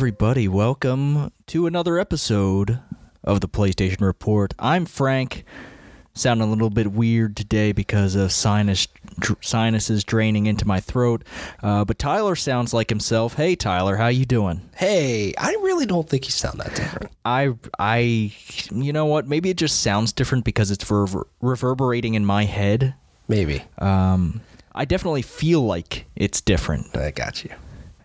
Everybody? 0.00 0.48
Welcome 0.48 1.30
to 1.48 1.66
another 1.66 1.98
episode 1.98 2.80
of 3.22 3.42
the 3.42 3.48
PlayStation 3.48 4.00
Report. 4.00 4.54
I'm 4.58 4.86
Frank. 4.86 5.44
Sounding 6.14 6.48
a 6.48 6.50
little 6.50 6.70
bit 6.70 6.90
weird 6.90 7.36
today 7.36 7.72
because 7.72 8.14
of 8.14 8.32
sinus 8.32 8.88
dr- 9.18 9.44
sinuses 9.44 10.02
draining 10.02 10.46
into 10.46 10.66
my 10.66 10.80
throat. 10.80 11.22
Uh, 11.62 11.84
but 11.84 11.98
Tyler 11.98 12.34
sounds 12.34 12.72
like 12.72 12.88
himself. 12.88 13.34
Hey, 13.34 13.54
Tyler, 13.54 13.96
how 13.96 14.08
you 14.08 14.24
doing? 14.24 14.62
Hey, 14.74 15.34
I 15.36 15.50
really 15.60 15.84
don't 15.84 16.08
think 16.08 16.24
you 16.24 16.30
sound 16.30 16.60
that 16.60 16.74
different. 16.74 17.12
I, 17.26 17.52
I, 17.78 18.32
you 18.72 18.94
know 18.94 19.04
what? 19.04 19.28
Maybe 19.28 19.50
it 19.50 19.58
just 19.58 19.82
sounds 19.82 20.14
different 20.14 20.46
because 20.46 20.70
it's 20.70 20.90
rever- 20.90 21.26
reverberating 21.42 22.14
in 22.14 22.24
my 22.24 22.46
head. 22.46 22.94
Maybe. 23.28 23.64
Um, 23.76 24.40
I 24.74 24.86
definitely 24.86 25.20
feel 25.20 25.60
like 25.60 26.06
it's 26.16 26.40
different. 26.40 26.96
I 26.96 27.10
got 27.10 27.44
you. 27.44 27.50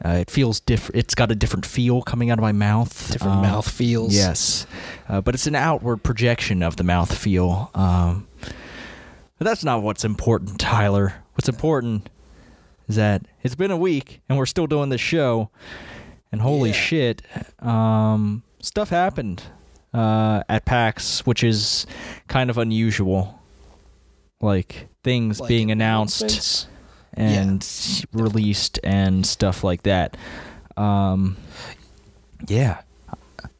Uh, 0.03 0.09
it 0.09 0.29
feels 0.29 0.59
different. 0.59 0.97
It's 0.99 1.15
got 1.15 1.31
a 1.31 1.35
different 1.35 1.65
feel 1.65 2.01
coming 2.01 2.29
out 2.29 2.37
of 2.37 2.41
my 2.41 2.51
mouth. 2.51 3.11
Different 3.11 3.37
Um, 3.37 3.41
mouth 3.41 3.69
feels. 3.69 4.13
Yes, 4.13 4.67
uh, 5.07 5.21
but 5.21 5.33
it's 5.35 5.47
an 5.47 5.55
outward 5.55 5.97
projection 6.03 6.61
of 6.61 6.75
the 6.75 6.83
mouth 6.83 7.15
feel. 7.17 7.71
Um, 7.73 8.27
but 9.37 9.45
that's 9.45 9.63
not 9.63 9.81
what's 9.83 10.03
important, 10.05 10.59
Tyler. 10.59 11.15
What's 11.35 11.49
important 11.49 12.09
is 12.87 12.95
that 12.97 13.25
it's 13.41 13.55
been 13.55 13.71
a 13.71 13.77
week 13.77 14.21
and 14.29 14.37
we're 14.37 14.45
still 14.45 14.67
doing 14.67 14.89
this 14.89 15.01
show. 15.01 15.49
And 16.31 16.41
holy 16.41 16.69
Yeah. 16.71 16.75
shit, 16.75 17.21
um, 17.59 18.43
stuff 18.61 18.89
happened 18.89 19.43
uh, 19.93 20.43
at 20.49 20.65
PAX, 20.65 21.25
which 21.25 21.41
is 21.43 21.85
kind 22.27 22.49
of 22.49 22.57
unusual. 22.57 23.39
Like 24.41 24.89
things 25.03 25.39
Like 25.39 25.47
being 25.47 25.71
announced 25.71 26.67
and 27.15 27.65
released 28.13 28.79
and 28.83 29.25
stuff 29.25 29.63
like 29.63 29.83
that. 29.83 30.17
Um, 30.77 31.37
yeah, 32.47 32.81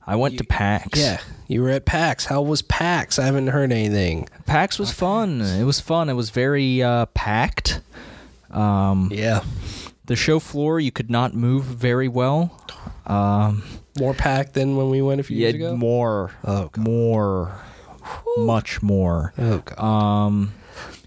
I 0.05 0.15
went 0.15 0.33
You- 0.33 0.37
to 0.39 0.43
PAX. 0.43 0.99
Yeah, 0.99 1.19
you 1.47 1.61
were 1.61 1.69
at 1.69 1.85
PAX. 1.85 2.25
How 2.25 2.41
was 2.41 2.61
PAX? 2.61 3.17
I 3.19 3.25
haven't 3.25 3.47
heard 3.47 3.71
anything. 3.71 4.27
PAX 4.45 4.77
was 4.77 4.91
fun. 4.91 5.41
It 5.41 5.63
was 5.63 5.79
fun. 5.79 6.09
It 6.09 6.13
was 6.13 6.29
very 6.29 6.83
uh, 6.83 7.05
packed. 7.07 7.81
Um, 8.51 9.09
Yeah, 9.11 9.41
the 10.05 10.15
show 10.15 10.39
floor 10.39 10.79
you 10.79 10.91
could 10.91 11.09
not 11.09 11.33
move 11.33 11.63
very 11.65 12.07
well. 12.07 12.61
Um, 13.07 13.63
more 13.99 14.13
packed 14.13 14.53
than 14.53 14.75
when 14.75 14.89
we 14.89 15.01
went 15.01 15.19
a 15.19 15.23
few 15.23 15.37
yeah, 15.37 15.43
years 15.49 15.55
ago. 15.55 15.75
more, 15.77 16.31
Oh, 16.43 16.69
God. 16.71 16.77
more, 16.87 17.59
much 18.37 18.81
more. 18.81 19.33
Oh 19.37 19.59
god. 19.59 19.79
Um, 19.79 20.53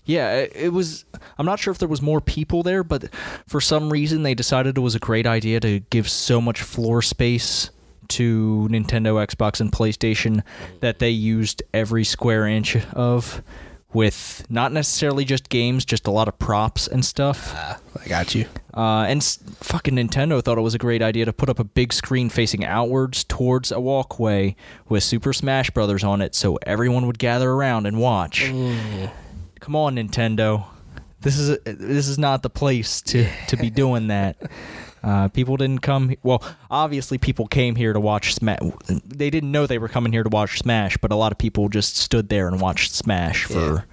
yeah, 0.09 0.33
it, 0.39 0.53
it 0.56 0.69
was. 0.73 1.05
I'm 1.39 1.47
not 1.47 1.61
sure 1.61 1.70
if 1.70 1.78
there 1.78 1.89
was 1.89 2.03
more 2.03 2.20
people 2.20 2.64
there, 2.64 2.83
but 2.83 3.14
for 3.47 3.61
some 3.61 3.91
reason 3.91 4.25
they 4.25 4.34
decided 4.34 4.77
it 4.77 4.81
was 4.81 4.97
a 4.97 4.98
great 4.98 5.27
idea 5.27 5.61
to 5.61 5.78
give 5.91 6.09
so 6.09 6.41
much 6.41 6.61
floor 6.62 7.00
space 7.03 7.70
to 8.09 8.67
Nintendo, 8.70 9.25
Xbox, 9.25 9.61
and 9.61 9.70
PlayStation 9.70 10.42
that 10.81 10.98
they 10.98 11.11
used 11.11 11.62
every 11.75 12.05
square 12.05 12.47
inch 12.47 12.75
of, 12.95 13.42
with 13.92 14.47
not 14.48 14.73
necessarily 14.73 15.27
just 15.27 15.50
games, 15.50 15.84
just 15.84 16.06
a 16.06 16.11
lot 16.11 16.27
of 16.27 16.39
props 16.39 16.89
and 16.89 17.05
stuff. 17.05 17.53
Ah, 17.55 17.78
I 18.03 18.09
got 18.09 18.34
you. 18.34 18.47
Uh, 18.75 19.03
and 19.09 19.19
s- 19.20 19.39
fucking 19.61 19.95
Nintendo 19.95 20.43
thought 20.43 20.56
it 20.56 20.62
was 20.62 20.75
a 20.75 20.78
great 20.78 21.03
idea 21.03 21.27
to 21.27 21.33
put 21.34 21.50
up 21.50 21.59
a 21.59 21.65
big 21.65 21.93
screen 21.93 22.31
facing 22.31 22.65
outwards 22.65 23.25
towards 23.25 23.70
a 23.72 23.81
walkway 23.81 24.56
with 24.89 25.03
Super 25.03 25.34
Smash 25.34 25.70
Brothers 25.70 26.03
on 26.03 26.22
it, 26.22 26.34
so 26.34 26.59
everyone 26.65 27.06
would 27.06 27.19
gather 27.19 27.50
around 27.50 27.84
and 27.87 27.99
watch. 27.99 28.44
Mm. 28.44 29.11
Come 29.69 29.77
on, 29.77 29.97
Nintendo. 29.97 30.65
This 31.21 31.39
is 31.39 31.59
this 31.62 32.09
is 32.09 32.19
not 32.19 32.43
the 32.43 32.49
place 32.49 33.03
to 33.03 33.29
to 33.49 33.56
be 33.59 33.69
doing 33.69 34.06
that. 34.06 34.39
Uh, 35.05 35.29
people 35.29 35.59
didn't 35.59 35.83
come. 35.83 36.15
Well, 36.23 36.43
obviously, 36.71 37.19
people 37.19 37.47
came 37.47 37.77
here 37.77 37.93
to 37.93 38.01
watch 38.01 38.33
Smash. 38.33 38.61
They 39.05 39.29
didn't 39.29 39.53
know 39.53 39.67
they 39.67 39.77
were 39.77 39.91
coming 39.91 40.11
here 40.11 40.23
to 40.23 40.31
watch 40.31 40.61
Smash, 40.61 40.97
but 40.97 41.12
a 41.12 41.17
lot 41.17 41.33
of 41.33 41.37
people 41.37 41.69
just 41.69 41.99
stood 41.99 42.31
there 42.31 42.49
and 42.49 42.62
watched 42.62 42.93
Smash 42.93 43.45
for 43.45 43.84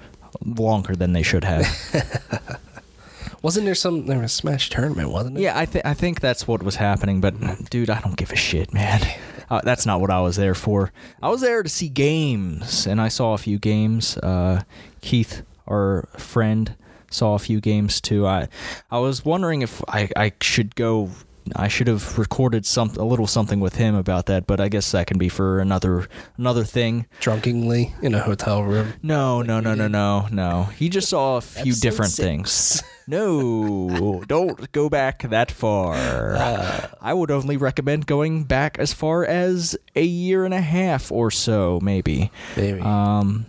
longer 0.46 0.96
than 0.96 1.12
they 1.12 1.24
should 1.24 1.44
have. 1.44 1.68
Wasn't 3.42 3.66
there 3.66 3.76
some 3.76 4.06
there 4.06 4.20
was 4.20 4.32
a 4.32 4.34
Smash 4.34 4.70
tournament? 4.70 5.10
Wasn't 5.10 5.38
it? 5.38 5.42
Yeah, 5.42 5.60
I 5.60 5.66
think 5.66 5.86
I 5.86 5.94
think 5.94 6.22
that's 6.22 6.48
what 6.48 6.64
was 6.64 6.78
happening. 6.78 7.20
But 7.20 7.70
dude, 7.70 7.90
I 7.90 8.00
don't 8.00 8.16
give 8.16 8.32
a 8.32 8.38
shit, 8.38 8.74
man. 8.74 9.02
Uh, 9.48 9.62
that's 9.64 9.86
not 9.86 10.02
what 10.02 10.10
I 10.10 10.22
was 10.22 10.38
there 10.38 10.56
for. 10.56 10.92
I 11.22 11.30
was 11.30 11.42
there 11.42 11.62
to 11.62 11.70
see 11.70 11.88
games, 11.88 12.88
and 12.88 13.00
I 13.00 13.10
saw 13.10 13.36
a 13.36 13.38
few 13.38 13.60
games. 13.60 14.18
Uh, 14.18 14.64
Keith, 15.02 15.44
our 15.68 16.08
friend, 16.18 16.76
saw 17.12 17.36
a 17.36 17.40
few 17.40 17.60
games 17.62 18.02
too. 18.02 18.26
I 18.28 18.48
I 18.92 19.00
was 19.00 19.24
wondering 19.26 19.62
if 19.62 19.82
I 19.88 20.10
I 20.16 20.34
should 20.42 20.76
go. 20.76 21.10
I 21.56 21.68
should 21.68 21.86
have 21.88 22.18
recorded 22.18 22.66
some 22.66 22.90
a 22.98 23.04
little 23.04 23.28
something 23.28 23.60
with 23.60 23.76
him 23.76 23.94
about 23.94 24.26
that, 24.26 24.48
but 24.48 24.60
I 24.60 24.68
guess 24.68 24.92
that 24.94 25.06
can 25.06 25.20
be 25.20 25.30
for 25.30 25.60
another 25.60 26.08
another 26.40 26.64
thing. 26.64 27.06
Drunkenly 27.20 27.94
in 28.02 28.16
a 28.16 28.20
hotel 28.20 28.64
room. 28.64 28.94
No, 29.04 29.44
no, 29.44 29.60
no, 29.60 29.76
no, 29.76 29.88
no, 29.88 30.28
no. 30.32 30.64
He 30.76 30.90
just 30.90 31.08
saw 31.08 31.38
a 31.38 31.42
few 31.42 31.74
Episode 31.74 31.82
different 31.82 32.12
six. 32.14 32.26
things. 32.26 32.84
No, 33.08 34.24
don't 34.26 34.72
go 34.72 34.90
back 34.90 35.22
that 35.30 35.52
far. 35.52 35.94
Uh. 36.36 36.88
I 37.00 37.14
would 37.14 37.30
only 37.30 37.56
recommend 37.56 38.08
going 38.08 38.46
back 38.46 38.80
as 38.80 38.94
far 38.94 39.24
as 39.24 39.78
a 39.96 40.02
year 40.04 40.44
and 40.44 40.56
a 40.56 40.60
half 40.62 41.12
or 41.12 41.30
so, 41.30 41.80
maybe. 41.84 42.32
Maybe. 42.58 42.82
Um, 42.82 43.46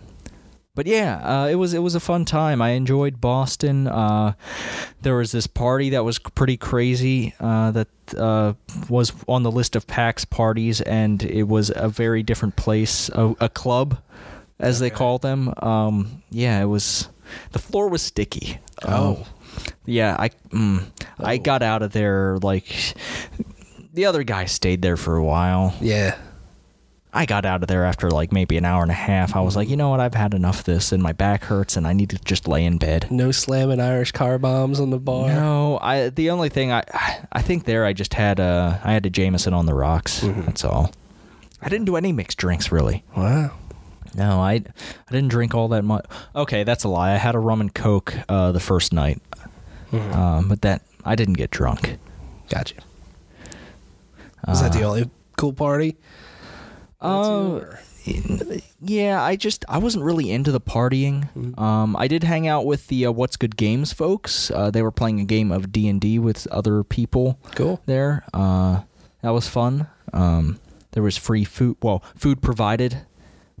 but 0.77 0.85
yeah, 0.85 1.17
uh, 1.43 1.47
it 1.47 1.55
was 1.55 1.73
it 1.73 1.79
was 1.81 1.95
a 1.95 1.99
fun 1.99 2.23
time. 2.23 2.61
I 2.61 2.69
enjoyed 2.69 3.19
Boston. 3.19 3.87
Uh, 3.87 4.33
there 5.01 5.15
was 5.15 5.31
this 5.31 5.47
party 5.47 5.89
that 5.89 6.03
was 6.05 6.19
pretty 6.19 6.55
crazy 6.55 7.33
uh, 7.39 7.71
that 7.71 7.87
uh, 8.15 8.53
was 8.87 9.11
on 9.27 9.41
the 9.41 9.49
list 9.51 9.75
of 9.75 9.87
PAX 9.87 10.23
parties, 10.23 10.79
and 10.81 11.23
it 11.23 11.47
was 11.47 11.71
a 11.75 11.89
very 11.89 12.21
different 12.21 12.55
place, 12.55 13.09
a, 13.09 13.35
a 13.41 13.49
club, 13.49 13.97
as 14.59 14.79
they 14.79 14.87
Okay. 14.87 14.95
call 14.95 15.17
them. 15.17 15.51
Um, 15.57 16.21
yeah, 16.29 16.61
it 16.61 16.65
was. 16.67 17.09
The 17.53 17.59
floor 17.59 17.89
was 17.89 18.03
sticky. 18.03 18.59
Oh. 18.85 19.15
Um, 19.17 19.23
yeah, 19.85 20.15
I 20.19 20.29
mm, 20.53 20.83
I 21.19 21.35
Oh. 21.35 21.39
got 21.39 21.63
out 21.63 21.81
of 21.81 21.91
there 21.91 22.37
like 22.43 22.93
the 23.93 24.05
other 24.05 24.23
guy 24.23 24.45
stayed 24.45 24.83
there 24.83 24.95
for 24.97 25.15
a 25.17 25.23
while. 25.23 25.73
yeah. 25.81 26.15
I 27.17 27.25
got 27.25 27.45
out 27.45 27.63
of 27.63 27.67
there 27.67 27.83
after 27.83 28.11
like 28.11 28.31
maybe 28.31 28.57
an 28.57 28.65
hour 28.65 28.83
and 28.83 28.91
a 28.91 28.95
half. 28.95 29.35
I 29.35 29.39
was 29.41 29.55
like, 29.55 29.67
you 29.69 29.75
know 29.75 29.89
what? 29.89 29.99
I've 29.99 30.13
had 30.13 30.33
enough 30.35 30.59
of 30.59 30.65
this, 30.65 30.91
and 30.91 31.01
my 31.01 31.13
back 31.13 31.43
hurts, 31.45 31.75
and 31.75 31.87
I 31.87 31.93
need 31.93 32.11
to 32.11 32.17
just 32.19 32.47
lay 32.47 32.63
in 32.63 32.77
bed. 32.77 33.07
No 33.09 33.31
slamming 33.31 33.79
Irish 33.79 34.11
car 34.11 34.37
bombs 34.37 34.79
on 34.79 34.91
the 34.91 34.99
bar. 34.99 35.27
No, 35.29 35.79
I. 35.81 36.09
The 36.09 36.29
only 36.29 36.49
thing 36.49 36.71
I, 36.71 36.83
I 37.31 37.41
think 37.41 37.65
there, 37.65 37.85
I 37.85 37.93
just 37.93 38.13
had 38.13 38.39
a, 38.39 38.79
I 38.83 38.93
had 38.93 39.05
a 39.05 39.09
Jameson 39.09 39.53
on 39.53 39.65
the 39.65 39.73
rocks. 39.73 40.19
Mhm. 40.21 40.45
That's 40.45 40.63
all. 40.63 40.91
I 41.61 41.69
didn't 41.69 41.85
do 41.85 41.95
any 41.95 42.11
mixed 42.13 42.37
drinks 42.37 42.71
really. 42.71 43.03
Wow. 43.15 43.51
No, 44.15 44.39
I, 44.39 44.53
I 44.53 45.11
didn't 45.11 45.29
drink 45.29 45.55
all 45.55 45.67
that 45.69 45.83
much. 45.83 46.05
Okay, 46.35 46.63
that's 46.63 46.83
a 46.83 46.87
lie. 46.87 47.13
I 47.13 47.17
had 47.17 47.33
a 47.35 47.39
rum 47.39 47.61
and 47.61 47.73
coke 47.73 48.13
uh, 48.29 48.51
the 48.51 48.59
first 48.59 48.93
night, 48.93 49.21
Mhm. 49.91 50.15
um, 50.15 50.47
but 50.49 50.61
that 50.61 50.81
I 51.03 51.15
didn't 51.15 51.33
get 51.35 51.49
drunk. 51.49 51.97
Gotcha. 52.49 52.75
Was 54.47 54.61
that 54.61 54.71
the 54.73 54.83
Uh, 54.83 54.89
only 54.89 55.09
cool 55.35 55.53
party? 55.53 55.97
Uh, 57.01 57.61
yeah, 58.81 59.21
I 59.21 59.35
just 59.35 59.65
I 59.69 59.77
wasn't 59.77 60.03
really 60.03 60.31
into 60.31 60.51
the 60.51 60.61
partying. 60.61 61.29
Mhm. 61.35 61.59
Um, 61.59 61.95
I 61.95 62.07
did 62.07 62.23
hang 62.23 62.47
out 62.47 62.65
with 62.65 62.87
the 62.87 63.05
uh, 63.07 63.11
What's 63.11 63.35
Good 63.35 63.57
Games 63.57 63.93
folks. 63.93 64.49
Uh, 64.51 64.71
they 64.71 64.81
were 64.81 64.91
playing 64.91 65.19
a 65.19 65.25
game 65.25 65.51
of 65.51 65.71
D 65.71 65.87
and 65.87 65.99
D 66.01 66.19
with 66.19 66.47
other 66.47 66.83
people 66.83 67.37
Cool. 67.55 67.81
there. 67.85 68.23
Uh, 68.33 68.81
that 69.21 69.29
was 69.31 69.47
fun. 69.47 69.87
Um, 70.13 70.59
there 70.91 71.03
was 71.03 71.17
free 71.17 71.43
food. 71.43 71.77
Well, 71.81 72.03
food 72.15 72.41
provided 72.41 72.97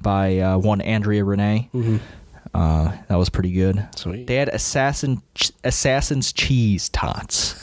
by 0.01 0.39
uh, 0.39 0.57
one 0.57 0.81
Andrea 0.81 1.23
Renee. 1.23 1.69
Mm-hmm. 1.73 1.97
Uh, 2.53 2.93
that 3.07 3.15
was 3.15 3.29
pretty 3.29 3.51
good. 3.51 3.85
Sweet. 3.95 4.25
They 4.27 4.35
had 4.35 4.49
assassin 4.49 5.21
ch- 5.35 5.51
assassin's 5.63 6.31
cheese 6.33 6.89
tots. 6.89 7.55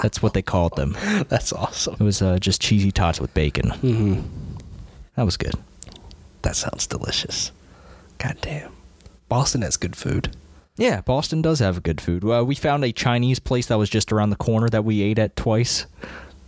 That's 0.00 0.22
what 0.22 0.32
they 0.32 0.42
called 0.42 0.76
them. 0.76 0.96
That's 1.28 1.52
awesome. 1.52 1.96
It 1.98 2.04
was 2.04 2.22
uh, 2.22 2.38
just 2.38 2.62
cheesy 2.62 2.92
tots 2.92 3.20
with 3.20 3.34
bacon. 3.34 3.70
Mm-hmm. 3.70 4.20
That 5.18 5.24
was 5.24 5.36
good. 5.36 5.54
That 6.42 6.54
sounds 6.54 6.86
delicious. 6.86 7.50
God 8.18 8.36
damn. 8.40 8.70
Boston 9.28 9.62
has 9.62 9.76
good 9.76 9.96
food. 9.96 10.36
Yeah, 10.76 11.00
Boston 11.00 11.42
does 11.42 11.58
have 11.58 11.82
good 11.82 12.00
food. 12.00 12.22
Uh, 12.24 12.44
we 12.44 12.54
found 12.54 12.84
a 12.84 12.92
Chinese 12.92 13.40
place 13.40 13.66
that 13.66 13.78
was 13.78 13.90
just 13.90 14.12
around 14.12 14.30
the 14.30 14.36
corner 14.36 14.68
that 14.68 14.84
we 14.84 15.02
ate 15.02 15.18
at 15.18 15.34
twice. 15.34 15.86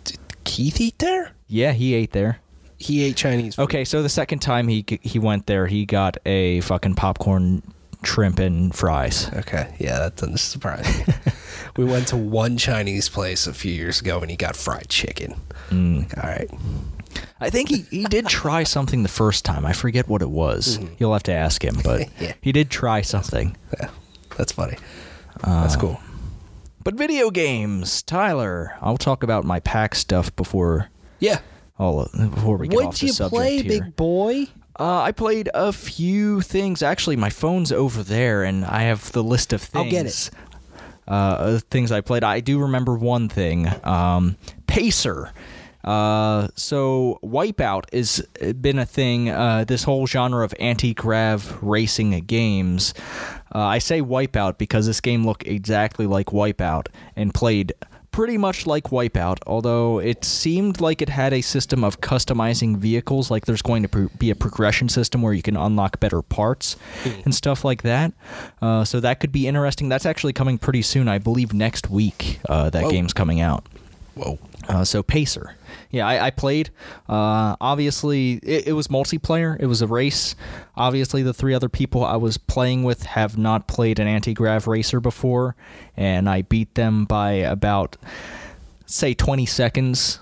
Did 0.05 0.21
Keith 0.45 0.81
eat 0.81 1.01
there? 1.01 1.33
Yeah, 1.49 1.73
he 1.73 1.95
ate 1.95 2.13
there. 2.13 2.39
He 2.79 3.03
ate 3.03 3.17
Chinese 3.17 3.57
food. 3.57 3.65
Okay, 3.65 3.85
so 3.85 4.05
the 4.05 4.09
second 4.09 4.39
time 4.39 4.69
he 4.69 4.85
he 5.03 5.19
went 5.19 5.47
there, 5.47 5.67
he 5.67 5.85
got 5.85 6.19
a 6.25 6.61
fucking 6.61 6.95
popcorn, 6.95 7.65
shrimp, 8.05 8.39
and 8.39 8.73
fries. 8.73 9.33
Okay. 9.35 9.75
Yeah, 9.81 9.99
that 9.99 10.15
doesn't 10.15 10.39
surprise 10.39 10.87
me. 11.09 11.13
we 11.77 11.85
went 11.85 12.07
to 12.07 12.17
one 12.17 12.57
Chinese 12.57 13.09
place 13.09 13.49
a 13.49 13.53
few 13.53 13.73
years 13.73 14.01
ago 14.01 14.21
and 14.21 14.31
he 14.31 14.37
got 14.37 14.55
fried 14.55 14.89
chicken. 14.89 15.35
Mm. 15.71 16.17
All 16.23 16.31
right. 16.31 16.49
I 17.41 17.51
think 17.51 17.69
he, 17.69 17.85
he 17.91 18.05
did 18.05 18.27
try 18.27 18.65
something 18.65 19.03
the 19.03 19.09
first 19.09 19.45
time. 19.45 19.65
I 19.65 19.73
forget 19.73 20.09
what 20.09 20.23
it 20.23 20.31
was. 20.31 20.79
Mhm. 20.79 20.91
You'll 20.99 21.13
have 21.13 21.23
to 21.25 21.33
ask 21.33 21.65
him, 21.65 21.77
but 21.83 22.09
Yeah. 22.21 22.33
he 22.41 22.53
did 22.53 22.71
try 22.71 23.01
something. 23.03 23.57
Yeah. 23.81 23.89
That's 24.37 24.53
funny. 24.53 24.77
That's 25.43 25.75
Uh, 25.77 25.81
cool. 25.81 26.01
but 26.85 26.95
video 26.95 27.31
games, 27.31 28.03
Tyler. 28.03 28.75
I'll 28.81 28.97
talk 28.99 29.23
about 29.23 29.45
my 29.45 29.61
pack 29.61 29.95
stuff 29.95 30.35
before. 30.37 30.89
Yeah. 31.19 31.39
Oh, 31.79 32.07
before 32.13 32.57
we 32.59 32.69
get 32.69 32.77
off 32.79 32.85
What'd 32.87 33.01
the 33.01 33.07
you 33.07 33.13
subject 33.13 33.35
play, 33.35 33.63
here. 33.63 33.81
big 33.81 33.97
boy? 33.97 34.47
Uh, 34.79 35.01
I 35.03 35.13
played 35.13 35.49
a 35.55 35.73
few 35.73 36.41
things. 36.43 36.83
Actually, 36.83 37.17
my 37.17 37.31
phone's 37.31 37.73
over 37.73 38.03
there, 38.03 38.45
and 38.45 38.65
I 38.65 38.83
have 38.83 39.13
the 39.13 39.23
list 39.23 39.53
of 39.53 39.63
things. 39.63 39.85
I'll 39.85 39.91
get 39.91 40.07
it. 40.07 40.31
Uh, 41.09 41.59
things 41.71 41.91
I 41.91 42.01
played. 42.03 42.23
I 42.23 42.41
do 42.41 42.59
remember 42.61 42.95
one 42.97 43.29
thing. 43.29 43.67
Um, 43.85 44.37
Pacer. 44.67 45.33
Uh, 45.85 46.49
so 46.55 47.19
Wipeout 47.23 47.93
has 47.93 48.21
been 48.61 48.79
a 48.79 48.87
thing. 48.87 49.31
Uh, 49.31 49.65
this 49.65 49.85
whole 49.85 50.07
genre 50.07 50.45
of 50.45 50.55
anti-grav 50.61 51.59
racing 51.63 52.19
games. 52.27 52.95
Uh, 53.55 53.61
I 53.61 53.79
say 53.79 54.01
Wipeout 54.01 54.59
because 54.59 54.87
this 54.87 55.01
game 55.01 55.25
looked 55.25 55.47
exactly 55.47 56.07
like 56.07 56.27
Wipeout 56.27 56.89
and 57.17 57.33
played 57.33 57.73
pretty 58.13 58.37
much 58.37 58.67
like 58.67 58.85
Wipeout, 58.85 59.39
although 59.47 60.01
it 60.01 60.25
seemed 60.25 60.81
like 60.81 61.01
it 61.01 61.09
had 61.09 61.33
a 61.33 61.41
system 61.41 61.85
of 61.85 62.01
customizing 62.01 62.77
vehicles, 62.77 63.31
like 63.31 63.47
there's 63.47 63.63
going 63.63 63.83
to 63.83 63.89
pro- 63.89 64.09
be 64.19 64.31
a 64.31 64.35
progression 64.35 64.89
system 64.89 65.23
where 65.23 65.33
you 65.33 65.43
can 65.43 65.57
unlock 65.57 66.01
better 66.01 66.21
parts 66.21 66.77
and 67.25 67.35
stuff 67.35 67.65
like 67.65 67.83
that. 67.83 68.13
Uh, 68.61 68.85
so 68.85 69.01
that 69.01 69.21
could 69.21 69.33
be 69.33 69.47
interesting. 69.47 69.89
That's 69.89 70.07
actually 70.07 70.33
coming 70.33 70.59
pretty 70.59 70.83
soon, 70.83 71.09
I 71.09 71.19
believe 71.19 71.53
next 71.53 71.89
week. 71.89 72.41
Uh, 72.49 72.69
that 72.71 72.85
Whoa. 72.85 72.91
game's 72.91 73.13
coming 73.13 73.41
out. 73.41 73.65
Whoa. 74.15 74.39
Uh, 74.69 74.85
so 74.85 75.03
Pacer, 75.03 75.55
yeah, 75.91 76.07
I, 76.07 76.27
I 76.27 76.31
played. 76.31 76.71
Uh, 77.09 77.57
obviously, 77.61 78.35
it, 78.43 78.69
it 78.69 78.73
was 78.75 78.89
multiplayer. 78.89 79.57
It 79.61 79.67
was 79.67 79.83
a 79.83 79.87
race. 79.87 80.37
Obviously, 80.77 81.23
the 81.23 81.35
three 81.35 81.53
other 81.55 81.69
people 81.69 82.05
I 82.05 82.17
was 82.17 82.39
playing 82.39 82.85
with 82.85 83.03
have 83.05 83.37
not 83.37 83.67
played 83.67 83.99
an 83.99 84.07
anti-grav 84.07 84.67
racer 84.67 85.01
before, 85.01 85.57
and 85.97 86.29
I 86.29 86.43
beat 86.43 86.75
them 86.75 87.05
by 87.07 87.33
about, 87.33 87.97
say, 88.87 89.15
20 89.15 89.47
seconds. 89.47 90.21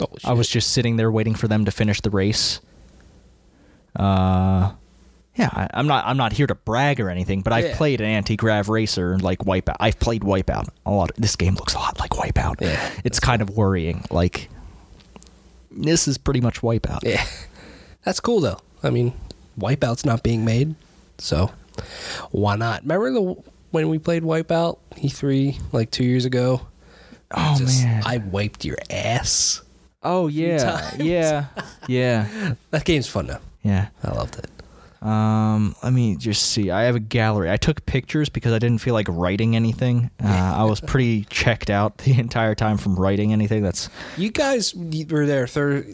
Oh, 0.00 0.06
I 0.24 0.32
was 0.32 0.48
just 0.48 0.72
sitting 0.72 0.96
there 0.96 1.10
waiting 1.10 1.34
for 1.34 1.46
them 1.48 1.64
to 1.66 1.70
finish 1.70 2.00
the 2.00 2.10
race. 2.10 2.60
Uh, 3.94 4.72
yeah, 5.36 5.48
I, 5.52 5.68
I'm 5.74 5.86
not. 5.86 6.04
I'm 6.06 6.16
not 6.16 6.32
here 6.32 6.46
to 6.46 6.54
brag 6.54 7.00
or 7.00 7.08
anything, 7.10 7.40
but 7.42 7.52
I've 7.52 7.64
Yeah. 7.66 7.76
played 7.76 8.00
an 8.00 8.06
anti-grav 8.06 8.68
racer 8.68 9.18
like 9.18 9.40
Wipeout. 9.40 9.76
I've 9.80 9.98
played 9.98 10.22
Wipeout 10.22 10.68
a 10.86 10.90
lot. 10.90 11.10
This 11.16 11.36
game 11.36 11.54
looks 11.54 11.74
a 11.74 11.78
lot 11.78 11.98
like 11.98 12.10
Wipeout. 12.10 12.60
Yeah, 12.60 12.90
it's 13.04 13.20
kind 13.20 13.40
of 13.42 13.50
worrying. 13.50 14.04
Like 14.10 14.48
this 15.70 16.08
is 16.08 16.18
pretty 16.18 16.40
much 16.40 16.60
Wipeout. 16.60 17.00
Yeah. 17.02 17.24
That's 18.04 18.20
cool 18.20 18.40
though. 18.40 18.58
I 18.82 18.90
mean, 18.90 19.12
Wipeout's 19.58 20.04
not 20.04 20.22
being 20.22 20.44
made, 20.44 20.74
so 21.18 21.50
why 22.30 22.56
not? 22.56 22.82
Remember 22.82 23.10
the 23.12 23.36
when 23.70 23.88
we 23.88 23.98
played 23.98 24.22
Wipeout 24.22 24.78
E3 24.96 25.58
like 25.72 25.90
2 25.90 26.04
years 26.04 26.24
ago? 26.24 26.62
Oh 27.32 27.54
Just- 27.58 27.84
man. 27.84 28.02
I 28.04 28.18
wiped 28.18 28.64
your 28.64 28.78
ass. 28.90 29.62
oh 30.02 30.26
yeah. 30.28 30.90
Yeah. 30.98 31.46
Yeah. 31.88 32.54
That 32.70 32.84
game's 32.84 33.06
fun 33.08 33.26
though. 33.26 33.38
Yeah. 33.62 33.88
I 34.04 34.12
loved 34.12 34.38
it. 34.38 34.48
Um, 35.02 35.74
let 35.82 35.92
me 35.92 36.16
just 36.16 36.42
see. 36.42 36.70
I 36.70 36.82
have 36.82 36.94
a 36.96 37.00
gallery. 37.00 37.50
I 37.50 37.56
took 37.56 37.84
pictures 37.86 38.28
because 38.28 38.52
I 38.52 38.58
didn't 38.58 38.78
feel 38.82 38.94
like 38.94 39.06
writing 39.08 39.56
anything. 39.56 40.10
Uh, 40.22 40.26
I 40.28 40.64
was 40.64 40.80
pretty 40.80 41.24
checked 41.24 41.70
out 41.70 41.98
the 41.98 42.12
entire 42.18 42.54
time 42.54 42.76
from 42.76 42.96
writing 42.96 43.32
anything. 43.32 43.62
That's 43.62 43.88
You 44.16 44.30
guys 44.30 44.74
were 44.74 45.26
there 45.26 45.46
thir- 45.46 45.86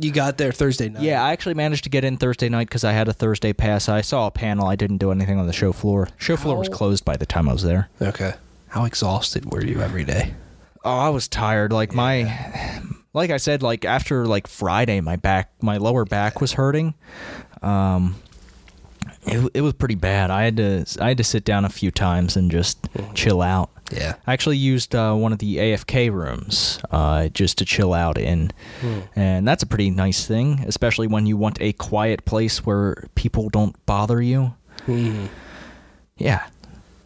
you 0.00 0.12
got 0.12 0.38
there 0.38 0.52
Thursday 0.52 0.88
night. 0.90 1.02
Yeah, 1.02 1.24
I 1.24 1.32
actually 1.32 1.54
managed 1.54 1.84
to 1.84 1.90
get 1.90 2.04
in 2.04 2.18
Thursday 2.18 2.48
night 2.48 2.68
because 2.68 2.84
I 2.84 2.92
had 2.92 3.08
a 3.08 3.12
Thursday 3.12 3.52
pass. 3.52 3.88
I 3.88 4.00
saw 4.02 4.26
a 4.28 4.30
panel. 4.30 4.66
I 4.68 4.76
didn't 4.76 4.98
do 4.98 5.10
anything 5.10 5.38
on 5.38 5.46
the 5.48 5.52
show 5.52 5.72
floor. 5.72 6.08
Show 6.18 6.36
floor 6.36 6.56
was 6.56 6.68
closed 6.68 7.04
by 7.04 7.16
the 7.16 7.26
time 7.26 7.48
I 7.48 7.52
was 7.52 7.64
there. 7.64 7.88
Okay. 8.00 8.34
How 8.68 8.84
exhausted 8.84 9.50
were 9.50 9.64
you 9.64 9.80
every 9.80 10.04
day? 10.04 10.34
Oh, 10.84 10.96
I 10.98 11.08
was 11.08 11.26
tired. 11.26 11.72
Like 11.72 11.92
my, 11.94 12.22
like 13.18 13.30
I 13.30 13.36
said, 13.36 13.62
like 13.62 13.84
after 13.84 14.26
like 14.26 14.46
Friday, 14.46 15.00
my 15.00 15.16
back, 15.16 15.50
my 15.60 15.76
lower 15.76 16.04
back 16.04 16.40
was 16.40 16.52
hurting. 16.52 16.94
Um, 17.62 18.14
it 19.26 19.50
it 19.54 19.60
was 19.60 19.74
pretty 19.74 19.96
bad. 19.96 20.30
I 20.30 20.44
had 20.44 20.56
to 20.56 20.86
I 21.00 21.08
had 21.08 21.18
to 21.18 21.24
sit 21.24 21.44
down 21.44 21.64
a 21.64 21.68
few 21.68 21.90
times 21.90 22.36
and 22.36 22.50
just 22.50 22.88
chill 23.14 23.42
out. 23.42 23.70
Yeah. 23.90 24.14
I 24.26 24.34
actually 24.34 24.58
used 24.58 24.94
uh, 24.94 25.14
one 25.14 25.32
of 25.32 25.38
the 25.38 25.56
AFK 25.56 26.12
rooms 26.12 26.78
uh, 26.90 27.28
just 27.28 27.58
to 27.58 27.64
chill 27.64 27.94
out 27.94 28.18
in, 28.18 28.50
and 29.16 29.48
that's 29.48 29.62
a 29.62 29.66
pretty 29.66 29.90
nice 29.90 30.26
thing, 30.26 30.62
especially 30.66 31.06
when 31.06 31.26
you 31.26 31.36
want 31.36 31.58
a 31.60 31.72
quiet 31.72 32.24
place 32.24 32.64
where 32.66 33.08
people 33.14 33.48
don't 33.48 33.74
bother 33.86 34.20
you. 34.22 34.54
Yeah. 36.18 36.46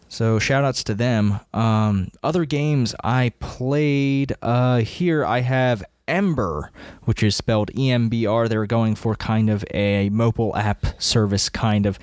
So 0.09 0.37
shout 0.37 0.63
outs 0.63 0.83
to 0.83 0.93
them. 0.93 1.39
Um, 1.53 2.09
other 2.21 2.45
games 2.45 2.93
I 3.03 3.31
played 3.39 4.33
uh, 4.43 4.79
here 4.81 5.25
I 5.25 5.39
have 5.41 5.83
Ember, 6.07 6.71
which 7.03 7.23
is 7.23 7.35
spelled 7.35 7.71
E 7.77 7.91
M 7.91 8.09
B 8.09 8.25
R. 8.25 8.47
They're 8.47 8.65
going 8.65 8.95
for 8.95 9.15
kind 9.15 9.49
of 9.49 9.63
a 9.73 10.09
mobile 10.09 10.55
app 10.55 11.01
service 11.01 11.49
kind 11.49 11.85
of 11.85 11.99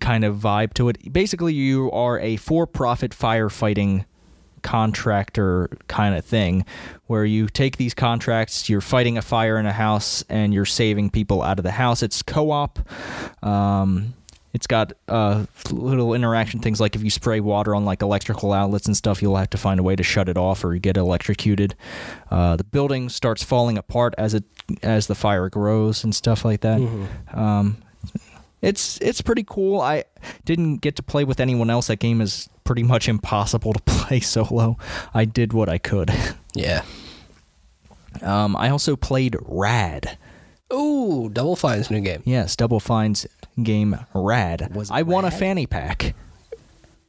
kind 0.00 0.24
of 0.24 0.36
vibe 0.36 0.74
to 0.74 0.88
it. 0.88 1.12
Basically, 1.12 1.52
you 1.52 1.90
are 1.92 2.18
a 2.18 2.36
for-profit 2.36 3.12
firefighting 3.12 4.04
contractor 4.62 5.68
kind 5.88 6.14
of 6.14 6.24
thing 6.24 6.64
where 7.06 7.26
you 7.26 7.46
take 7.48 7.76
these 7.76 7.92
contracts 7.92 8.66
you're 8.66 8.80
fighting 8.80 9.18
a 9.18 9.22
fire 9.22 9.58
in 9.58 9.66
a 9.66 9.72
house 9.72 10.24
and 10.30 10.54
you're 10.54 10.64
saving 10.64 11.10
people 11.10 11.42
out 11.42 11.58
of 11.58 11.64
the 11.64 11.70
house 11.70 12.02
it's 12.02 12.22
co-op 12.22 12.78
um, 13.44 14.14
it's 14.54 14.66
got 14.66 14.92
uh, 15.08 15.44
little 15.70 16.14
interaction 16.14 16.60
things 16.60 16.80
like 16.80 16.96
if 16.96 17.02
you 17.02 17.10
spray 17.10 17.40
water 17.40 17.74
on 17.74 17.84
like 17.84 18.00
electrical 18.00 18.52
outlets 18.52 18.86
and 18.86 18.96
stuff 18.96 19.20
you'll 19.20 19.36
have 19.36 19.50
to 19.50 19.58
find 19.58 19.78
a 19.78 19.82
way 19.82 19.94
to 19.94 20.02
shut 20.02 20.28
it 20.28 20.38
off 20.38 20.64
or 20.64 20.72
you 20.72 20.80
get 20.80 20.96
electrocuted 20.96 21.74
uh, 22.30 22.56
the 22.56 22.64
building 22.64 23.08
starts 23.08 23.42
falling 23.42 23.76
apart 23.76 24.14
as 24.16 24.32
it 24.32 24.44
as 24.82 25.08
the 25.08 25.14
fire 25.14 25.50
grows 25.50 26.02
and 26.04 26.14
stuff 26.14 26.44
like 26.44 26.62
that 26.62 26.80
um, 27.34 27.76
it's 28.64 28.98
it's 29.02 29.20
pretty 29.20 29.44
cool. 29.46 29.80
I 29.80 30.04
didn't 30.46 30.78
get 30.78 30.96
to 30.96 31.02
play 31.02 31.24
with 31.24 31.38
anyone 31.38 31.68
else. 31.68 31.88
That 31.88 31.98
game 31.98 32.22
is 32.22 32.48
pretty 32.64 32.82
much 32.82 33.08
impossible 33.08 33.74
to 33.74 33.80
play 33.86 34.20
solo. 34.20 34.78
I 35.12 35.26
did 35.26 35.52
what 35.52 35.68
I 35.68 35.76
could. 35.76 36.10
Yeah. 36.54 36.82
Um, 38.22 38.56
I 38.56 38.70
also 38.70 38.96
played 38.96 39.36
Rad. 39.42 40.16
Ooh, 40.74 41.28
Double 41.32 41.56
Fine's 41.56 41.90
new 41.90 42.00
game. 42.00 42.22
Yes, 42.24 42.56
Double 42.56 42.80
Fine's 42.80 43.26
game 43.62 43.96
Rad. 44.14 44.74
Was 44.74 44.90
it 44.90 44.94
I 44.94 45.02
won 45.02 45.24
a 45.24 45.30
fanny 45.30 45.66
pack 45.66 46.14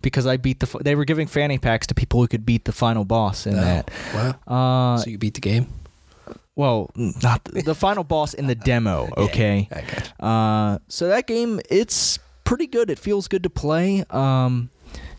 because 0.02 0.28
I 0.28 0.38
beat 0.38 0.60
the. 0.60 0.68
f- 0.68 0.84
They 0.84 0.96
were 0.96 1.06
giving 1.06 1.28
fanny 1.28 1.58
packs 1.58 1.88
to 1.88 1.96
people 1.96 2.22
who 2.22 2.28
could 2.28 2.46
beat 2.46 2.66
the 2.66 2.72
final 2.72 3.06
boss 3.06 3.48
in 3.48 3.56
Oh, 3.56 3.62
that. 3.62 3.90
Wow. 4.48 4.94
Uh, 4.94 4.98
so 4.98 5.10
you 5.10 5.18
beat 5.18 5.34
the 5.34 5.42
game? 5.42 5.68
well, 6.56 6.90
not 6.96 7.44
the, 7.46 7.62
the 7.64 7.76
final 7.76 8.04
boss 8.04 8.34
in 8.34 8.48
the 8.48 8.56
demo. 8.56 9.10
Okay. 9.18 9.68
Got 9.72 9.84
you. 10.20 10.26
Uh, 10.26 10.80
so 10.88 11.08
that 11.08 11.28
game, 11.28 11.60
it's 11.70 12.18
pretty 12.46 12.68
good. 12.68 12.90
It 12.90 13.00
feels 13.00 13.28
good 13.28 13.44
to 13.44 13.50
play. 13.50 14.06
Um, 14.10 14.70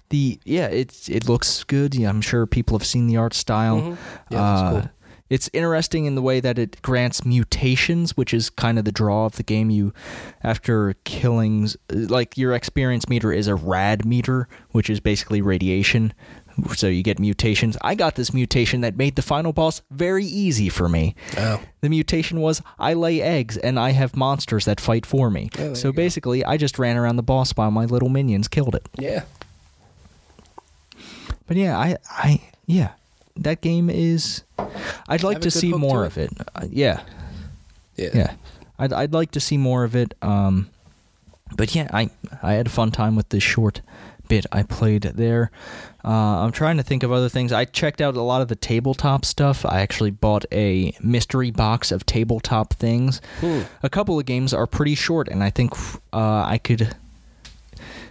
the 0.08 0.38
yeah, 0.44 0.66
it's 0.68 1.08
it 1.08 1.28
looks 1.28 1.64
good. 1.64 1.94
Yeah, 1.96 2.08
I'm 2.10 2.20
sure 2.20 2.46
people 2.46 2.78
have 2.78 2.86
seen 2.86 3.08
the 3.08 3.16
art 3.16 3.34
style. 3.34 3.80
Mhm. 3.80 3.96
Yeah, 4.30 4.38
that's 4.38 4.62
Uh, 4.62 4.70
cool. 4.70 4.90
It's 5.28 5.50
interesting 5.52 6.06
in 6.06 6.14
the 6.14 6.23
way 6.23 6.40
that 6.40 6.59
it 6.59 6.80
grants 6.83 7.25
mutations, 7.25 8.16
which 8.16 8.33
is 8.33 8.49
kind 8.50 8.78
of 8.78 8.85
the 8.85 8.92
draw 8.92 9.26
of 9.26 9.37
the 9.37 9.42
game. 9.42 9.71
You, 9.71 9.92
after 10.42 10.95
killings, 11.04 11.76
like 11.90 12.38
your 12.38 12.54
experience 12.54 13.09
meter 13.09 13.33
is 13.33 13.49
a 13.49 13.54
rad 13.54 14.04
meter, 14.04 14.49
which 14.71 14.88
is 14.88 15.00
basically 15.00 15.40
radiation. 15.40 16.12
So 16.75 16.87
you 16.87 17.02
get 17.02 17.18
mutations. 17.18 17.76
I 17.83 17.95
got 17.95 18.14
this 18.14 18.33
mutation 18.33 18.80
that 18.80 18.97
made 18.97 19.16
the 19.16 19.23
final 19.23 19.52
boss 19.52 19.83
very 19.90 20.25
easy 20.25 20.68
for 20.68 20.88
me. 20.88 21.14
Oh. 21.37 21.61
The 21.83 21.90
mutation 21.90 22.40
was 22.40 22.62
I 22.78 22.95
lay 22.95 23.21
eggs 23.21 23.59
and 23.59 23.78
I 23.78 23.90
have 23.90 24.16
monsters 24.16 24.64
that 24.64 24.80
fight 24.80 25.04
for 25.04 25.30
me. 25.30 25.50
Oh, 25.59 25.75
so 25.75 25.88
you 25.88 25.92
go. 25.92 25.97
basically, 25.97 26.45
I 26.45 26.56
just 26.56 26.78
ran 26.78 26.97
around 26.97 27.16
the 27.16 27.23
boss 27.23 27.52
while 27.52 27.71
my 27.71 27.85
little 27.85 28.09
minions 28.09 28.49
killed 28.49 28.75
it. 28.75 28.88
Yeah. 28.99 29.25
But 31.47 31.56
yeah, 31.56 31.78
I, 31.78 31.97
I, 32.09 32.40
yeah, 32.66 32.92
that 33.37 33.61
game 33.61 33.90
is. 33.90 34.43
I'd 35.09 35.23
like 35.23 35.40
to 35.43 35.50
see 35.50 35.73
more 35.73 36.00
to 36.00 36.07
of 36.07 36.19
it. 36.19 36.31
Uh, 36.55 36.66
yeah, 36.71 37.00
Yeah. 37.97 38.11
yeah, 38.14 38.35
I'd 38.78 38.93
I'd 38.93 39.12
like 39.12 39.31
to 39.33 39.40
see 39.40 39.57
more 39.57 39.85
of 39.85 39.95
it. 39.97 40.14
Um, 40.23 40.69
but 41.57 41.75
yeah, 41.75 41.88
I 41.93 42.11
I 42.43 42.55
had 42.55 42.66
a 42.66 42.71
fun 42.71 42.90
time 42.90 43.16
with 43.16 43.28
this 43.28 43.43
short 43.43 43.81
bit 44.28 44.45
I 44.50 44.62
played 44.64 45.02
there. 45.02 45.50
Uh, 46.05 46.43
I'm 46.45 46.52
trying 46.52 46.76
to 46.76 46.83
think 46.83 47.02
of 47.02 47.12
other 47.12 47.28
things. 47.28 47.52
I 47.52 47.64
checked 47.64 48.00
out 48.00 48.16
a 48.16 48.23
lot 48.23 48.43
of 48.43 48.49
the 48.49 48.57
tabletop 48.57 49.25
stuff. 49.25 49.64
I 49.64 49.81
actually 49.81 50.11
bought 50.11 50.45
a 50.52 50.93
mystery 51.00 51.50
box 51.50 51.90
of 51.93 52.05
tabletop 52.07 52.75
things. 52.75 53.21
A 53.83 53.88
couple 53.88 54.19
of 54.19 54.26
games 54.26 54.52
are 54.55 54.66
pretty 54.66 54.95
short, 54.97 55.28
and 55.28 55.43
I 55.45 55.50
think 55.50 55.73
uh, 56.12 56.45
I 56.47 56.59
could 56.62 56.95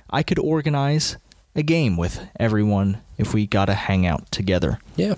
I 0.09 0.23
could 0.23 0.39
organize 0.39 1.17
a 1.55 1.63
game 1.63 1.97
with 1.97 2.27
everyone 2.39 3.01
if 3.17 3.33
we 3.33 3.47
got 3.47 3.65
to 3.65 3.73
hang 3.73 4.05
out 4.05 4.29
together. 4.31 4.79
Yeah. 4.95 5.15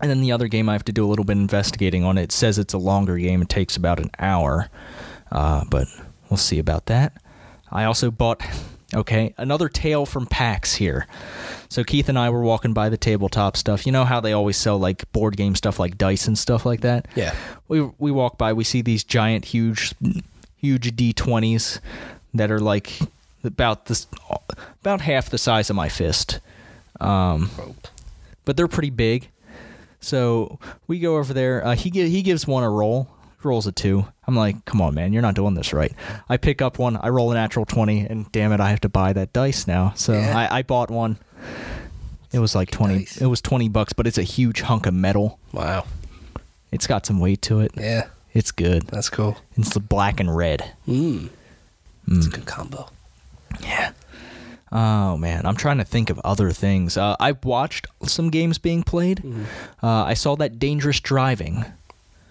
And 0.00 0.10
then 0.10 0.20
the 0.20 0.32
other 0.32 0.48
game, 0.48 0.68
I 0.68 0.72
have 0.72 0.84
to 0.86 0.92
do 0.92 1.04
a 1.04 1.08
little 1.08 1.24
bit 1.24 1.36
of 1.36 1.40
investigating 1.40 2.04
on 2.04 2.16
it. 2.16 2.32
Says 2.32 2.58
it's 2.58 2.74
a 2.74 2.78
longer 2.78 3.16
game. 3.18 3.42
It 3.42 3.48
takes 3.48 3.76
about 3.76 4.00
an 4.00 4.10
hour, 4.18 4.68
uh, 5.30 5.64
but 5.70 5.88
we'll 6.28 6.38
see 6.38 6.58
about 6.58 6.86
that. 6.86 7.20
I 7.70 7.84
also 7.84 8.10
bought 8.10 8.42
Okay, 8.92 9.34
another 9.38 9.68
tale 9.68 10.04
from 10.04 10.26
PAX 10.26 10.74
here. 10.74 11.06
So 11.68 11.84
Keith 11.84 12.08
and 12.08 12.18
I 12.18 12.28
were 12.30 12.42
walking 12.42 12.72
by 12.72 12.88
the 12.88 12.96
tabletop 12.96 13.56
stuff. 13.56 13.86
You 13.86 13.92
know 13.92 14.04
how 14.04 14.18
they 14.18 14.32
always 14.32 14.56
sell 14.56 14.78
like 14.78 15.10
board 15.12 15.36
game 15.36 15.54
stuff 15.54 15.78
like 15.78 15.96
dice 15.96 16.26
and 16.26 16.36
stuff 16.36 16.66
like 16.66 16.80
that. 16.80 17.06
Yeah. 17.14 17.34
We 17.68 17.82
we 17.98 18.10
walk 18.10 18.36
by, 18.36 18.52
we 18.52 18.64
see 18.64 18.82
these 18.82 19.04
giant, 19.04 19.44
huge, 19.44 19.94
huge 20.56 20.96
D20s 20.96 21.78
that 22.34 22.50
are 22.50 22.58
like 22.58 22.98
about 23.44 23.86
this, 23.86 24.06
about 24.80 25.00
half 25.00 25.30
the 25.30 25.38
size 25.38 25.70
of 25.70 25.76
my 25.76 25.88
fist. 25.88 26.40
Um, 27.00 27.50
but 28.44 28.56
they're 28.56 28.68
pretty 28.68 28.90
big. 28.90 29.28
So 30.00 30.58
we 30.86 30.98
go 30.98 31.16
over 31.18 31.32
there. 31.34 31.64
Uh, 31.66 31.74
he 31.74 31.90
he 31.90 32.22
gives 32.22 32.46
one 32.46 32.62
a 32.64 32.70
roll. 32.70 33.08
Rolls 33.42 33.66
a 33.66 33.72
two. 33.72 34.06
I'm 34.26 34.36
like, 34.36 34.66
come 34.66 34.82
on, 34.82 34.94
man, 34.94 35.14
you're 35.14 35.22
not 35.22 35.34
doing 35.34 35.54
this 35.54 35.72
right. 35.72 35.92
I 36.28 36.36
pick 36.36 36.60
up 36.60 36.78
one. 36.78 36.98
I 36.98 37.08
roll 37.08 37.30
a 37.32 37.34
natural 37.34 37.64
twenty, 37.64 38.00
and 38.00 38.30
damn 38.32 38.52
it, 38.52 38.60
I 38.60 38.68
have 38.68 38.80
to 38.82 38.90
buy 38.90 39.14
that 39.14 39.32
dice 39.32 39.66
now. 39.66 39.94
So 39.96 40.12
Yeah. 40.12 40.36
I, 40.50 40.58
I 40.58 40.62
bought 40.62 40.90
one. 40.90 41.16
It 42.32 42.38
was 42.38 42.54
like 42.54 42.70
twenty. 42.70 42.98
Dice. 43.00 43.16
It 43.20 43.26
was 43.26 43.40
twenty 43.40 43.70
bucks, 43.70 43.94
but 43.94 44.06
it's 44.06 44.18
a 44.18 44.22
huge 44.22 44.60
hunk 44.60 44.84
of 44.84 44.92
metal. 44.92 45.38
Wow. 45.52 45.86
It's 46.70 46.86
got 46.86 47.06
some 47.06 47.18
weight 47.18 47.40
to 47.42 47.60
it. 47.60 47.72
Yeah. 47.76 48.08
It's 48.34 48.52
good. 48.52 48.82
That's 48.88 49.08
cool. 49.08 49.38
It's 49.56 49.72
the 49.72 49.80
black 49.80 50.20
and 50.20 50.36
red. 50.36 50.72
Mm. 50.86 51.30
It's 52.08 52.26
a 52.26 52.30
good 52.30 52.46
combo. 52.46 52.88
Yeah. 53.60 53.92
Oh 54.72 55.16
man, 55.16 55.46
I'm 55.46 55.56
trying 55.56 55.78
to 55.78 55.84
think 55.84 56.10
of 56.10 56.20
other 56.20 56.52
things. 56.52 56.96
Uh, 56.96 57.16
I 57.18 57.32
watched 57.42 57.86
some 58.04 58.30
games 58.30 58.58
being 58.58 58.82
played. 58.84 59.22
Uh, 59.82 59.86
I 60.04 60.14
saw 60.14 60.36
that 60.36 60.58
Dangerous 60.60 61.00
Driving 61.00 61.64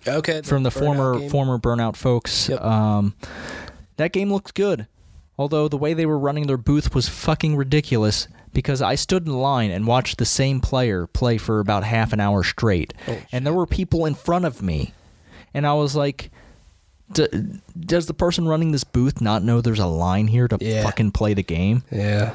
Okay. 0.08 0.42
from 0.44 0.64
the 0.64 0.72
former 0.72 1.20
game. 1.20 1.30
former 1.30 1.58
Burnout 1.58 1.98
folks. 1.98 2.48
Yep. 2.48 2.62
Um, 2.62 3.14
that 3.98 4.14
game 4.14 4.32
looked 4.32 4.54
good, 4.56 4.88
although 5.38 5.68
the 5.68 5.78
way 5.78 5.94
they 5.94 6.06
were 6.06 6.18
running 6.18 6.48
their 6.48 6.56
booth 6.58 6.96
was 6.96 7.10
fucking 7.10 7.56
ridiculous. 7.58 8.28
Because 8.52 8.82
I 8.82 8.96
stood 8.96 9.28
in 9.28 9.34
line 9.34 9.70
and 9.70 9.86
watched 9.86 10.18
the 10.18 10.26
same 10.26 10.60
player 10.60 11.06
play 11.06 11.38
for 11.38 11.60
about 11.60 11.84
half 11.84 12.14
an 12.14 12.20
hour 12.20 12.42
straight, 12.44 12.94
Oh, 13.08 13.18
and 13.32 13.46
there 13.46 13.54
were 13.54 13.68
people 13.68 14.06
in 14.08 14.16
front 14.16 14.46
of 14.46 14.62
me, 14.64 14.94
and 15.54 15.68
I 15.68 15.74
was 15.74 15.96
like. 15.96 16.32
D- 17.13 17.28
does 17.80 18.06
the 18.06 18.13
person 18.13 18.48
running 18.48 18.72
this 18.72 18.84
booth 18.84 19.20
not 19.22 19.44
know 19.44 19.62
there's 19.62 19.80
a 19.80 19.86
line 19.88 20.28
here 20.28 20.48
to 20.48 20.58
Yeah. 20.62 20.84
fucking 20.84 21.12
play 21.12 21.34
the 21.34 21.44
game? 21.44 21.84
Yeah. 21.92 22.34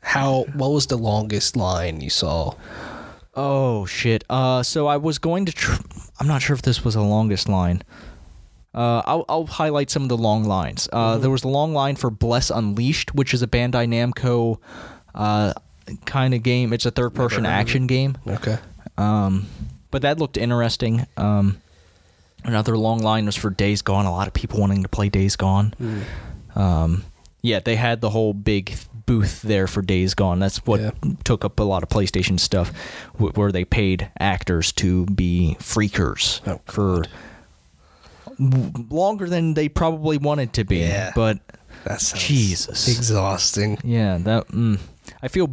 How? 0.00 0.44
What 0.54 0.68
was 0.72 0.86
the 0.86 0.96
longest 0.98 1.56
line 1.56 2.00
you 2.00 2.10
saw? 2.10 2.54
Oh 3.34 3.86
shit. 3.86 4.22
Uh, 4.30 4.62
so 4.62 4.86
I 4.86 4.96
was 4.98 5.18
going 5.18 5.46
to. 5.46 5.52
Tr- 5.52 5.80
I'm 6.20 6.28
not 6.28 6.42
sure 6.42 6.54
if 6.54 6.62
this 6.62 6.84
was 6.84 6.94
the 6.94 7.02
longest 7.02 7.48
line. 7.48 7.82
Uh, 8.72 9.02
I'll, 9.06 9.24
I'll 9.28 9.46
highlight 9.46 9.88
some 9.90 10.02
of 10.04 10.08
the 10.08 10.16
long 10.16 10.44
lines. 10.44 10.88
Uh, 10.92 11.16
There 11.18 11.30
was 11.30 11.44
a 11.44 11.48
long 11.48 11.72
line 11.74 11.94
for 11.96 12.10
Bless 12.10 12.50
Unleashed, 12.50 13.14
which 13.14 13.32
is 13.32 13.40
a 13.42 13.46
Bandai 13.46 13.86
Namco 13.88 14.58
uh, 15.14 15.52
kind 16.06 16.34
of 16.34 16.42
game. 16.42 16.72
It's 16.72 16.84
a 16.86 16.90
third-person 16.90 17.46
action 17.46 17.86
game. 17.86 18.16
Okay. 18.26 18.58
Um, 18.98 19.46
but 19.92 20.02
that 20.02 20.18
looked 20.18 20.36
interesting. 20.36 21.06
Um, 21.16 21.60
another 22.44 22.76
long 22.78 22.98
line 23.00 23.26
was 23.26 23.36
for 23.36 23.50
Days 23.50 23.82
Gone. 23.82 24.06
A 24.06 24.10
lot 24.12 24.26
of 24.28 24.34
people 24.34 24.60
wanting 24.60 24.82
to 24.82 24.88
play 24.88 25.08
Days 25.08 25.36
Gone. 25.36 25.74
Um, 26.54 27.04
yeah, 27.42 27.60
they 27.60 27.76
had 27.76 28.00
the 28.00 28.10
whole 28.10 28.32
big 28.32 28.74
booth 29.06 29.42
there 29.42 29.66
for 29.66 29.82
Days 29.82 30.14
Gone. 30.14 30.38
That's 30.38 30.58
what 30.66 30.80
Yeah. 30.80 30.90
took 31.24 31.44
up 31.44 31.58
a 31.60 31.62
lot 31.62 31.82
of 31.82 31.88
PlayStation 31.88 32.38
stuff, 32.40 32.70
wh- 33.18 33.36
where 33.36 33.52
they 33.52 33.64
paid 33.64 34.08
actors 34.18 34.72
to 34.72 35.04
be 35.06 35.56
freakers 35.60 36.40
Oh, 36.46 36.60
for 36.64 37.04
w- 38.38 38.72
longer 38.90 39.28
than 39.28 39.54
they 39.54 39.68
probably 39.68 40.16
wanted 40.18 40.52
to 40.54 40.64
be. 40.64 40.78
Yeah. 40.78 41.12
But 41.14 41.38
that's 41.84 42.12
Jesus. 42.12 42.88
exhausting. 42.88 43.78
yeah, 43.84 44.16
that 44.18 44.48
mm, 44.48 44.78
I 45.22 45.28
feel. 45.28 45.50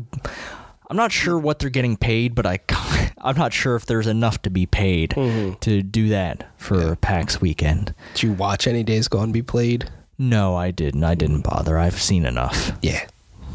I'm 0.92 0.98
not 0.98 1.14
sure 1.14 1.40
what 1.40 1.60
they're 1.60 1.70
getting 1.70 1.96
paid, 1.96 2.36
but 2.36 2.46
I 2.46 2.60
I'm 3.24 3.38
not 3.38 3.54
sure 3.54 3.76
if 3.78 3.86
there's 3.86 4.08
enough 4.08 4.42
to 4.42 4.50
be 4.50 4.66
paid 4.66 5.12
Mhm. 5.12 5.58
to 5.62 5.82
do 5.82 6.10
that 6.10 6.52
for 6.58 6.82
Yeah. 6.90 6.96
PAX 7.00 7.40
weekend. 7.40 7.94
Did 8.14 8.24
you 8.24 8.34
watch 8.34 8.68
any 8.68 8.84
Days 8.84 9.08
Gone 9.08 9.32
be 9.32 9.42
played? 9.42 9.90
No, 10.20 10.56
I 10.56 10.72
didn't. 10.72 11.04
I 11.06 11.16
didn't 11.16 11.42
bother. 11.44 11.80
I've 11.80 12.00
seen 12.02 12.26
enough. 12.26 12.74
Yeah. 12.82 13.06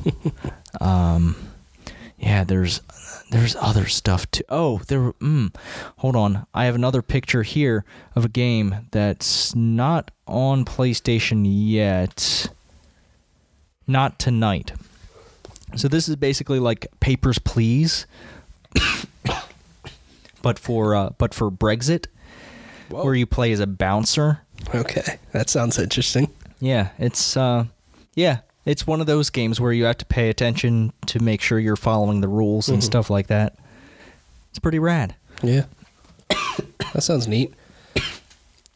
Um, 0.80 1.36
yeah, 2.18 2.44
there's 2.44 2.80
there's 3.30 3.56
other 3.56 3.86
stuff 3.86 4.30
too. 4.30 4.44
Oh, 4.50 4.80
there. 4.88 5.12
Mm, 5.14 5.54
hold 5.98 6.14
on. 6.16 6.46
I 6.54 6.66
have 6.66 6.74
another 6.74 7.00
picture 7.02 7.42
here 7.42 7.84
of 8.14 8.24
a 8.26 8.28
game 8.28 8.86
that's 8.92 9.54
not 9.54 10.10
on 10.26 10.64
PlayStation 10.66 11.44
yet. 11.46 12.48
Not 13.86 14.18
tonight. 14.18 14.72
So 15.74 15.88
this 15.88 16.08
is 16.08 16.16
basically 16.16 16.60
like 16.60 16.86
Papers 17.00 17.38
Please, 17.38 18.06
but 20.42 20.58
for 20.58 20.94
uh, 20.94 21.10
but 21.18 21.34
for 21.34 21.50
Brexit, 21.50 22.06
where 22.88 23.14
you 23.14 23.26
play 23.26 23.52
as 23.52 23.60
a 23.60 23.66
bouncer. 23.66 24.40
Okay. 24.74 25.18
That 25.32 25.50
sounds 25.50 25.78
interesting. 25.78 26.30
Yeah, 26.60 26.90
it's 26.98 27.36
uh 27.36 27.64
yeah, 28.14 28.38
it's 28.64 28.86
one 28.86 29.00
of 29.00 29.06
those 29.06 29.28
games 29.30 29.60
where 29.60 29.72
you 29.72 29.84
have 29.84 29.98
to 29.98 30.06
pay 30.06 30.30
attention 30.30 30.92
to 31.06 31.22
make 31.22 31.40
sure 31.42 31.58
you're 31.58 31.76
following 31.76 32.20
the 32.20 32.28
rules 32.28 32.68
and 32.68 32.78
Mhm. 32.78 32.84
stuff 32.84 33.10
like 33.10 33.26
that. 33.26 33.56
It's 34.50 34.58
pretty 34.58 34.78
rad. 34.78 35.14
Yeah. 35.42 35.64
that 36.94 37.02
sounds 37.02 37.28
neat. 37.28 37.52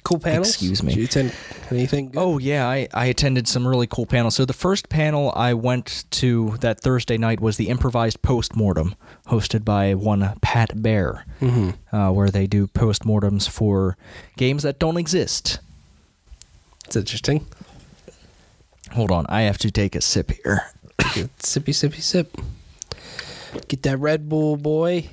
Cool 0.03 0.19
panels. 0.19 0.49
Excuse 0.49 0.83
me. 0.83 0.93
Did 0.95 0.99
you 0.99 1.05
attend 1.05 1.35
anything? 1.71 2.11
Good? 2.11 2.19
Oh 2.19 2.39
yeah, 2.39 2.67
I, 2.69 2.89
I 2.95 3.07
attended 3.07 3.47
some 3.47 3.67
really 3.67 3.87
cool 3.87 4.07
panels. 4.07 4.35
So 4.35 4.45
the 4.45 4.53
first 4.53 4.89
panel 4.89 5.33
I 5.37 5.55
went 5.55 6.05
to 6.13 6.57
that 6.61 6.81
Thursday 6.81 7.17
night 7.19 7.41
was 7.41 7.57
the 7.59 7.69
improvised 7.69 8.23
postmortem, 8.23 8.95
hosted 9.29 9.65
by 9.65 9.95
one 9.95 10.35
Pat 10.41 10.83
Bear, 10.83 11.25
Mhm. 11.41 11.75
uh, 11.93 12.11
where 12.13 12.31
they 12.31 12.47
do 12.47 12.67
postmortems 12.67 13.49
for 13.49 13.97
games 14.37 14.63
that 14.63 14.79
don't 14.79 14.97
exist. 14.97 15.59
It's 16.87 16.97
interesting. 16.97 17.47
Hold 18.93 19.11
on, 19.13 19.27
I 19.29 19.43
have 19.43 19.59
to 19.59 19.71
take 19.71 19.95
a 19.95 20.01
sip 20.01 20.33
here. 20.43 20.63
Sippy, 20.99 21.73
sippy, 21.73 22.01
sip. 22.01 22.37
Get 23.69 23.83
that 23.85 23.99
Red 23.99 24.29
Bull, 24.29 24.57
boy. 24.57 25.09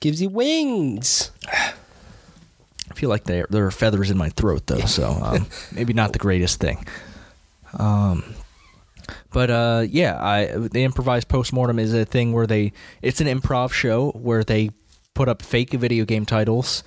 Gives 0.00 0.22
you 0.22 0.28
wings. 0.28 1.32
I 2.98 3.00
feel 3.00 3.10
like 3.10 3.24
there 3.24 3.46
there 3.48 3.64
are 3.64 3.70
feathers 3.70 4.10
in 4.10 4.18
my 4.18 4.30
throat 4.30 4.66
though, 4.66 4.80
so 4.80 5.08
um, 5.22 5.46
maybe 5.70 5.92
not 5.92 6.12
the 6.12 6.18
greatest 6.18 6.58
thing. 6.58 6.84
Um, 7.78 8.34
but 9.30 9.50
uh, 9.50 9.84
yeah, 9.88 10.20
I 10.20 10.46
the 10.46 10.82
improvised 10.82 11.28
postmortem 11.28 11.78
is 11.78 11.94
a 11.94 12.04
thing 12.04 12.32
where 12.32 12.48
they 12.48 12.72
it's 13.00 13.20
an 13.20 13.28
improv 13.28 13.72
show 13.72 14.10
where 14.10 14.42
they 14.42 14.70
put 15.14 15.28
up 15.28 15.42
fake 15.42 15.70
video 15.74 16.04
game 16.04 16.26
titles 16.26 16.82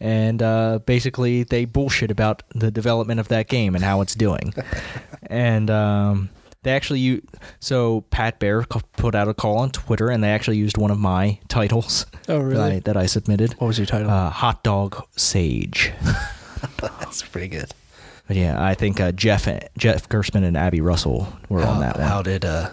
and 0.00 0.42
uh, 0.42 0.78
basically 0.86 1.42
they 1.42 1.66
bullshit 1.66 2.10
about 2.10 2.42
the 2.54 2.70
development 2.70 3.20
of 3.20 3.28
that 3.28 3.48
game 3.48 3.74
and 3.74 3.84
how 3.84 4.00
it's 4.00 4.14
doing. 4.14 4.54
and 5.24 5.68
um, 5.68 6.30
they 6.62 6.72
actually 6.72 7.00
u- 7.00 7.22
so 7.58 8.02
Pat 8.10 8.38
Bear 8.38 8.62
put 8.96 9.14
out 9.14 9.28
a 9.28 9.34
call 9.34 9.58
on 9.58 9.70
Twitter 9.70 10.10
and 10.10 10.22
they 10.22 10.30
actually 10.30 10.58
used 10.58 10.76
one 10.76 10.90
of 10.90 10.98
my 10.98 11.38
titles 11.48 12.06
Oh, 12.28 12.38
that, 12.38 12.56
I, 12.60 12.66
really? 12.68 12.78
that 12.80 12.96
I 12.96 13.06
submitted. 13.06 13.52
What 13.54 13.66
was 13.68 13.78
your 13.78 13.86
title? 13.86 14.10
Uh, 14.10 14.30
hot 14.30 14.62
dog 14.62 15.04
sage. 15.16 15.92
That's 16.80 17.22
pretty 17.22 17.48
good. 17.48 17.72
But 18.26 18.36
yeah, 18.36 18.62
I 18.62 18.74
think 18.74 19.00
uh, 19.00 19.10
Jeff 19.12 19.46
Jeff 19.76 20.08
Gerstmann 20.08 20.44
and 20.44 20.56
Abby 20.56 20.80
Russell 20.80 21.26
were 21.48 21.62
how, 21.62 21.70
on 21.72 21.80
that 21.80 21.98
one. 21.98 22.06
How 22.06 22.22
did 22.22 22.44
uh, 22.44 22.70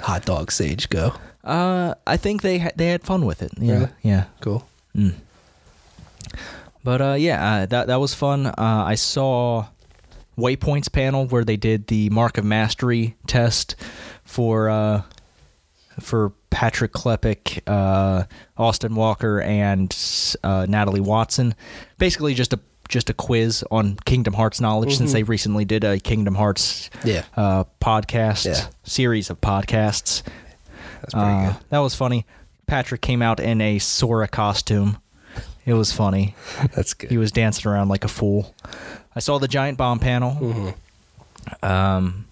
Hot 0.00 0.24
Dog 0.26 0.52
Sage 0.52 0.90
go? 0.90 1.14
Uh, 1.42 1.94
I 2.06 2.16
think 2.18 2.42
they 2.42 2.58
ha- 2.58 2.72
they 2.76 2.88
had 2.88 3.02
fun 3.02 3.24
with 3.24 3.42
it. 3.42 3.52
Yeah, 3.58 3.72
Really? 3.74 3.88
yeah. 4.02 4.24
Cool. 4.40 4.66
Mm. 4.94 5.14
But 6.84 7.00
uh, 7.00 7.14
yeah, 7.18 7.42
uh, 7.62 7.66
that 7.66 7.86
that 7.86 7.96
was 8.00 8.12
fun. 8.14 8.46
Uh, 8.46 8.54
I 8.58 8.96
saw 8.96 9.66
Waypoints 10.38 10.90
panel 10.90 11.26
where 11.26 11.44
they 11.44 11.56
did 11.56 11.86
the 11.88 12.08
Mark 12.10 12.38
of 12.38 12.44
Mastery 12.44 13.16
test 13.26 13.76
for 14.24 14.70
uh, 14.70 15.02
for 16.00 16.32
Patrick 16.50 16.92
Klepek, 16.92 17.60
uh, 17.66 18.24
Austin 18.56 18.94
Walker, 18.94 19.40
and 19.42 19.94
uh, 20.42 20.66
Natalie 20.68 21.00
Watson. 21.00 21.54
Basically, 21.98 22.34
just 22.34 22.52
a 22.52 22.60
just 22.88 23.08
a 23.08 23.14
quiz 23.14 23.64
on 23.70 23.96
Kingdom 24.04 24.34
Hearts 24.34 24.60
knowledge 24.60 24.96
since 24.96 25.10
Mhm. 25.10 25.14
they 25.14 25.22
recently 25.22 25.64
did 25.64 25.82
a 25.84 25.98
Kingdom 25.98 26.34
Hearts 26.34 26.90
Yeah. 27.04 27.24
uh, 27.36 27.64
podcast 27.80 28.44
Yeah. 28.44 28.66
series 28.84 29.30
of 29.30 29.40
podcasts. 29.40 30.22
That's 31.00 31.14
pretty 31.14 31.26
Uh, 31.28 31.46
good. 31.52 31.56
that 31.70 31.78
was 31.78 31.94
funny. 31.94 32.26
Patrick 32.66 33.00
came 33.00 33.22
out 33.22 33.40
in 33.40 33.60
a 33.62 33.78
Sora 33.78 34.28
costume. 34.28 34.98
It 35.64 35.74
was 35.74 35.92
funny. 35.92 36.34
That's 36.74 36.94
good. 36.94 37.10
He 37.10 37.18
was 37.18 37.30
dancing 37.32 37.70
around 37.70 37.88
like 37.88 38.04
a 38.04 38.08
fool. 38.08 38.54
I 39.14 39.20
saw 39.20 39.38
the 39.38 39.48
giant 39.48 39.78
bomb 39.78 39.98
panel. 39.98 40.36
Mhm. 40.40 40.74
Um, 41.68 42.26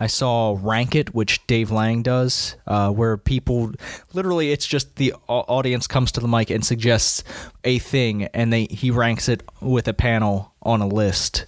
I 0.00 0.08
saw 0.08 0.58
Rank 0.60 0.96
It, 0.96 1.14
which 1.14 1.46
Dave 1.46 1.70
Lang 1.70 2.02
does, 2.02 2.56
uh, 2.66 2.90
where 2.90 3.16
people 3.16 3.72
literally 4.12 4.50
it's 4.50 4.66
just 4.66 4.96
the 4.96 5.14
audience 5.28 5.86
comes 5.86 6.10
to 6.12 6.20
the 6.20 6.26
mic 6.26 6.50
and 6.50 6.64
suggests 6.64 7.22
a 7.62 7.78
thing, 7.78 8.24
and 8.34 8.52
they 8.52 8.64
he 8.64 8.90
ranks 8.90 9.28
it 9.28 9.42
with 9.60 9.86
a 9.86 9.94
panel 9.94 10.52
on 10.62 10.80
a 10.80 10.86
list 10.88 11.46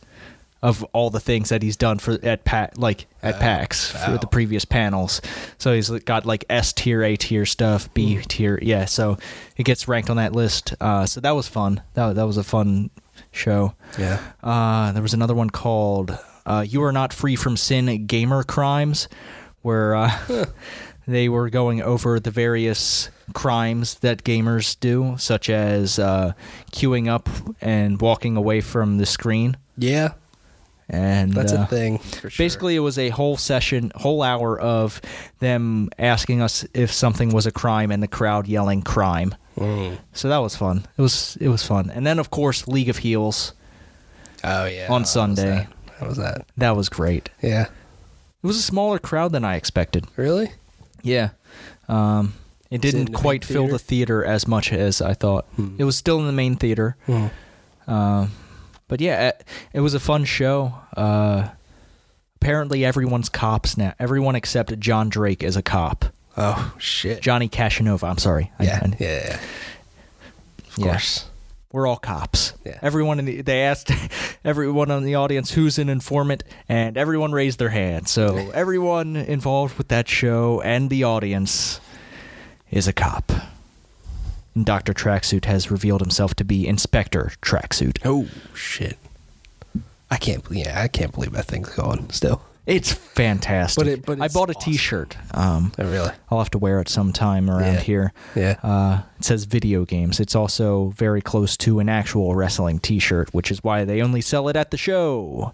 of 0.65 0.83
all 0.95 1.11
the 1.11 1.21
things 1.21 1.51
that 1.51 1.63
he's 1.63 1.77
done 1.77 1.99
for 1.99 2.19
at 2.23 2.45
pat 2.45 2.79
like 2.79 3.07
at 3.23 3.35
Oh, 3.35 3.39
PAX 3.39 3.91
for 3.93 4.13
wow. 4.13 4.17
the 4.17 4.27
previous 4.27 4.65
panels. 4.65 5.21
So 5.59 5.75
he's 5.75 5.91
got 5.91 6.25
like 6.25 6.45
S 6.49 6.73
tier, 6.73 7.03
A 7.03 7.17
tier 7.17 7.45
stuff, 7.45 7.93
B 7.93 8.19
tier, 8.27 8.59
yeah. 8.63 8.87
So 8.87 9.19
it 9.59 9.65
gets 9.65 9.87
ranked 9.89 10.09
on 10.09 10.17
that 10.17 10.33
list. 10.33 10.75
Uh, 10.81 11.05
so 11.05 11.21
that 11.21 11.33
was 11.33 11.47
fun. 11.49 11.83
That 11.93 12.15
that 12.15 12.27
was 12.27 12.39
a 12.39 12.43
fun 12.45 12.89
show. 13.31 13.75
Yeah. 13.99 14.21
Uh, 14.43 14.93
there 14.93 15.03
was 15.03 15.13
another 15.13 15.35
one 15.35 15.51
called 15.51 16.19
uh, 16.47 16.65
"You 16.67 16.83
Are 16.85 16.93
Not 16.93 17.13
Free 17.13 17.37
from 17.37 17.59
Sin: 17.59 18.07
Gamer 18.07 18.43
Crimes," 18.43 19.07
where 19.61 19.95
uh, 19.95 20.11
they 21.07 21.29
were 21.29 21.51
going 21.51 21.83
over 21.83 22.19
the 22.19 22.31
various 22.31 23.11
crimes 23.35 23.97
that 23.97 24.25
gamers 24.25 24.81
do, 24.81 25.17
such 25.19 25.51
as 25.51 25.99
uh, 25.99 26.33
queuing 26.73 27.07
up 27.09 27.29
and 27.61 28.01
walking 28.01 28.37
away 28.39 28.63
from 28.63 28.97
the 28.97 29.05
screen. 29.07 29.57
Yeah. 29.77 30.13
And 30.89 31.33
That's 31.33 31.53
uh, 31.53 31.63
a 31.63 31.67
thing. 31.67 31.99
For 31.99 32.29
sure. 32.31 32.45
Basically, 32.45 32.77
it 32.77 32.81
was 32.81 32.99
a 32.99 33.09
whole 33.09 33.37
session, 33.37 33.91
whole 33.95 34.23
hour 34.23 34.59
of 34.61 35.01
them 35.39 35.89
asking 35.99 36.43
us 36.43 36.67
if 36.75 36.93
something 36.93 37.31
was 37.33 37.47
a 37.47 37.53
crime 37.53 37.91
and 37.91 38.03
the 38.03 38.09
crowd 38.09 38.47
yelling 38.47 38.83
"crime." 38.83 39.35
Mm. 39.57 39.99
So 40.13 40.29
that 40.29 40.39
was 40.39 40.57
fun. 40.57 40.87
It 40.99 41.03
was 41.03 41.37
it 41.41 41.49
was 41.49 41.65
fun. 41.65 41.91
And 41.91 42.07
then 42.07 42.19
of 42.19 42.31
course 42.31 42.69
League 42.69 42.89
of 42.89 42.99
Heels. 42.99 43.55
Oh 44.43 44.67
yeah. 44.67 44.89
On 44.91 45.03
How 45.03 45.07
Sunday. 45.07 45.43
that? 45.43 45.69
How 45.99 46.07
was 46.09 46.19
that? 46.19 46.47
That 46.57 46.77
was 46.77 46.89
great. 46.89 47.31
Yeah. 47.41 47.63
It 47.65 48.47
was 48.47 48.59
a 48.59 48.63
smaller 48.63 48.99
crowd 48.99 49.33
than 49.33 49.45
I 49.45 49.57
expected. 49.57 50.07
Really? 50.17 50.53
Yeah. 51.03 51.31
Um, 51.89 52.35
it 52.71 52.83
didn't 52.83 53.13
the 53.13 53.17
quite 53.17 53.45
fill 53.45 53.69
the 53.69 53.79
theater 53.79 54.25
as 54.25 54.47
much 54.47 54.73
as 54.73 55.01
I 55.01 55.15
thought. 55.15 55.47
Hmm. 55.57 55.77
It 55.79 55.85
was 55.85 55.97
still 55.97 56.19
in 56.19 56.27
the 56.27 56.33
main 56.33 56.57
theater. 56.57 56.97
Mm. 57.07 57.31
Um, 57.87 58.33
but 58.95 59.01
yeah, 59.01 59.31
it, 59.31 59.45
it 59.73 59.81
was 59.81 59.93
a 59.95 59.99
fun 59.99 60.25
show. 60.25 60.73
Uh, 60.97 61.49
apparently, 62.41 62.85
everyone's 62.85 63.29
cops 63.29 63.77
now. 63.77 63.93
Everyone 63.99 64.37
except 64.37 64.79
John 64.79 65.09
Drake 65.09 65.43
is 65.43 65.57
a 65.57 65.63
cop. 65.63 66.05
Oh 66.37 66.73
shit. 66.79 67.21
Johnny 67.21 67.49
Cashinova. 67.49 68.09
I'm 68.09 68.19
sorry. 68.19 68.53
Yeah. 68.61 68.79
I- 68.85 68.97
yeah. 69.01 69.07
Yeah. 69.27 69.35
Of 70.69 70.79
Yeah. 70.79 70.85
course. 70.91 71.27
we're 71.73 71.89
all 71.89 71.97
cops. 71.97 72.53
Yeah. 72.65 72.79
Everyone 72.83 73.19
in 73.19 73.25
the, 73.25 73.43
they 73.43 73.63
asked 73.63 73.91
everyone 74.45 74.93
in 74.93 75.03
the 75.03 75.17
audience 75.17 75.51
who's 75.51 75.77
an 75.81 75.89
informant, 75.89 76.45
and 76.69 76.97
everyone 76.97 77.33
raised 77.33 77.59
their 77.59 77.71
hand. 77.71 78.07
So 78.07 78.37
everyone 78.55 79.17
involved 79.17 79.77
with 79.77 79.89
that 79.89 80.07
show 80.09 80.61
and 80.61 80.89
the 80.89 81.03
audience 81.03 81.81
is 82.71 82.87
a 82.87 82.93
cop. 82.93 83.33
And 84.55 84.65
Dr. 84.65 84.93
Tracksuit 84.95 85.47
has 85.47 85.71
revealed 85.71 86.01
himself 86.01 86.35
to 86.37 86.45
be 86.45 86.67
Inspector 86.67 87.33
Tracksuit. 87.43 87.99
Oh 88.05 88.29
shit. 88.55 88.97
I 90.11 90.17
can't. 90.17 90.45
believe 90.45 90.67
Yeah, 90.67 90.81
I 90.81 90.89
can't 90.89 91.13
believe 91.13 91.33
that 91.33 91.47
thing's 91.47 91.71
going 91.71 92.11
still. 92.11 92.41
It's 92.67 92.93
fantastic. 92.93 93.77
But 93.85 93.89
it- 93.89 94.07
but 94.07 94.21
I 94.23 94.29
bought 94.29 94.49
a 94.51 94.55
awesome. 94.57 94.73
shirt 94.75 95.17
Um, 95.33 95.73
Oh 95.79 95.85
really? 95.85 96.13
I'll 96.31 96.39
have 96.39 96.51
to 96.53 96.59
wear 96.59 96.81
it 96.81 96.89
sometime 96.89 97.51
around 97.51 97.75
Yeah. 97.75 97.81
here. 97.81 98.13
Yeah. 98.35 98.57
Uh, 98.63 99.03
it 99.19 99.25
says 99.25 99.45
video 99.45 99.85
games. 99.85 100.19
It's 100.21 100.35
also 100.35 100.95
very 100.97 101.21
close 101.21 101.57
to 101.59 101.79
an 101.81 101.89
actual 101.91 102.35
wrestling 102.35 102.79
T-shirt, 102.79 103.35
which 103.35 103.51
is 103.51 103.63
why 103.65 103.85
they 103.85 104.01
only 104.01 104.21
sell 104.23 104.49
it 104.49 104.57
at 104.57 104.71
the 104.71 104.79
show, 104.79 105.53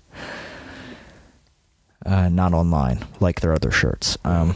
uh, 2.07 2.29
not 2.29 2.53
online 2.53 3.05
like 3.19 3.41
their 3.41 3.53
other 3.55 3.71
shirts. 3.71 4.17
Um, 4.25 4.55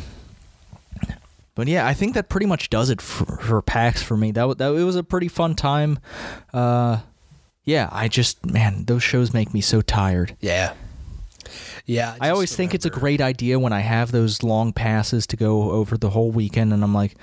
but 1.54 1.68
yeah, 1.68 1.86
I 1.86 1.94
think 1.94 2.14
that 2.14 2.28
pretty 2.28 2.46
much 2.46 2.70
does 2.70 2.90
it 2.90 3.00
for, 3.00 3.24
for 3.38 3.62
PAX 3.62 4.02
for 4.02 4.16
me. 4.16 4.32
That, 4.32 4.58
that 4.58 4.74
it 4.74 4.84
was 4.84 4.96
a 4.96 5.02
pretty 5.04 5.28
fun 5.28 5.54
time. 5.54 5.98
Uh, 6.52 7.00
yeah, 7.64 7.88
I 7.92 8.08
just 8.08 8.44
man, 8.44 8.84
those 8.84 9.02
shows 9.02 9.32
make 9.32 9.54
me 9.54 9.60
so 9.60 9.80
tired. 9.80 10.36
Yeah. 10.40 10.74
Yeah. 11.86 12.16
I 12.20 12.30
always 12.30 12.50
just 12.50 12.56
think 12.56 12.74
it's 12.74 12.86
a 12.86 12.90
great 12.90 13.20
idea 13.20 13.58
when 13.58 13.72
I 13.72 13.80
have 13.80 14.10
those 14.12 14.42
long 14.42 14.72
passes 14.72 15.26
to 15.28 15.36
go 15.36 15.70
over 15.70 15.96
the 15.96 16.10
whole 16.10 16.30
weekend, 16.30 16.72
and 16.72 16.82
I'm 16.82 16.94
like, 16.94 17.14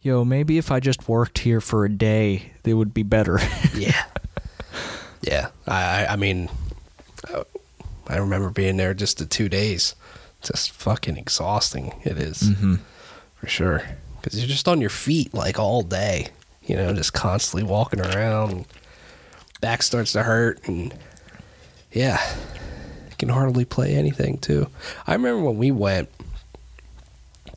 yo, 0.00 0.24
maybe 0.24 0.58
if 0.58 0.70
I 0.70 0.80
just 0.80 1.08
worked 1.08 1.38
here 1.38 1.60
for 1.60 1.84
a 1.84 1.88
day, 1.88 2.52
it 2.64 2.74
would 2.74 2.94
be 2.94 3.02
better. 3.02 3.38
Yeah. 3.74 4.04
yeah. 5.22 5.48
I. 5.66 6.04
I- 6.04 6.12
I 6.12 6.16
mean, 6.16 6.48
I 8.08 8.16
remember 8.18 8.50
being 8.50 8.76
there 8.76 8.94
just 8.94 9.18
the 9.18 9.26
two 9.26 9.48
days. 9.48 9.94
Just 10.42 10.70
fucking 10.72 11.16
exhausting. 11.16 11.92
It 12.04 12.18
is, 12.18 12.42
mm-hmm. 12.42 12.74
For 13.46 13.50
sure. 13.52 13.82
Because 14.20 14.38
you're 14.40 14.48
just 14.48 14.66
on 14.66 14.80
your 14.80 14.90
feet 14.90 15.32
like 15.32 15.58
all 15.58 15.82
day. 15.82 16.28
You 16.66 16.74
know, 16.76 16.92
just 16.92 17.12
constantly 17.12 17.62
walking 17.68 18.00
around. 18.00 18.66
Back 19.60 19.82
starts 19.82 20.12
to 20.12 20.22
hurt, 20.24 20.66
and 20.66 20.92
yeah, 21.92 22.20
you 23.08 23.14
can 23.18 23.28
hardly 23.28 23.64
play 23.64 23.94
anything 23.94 24.38
too. 24.38 24.68
I 25.06 25.12
remember 25.14 25.42
when 25.44 25.56
we 25.58 25.70
went. 25.70 26.08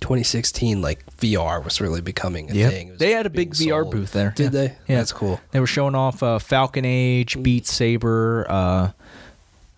2016, 0.01 0.81
like 0.81 1.05
VR 1.17 1.61
was 1.61 1.81
really 1.81 1.99
becoming 1.99 2.49
a 2.49 2.53
thing. 2.69 2.95
They 2.97 3.11
had 3.11 3.25
a 3.25 3.29
being 3.29 3.49
big 3.49 3.55
VR 3.57 3.81
sold. 3.81 3.91
booth 3.91 4.11
there. 4.13 4.31
Did 4.33 4.45
Yeah. 4.45 4.49
they? 4.61 4.65
Yeah. 4.87 4.97
That's 4.99 5.11
cool. 5.11 5.41
They 5.51 5.59
were 5.59 5.67
showing 5.67 5.93
off 5.93 6.23
uh, 6.23 6.39
Falcon 6.39 6.85
Age, 6.85 7.41
Beat 7.43 7.67
Saber, 7.67 8.45
uh, 8.49 8.91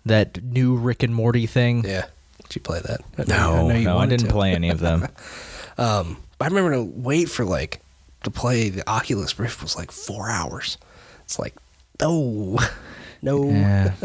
that 0.06 0.40
new 0.44 0.76
Rick 0.76 1.02
and 1.02 1.12
Morty 1.12 1.46
thing. 1.46 1.84
Yeah. 1.84 2.04
Did 2.44 2.54
you 2.54 2.60
play 2.60 2.80
that? 2.80 3.00
I 3.18 3.24
know 3.24 3.36
No, 3.36 3.52
I, 3.68 3.72
know 3.72 3.78
you 3.80 3.84
no, 3.86 3.98
I 3.98 4.06
didn't 4.06 4.26
to. 4.26 4.32
play 4.32 4.52
any 4.54 4.70
of 4.70 4.78
them. 4.78 5.08
Um, 5.78 6.18
but 6.38 6.46
I 6.46 6.48
remember 6.48 6.72
to 6.72 6.82
wait 6.82 7.28
for 7.28 7.44
like 7.44 7.80
to 8.24 8.30
play 8.30 8.68
the 8.68 8.88
Oculus 8.88 9.38
Rift 9.38 9.62
was 9.62 9.76
like 9.76 9.90
four 9.90 10.28
hours. 10.28 10.78
It's 11.24 11.38
like 11.38 11.54
no, 12.00 12.58
no. 13.22 13.48
Yeah. 13.48 13.94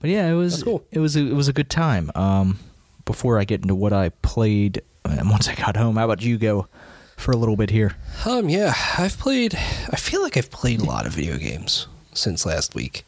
but 0.00 0.10
yeah, 0.10 0.28
it 0.28 0.34
was 0.34 0.62
cool. 0.62 0.84
it 0.90 0.98
was 0.98 1.16
a, 1.16 1.20
it 1.20 1.34
was 1.34 1.48
a 1.48 1.52
good 1.52 1.70
time. 1.70 2.10
Um, 2.14 2.58
before 3.04 3.38
I 3.38 3.44
get 3.44 3.62
into 3.62 3.74
what 3.74 3.92
I 3.92 4.10
played, 4.10 4.82
and 5.04 5.30
once 5.30 5.48
I 5.48 5.54
got 5.54 5.76
home, 5.76 5.96
how 5.96 6.04
about 6.04 6.22
you 6.22 6.38
go 6.38 6.66
for 7.16 7.32
a 7.32 7.36
little 7.36 7.56
bit 7.56 7.70
here? 7.70 7.96
Um, 8.26 8.48
yeah, 8.48 8.74
I've 8.96 9.18
played. 9.18 9.54
I 9.54 9.96
feel 9.96 10.22
like 10.22 10.36
I've 10.36 10.50
played 10.50 10.80
a 10.80 10.84
lot 10.84 11.06
of 11.06 11.12
video 11.12 11.36
games 11.36 11.86
since 12.12 12.44
last 12.46 12.74
week. 12.74 13.04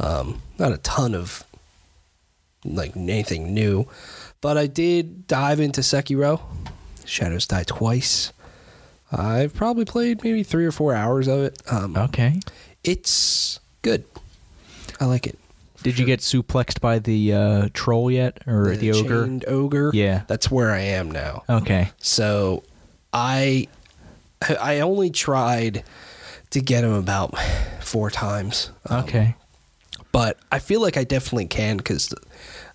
Um, 0.00 0.42
not 0.58 0.72
a 0.72 0.78
ton 0.78 1.14
of 1.14 1.44
like 2.64 2.96
anything 2.96 3.54
new, 3.54 3.88
but 4.40 4.56
I 4.58 4.66
did 4.66 5.26
dive 5.26 5.60
into 5.60 5.80
Sekiro. 5.80 6.40
Shadows 7.04 7.46
Die 7.46 7.64
Twice. 7.64 8.32
I've 9.10 9.54
probably 9.54 9.84
played 9.86 10.22
maybe 10.22 10.42
three 10.42 10.66
or 10.66 10.72
four 10.72 10.94
hours 10.94 11.28
of 11.28 11.40
it. 11.40 11.62
Um, 11.70 11.96
Okay. 11.96 12.40
It's 12.84 13.58
good. 13.82 14.04
I 15.00 15.06
like 15.06 15.26
it. 15.26 15.38
Did 15.82 15.98
you 15.98 16.04
get 16.04 16.20
suplexed 16.20 16.80
by 16.80 16.98
the 16.98 17.32
uh, 17.32 17.68
troll 17.72 18.10
yet, 18.10 18.38
or 18.46 18.74
the, 18.76 18.92
ogre? 18.92 19.24
chained 19.24 19.44
ogre. 19.46 19.90
Yeah. 19.94 20.22
that's 20.26 20.50
where 20.50 20.70
I 20.72 20.80
am 20.80 21.10
now. 21.10 21.44
Okay. 21.48 21.90
So, 21.98 22.64
I 23.12 23.68
I 24.60 24.80
only 24.80 25.10
tried 25.10 25.84
to 26.50 26.60
get 26.60 26.82
him 26.84 26.92
about 26.92 27.38
four 27.80 28.10
times. 28.10 28.70
Um, 28.86 29.04
Okay. 29.04 29.34
but 30.12 30.38
I 30.52 30.58
feel 30.58 30.80
like 30.82 30.96
I 30.96 31.04
definitely 31.04 31.46
can 31.46 31.76
because 31.78 32.12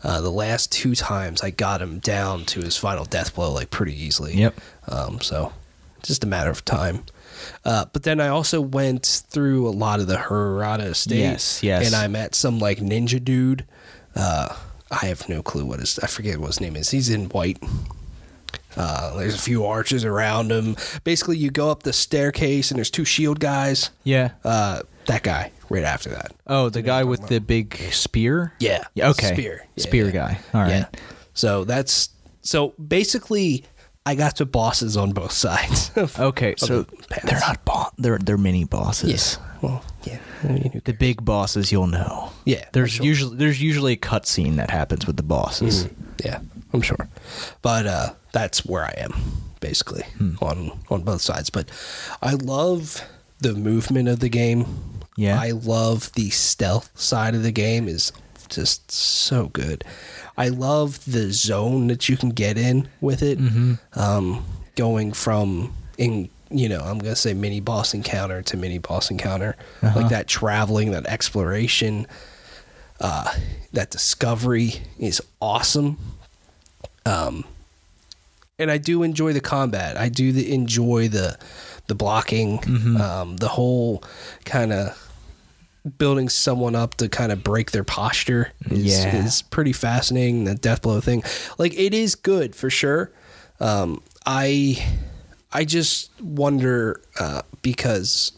uh, 0.03 0.21
the 0.21 0.31
last 0.31 0.71
two 0.71 0.95
times 0.95 1.41
I 1.41 1.49
got 1.49 1.81
him 1.81 1.99
down 1.99 2.45
to 2.45 2.61
his 2.61 2.77
final 2.77 3.05
death 3.05 3.35
blow 3.35 3.51
like 3.51 3.69
pretty 3.69 3.93
easily. 3.93 4.35
Yep. 4.35 4.59
Um, 4.87 5.21
so 5.21 5.53
just 6.03 6.23
a 6.23 6.27
matter 6.27 6.49
of 6.49 6.65
time. 6.65 7.03
Uh, 7.65 7.85
but 7.91 8.03
then 8.03 8.19
I 8.19 8.27
also 8.27 8.61
went 8.61 9.23
through 9.29 9.67
a 9.67 9.71
lot 9.71 9.99
of 9.99 10.07
the 10.07 10.17
Hirata 10.17 10.85
estate. 10.85 11.19
Yes, 11.19 11.63
yes. 11.63 11.85
And 11.85 11.95
I 11.95 12.07
met 12.07 12.35
some 12.35 12.59
like 12.59 12.79
ninja 12.79 13.23
dude. 13.23 13.65
Uh, 14.15 14.55
I 14.91 15.07
have 15.07 15.27
no 15.27 15.41
clue 15.41 15.65
what 15.65 15.79
his 15.79 15.97
I 15.99 16.07
forget 16.07 16.37
what 16.37 16.47
his 16.47 16.61
name 16.61 16.75
is. 16.75 16.91
He's 16.91 17.09
in 17.09 17.29
white. 17.29 17.61
Uh, 18.75 19.15
there's 19.17 19.35
a 19.35 19.41
few 19.41 19.65
arches 19.65 20.03
around 20.03 20.51
him. 20.51 20.75
Basically, 21.03 21.37
you 21.37 21.51
go 21.51 21.69
up 21.69 21.83
the 21.83 21.93
staircase 21.93 22.71
and 22.71 22.77
there's 22.77 22.91
two 22.91 23.05
shield 23.05 23.39
guys. 23.39 23.91
Yeah. 24.03 24.31
That 25.05 25.23
guy 25.23 25.51
right 25.69 25.83
after 25.83 26.09
that. 26.09 26.33
Oh, 26.47 26.69
the 26.69 26.81
guy 26.81 27.03
with 27.03 27.27
the 27.27 27.39
big 27.39 27.75
spear. 27.91 28.53
Yeah. 28.59 28.83
Yeah. 28.93 29.09
Okay. 29.09 29.33
Spear. 29.33 29.65
Yeah, 29.75 29.83
spear 29.83 30.05
yeah. 30.05 30.11
guy. 30.11 30.39
All 30.53 30.61
right. 30.61 30.69
Yeah. 30.69 30.85
So 31.33 31.63
that's 31.65 32.09
so 32.41 32.69
basically 32.85 33.65
I 34.05 34.15
got 34.15 34.35
to 34.37 34.45
bosses 34.45 34.97
on 34.97 35.11
both 35.13 35.31
sides. 35.31 35.91
of- 35.95 36.19
Okay. 36.19 36.53
of 36.53 36.59
So 36.59 36.81
the 36.83 37.19
they're 37.23 37.39
not 37.39 37.63
boss. 37.65 37.91
they're 37.97 38.17
they're 38.17 38.37
mini 38.37 38.65
bosses. 38.65 39.09
Yes. 39.11 39.37
Well, 39.61 39.81
yeah. 40.03 40.19
I 40.43 40.47
mean, 40.47 40.81
The 40.83 40.91
big 40.93 41.23
bosses 41.23 41.71
you'll 41.71 41.87
know. 41.87 42.31
Yeah, 42.45 42.65
There's 42.73 42.91
sure. 42.91 43.05
usually 43.05 43.37
there's 43.37 43.61
usually 43.61 43.93
a 43.93 43.97
cutscene 43.97 44.57
that 44.57 44.69
happens 44.69 45.07
with 45.07 45.15
the 45.15 45.23
bosses. 45.23 45.87
Yeah, 46.23 46.39
I'm 46.73 46.81
sure. 46.81 47.07
But 47.61 47.85
uh, 47.87 48.13
that's 48.33 48.65
where 48.65 48.83
I 48.83 48.93
am, 48.97 49.13
basically, 49.61 50.03
Hmm. 50.17 50.35
on 50.41 50.77
on 50.89 51.03
both 51.03 51.21
sides. 51.21 51.49
But 51.49 51.69
I 52.21 52.33
love 52.33 53.01
the 53.39 53.53
movement 53.53 54.09
of 54.09 54.19
the 54.19 54.27
game. 54.29 54.65
Yeah. 55.15 55.39
I 55.39 55.51
love 55.51 56.11
the 56.13 56.29
stealth 56.31 56.89
side 56.99 57.35
of 57.35 57.43
the 57.43 57.51
game 57.51 57.87
is 57.87 58.11
just 58.49 58.91
so 58.91 59.47
good. 59.47 59.83
I 60.37 60.49
love 60.49 61.03
the 61.05 61.31
zone 61.31 61.87
that 61.87 62.09
you 62.09 62.17
can 62.17 62.29
get 62.29 62.57
in 62.57 62.87
with 63.01 63.21
it. 63.21 63.39
Mm-hmm. 63.39 63.73
Um, 63.99 64.43
going 64.75 65.13
from 65.13 65.73
in 65.97 66.29
you 66.49 66.67
know 66.69 66.81
I'm 66.81 66.97
gonna 66.99 67.15
say 67.15 67.33
mini 67.33 67.59
boss 67.59 67.93
encounter 67.93 68.41
to 68.43 68.57
mini 68.57 68.77
boss 68.79 69.09
encounter, 69.11 69.55
Uh-huh. 69.81 69.99
like 70.01 70.09
that 70.09 70.27
traveling, 70.27 70.91
that 70.91 71.05
exploration. 71.07 72.07
Uh, 72.99 73.31
that 73.73 73.89
discovery 73.91 74.75
is 74.97 75.21
awesome. 75.41 75.97
Um, 77.05 77.43
and 78.59 78.71
I 78.71 78.77
do 78.77 79.03
enjoy 79.03 79.33
the 79.33 79.41
combat. 79.41 79.97
I 79.97 80.09
do 80.09 80.31
the, 80.31 80.53
enjoy 80.53 81.09
the 81.09 81.37
the 81.87 81.95
blocking, 81.95 82.59
um, 83.01 83.37
the 83.37 83.47
whole 83.49 84.03
kind 84.45 84.71
of 84.73 84.97
building 85.97 86.29
someone 86.29 86.75
up 86.75 86.95
to 86.95 87.09
kind 87.09 87.31
of 87.31 87.43
break 87.43 87.71
their 87.71 87.83
posture 87.83 88.51
is, 88.71 89.03
Yeah. 89.03 89.23
is 89.25 89.41
pretty 89.41 89.73
fascinating. 89.73 90.45
The 90.45 90.55
death 90.55 90.81
blow 90.81 91.01
thing, 91.01 91.23
like 91.57 91.73
it 91.77 91.93
is 91.93 92.15
good 92.15 92.55
for 92.55 92.69
sure. 92.69 93.11
Um, 93.59 94.01
I 94.25 94.83
I 95.51 95.65
just 95.65 96.09
wonder 96.21 97.01
uh, 97.19 97.41
because 97.61 98.31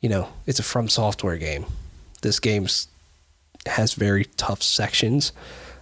you 0.00 0.08
know 0.10 0.28
it's 0.46 0.58
a 0.58 0.62
From 0.62 0.88
Software 0.88 1.38
game. 1.38 1.64
This 2.22 2.38
game's 2.38 2.88
has 3.66 3.94
very 3.94 4.26
tough 4.36 4.62
sections, 4.62 5.32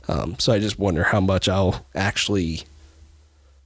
um, 0.09 0.37
so 0.39 0.53
I 0.53 0.59
just 0.61 0.79
wonder 0.79 1.03
how 1.05 1.21
much 1.21 1.49
I'll 1.49 1.85
actually 1.95 2.63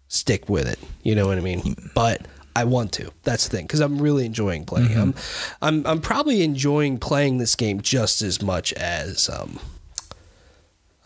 stick 0.08 0.48
with 0.48 0.66
it. 0.66 0.78
You 1.02 1.14
know 1.14 1.26
what 1.26 1.38
I 1.38 1.42
mean? 1.42 1.76
But 1.94 2.22
I 2.58 2.64
want 2.64 2.90
to. 2.94 3.12
That's 3.22 3.46
the 3.46 3.56
thing 3.56 3.66
because 3.66 3.78
I'm 3.78 4.00
really 4.00 4.26
enjoying 4.26 4.64
playing. 4.64 4.96
I'm, 4.96 5.14
I'm 5.62 5.86
I'm 5.86 6.00
probably 6.00 6.42
enjoying 6.42 6.98
playing 6.98 7.38
this 7.38 7.54
game 7.54 7.80
just 7.80 8.20
as 8.20 8.42
much 8.42 8.72
as 8.72 9.30
um, 9.30 9.60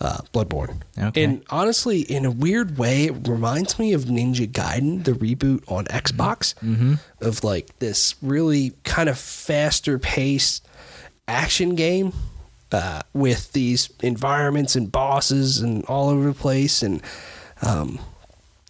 uh, 0.01 0.19
Bloodborne. 0.33 0.81
Okay. 0.99 1.25
And 1.25 1.45
honestly, 1.51 2.01
in 2.01 2.25
a 2.25 2.31
weird 2.31 2.79
way, 2.79 3.05
it 3.05 3.29
reminds 3.29 3.79
me 3.79 3.93
of 3.93 4.05
Ninja 4.05 4.51
Gaiden, 4.51 5.05
the 5.05 5.13
reboot 5.13 5.63
on 5.71 5.85
Xbox, 5.87 6.55
of 7.21 7.45
like 7.45 7.79
this 7.81 8.15
really 8.23 8.73
kind 8.85 9.11
of 9.11 9.19
faster 9.19 9.99
paced 9.99 10.67
action 11.29 11.75
game 11.75 12.15
uh, 12.73 13.03
with 13.13 13.53
these 13.53 13.91
environments 14.03 14.75
and 14.75 14.91
bosses 14.91 15.61
and 15.61 15.85
all 15.85 16.09
over 16.09 16.29
the 16.29 16.35
place. 16.35 16.83
And 16.83 17.03
um, 17.61 17.99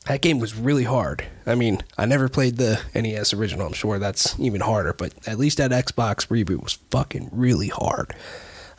that 0.07 0.21
game 0.21 0.41
was 0.41 0.55
really 0.57 0.85
hard. 0.85 1.25
I 1.47 1.55
mean, 1.55 1.83
I 1.97 2.07
never 2.07 2.29
played 2.29 2.57
the 2.57 2.81
NES 2.95 3.33
original. 3.35 3.67
I'm 3.67 3.73
sure 3.73 3.99
that's 3.99 4.39
even 4.41 4.61
harder, 4.61 4.93
but 4.93 5.13
at 5.27 5.39
least 5.39 5.59
that 5.59 5.71
Xbox 5.71 6.27
reboot 6.29 6.63
was 6.63 6.75
fucking 6.91 7.31
really 7.33 7.69
hard. 7.69 8.15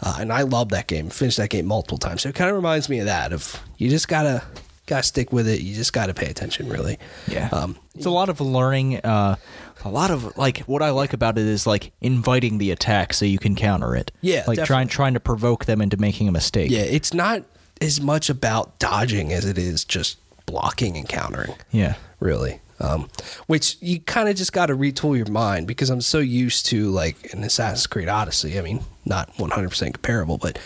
Uh, 0.02 0.18
and 0.20 0.34
I 0.34 0.42
love 0.42 0.70
that 0.70 0.88
game. 0.88 1.10
Finished 1.10 1.38
that 1.38 1.50
game 1.50 1.66
multiple 1.66 1.98
times. 1.98 2.24
So 2.24 2.30
it 2.30 2.36
kind 2.36 2.50
of 2.50 2.56
reminds 2.58 2.90
me 2.90 3.00
of 3.00 3.06
that. 3.06 3.32
Of 3.32 3.62
you 3.78 3.90
just 3.90 4.10
gotta 4.10 4.44
gotta 4.86 5.04
stick 5.04 5.32
with 5.32 5.48
it. 5.48 5.62
You 5.62 5.74
just 5.74 5.94
gotta 5.94 6.14
pay 6.14 6.26
attention, 6.28 6.68
really. 6.68 7.00
Yeah. 7.28 7.48
Um, 7.54 7.78
it's 7.96 8.06
a 8.06 8.10
lot 8.12 8.28
of 8.28 8.42
learning. 8.42 8.98
Uh, 8.98 9.38
a 9.86 9.90
lot 9.90 10.12
of 10.12 10.38
like 10.38 10.60
what 10.60 10.82
I 10.82 10.90
like 10.90 11.14
about 11.14 11.38
it 11.38 11.46
is 11.46 11.66
like 11.66 11.94
inviting 12.02 12.58
the 12.58 12.72
attack 12.72 13.14
so 13.14 13.26
you 13.26 13.40
can 13.40 13.56
counter 13.56 13.96
it. 13.96 14.12
Yeah, 14.20 14.44
like 14.48 14.64
trying 14.66 14.90
trying 14.90 15.14
to 15.14 15.20
provoke 15.22 15.66
them 15.66 15.82
into 15.82 15.96
making 15.96 16.28
a 16.28 16.32
mistake. 16.32 16.70
yeah, 16.72 16.82
it's 16.82 17.14
not 17.14 17.44
as 17.82 18.00
much 18.00 18.30
about 18.30 18.80
dodging 18.80 19.34
as 19.34 19.46
it 19.46 19.58
is 19.58 19.84
just 19.84 20.18
blocking 20.46 20.98
and 20.98 21.08
countering. 21.08 21.54
Yeah. 21.72 21.96
really. 22.20 22.60
Um, 22.80 23.08
which 23.48 23.78
you 23.82 24.02
kind 24.02 24.28
of 24.28 24.36
just 24.36 24.52
got 24.52 24.66
to 24.66 24.76
retool 24.76 25.16
your 25.16 25.28
mind 25.28 25.68
because 25.68 25.90
I'm 25.90 26.02
so 26.02 26.20
used 26.20 26.66
to 26.68 26.90
like 26.90 27.34
an 27.34 27.44
Assassin's 27.44 27.88
Creed 27.88 28.10
Odyssey. 28.10 28.60
I 28.60 28.62
mean, 28.62 28.82
not 29.06 29.34
100% 29.38 29.94
comparable, 29.94 30.38
but 30.38 30.60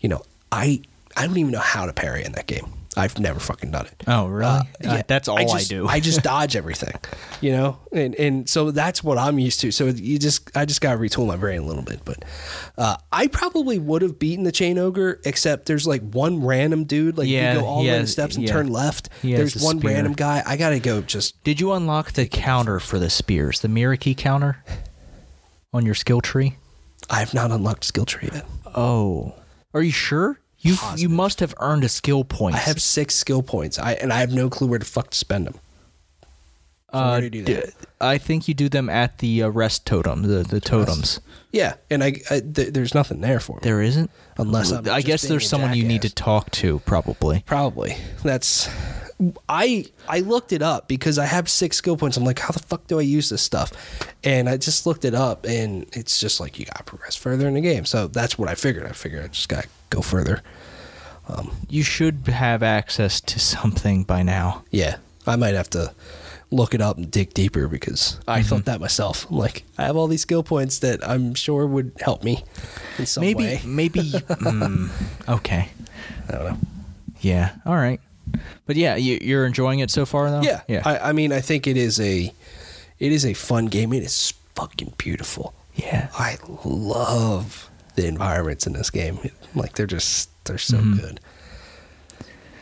you 0.00 0.08
know, 0.08 0.22
I 0.52 0.82
I 1.16 1.26
don't 1.26 1.36
even 1.38 1.52
know 1.52 1.58
how 1.58 1.86
to 1.86 1.92
parry 1.92 2.24
in 2.24 2.32
that 2.32 2.46
game. 2.46 2.72
I've 2.96 3.18
never 3.18 3.40
fucking 3.40 3.70
done 3.72 3.86
it. 3.86 4.02
Oh, 4.06 4.26
really? 4.26 4.44
Uh, 4.50 4.62
Uh, 4.84 5.02
that's 5.08 5.26
all 5.28 5.38
I, 5.38 5.44
just, 5.44 5.68
do. 5.68 5.88
I 5.88 5.98
just 6.00 6.22
dodge 6.32 6.54
everything, 6.56 6.94
you 7.40 7.50
know, 7.52 7.78
and 7.92 8.14
and 8.14 8.48
so 8.48 8.70
that's 8.70 9.02
what 9.02 9.18
I'm 9.18 9.38
used 9.38 9.60
to. 9.60 9.72
So 9.72 9.86
you 9.86 10.18
just, 10.18 10.56
I 10.56 10.64
just 10.64 10.80
got 10.80 10.92
to 10.92 10.98
retool 10.98 11.26
my 11.26 11.36
brain 11.36 11.60
a 11.62 11.64
little 11.66 11.82
bit. 11.82 12.00
But 12.04 12.24
uh, 12.78 12.96
I 13.12 13.26
probably 13.26 13.78
would 13.78 14.02
have 14.02 14.18
beaten 14.18 14.44
the 14.44 14.52
chain 14.52 14.78
ogre, 14.78 15.20
except 15.24 15.66
there's 15.66 15.86
like 15.86 16.02
one 16.02 16.44
random 16.44 16.84
dude, 16.84 17.18
like 17.18 17.28
Yeah, 17.28 17.54
you 17.54 17.60
go 17.60 17.66
all 17.66 17.80
he 17.82 17.86
the 17.88 17.92
way 17.92 17.98
to 17.98 18.04
the 18.04 18.08
steps 18.10 18.36
and 18.36 18.46
yeah. 18.46 18.52
turn 18.52 18.68
left. 18.68 19.08
He 19.22 19.34
There's 19.34 19.56
one 19.62 19.78
spear. 19.78 19.92
random 19.94 20.12
guy. 20.12 20.42
I 20.46 20.56
got 20.56 20.70
to 20.70 20.80
go 20.80 21.02
just 21.02 21.42
Did 21.44 21.60
you 21.60 21.72
unlock 21.72 22.12
the 22.12 22.26
counter 22.26 22.78
for 22.80 22.98
the 22.98 23.10
spears, 23.10 23.60
the 23.60 23.68
Mikiri 23.68 24.16
counter 24.16 24.62
on 25.72 25.84
your 25.84 25.94
skill 25.94 26.20
tree? 26.20 26.56
I 27.10 27.18
have 27.20 27.34
not 27.34 27.50
unlocked 27.50 27.84
skill 27.84 28.06
tree 28.06 28.30
yet. 28.32 28.46
Oh, 28.74 29.34
are 29.74 29.82
you 29.82 29.90
sure? 29.92 30.38
You 30.64 30.76
you 30.96 31.10
must 31.10 31.40
have 31.40 31.54
earned 31.60 31.84
a 31.84 31.90
skill 31.90 32.24
point. 32.24 32.54
I 32.54 32.58
have 32.58 32.80
six 32.80 33.14
skill 33.14 33.42
points. 33.42 33.78
I 33.78 33.92
and 33.92 34.10
I 34.10 34.20
have 34.20 34.32
no 34.32 34.48
clue 34.48 34.66
where 34.66 34.78
to 34.78 34.84
fuck 34.84 35.10
to 35.10 35.18
spend 35.18 35.46
them. 35.46 35.56
So 36.94 37.00
Uh, 37.00 37.20
do 37.20 37.28
do 37.30 37.44
d-? 37.44 37.62
I 38.00 38.18
think 38.18 38.46
you 38.48 38.54
do 38.54 38.68
them 38.68 38.88
at 38.88 39.18
the 39.18 39.42
uh, 39.42 39.48
rest 39.48 39.84
totem, 39.84 40.22
the 40.22 40.44
the 40.44 40.60
totems. 40.60 41.20
Yeah, 41.50 41.74
and 41.90 42.02
I, 42.04 42.14
I 42.30 42.40
th- 42.40 42.72
there's 42.72 42.94
nothing 42.94 43.20
there 43.20 43.40
for 43.40 43.56
me. 43.56 43.60
There 43.62 43.82
isn't. 43.82 44.10
Unless 44.38 44.70
I'm 44.72 44.88
I 44.88 45.00
guess 45.02 45.22
there's 45.22 45.48
someone 45.48 45.74
you 45.74 45.84
need 45.84 46.02
to 46.02 46.10
talk 46.14 46.50
to, 46.52 46.78
probably. 46.80 47.42
Probably. 47.46 47.96
That's 48.22 48.68
I 49.48 49.86
I 50.08 50.20
looked 50.20 50.52
it 50.52 50.62
up 50.62 50.88
because 50.88 51.18
I 51.18 51.26
have 51.26 51.48
six 51.48 51.76
skill 51.76 51.96
points. 51.96 52.16
I'm 52.16 52.24
like, 52.24 52.38
how 52.38 52.50
the 52.52 52.58
fuck 52.60 52.86
do 52.86 52.98
I 52.98 53.02
use 53.02 53.28
this 53.28 53.42
stuff? 53.42 53.72
And 54.22 54.48
I 54.48 54.56
just 54.56 54.86
looked 54.86 55.04
it 55.04 55.14
up, 55.14 55.46
and 55.46 55.86
it's 55.92 56.20
just 56.20 56.40
like 56.40 56.58
you 56.58 56.66
got 56.66 56.78
to 56.78 56.84
progress 56.84 57.16
further 57.16 57.46
in 57.48 57.54
the 57.54 57.60
game. 57.60 57.84
So 57.84 58.06
that's 58.08 58.38
what 58.38 58.48
I 58.48 58.54
figured. 58.54 58.86
I 58.86 58.92
figured 58.92 59.24
I 59.24 59.28
just 59.28 59.48
got 59.48 59.64
to 59.64 59.68
go 59.90 60.00
further. 60.00 60.42
You 61.70 61.82
should 61.82 62.26
have 62.28 62.62
access 62.62 63.20
to 63.22 63.38
something 63.40 64.04
by 64.04 64.22
now. 64.22 64.62
Yeah, 64.70 64.96
I 65.26 65.36
might 65.36 65.54
have 65.54 65.70
to 65.70 65.94
look 66.54 66.74
it 66.74 66.80
up 66.80 66.96
and 66.96 67.10
dig 67.10 67.34
deeper 67.34 67.68
because 67.68 68.18
I 68.28 68.40
Mm-hmm. 68.40 68.48
thought 68.48 68.64
that 68.66 68.80
myself. 68.80 69.26
I'm 69.30 69.36
like, 69.38 69.64
I 69.76 69.84
have 69.84 69.96
all 69.96 70.06
these 70.06 70.22
skill 70.22 70.42
points 70.42 70.78
that 70.80 71.06
I'm 71.06 71.34
sure 71.34 71.66
would 71.66 71.92
help 72.00 72.22
me 72.22 72.44
in 72.98 73.06
some 73.06 73.22
maybe 73.22 73.44
way. 73.44 73.60
maybe. 73.64 74.00
mm, 74.12 74.90
okay. 75.28 75.68
I 76.28 76.32
don't 76.32 76.44
know. 76.44 76.58
Yeah. 77.20 77.52
All 77.66 77.74
right. 77.76 78.00
But 78.66 78.76
yeah, 78.76 78.96
you, 78.96 79.18
you're 79.20 79.46
enjoying 79.46 79.80
it 79.80 79.90
so 79.90 80.06
far, 80.06 80.30
though. 80.30 80.42
Yeah, 80.42 80.60
Yeah. 80.68 80.82
I, 80.84 81.10
I 81.10 81.12
mean, 81.12 81.32
I 81.32 81.40
think 81.40 81.66
it 81.66 81.76
is 81.76 82.00
a, 82.00 82.32
it 82.98 83.12
is 83.12 83.24
a 83.26 83.34
fun 83.34 83.66
game. 83.66 83.92
It 83.92 84.02
is 84.02 84.32
fucking 84.54 84.94
beautiful. 84.98 85.54
yeah. 85.74 86.08
I 86.18 86.38
love 86.64 87.68
the 87.96 88.06
environments 88.06 88.66
in 88.66 88.72
this 88.72 88.90
game. 88.90 89.18
Like 89.54 89.74
they're 89.74 89.86
just 89.86 90.30
they're 90.44 90.58
so 90.58 90.78
Mhm. 90.78 91.00
good. 91.00 91.20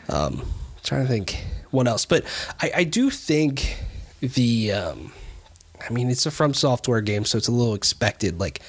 Um, 0.08 0.42
trying 0.82 1.02
to 1.02 1.08
think 1.08 1.44
what 1.72 1.88
else, 1.88 2.04
but 2.06 2.24
I, 2.60 2.70
I 2.76 2.84
do 2.84 3.10
think 3.10 3.78
the 4.20 4.72
um, 4.72 5.12
I 5.80 5.92
mean 5.92 6.08
it's 6.10 6.26
a 6.26 6.30
From 6.30 6.54
Software 6.54 7.00
game, 7.00 7.24
so 7.24 7.36
it's 7.36 7.48
a 7.48 7.52
little 7.52 7.74
expected. 7.74 8.38
Like 8.38 8.60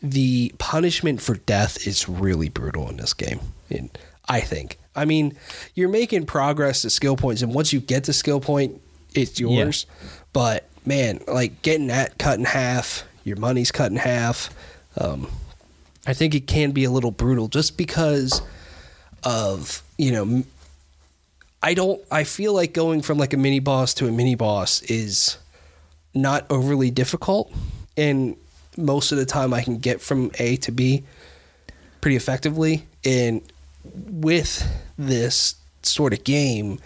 the 0.00 0.52
punishment 0.58 1.20
for 1.20 1.34
death 1.34 1.86
is 1.86 2.08
really 2.08 2.48
brutal 2.48 2.88
in 2.88 2.96
this 2.96 3.14
game. 3.14 3.40
And 3.70 3.90
I 4.28 4.40
think. 4.40 4.78
I 4.94 5.04
mean, 5.04 5.36
you're 5.74 5.88
making 5.88 6.26
progress 6.26 6.82
to 6.82 6.90
skill 6.90 7.16
points, 7.16 7.40
and 7.42 7.54
once 7.54 7.72
you 7.72 7.80
get 7.80 8.04
the 8.04 8.12
skill 8.12 8.40
point, 8.40 8.80
it's 9.14 9.40
yours. 9.40 9.86
But 10.32 10.68
man, 10.84 11.20
like 11.26 11.62
getting 11.62 11.86
that 11.86 12.18
cut 12.18 12.38
in 12.38 12.44
half, 12.44 13.04
your 13.24 13.36
money's 13.36 13.72
cut 13.72 13.90
in 13.90 13.96
half. 13.96 14.50
Um, 14.98 15.28
I 16.06 16.12
think 16.12 16.34
it 16.34 16.46
can 16.46 16.72
be 16.72 16.84
a 16.84 16.90
little 16.90 17.10
brutal 17.10 17.48
just 17.48 17.76
because 17.76 18.42
of 19.24 19.82
you 19.96 20.12
know. 20.12 20.44
I 21.62 21.74
don't. 21.74 22.02
I 22.10 22.24
feel 22.24 22.52
like 22.52 22.72
going 22.72 23.02
from 23.02 23.18
like 23.18 23.32
a 23.32 23.36
mini 23.36 23.60
boss 23.60 23.94
to 23.94 24.08
a 24.08 24.12
mini 24.12 24.34
boss 24.34 24.82
is 24.82 25.38
not 26.14 26.44
overly 26.50 26.90
difficult, 26.90 27.52
and 27.96 28.36
most 28.76 29.12
of 29.12 29.18
the 29.18 29.26
time 29.26 29.54
I 29.54 29.62
can 29.62 29.78
get 29.78 30.00
from 30.00 30.30
A 30.38 30.56
to 30.56 30.72
B 30.72 31.04
pretty 32.00 32.16
effectively. 32.16 32.86
And 33.04 33.42
with 33.84 34.66
this 34.98 35.56
sort 35.82 36.12
of 36.12 36.24
game, 36.24 36.78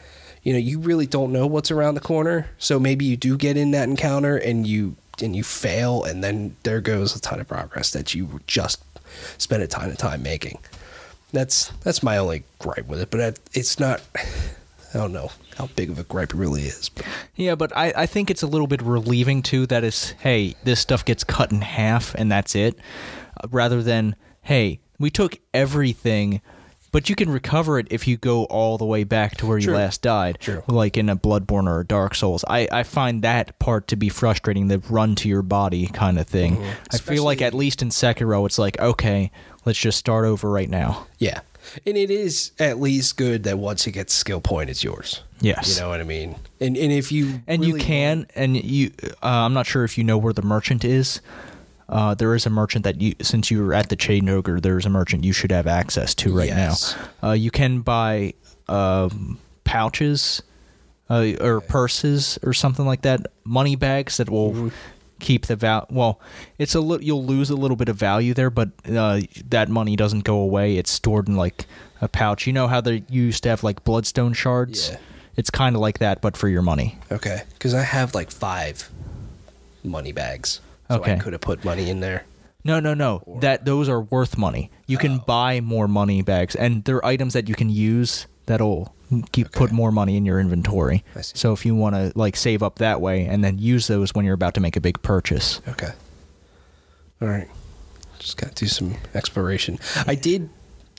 you 0.43 0.53
know, 0.53 0.59
you 0.59 0.79
really 0.79 1.07
don't 1.07 1.33
know 1.33 1.47
what's 1.47 1.71
around 1.71 1.95
the 1.95 2.01
corner. 2.01 2.51
So 2.59 2.79
maybe 2.79 3.05
you 3.05 3.17
do 3.17 3.37
get 3.37 3.57
in 3.57 3.71
that 3.73 3.89
encounter 3.89 4.37
and 4.37 4.67
you 4.67 4.97
and 5.23 5.35
you 5.35 5.43
fail, 5.43 6.05
and 6.05 6.23
then 6.23 6.55
there 6.63 6.83
goes 6.83 7.17
a 7.17 7.21
ton 7.21 7.41
of 7.41 7.49
progress 7.49 7.91
that 7.93 8.15
you 8.15 8.41
just 8.47 8.83
spent 9.39 9.63
a 9.63 9.67
ton 9.67 9.89
of 9.89 9.97
time 9.97 10.23
making. 10.23 10.59
That's 11.33 11.69
that's 11.83 12.03
my 12.03 12.19
only 12.19 12.45
gripe 12.59 12.87
with 12.87 13.01
it, 13.01 13.11
but 13.11 13.39
it's 13.55 13.81
not. 13.81 14.03
I 14.97 15.01
don't 15.01 15.13
know 15.13 15.31
how 15.59 15.67
big 15.77 15.91
of 15.91 15.99
a 15.99 16.05
gripe 16.05 16.33
it 16.33 16.39
really 16.39 16.63
is. 16.63 16.89
But 16.89 17.05
Yeah, 17.35 17.55
but 17.55 17.77
I, 17.77 17.93
I 17.95 18.07
think 18.07 18.31
it's 18.31 18.43
a 18.43 18.47
little 18.47 18.67
bit 18.67 18.81
relieving 18.81 19.43
too 19.43 19.67
that 19.67 19.85
is, 19.85 20.13
hey, 20.21 20.55
this 20.65 20.81
stuff 20.81 21.05
gets 21.05 21.23
cut 21.23 21.53
in 21.53 21.61
half 21.61 22.15
and 22.15 22.33
that's 22.33 22.55
it. 22.55 22.79
Uh, 23.37 23.49
rather 23.51 23.83
than, 23.83 24.17
hey, 24.43 24.81
we 24.99 25.11
took 25.11 25.39
everything, 25.53 26.41
but 26.93 27.11
you 27.11 27.15
can 27.15 27.29
recover 27.29 27.79
it 27.79 27.89
if 27.91 28.09
you 28.09 28.17
go 28.17 28.45
all 28.45 28.79
the 28.79 28.87
way 28.87 29.05
back 29.05 29.37
to 29.37 29.47
where 29.47 29.59
True. 29.59 29.75
you 29.75 29.79
last 29.79 30.01
died. 30.01 30.39
True. 30.41 30.63
Like 30.67 30.97
in 30.97 31.11
a 31.11 31.17
Bloodborne 31.17 31.69
or 31.69 31.81
a 31.81 31.87
Dark 31.87 32.15
Souls. 32.15 32.43
I, 32.49 32.67
I 32.73 32.83
find 32.83 33.21
that 33.21 33.59
part 33.59 33.89
to 33.89 33.97
be 33.97 34.09
frustrating, 34.09 34.69
the 34.69 34.79
run 34.89 35.15
to 35.17 35.29
your 35.29 35.43
body 35.43 35.89
kind 35.89 36.19
of 36.19 36.27
thing. 36.27 36.65
I 36.91 36.97
feel 36.97 37.23
like 37.23 37.43
at 37.43 37.53
least 37.53 37.83
in 37.83 37.91
Sekiro, 37.91 38.47
it's 38.47 38.59
like, 38.59 38.81
okay, 38.81 39.31
let's 39.67 39.79
just 39.79 39.99
start 39.99 40.25
over 40.25 40.51
right 40.51 40.71
now. 40.71 41.07
yeah, 41.19 41.41
and 41.87 41.97
it 41.97 42.11
is 42.11 42.53
at 42.59 42.81
least 42.81 43.17
good 43.17 43.43
that 43.45 43.59
once 43.59 43.87
you 43.87 43.93
get 43.93 44.11
skill 44.11 44.41
point, 44.41 44.71
it's 44.71 44.83
yours. 44.85 45.23
Yes. 45.41 45.75
You 45.77 45.83
know 45.83 45.89
what 45.91 46.01
I 46.01 46.05
mean? 46.05 46.37
And 46.61 46.77
and 46.77 46.93
if 46.93 47.13
you 47.13 47.43
and 47.47 47.65
you 47.65 47.75
really 47.75 47.85
can 47.85 48.27
and 48.35 48.57
you 48.57 48.91
uh, 49.23 49.27
i'm 49.45 49.53
not 49.53 49.67
sure 49.67 49.85
if 49.85 49.99
you 49.99 50.05
know 50.05 50.17
where 50.17 50.33
the 50.33 50.41
merchant 50.43 50.83
is 50.85 51.21
uh, 51.89 52.15
there 52.15 52.35
is 52.35 52.47
a 52.47 52.51
merchant 52.51 52.83
that 52.85 53.01
you, 53.01 53.15
since 53.23 53.49
you're 53.49 53.73
at 53.73 53.91
the 53.91 53.97
Chain 53.97 54.29
Ogre, 54.29 54.59
there's 54.61 54.87
a 54.87 54.91
merchant 54.91 55.23
you 55.23 55.33
should 55.33 55.53
have 55.53 55.69
access 55.69 56.17
to 56.17 56.37
right 56.37 56.49
Yes. 56.49 56.97
now. 57.23 57.29
Uh, 57.29 57.33
you 57.33 57.53
can 57.53 57.81
buy 57.81 58.35
um, 58.69 59.39
pouches 59.63 60.43
uh, 61.09 61.31
or 61.41 61.61
purses 61.61 62.41
or 62.43 62.53
something 62.53 62.85
like 62.87 63.03
that, 63.03 63.27
money 63.45 63.77
bags 63.77 64.17
that 64.17 64.29
will 64.29 64.51
Mm-hmm. 64.53 64.69
Keep 65.21 65.47
the 65.47 65.57
val. 65.57 65.87
Well, 65.91 66.21
it's 66.59 66.75
a 66.75 66.81
li- 66.81 67.05
you'll 67.05 67.25
lose 67.25 67.51
a 67.51 67.57
little 67.57 67.77
bit 67.77 67.89
of 67.89 67.97
value 67.97 68.35
there, 68.35 68.51
but 68.51 68.71
uh, 68.91 69.21
that 69.49 69.69
money 69.69 69.97
doesn't 69.97 70.25
go 70.25 70.37
away. 70.39 70.77
It's 70.77 70.91
stored 70.91 71.29
in 71.29 71.37
like 71.37 71.67
a 72.01 72.09
pouch. 72.09 72.47
You 72.47 72.53
know 72.53 72.69
how 72.69 72.81
they 72.81 73.05
used 73.09 73.43
to 73.45 73.49
have 73.49 73.63
like 73.65 73.85
bloodstone 73.85 74.33
shards? 74.35 74.91
Yeah. 74.91 74.99
It's 75.37 75.51
kind 75.51 75.77
of 75.77 75.81
like 75.83 75.99
that, 75.99 76.21
but 76.23 76.37
for 76.37 76.49
your 76.49 76.63
money. 76.63 76.99
Okay, 77.13 77.43
because 77.53 77.75
I 77.75 77.83
have 77.83 78.15
like 78.15 78.31
five 78.31 78.91
money 79.85 80.13
bags, 80.13 80.61
so 80.89 80.97
I 80.97 80.99
Okay. 80.99 81.19
could 81.19 81.33
have 81.33 81.43
put 81.43 81.65
money 81.65 81.91
in 81.91 82.01
there. 82.01 82.25
No, 82.65 82.81
no, 82.81 82.95
no. 82.95 83.23
That 83.41 83.65
those 83.65 83.89
are 83.89 84.01
worth 84.01 84.37
money. 84.37 84.71
You 84.87 84.97
Oh. 84.97 85.01
can 85.01 85.19
buy 85.19 85.61
more 85.61 85.87
money 85.89 86.23
bags, 86.23 86.55
and 86.57 86.85
they're 86.85 87.05
items 87.05 87.33
that 87.35 87.49
you 87.49 87.55
can 87.55 87.69
use 87.71 88.27
that'll 88.47 88.95
keep 89.33 89.53
put 89.53 89.71
more 89.73 89.93
money 89.93 90.17
in 90.17 90.25
your 90.25 90.41
inventory. 90.41 91.05
So 91.21 91.53
if 91.53 91.65
you 91.67 91.75
want 91.75 91.95
to 91.95 92.13
like 92.19 92.37
save 92.37 92.63
up 92.63 92.77
that 92.79 93.01
way, 93.01 93.25
and 93.27 93.45
then 93.45 93.59
use 93.59 93.87
those 93.87 94.15
when 94.15 94.25
you're 94.25 94.35
about 94.35 94.55
to 94.55 94.61
make 94.61 94.77
a 94.77 94.81
big 94.81 95.01
purchase. 95.03 95.61
Okay. 95.69 95.91
All 97.23 97.29
right. 97.29 97.49
Just 98.19 98.37
got 98.37 98.57
to 98.57 98.65
do 98.65 98.69
some 98.69 98.95
exploration. 99.15 99.79
I 100.07 100.15
did 100.15 100.49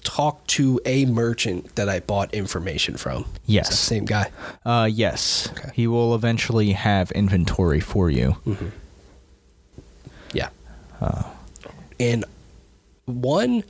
talk 0.04 0.46
to 0.48 0.80
a 0.86 1.06
merchant 1.06 1.76
that 1.76 1.90
I 1.90 2.00
bought 2.00 2.34
information 2.34 2.96
from. 2.96 3.26
Yes. 3.46 3.78
same 3.78 4.06
guy. 4.06 4.32
Uh, 4.66 4.88
yes, 4.90 5.50
Okay. 5.52 5.72
he 5.74 5.88
will 5.88 6.16
eventually 6.16 6.72
have 6.72 7.12
inventory 7.12 7.80
for 7.82 8.10
you. 8.10 8.38
Mm-hmm. 8.46 8.68
Yeah. 10.34 10.50
Uh, 11.02 11.24
and 12.00 12.24
one, 13.06 13.64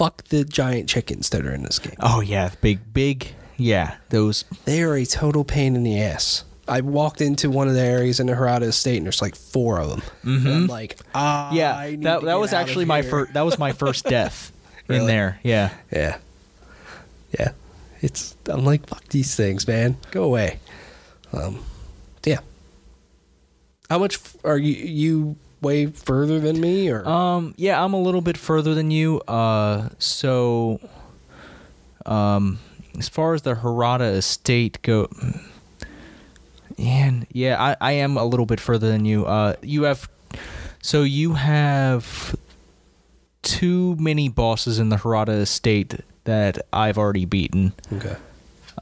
fuck 0.00 0.24
the 0.28 0.44
giant 0.44 0.88
chickens 0.88 1.28
that 1.28 1.44
are 1.44 1.52
in 1.52 1.62
this 1.62 1.78
game. 1.78 1.96
Oh 2.00 2.20
yeah, 2.22 2.50
big, 2.62 2.94
big. 2.94 3.34
Yeah, 3.58 3.96
those. 4.08 4.46
They 4.64 4.82
are 4.82 4.94
a 4.96 5.04
total 5.04 5.44
pain 5.44 5.76
in 5.76 5.82
the 5.82 6.00
ass. 6.00 6.44
I 6.66 6.80
walked 6.80 7.20
into 7.20 7.50
one 7.50 7.68
of 7.68 7.74
the 7.74 7.82
areas 7.82 8.18
in 8.18 8.26
the 8.26 8.34
Hirata 8.34 8.64
Estate, 8.66 8.96
and 8.96 9.04
there's 9.04 9.20
like 9.20 9.34
four 9.34 9.78
of 9.78 9.90
them. 9.90 10.02
I'm 10.24 10.66
like, 10.68 10.98
ah, 11.14 11.48
Mm-hmm. 11.48 11.56
Yeah, 11.56 11.96
that 12.10 12.22
that 12.22 12.38
was 12.38 12.54
actually 12.54 12.86
my 12.86 13.02
first. 13.02 13.34
That 13.34 13.42
was 13.42 13.58
my 13.58 13.72
first 13.72 14.04
death 14.16 14.52
in 14.88 15.06
there. 15.06 15.38
Yeah. 15.42 15.70
Yeah. 15.92 16.16
Yeah. 17.38 17.52
It's 18.00 18.34
I'm 18.46 18.64
like, 18.64 18.86
fuck 18.86 19.04
these 19.08 19.36
things, 19.36 19.68
man. 19.68 19.98
Go 20.12 20.24
away. 20.24 20.60
Um 21.34 21.62
yeah. 22.24 22.38
How 23.90 23.98
much 23.98 24.18
are 24.44 24.56
you 24.56 24.72
you 24.72 25.36
way 25.60 25.86
further 25.86 26.40
than 26.40 26.60
me 26.60 26.88
or 26.90 27.06
Um, 27.06 27.54
yeah, 27.56 27.82
I'm 27.82 27.92
a 27.92 28.00
little 28.00 28.20
bit 28.20 28.36
further 28.36 28.74
than 28.74 28.90
you. 28.90 29.20
Uh, 29.22 29.90
so, 29.98 30.80
um, 32.06 32.58
as 32.98 33.08
far 33.08 33.34
as 33.34 33.42
the 33.42 33.56
Hirata 33.56 34.04
estate 34.04 34.80
go, 34.82 35.08
and 36.78 37.26
yeah, 37.32 37.60
I, 37.62 37.76
I 37.80 37.92
am 37.92 38.16
a 38.16 38.24
little 38.24 38.46
bit 38.46 38.60
further 38.60 38.88
than 38.88 39.04
you. 39.04 39.26
Uh, 39.26 39.54
you 39.62 39.82
have, 39.84 40.08
so 40.82 41.02
you 41.02 41.34
have 41.34 42.34
too 43.42 43.96
many 43.96 44.28
bosses 44.28 44.78
in 44.78 44.88
the 44.88 44.98
Hirata 44.98 45.32
estate 45.32 46.00
that 46.24 46.58
I've 46.72 46.98
already 46.98 47.24
beaten. 47.24 47.72
Okay. 47.92 48.16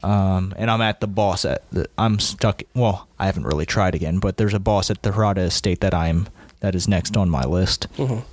Um, 0.01 0.53
and 0.57 0.71
I'm 0.71 0.81
at 0.81 1.01
the 1.01 1.07
boss 1.07 1.43
at 1.43 1.69
the, 1.71 1.89
I'm 1.97 2.19
stuck. 2.19 2.63
Well, 2.73 3.07
I 3.17 3.25
haven't 3.25 3.43
really 3.43 3.65
tried 3.65 3.95
again, 3.95 4.19
but 4.19 4.37
there's 4.37 4.53
a 4.53 4.59
boss 4.59 4.89
at 4.89 5.01
the 5.01 5.11
Harada 5.11 5.39
estate 5.39 5.81
that 5.81 5.93
I'm 5.93 6.27
that 6.61 6.75
is 6.75 6.87
next 6.87 7.15
on 7.17 7.29
my 7.29 7.43
list. 7.43 7.87
Mhm. 7.97 8.23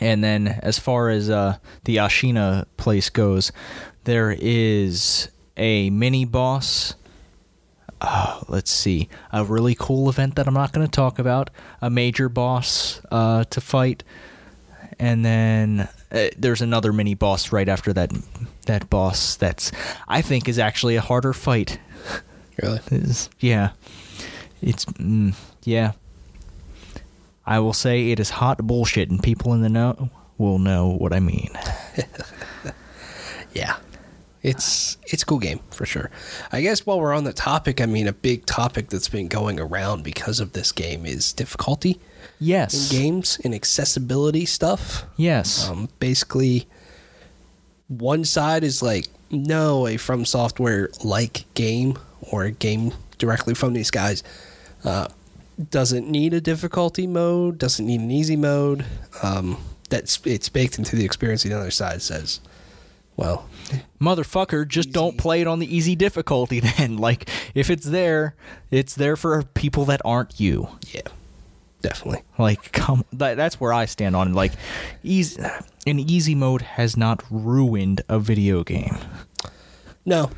And 0.00 0.24
then 0.24 0.48
as 0.62 0.78
far 0.78 1.10
as 1.10 1.28
uh, 1.28 1.56
the 1.84 1.96
Ashina 1.96 2.64
place 2.78 3.10
goes, 3.10 3.52
there 4.04 4.34
is 4.38 5.28
a 5.56 5.90
mini 5.90 6.24
boss. 6.24 6.94
Uh, 8.00 8.40
let's 8.48 8.70
see, 8.70 9.10
a 9.30 9.44
really 9.44 9.74
cool 9.78 10.08
event 10.08 10.36
that 10.36 10.46
I'm 10.48 10.54
not 10.54 10.72
going 10.72 10.86
to 10.86 10.90
talk 10.90 11.18
about. 11.18 11.50
A 11.82 11.90
major 11.90 12.30
boss 12.30 13.02
uh, 13.10 13.44
to 13.50 13.60
fight, 13.60 14.02
and 14.98 15.22
then 15.22 15.86
uh, 16.10 16.28
there's 16.38 16.62
another 16.62 16.94
mini 16.94 17.12
boss 17.12 17.52
right 17.52 17.68
after 17.68 17.92
that. 17.92 18.10
That 18.64 18.88
boss 18.88 19.36
that's 19.36 19.70
I 20.08 20.22
think 20.22 20.48
is 20.48 20.58
actually 20.58 20.96
a 20.96 21.02
harder 21.02 21.34
fight. 21.34 21.78
Really? 22.62 22.80
Yeah, 23.38 23.70
it's 24.62 24.86
mm, 24.86 25.34
yeah. 25.64 25.92
I 27.50 27.58
will 27.58 27.72
say 27.74 28.10
it 28.10 28.18
is 28.20 28.30
hot 28.30 28.58
bullshit, 28.66 29.10
and 29.10 29.22
people 29.22 29.52
in 29.52 29.60
the 29.60 29.68
know 29.68 30.08
will 30.38 30.58
know 30.58 30.88
what 30.88 31.12
I 31.12 31.20
mean. 31.20 31.50
Yeah. 33.52 33.76
It's 34.42 34.96
it's 35.06 35.22
a 35.22 35.26
cool 35.26 35.38
game 35.38 35.60
for 35.70 35.84
sure. 35.84 36.10
I 36.50 36.62
guess 36.62 36.86
while 36.86 36.98
we're 37.00 37.12
on 37.12 37.24
the 37.24 37.32
topic, 37.32 37.80
I 37.80 37.86
mean 37.86 38.06
a 38.08 38.12
big 38.12 38.46
topic 38.46 38.88
that's 38.88 39.08
been 39.08 39.28
going 39.28 39.60
around 39.60 40.02
because 40.02 40.40
of 40.40 40.52
this 40.52 40.72
game 40.72 41.04
is 41.04 41.32
difficulty 41.34 42.00
Yes. 42.38 42.90
in 42.90 42.96
games 42.98 43.38
and 43.44 43.54
accessibility 43.54 44.46
stuff. 44.46 45.04
Yes. 45.16 45.68
Um, 45.68 45.90
basically, 45.98 46.66
one 47.88 48.24
side 48.24 48.64
is 48.64 48.82
like, 48.82 49.08
no, 49.30 49.86
a 49.86 49.98
From 49.98 50.24
Software 50.24 50.88
like 51.04 51.44
game 51.54 51.98
or 52.22 52.44
a 52.44 52.50
game 52.50 52.92
directly 53.18 53.52
from 53.54 53.74
these 53.74 53.90
guys 53.90 54.22
uh, 54.84 55.08
doesn't 55.68 56.08
need 56.08 56.32
a 56.32 56.40
difficulty 56.40 57.06
mode, 57.06 57.58
doesn't 57.58 57.84
need 57.86 58.00
an 58.00 58.10
easy 58.10 58.36
mode. 58.36 58.84
Um, 59.22 59.58
that's 59.90 60.20
it's 60.24 60.48
baked 60.48 60.78
into 60.78 60.96
the 60.96 61.04
experience. 61.04 61.42
The 61.42 61.52
other 61.52 61.70
side 61.70 62.00
says, 62.00 62.40
well, 63.16 63.48
Motherfucker, 64.00 64.66
just 64.66 64.92
don't 64.92 65.18
play 65.18 65.40
it 65.42 65.46
on 65.46 65.58
the 65.58 65.76
easy 65.76 65.94
difficulty 65.94 66.60
then. 66.78 66.96
Like, 66.96 67.28
if 67.54 67.68
it's 67.70 67.86
there, 67.86 68.34
it's 68.70 68.94
there 68.94 69.16
for 69.16 69.42
people 69.42 69.84
that 69.86 70.00
aren't 70.04 70.40
you. 70.40 70.68
yeah, 70.88 71.02
definitely. 71.82 72.22
Like, 72.38 72.72
come, 72.72 73.04
that, 73.12 73.36
that's 73.36 73.60
where 73.60 73.72
I 73.72 73.84
stand 73.84 74.16
on. 74.16 74.32
Like, 74.32 74.52
easy, 75.02 75.42
an 75.86 75.98
easy 75.98 76.34
mode 76.34 76.62
has 76.62 76.96
not 76.96 77.22
ruined 77.30 78.02
a 78.08 78.18
video 78.18 78.64
game. 78.64 78.96
No, 80.06 80.30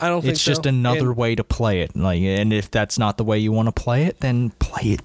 I 0.00 0.08
don't 0.08 0.22
think 0.22 0.32
It's 0.32 0.44
just 0.44 0.64
so. 0.64 0.68
another 0.68 1.08
And- 1.08 1.16
way 1.16 1.34
to 1.34 1.44
play 1.44 1.80
it. 1.82 1.94
Like, 1.96 2.20
and 2.22 2.52
if 2.52 2.70
that's 2.70 2.98
not 2.98 3.16
the 3.18 3.24
way 3.24 3.38
you 3.38 3.52
want 3.52 3.66
to 3.68 3.72
play 3.72 4.04
it, 4.04 4.20
then 4.20 4.50
play 4.58 4.92
it 4.92 5.00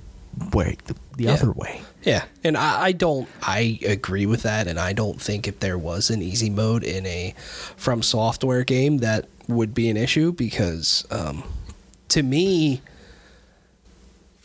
way 0.53 0.77
the, 0.85 0.95
the 1.17 1.23
Yeah. 1.25 1.33
other 1.33 1.51
way. 1.51 1.81
Yeah, 2.03 2.25
and 2.43 2.55
I, 2.55 2.83
I 2.83 2.91
don't. 2.91 3.27
I 3.41 3.79
agree 3.85 4.25
with 4.27 4.43
that, 4.43 4.67
and 4.67 4.79
I 4.79 4.93
don't 4.93 5.19
think 5.19 5.47
if 5.47 5.59
there 5.59 5.77
was 5.77 6.09
an 6.11 6.21
easy 6.21 6.49
mode 6.51 6.83
in 6.83 7.05
a 7.07 7.33
from 7.75 8.03
software 8.03 8.63
game 8.63 8.97
that 8.99 9.25
would 9.47 9.73
be 9.73 9.89
an 9.89 9.97
issue 9.97 10.31
because, 10.31 11.03
um, 11.09 11.43
to 12.09 12.21
me, 12.21 12.81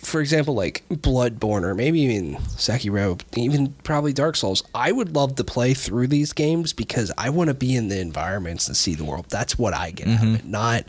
for 0.03 0.21
example, 0.21 0.55
like 0.55 0.83
Bloodborne 0.91 1.63
or 1.63 1.75
maybe 1.75 2.01
even 2.01 2.37
Sekiro, 2.37 3.21
even 3.37 3.75
probably 3.85 4.13
Dark 4.13 4.35
Souls, 4.37 4.63
I 4.75 4.93
would 4.93 5.15
love 5.15 5.37
to 5.37 5.45
play 5.45 5.75
through 5.75 6.07
these 6.09 6.33
games 6.33 6.73
because 6.73 7.13
I 7.19 7.31
want 7.31 7.49
to 7.49 7.55
be 7.55 7.77
in 7.77 7.89
the 7.89 8.01
environments 8.01 8.67
and 8.67 8.77
see 8.77 8.95
the 8.95 9.05
world. 9.05 9.27
That's 9.29 9.59
what 9.59 9.75
I 9.75 9.91
get 9.91 10.09
out 10.09 10.23
of 10.23 10.35
it, 10.37 10.45
not 10.45 10.85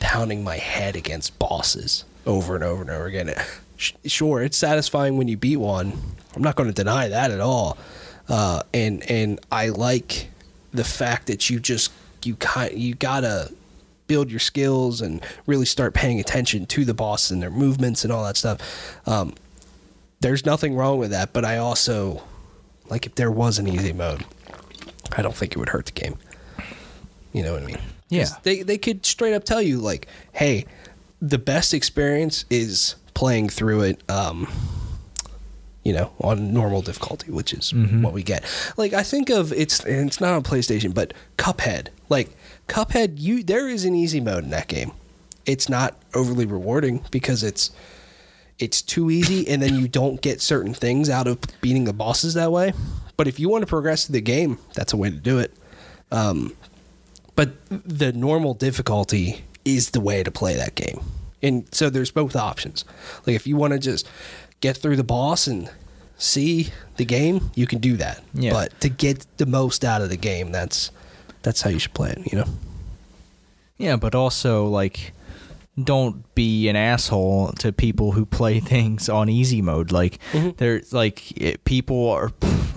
pounding 0.00 0.44
my 0.44 0.56
head 0.56 0.96
against 0.96 1.38
bosses 1.38 2.04
over 2.26 2.54
and 2.54 2.64
over 2.64 2.82
and 2.82 2.90
over 2.90 3.06
again. 3.06 3.34
Sure, 4.04 4.42
it's 4.42 4.56
satisfying 4.56 5.16
when 5.16 5.28
you 5.28 5.36
beat 5.36 5.58
one. 5.58 5.92
I'm 6.34 6.42
not 6.42 6.56
going 6.56 6.68
to 6.68 6.74
deny 6.74 7.08
that 7.08 7.30
at 7.30 7.40
all. 7.40 7.78
Uh, 8.28 8.62
and 8.74 9.08
and 9.08 9.38
I 9.52 9.68
like 9.68 10.28
the 10.72 10.84
fact 10.84 11.28
that 11.28 11.48
you 11.48 11.60
just 11.60 11.92
you 12.24 12.34
kind 12.36 12.76
you 12.76 12.94
gotta 12.94 13.52
build 14.06 14.30
your 14.30 14.40
skills 14.40 15.00
and 15.00 15.24
really 15.46 15.66
start 15.66 15.94
paying 15.94 16.20
attention 16.20 16.66
to 16.66 16.84
the 16.84 16.94
boss 16.94 17.30
and 17.30 17.42
their 17.42 17.50
movements 17.50 18.04
and 18.04 18.12
all 18.12 18.24
that 18.24 18.36
stuff. 18.36 18.98
Um, 19.06 19.34
there's 20.20 20.46
nothing 20.46 20.74
wrong 20.74 20.98
with 20.98 21.10
that, 21.10 21.32
but 21.32 21.44
I 21.44 21.58
also 21.58 22.22
like 22.88 23.06
if 23.06 23.14
there 23.14 23.30
was 23.30 23.58
an 23.58 23.68
easy 23.68 23.92
mode, 23.92 24.24
I 25.16 25.22
don't 25.22 25.34
think 25.34 25.52
it 25.52 25.58
would 25.58 25.70
hurt 25.70 25.86
the 25.86 25.92
game. 25.92 26.18
You 27.32 27.42
know 27.42 27.52
what 27.52 27.62
I 27.62 27.66
mean? 27.66 27.78
Yeah. 28.08 28.28
They 28.42 28.62
they 28.62 28.78
could 28.78 29.04
straight 29.04 29.34
up 29.34 29.44
tell 29.44 29.60
you 29.60 29.78
like, 29.78 30.06
hey, 30.32 30.66
the 31.20 31.38
best 31.38 31.74
experience 31.74 32.44
is 32.50 32.96
playing 33.14 33.48
through 33.48 33.82
it. 33.82 34.10
Um, 34.10 34.48
you 35.82 35.92
know, 35.92 36.10
on 36.20 36.52
normal 36.52 36.82
difficulty, 36.82 37.30
which 37.30 37.54
is 37.54 37.72
what 37.72 38.12
we 38.12 38.24
get. 38.24 38.44
Like 38.76 38.92
I 38.92 39.04
think 39.04 39.30
of 39.30 39.52
it's 39.52 39.84
it's 39.84 40.20
not 40.20 40.34
on 40.34 40.42
PlayStation, 40.42 40.92
but 40.92 41.14
Cuphead. 41.38 41.88
Like 42.08 42.35
Cuphead, 42.68 43.14
you 43.18 43.42
there 43.42 43.68
is 43.68 43.84
an 43.84 43.94
easy 43.94 44.20
mode 44.20 44.44
in 44.44 44.50
that 44.50 44.68
game. 44.68 44.92
It's 45.44 45.68
not 45.68 45.96
overly 46.14 46.46
rewarding 46.46 47.04
because 47.10 47.42
it's 47.42 47.70
it's 48.58 48.82
too 48.82 49.10
easy 49.10 49.46
and 49.48 49.62
then 49.62 49.78
you 49.78 49.86
don't 49.86 50.20
get 50.20 50.40
certain 50.40 50.74
things 50.74 51.10
out 51.10 51.26
of 51.26 51.38
beating 51.60 51.84
the 51.84 51.92
bosses 51.92 52.34
that 52.34 52.50
way. 52.50 52.72
But 53.16 53.28
if 53.28 53.38
you 53.38 53.48
want 53.48 53.62
to 53.62 53.66
progress 53.66 54.06
through 54.06 54.14
the 54.14 54.20
game, 54.20 54.58
that's 54.74 54.92
a 54.92 54.96
way 54.96 55.10
to 55.10 55.16
do 55.16 55.38
it. 55.38 55.54
Um, 56.10 56.56
but 57.34 57.50
the 57.68 58.12
normal 58.12 58.54
difficulty 58.54 59.44
is 59.64 59.90
the 59.90 60.00
way 60.00 60.22
to 60.22 60.30
play 60.30 60.56
that 60.56 60.74
game. 60.74 61.00
And 61.42 61.72
so 61.72 61.90
there's 61.90 62.10
both 62.10 62.34
options. 62.34 62.84
Like 63.26 63.36
if 63.36 63.46
you 63.46 63.56
want 63.56 63.74
to 63.74 63.78
just 63.78 64.08
get 64.60 64.76
through 64.76 64.96
the 64.96 65.04
boss 65.04 65.46
and 65.46 65.70
see 66.16 66.72
the 66.96 67.04
game, 67.04 67.50
you 67.54 67.66
can 67.66 67.78
do 67.78 67.96
that. 67.98 68.22
Yeah. 68.32 68.52
But 68.52 68.80
to 68.80 68.88
get 68.88 69.26
the 69.36 69.46
most 69.46 69.84
out 69.84 70.00
of 70.00 70.08
the 70.08 70.16
game, 70.16 70.50
that's 70.50 70.90
that's 71.46 71.62
how 71.62 71.70
you 71.70 71.78
should 71.78 71.94
play 71.94 72.10
it. 72.10 72.32
You 72.32 72.38
know. 72.40 72.48
Yeah, 73.78 73.96
but 73.96 74.14
also 74.16 74.66
like 74.66 75.12
don't 75.82 76.34
be 76.34 76.68
an 76.68 76.74
asshole 76.76 77.52
to 77.58 77.70
people 77.72 78.12
who 78.12 78.26
play 78.26 78.58
things 78.74 79.08
on 79.08 79.28
easy 79.28 79.62
mode. 79.62 79.92
Like 79.92 80.18
Mhm. 80.32 80.56
there's 80.56 80.92
like 80.92 81.30
it, 81.40 81.64
people 81.64 82.10
are 82.10 82.32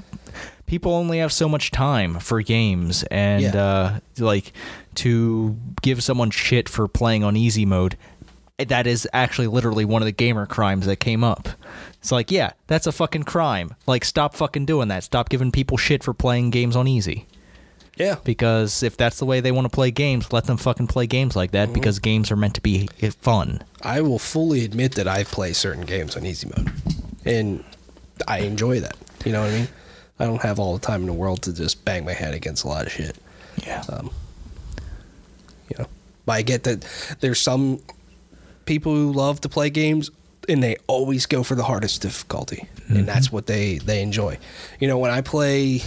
people 0.68 0.94
only 0.94 1.18
have 1.18 1.34
so 1.34 1.50
much 1.50 1.72
time 1.72 2.20
for 2.20 2.42
games 2.42 3.04
and 3.10 3.42
Yeah. 3.44 3.64
uh 3.64 4.00
like 4.20 4.54
to 4.96 5.58
give 5.82 6.04
someone 6.04 6.30
shit 6.30 6.70
for 6.70 6.88
playing 6.88 7.24
on 7.24 7.36
easy 7.38 7.66
mode 7.66 7.96
that 8.58 8.86
is 8.86 9.08
actually 9.14 9.48
literally 9.48 9.86
one 9.86 10.02
of 10.02 10.06
the 10.06 10.12
gamer 10.12 10.46
crimes 10.46 10.86
that 10.86 10.98
came 10.98 11.24
up. 11.24 11.48
It's 12.02 12.12
like, 12.12 12.30
yeah, 12.30 12.52
that's 12.68 12.88
a 12.88 12.92
fucking 12.92 13.24
crime. 13.24 13.74
Like 13.88 14.04
stop 14.04 14.36
fucking 14.36 14.66
doing 14.66 14.90
that. 14.90 15.04
Stop 15.04 15.30
giving 15.30 15.52
people 15.52 15.78
shit 15.78 16.04
for 16.04 16.14
playing 16.14 16.50
games 16.52 16.76
on 16.76 16.86
easy 16.88 17.26
Yeah. 18.00 18.16
because 18.24 18.82
if 18.82 18.96
that's 18.96 19.20
the 19.20 19.26
way 19.26 19.42
they 19.42 19.52
want 19.52 19.66
to 19.66 19.70
play 19.70 19.92
games, 19.92 20.32
let 20.32 20.46
them 20.46 20.56
fucking 20.56 20.88
play 20.88 21.06
games 21.06 21.36
like 21.36 21.52
that 21.52 21.66
mm-hmm. 21.66 21.74
because 21.74 22.00
games 22.00 22.32
are 22.32 22.38
meant 22.38 22.56
to 22.56 22.62
be 22.62 22.88
eh, 23.02 23.12
fun. 23.20 23.62
I 23.82 24.00
will 24.02 24.20
fully 24.20 24.64
admit 24.64 24.96
that 24.96 25.08
I 25.08 25.26
play 25.26 25.52
certain 25.52 25.86
games 25.86 26.16
on 26.16 26.26
easy 26.26 26.48
mode, 26.48 26.72
and 27.26 27.64
I 28.26 28.40
enjoy 28.40 28.80
that. 28.80 28.96
You 29.26 29.34
know 29.34 29.42
what 29.42 29.52
I 29.52 29.54
mean? 29.54 29.68
I 30.18 30.26
don't 30.26 30.42
have 30.42 30.60
all 30.60 30.74
the 30.74 30.86
time 30.86 31.02
in 31.02 31.08
the 31.08 31.14
world 31.14 31.42
to 31.44 31.54
just 31.54 31.84
bang 31.84 32.06
my 32.06 32.14
head 32.14 32.34
against 32.34 32.64
a 32.64 32.68
lot 32.70 32.86
of 32.86 32.92
shit. 32.92 33.18
Yeah. 33.66 33.84
Um, 33.90 34.12
you 35.70 35.76
know, 35.78 35.88
but 36.26 36.34
I 36.34 36.42
get 36.42 36.64
that 36.64 36.86
there's 37.20 37.42
some 37.42 37.82
people 38.66 38.94
who 38.94 39.12
love 39.12 39.42
to 39.42 39.50
play 39.50 39.70
games 39.70 40.10
and 40.48 40.64
they 40.64 40.78
always 40.88 41.26
go 41.26 41.44
for 41.44 41.56
the 41.56 41.64
hardest 41.64 42.02
difficulty, 42.02 42.68
and 42.88 42.98
mm-hmm. 42.98 43.06
that's 43.06 43.30
what 43.30 43.46
they 43.46 43.78
they 43.80 44.02
enjoy. 44.02 44.38
You 44.80 44.88
know, 44.88 44.98
when 44.98 45.12
I 45.12 45.20
play 45.20 45.82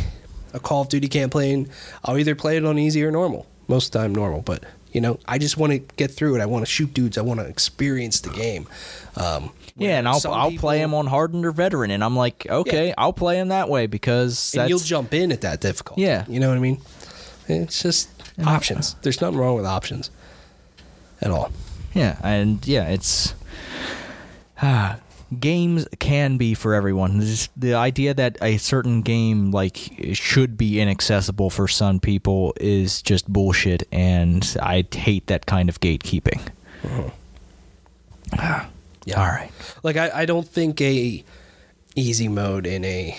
a 0.53 0.61
Call 0.61 0.83
of 0.83 0.88
Duty 0.88 1.09
campaign, 1.09 1.69
I'll 2.05 2.19
either 2.19 2.35
play 2.35 2.57
it 2.57 2.65
on 2.65 2.79
easy 2.79 3.03
or 3.05 3.11
normal. 3.11 3.47
Most 3.69 3.87
of 3.87 3.93
the 3.93 3.99
time, 4.01 4.15
normal, 4.15 4.43
but. 4.43 4.65
You 4.95 5.01
know, 5.01 5.19
I 5.27 5.38
just 5.38 5.57
want 5.57 5.73
to 5.73 5.79
get 5.97 6.11
through 6.11 6.37
it. 6.37 6.43
I 6.43 6.45
want 6.45 6.67
to 6.67 6.71
shoot 6.71 6.93
dudes. 6.93 7.17
I 7.17 7.23
want 7.23 7.41
to 7.41 7.47
experience 7.47 8.21
the 8.21 8.29
game. 8.29 8.69
Um, 9.17 9.51
yeah, 9.75 9.99
and 9.99 10.07
I'll 10.07 10.21
I'll 10.27 10.49
play 10.51 10.51
people- 10.51 10.71
him 10.73 10.93
on 10.93 11.07
hardened 11.07 11.47
or 11.47 11.51
veteran, 11.53 11.91
and 11.91 12.05
I'm 12.05 12.15
like, 12.15 12.47
okay, 12.47 12.93
I'll 12.99 13.15
play 13.15 13.38
him 13.41 13.49
that 13.49 13.71
way 13.71 13.87
because 13.87 14.55
and 14.55 14.69
you'll 14.69 14.81
jump 14.81 15.15
in 15.15 15.33
at 15.33 15.41
that 15.41 15.62
difficulty. 15.62 16.03
Yeah. 16.03 16.27
you 16.29 16.38
know 16.41 16.49
what 16.51 16.59
I 16.59 16.61
mean. 16.61 16.79
It's 17.49 17.83
just 17.83 18.11
options. 18.45 18.95
There's 19.01 19.19
nothing 19.23 19.38
wrong 19.38 19.57
with 19.57 19.65
options 19.65 20.11
at 21.23 21.31
all. 21.31 21.51
yeah, 21.95 22.19
and 22.23 22.67
yeah, 22.67 22.88
it's 22.91 23.33
ah, 24.62 24.99
games 25.40 25.87
can 25.99 26.37
be 26.37 26.55
for 26.55 26.75
everyone. 26.75 27.18
This- 27.18 27.49
the 27.57 27.75
idea 27.75 28.14
that 28.14 28.37
a 28.42 28.57
certain 28.59 29.03
game 29.03 29.51
like 29.51 29.77
should 30.12 30.57
be 30.59 30.81
inaccessible 30.81 31.51
for 31.51 31.66
some 31.68 32.01
people 32.01 32.55
is 32.61 33.03
just 33.03 33.33
bullshit, 33.33 33.87
and 33.92 34.57
I 34.61 34.85
hate 34.92 35.27
that 35.29 35.47
kind 35.47 35.68
of 35.68 35.81
gatekeeping. 35.81 36.40
Yeah. 38.33 38.66
All 39.16 39.27
right. 39.27 39.51
Like 39.83 39.97
I, 39.97 40.11
I 40.23 40.25
don't 40.27 40.47
think 40.49 40.81
a 40.81 41.25
easy 41.97 42.29
mode 42.29 42.66
in 42.66 42.85
a 42.85 43.18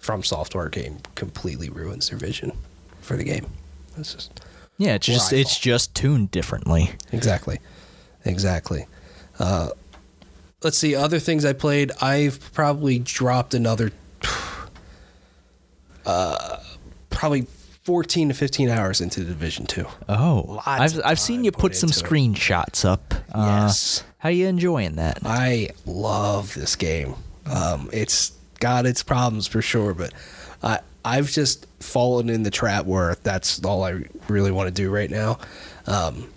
FromSoftware 0.00 0.70
game 0.70 0.98
completely 1.14 1.68
ruins 1.70 2.08
their 2.10 2.18
vision 2.18 2.52
for 3.00 3.16
the 3.16 3.24
game. 3.24 3.46
That's 3.96 4.12
just 4.14 4.40
Yeah, 4.78 4.94
it's 4.94 5.06
just 5.06 5.32
it's 5.32 5.58
just 5.58 5.94
tuned 5.94 6.30
differently. 6.30 6.90
exactly, 7.12 7.60
exactly. 8.24 8.86
Uh, 9.38 9.70
let's 10.64 10.78
see 10.78 10.94
other 10.94 11.18
things 11.18 11.44
I 11.44 11.52
played. 11.52 11.92
I've 12.00 12.52
probably 12.52 12.98
dropped 12.98 13.54
another, 13.54 13.90
uh, 16.06 16.58
probably 17.10 17.46
fourteen 17.84 18.28
to 18.28 18.34
fifteen 18.34 18.68
hours 18.68 19.00
into 19.00 19.20
the 19.20 19.26
Division 19.26 19.66
Two. 19.66 19.86
Oh, 20.08 20.44
Lots 20.48 20.66
I've 20.66 21.00
I've 21.04 21.20
seen 21.20 21.44
you 21.44 21.52
put 21.52 21.76
some 21.76 21.90
it. 21.90 21.94
screenshots 21.94 22.84
up. 22.84 23.14
Uh, 23.32 23.62
Yes. 23.66 24.04
How 24.18 24.28
you 24.28 24.46
enjoying 24.46 24.94
that? 24.96 25.18
I 25.24 25.70
love 25.84 26.54
this 26.54 26.76
game. 26.76 27.16
Um, 27.44 27.90
it's 27.92 28.30
got 28.60 28.86
its 28.86 29.02
problems 29.02 29.48
for 29.48 29.60
sure, 29.62 29.94
but 29.94 30.12
I 30.62 30.78
I've 31.04 31.28
just 31.30 31.66
fallen 31.80 32.30
in 32.30 32.44
the 32.44 32.50
trap 32.50 32.86
where 32.86 33.16
that's 33.24 33.64
all 33.64 33.82
I 33.82 34.04
really 34.28 34.52
want 34.52 34.68
to 34.68 34.72
do 34.72 34.90
right 34.90 35.10
now. 35.10 35.38
Um, 35.88 36.30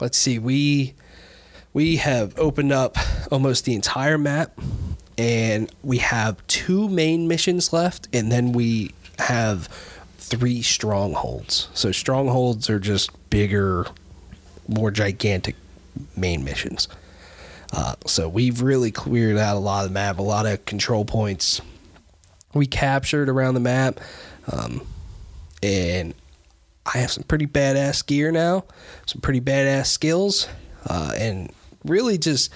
let's 0.00 0.16
see, 0.16 0.38
we 0.38 0.94
we 1.74 1.96
have 1.96 2.38
opened 2.38 2.72
up 2.72 2.96
almost 3.30 3.66
the 3.66 3.74
entire 3.74 4.16
map, 4.16 4.58
and 5.18 5.70
we 5.82 5.98
have 5.98 6.44
two 6.46 6.88
main 6.88 7.28
missions 7.28 7.72
left, 7.72 8.08
and 8.12 8.32
then 8.32 8.52
we 8.52 8.92
have 9.18 9.66
three 10.16 10.62
strongholds. 10.62 11.68
So 11.74 11.92
strongholds 11.92 12.70
are 12.70 12.78
just 12.78 13.10
bigger, 13.28 13.86
more 14.66 14.90
gigantic 14.90 15.56
main 16.16 16.44
missions. 16.44 16.88
Uh, 17.72 17.96
so 18.06 18.28
we've 18.28 18.62
really 18.62 18.92
cleared 18.92 19.36
out 19.36 19.56
a 19.56 19.58
lot 19.58 19.84
of 19.84 19.90
the 19.90 19.94
map, 19.94 20.18
a 20.18 20.22
lot 20.22 20.46
of 20.46 20.64
control 20.64 21.04
points 21.04 21.60
we 22.54 22.66
captured 22.66 23.28
around 23.28 23.54
the 23.54 23.60
map, 23.60 24.00
um, 24.50 24.80
and 25.62 26.14
I 26.86 26.98
have 26.98 27.10
some 27.10 27.24
pretty 27.24 27.46
badass 27.46 28.06
gear 28.06 28.30
now, 28.30 28.64
some 29.06 29.20
pretty 29.20 29.40
badass 29.40 29.86
skills, 29.86 30.46
uh, 30.86 31.12
and 31.16 31.50
really 31.84 32.18
just 32.18 32.50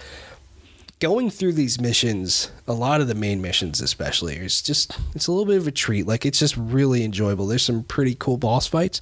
going 1.01 1.31
through 1.31 1.53
these 1.53 1.81
missions. 1.81 2.51
A 2.67 2.73
lot 2.73 3.01
of 3.01 3.09
the 3.09 3.15
main 3.15 3.41
missions, 3.41 3.81
especially, 3.81 4.37
is 4.37 4.63
just 4.63 4.99
it's 5.15 5.27
a 5.27 5.33
little 5.33 5.47
bit 5.47 5.59
of 5.59 5.67
a 5.67 5.73
treat. 5.73 6.07
Like 6.07 6.27
it's 6.27 6.39
just 6.39 6.57
really 6.57 7.05
enjoyable. 7.05 7.47
There's 7.47 7.63
some 7.63 7.85
pretty 7.85 8.15
cool 8.15 8.37
boss 8.37 8.67
fights. 8.67 9.01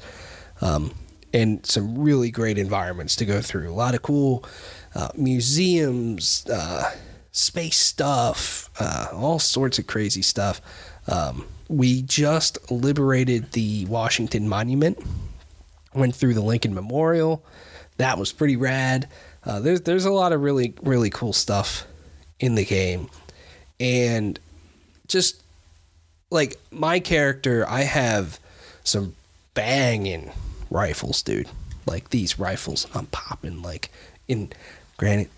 Um, 0.60 0.94
and 1.32 1.66
some 1.66 1.98
really 1.98 2.30
great 2.30 2.56
environments 2.56 3.14
to 3.16 3.26
go 3.26 3.42
through. 3.42 3.70
A 3.70 3.74
lot 3.74 3.94
of 3.94 4.00
cool 4.00 4.42
uh, 4.94 5.08
museums, 5.14 6.46
uh, 6.46 6.90
space 7.30 7.76
stuff, 7.76 8.70
uh, 8.80 9.08
all 9.12 9.38
sorts 9.38 9.78
of 9.78 9.86
crazy 9.86 10.22
stuff. 10.22 10.62
Um, 11.08 11.46
we 11.68 12.00
just 12.00 12.70
liberated 12.70 13.52
the 13.52 13.84
Washington 13.86 14.48
Monument. 14.48 14.98
Went 15.94 16.14
through 16.14 16.34
the 16.34 16.40
Lincoln 16.40 16.74
Memorial. 16.74 17.44
That 17.98 18.18
was 18.18 18.32
pretty 18.32 18.56
rad. 18.56 19.08
Uh, 19.46 19.60
there's 19.60 19.82
there's 19.82 20.04
a 20.04 20.10
lot 20.10 20.32
of 20.32 20.42
really 20.42 20.74
really 20.82 21.08
cool 21.08 21.32
stuff 21.32 21.86
in 22.40 22.56
the 22.56 22.64
game, 22.64 23.08
and 23.78 24.38
just 25.06 25.42
like 26.30 26.58
my 26.70 26.98
character, 26.98 27.64
I 27.68 27.82
have 27.82 28.40
some 28.82 29.14
banging 29.54 30.32
rifles, 30.70 31.22
dude. 31.22 31.48
Like 31.86 32.10
these 32.10 32.38
rifles, 32.38 32.86
I'm 32.94 33.06
popping 33.06 33.62
like 33.62 33.90
in. 34.26 34.52
Granted, 34.96 35.28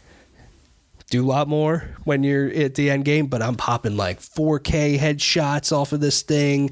do 1.11 1.25
a 1.25 1.27
lot 1.27 1.49
more 1.49 1.89
when 2.05 2.23
you're 2.23 2.49
at 2.49 2.75
the 2.75 2.91
end 2.91 3.05
game, 3.05 3.27
but 3.27 3.43
I'm 3.43 3.57
popping 3.57 3.97
like 3.97 4.21
4K 4.21 4.99
headshots 4.99 5.73
off 5.73 5.93
of 5.93 6.01
this 6.01 6.23
thing. 6.23 6.71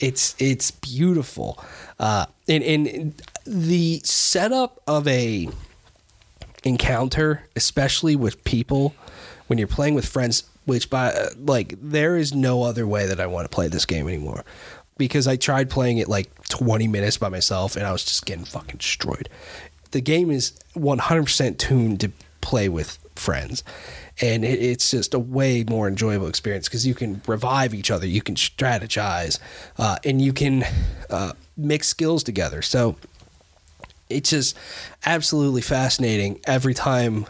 It's 0.00 0.34
it's 0.38 0.70
beautiful, 0.70 1.62
uh, 2.00 2.26
and 2.48 2.64
and 2.64 3.22
the 3.46 4.00
setup 4.04 4.80
of 4.88 5.06
a 5.06 5.48
encounter, 6.64 7.42
especially 7.56 8.16
with 8.16 8.42
people, 8.44 8.94
when 9.46 9.58
you're 9.58 9.68
playing 9.68 9.94
with 9.94 10.06
friends, 10.06 10.44
which 10.64 10.88
by 10.88 11.28
like 11.36 11.74
there 11.80 12.16
is 12.16 12.32
no 12.32 12.62
other 12.62 12.86
way 12.86 13.06
that 13.06 13.20
I 13.20 13.26
want 13.26 13.44
to 13.44 13.54
play 13.54 13.68
this 13.68 13.84
game 13.84 14.08
anymore. 14.08 14.44
Because 14.98 15.26
I 15.26 15.36
tried 15.36 15.70
playing 15.70 15.98
it 15.98 16.08
like 16.08 16.30
20 16.48 16.86
minutes 16.86 17.16
by 17.16 17.28
myself 17.28 17.76
and 17.76 17.86
I 17.86 17.92
was 17.92 18.04
just 18.04 18.24
getting 18.26 18.44
fucking 18.44 18.76
destroyed. 18.76 19.28
The 19.90 20.00
game 20.00 20.30
is 20.30 20.52
100% 20.76 21.58
tuned 21.58 22.00
to 22.00 22.12
play 22.40 22.68
with 22.68 22.98
friends. 23.16 23.64
And 24.20 24.44
it, 24.44 24.60
it's 24.60 24.90
just 24.90 25.14
a 25.14 25.18
way 25.18 25.64
more 25.64 25.88
enjoyable 25.88 26.28
experience 26.28 26.68
because 26.68 26.86
you 26.86 26.94
can 26.94 27.22
revive 27.26 27.74
each 27.74 27.90
other, 27.90 28.06
you 28.06 28.22
can 28.22 28.34
strategize, 28.34 29.38
uh, 29.78 29.96
and 30.04 30.20
you 30.20 30.32
can 30.32 30.64
uh, 31.10 31.32
mix 31.56 31.88
skills 31.88 32.22
together. 32.22 32.62
So 32.62 32.96
it's 34.12 34.30
just 34.30 34.56
absolutely 35.04 35.62
fascinating 35.62 36.40
every 36.46 36.74
time 36.74 37.26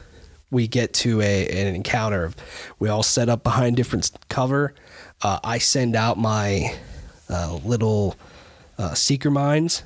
we 0.51 0.69
get 0.69 0.93
to 0.93 1.21
a 1.21 1.49
an 1.49 1.75
encounter. 1.75 2.33
We 2.79 2.89
all 2.89 3.03
set 3.03 3.29
up 3.29 3.43
behind 3.43 3.77
different 3.77 4.11
cover. 4.29 4.75
Uh, 5.23 5.39
I 5.43 5.59
send 5.59 5.97
out 5.97 6.19
my 6.19 6.77
uh, 7.29 7.59
little 7.65 8.17
uh, 8.79 8.95
seeker 8.95 9.31
mines. 9.31 9.83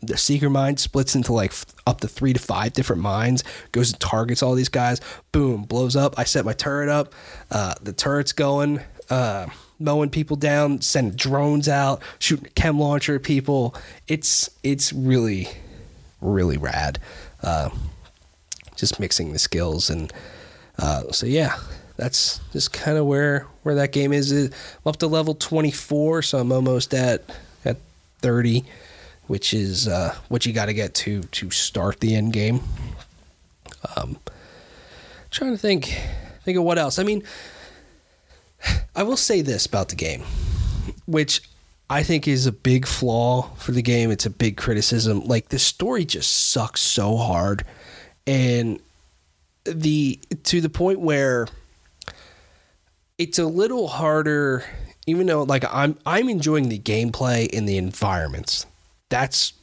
The 0.00 0.16
seeker 0.16 0.48
mine 0.48 0.76
splits 0.76 1.16
into 1.16 1.32
like 1.32 1.50
f- 1.50 1.66
up 1.84 2.00
to 2.02 2.08
three 2.08 2.32
to 2.32 2.38
five 2.38 2.72
different 2.72 3.02
mines. 3.02 3.42
Goes 3.72 3.90
and 3.90 3.98
targets 3.98 4.42
all 4.42 4.54
these 4.54 4.68
guys. 4.68 5.00
Boom, 5.32 5.64
blows 5.64 5.96
up. 5.96 6.14
I 6.16 6.24
set 6.24 6.44
my 6.44 6.52
turret 6.52 6.88
up. 6.88 7.12
Uh, 7.50 7.74
the 7.82 7.92
turret's 7.92 8.32
going. 8.32 8.80
Uh, 9.10 9.46
mowing 9.78 10.10
people 10.10 10.36
down, 10.36 10.80
sending 10.80 11.14
drones 11.14 11.68
out, 11.68 12.02
shooting 12.18 12.48
chem 12.54 12.78
launcher 12.78 13.16
at 13.16 13.22
people. 13.22 13.74
It's 14.06 14.50
it's 14.62 14.92
really 14.92 15.48
really 16.20 16.56
rad. 16.56 16.98
Uh, 17.42 17.70
just 18.76 19.00
mixing 19.00 19.32
the 19.32 19.38
skills 19.38 19.90
and 19.90 20.12
uh, 20.78 21.10
so 21.10 21.26
yeah, 21.26 21.56
that's 21.96 22.40
just 22.52 22.72
kind 22.72 22.96
of 22.96 23.06
where 23.06 23.46
where 23.62 23.74
that 23.74 23.92
game 23.92 24.12
is. 24.12 24.30
I'm 24.32 24.52
up 24.86 24.96
to 24.98 25.06
level 25.06 25.34
24, 25.34 26.22
so 26.22 26.38
I'm 26.38 26.52
almost 26.52 26.94
at 26.94 27.24
at 27.64 27.76
30, 28.20 28.64
which 29.26 29.52
is 29.52 29.88
uh, 29.88 30.14
what 30.28 30.46
you 30.46 30.52
got 30.52 30.66
to 30.66 30.74
get 30.74 30.94
to 30.94 31.22
to 31.22 31.50
start 31.50 32.00
the 32.00 32.14
end 32.14 32.32
game. 32.32 32.60
Um, 33.96 34.18
trying 35.30 35.50
to 35.50 35.58
think 35.58 36.00
think 36.44 36.56
of 36.56 36.64
what 36.64 36.78
else. 36.78 37.00
I 37.00 37.02
mean, 37.02 37.24
I 38.94 39.02
will 39.02 39.16
say 39.16 39.42
this 39.42 39.66
about 39.66 39.88
the 39.88 39.96
game, 39.96 40.22
which 41.06 41.42
I 41.90 42.02
think 42.02 42.28
is 42.28 42.46
a 42.46 42.52
big 42.52 42.86
flaw 42.86 43.50
for 43.56 43.72
the 43.72 43.82
game. 43.82 44.10
It's 44.10 44.26
a 44.26 44.30
big 44.30 44.56
criticism. 44.56 45.24
Like 45.24 45.48
the 45.48 45.58
story 45.58 46.04
just 46.04 46.50
sucks 46.50 46.80
so 46.80 47.16
hard, 47.16 47.64
and 48.26 48.80
the 49.64 50.20
to 50.44 50.60
the 50.60 50.68
point 50.68 51.00
where 51.00 51.48
it's 53.16 53.38
a 53.38 53.46
little 53.46 53.88
harder. 53.88 54.64
Even 55.06 55.26
though 55.26 55.42
like 55.44 55.64
I'm 55.72 55.98
I'm 56.04 56.28
enjoying 56.28 56.68
the 56.68 56.78
gameplay 56.78 57.48
and 57.56 57.66
the 57.66 57.78
environments. 57.78 58.66
That's 59.08 59.54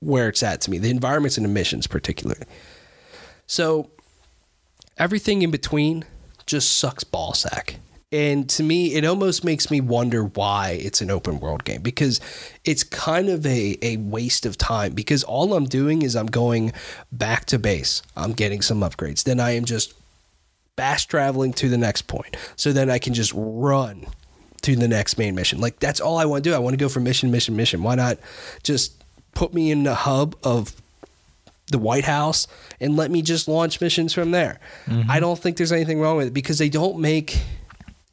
where 0.00 0.28
it's 0.28 0.42
at 0.42 0.60
to 0.62 0.70
me. 0.70 0.76
The 0.76 0.90
environments 0.90 1.38
and 1.38 1.44
the 1.46 1.50
missions 1.50 1.86
particularly. 1.86 2.44
So 3.46 3.90
everything 4.98 5.40
in 5.40 5.50
between 5.50 6.04
just 6.44 6.76
sucks 6.76 7.04
ball 7.04 7.32
sack. 7.32 7.76
And 8.10 8.48
to 8.50 8.62
me, 8.62 8.94
it 8.94 9.04
almost 9.04 9.44
makes 9.44 9.70
me 9.70 9.82
wonder 9.82 10.24
why 10.24 10.78
it's 10.82 11.02
an 11.02 11.10
open 11.10 11.40
world 11.40 11.64
game 11.64 11.82
because 11.82 12.20
it's 12.64 12.82
kind 12.82 13.28
of 13.28 13.44
a, 13.44 13.76
a 13.82 13.98
waste 13.98 14.46
of 14.46 14.56
time 14.56 14.94
because 14.94 15.22
all 15.24 15.52
I'm 15.52 15.66
doing 15.66 16.00
is 16.00 16.16
I'm 16.16 16.26
going 16.26 16.72
back 17.12 17.44
to 17.46 17.58
base. 17.58 18.00
I'm 18.16 18.32
getting 18.32 18.62
some 18.62 18.80
upgrades. 18.80 19.24
Then 19.24 19.40
I 19.40 19.50
am 19.50 19.66
just 19.66 19.92
fast 20.74 21.10
traveling 21.10 21.52
to 21.54 21.68
the 21.68 21.76
next 21.76 22.02
point. 22.02 22.34
So 22.56 22.72
then 22.72 22.88
I 22.88 22.98
can 22.98 23.12
just 23.12 23.32
run 23.34 24.06
to 24.62 24.74
the 24.74 24.88
next 24.88 25.18
main 25.18 25.34
mission. 25.34 25.60
Like 25.60 25.78
that's 25.78 26.00
all 26.00 26.16
I 26.16 26.24
want 26.24 26.44
to 26.44 26.50
do. 26.50 26.54
I 26.54 26.58
want 26.58 26.72
to 26.72 26.82
go 26.82 26.88
from 26.88 27.04
mission, 27.04 27.30
mission, 27.30 27.56
mission. 27.56 27.82
Why 27.82 27.94
not 27.94 28.18
just 28.62 29.04
put 29.34 29.52
me 29.52 29.70
in 29.70 29.82
the 29.82 29.94
hub 29.94 30.34
of 30.42 30.74
the 31.70 31.78
White 31.78 32.04
House 32.04 32.46
and 32.80 32.96
let 32.96 33.10
me 33.10 33.20
just 33.20 33.46
launch 33.46 33.80
missions 33.80 34.14
from 34.14 34.30
there. 34.30 34.58
Mm-hmm. 34.86 35.10
I 35.10 35.20
don't 35.20 35.38
think 35.38 35.58
there's 35.58 35.72
anything 35.72 36.00
wrong 36.00 36.16
with 36.16 36.28
it 36.28 36.32
because 36.32 36.58
they 36.58 36.70
don't 36.70 36.98
make 36.98 37.38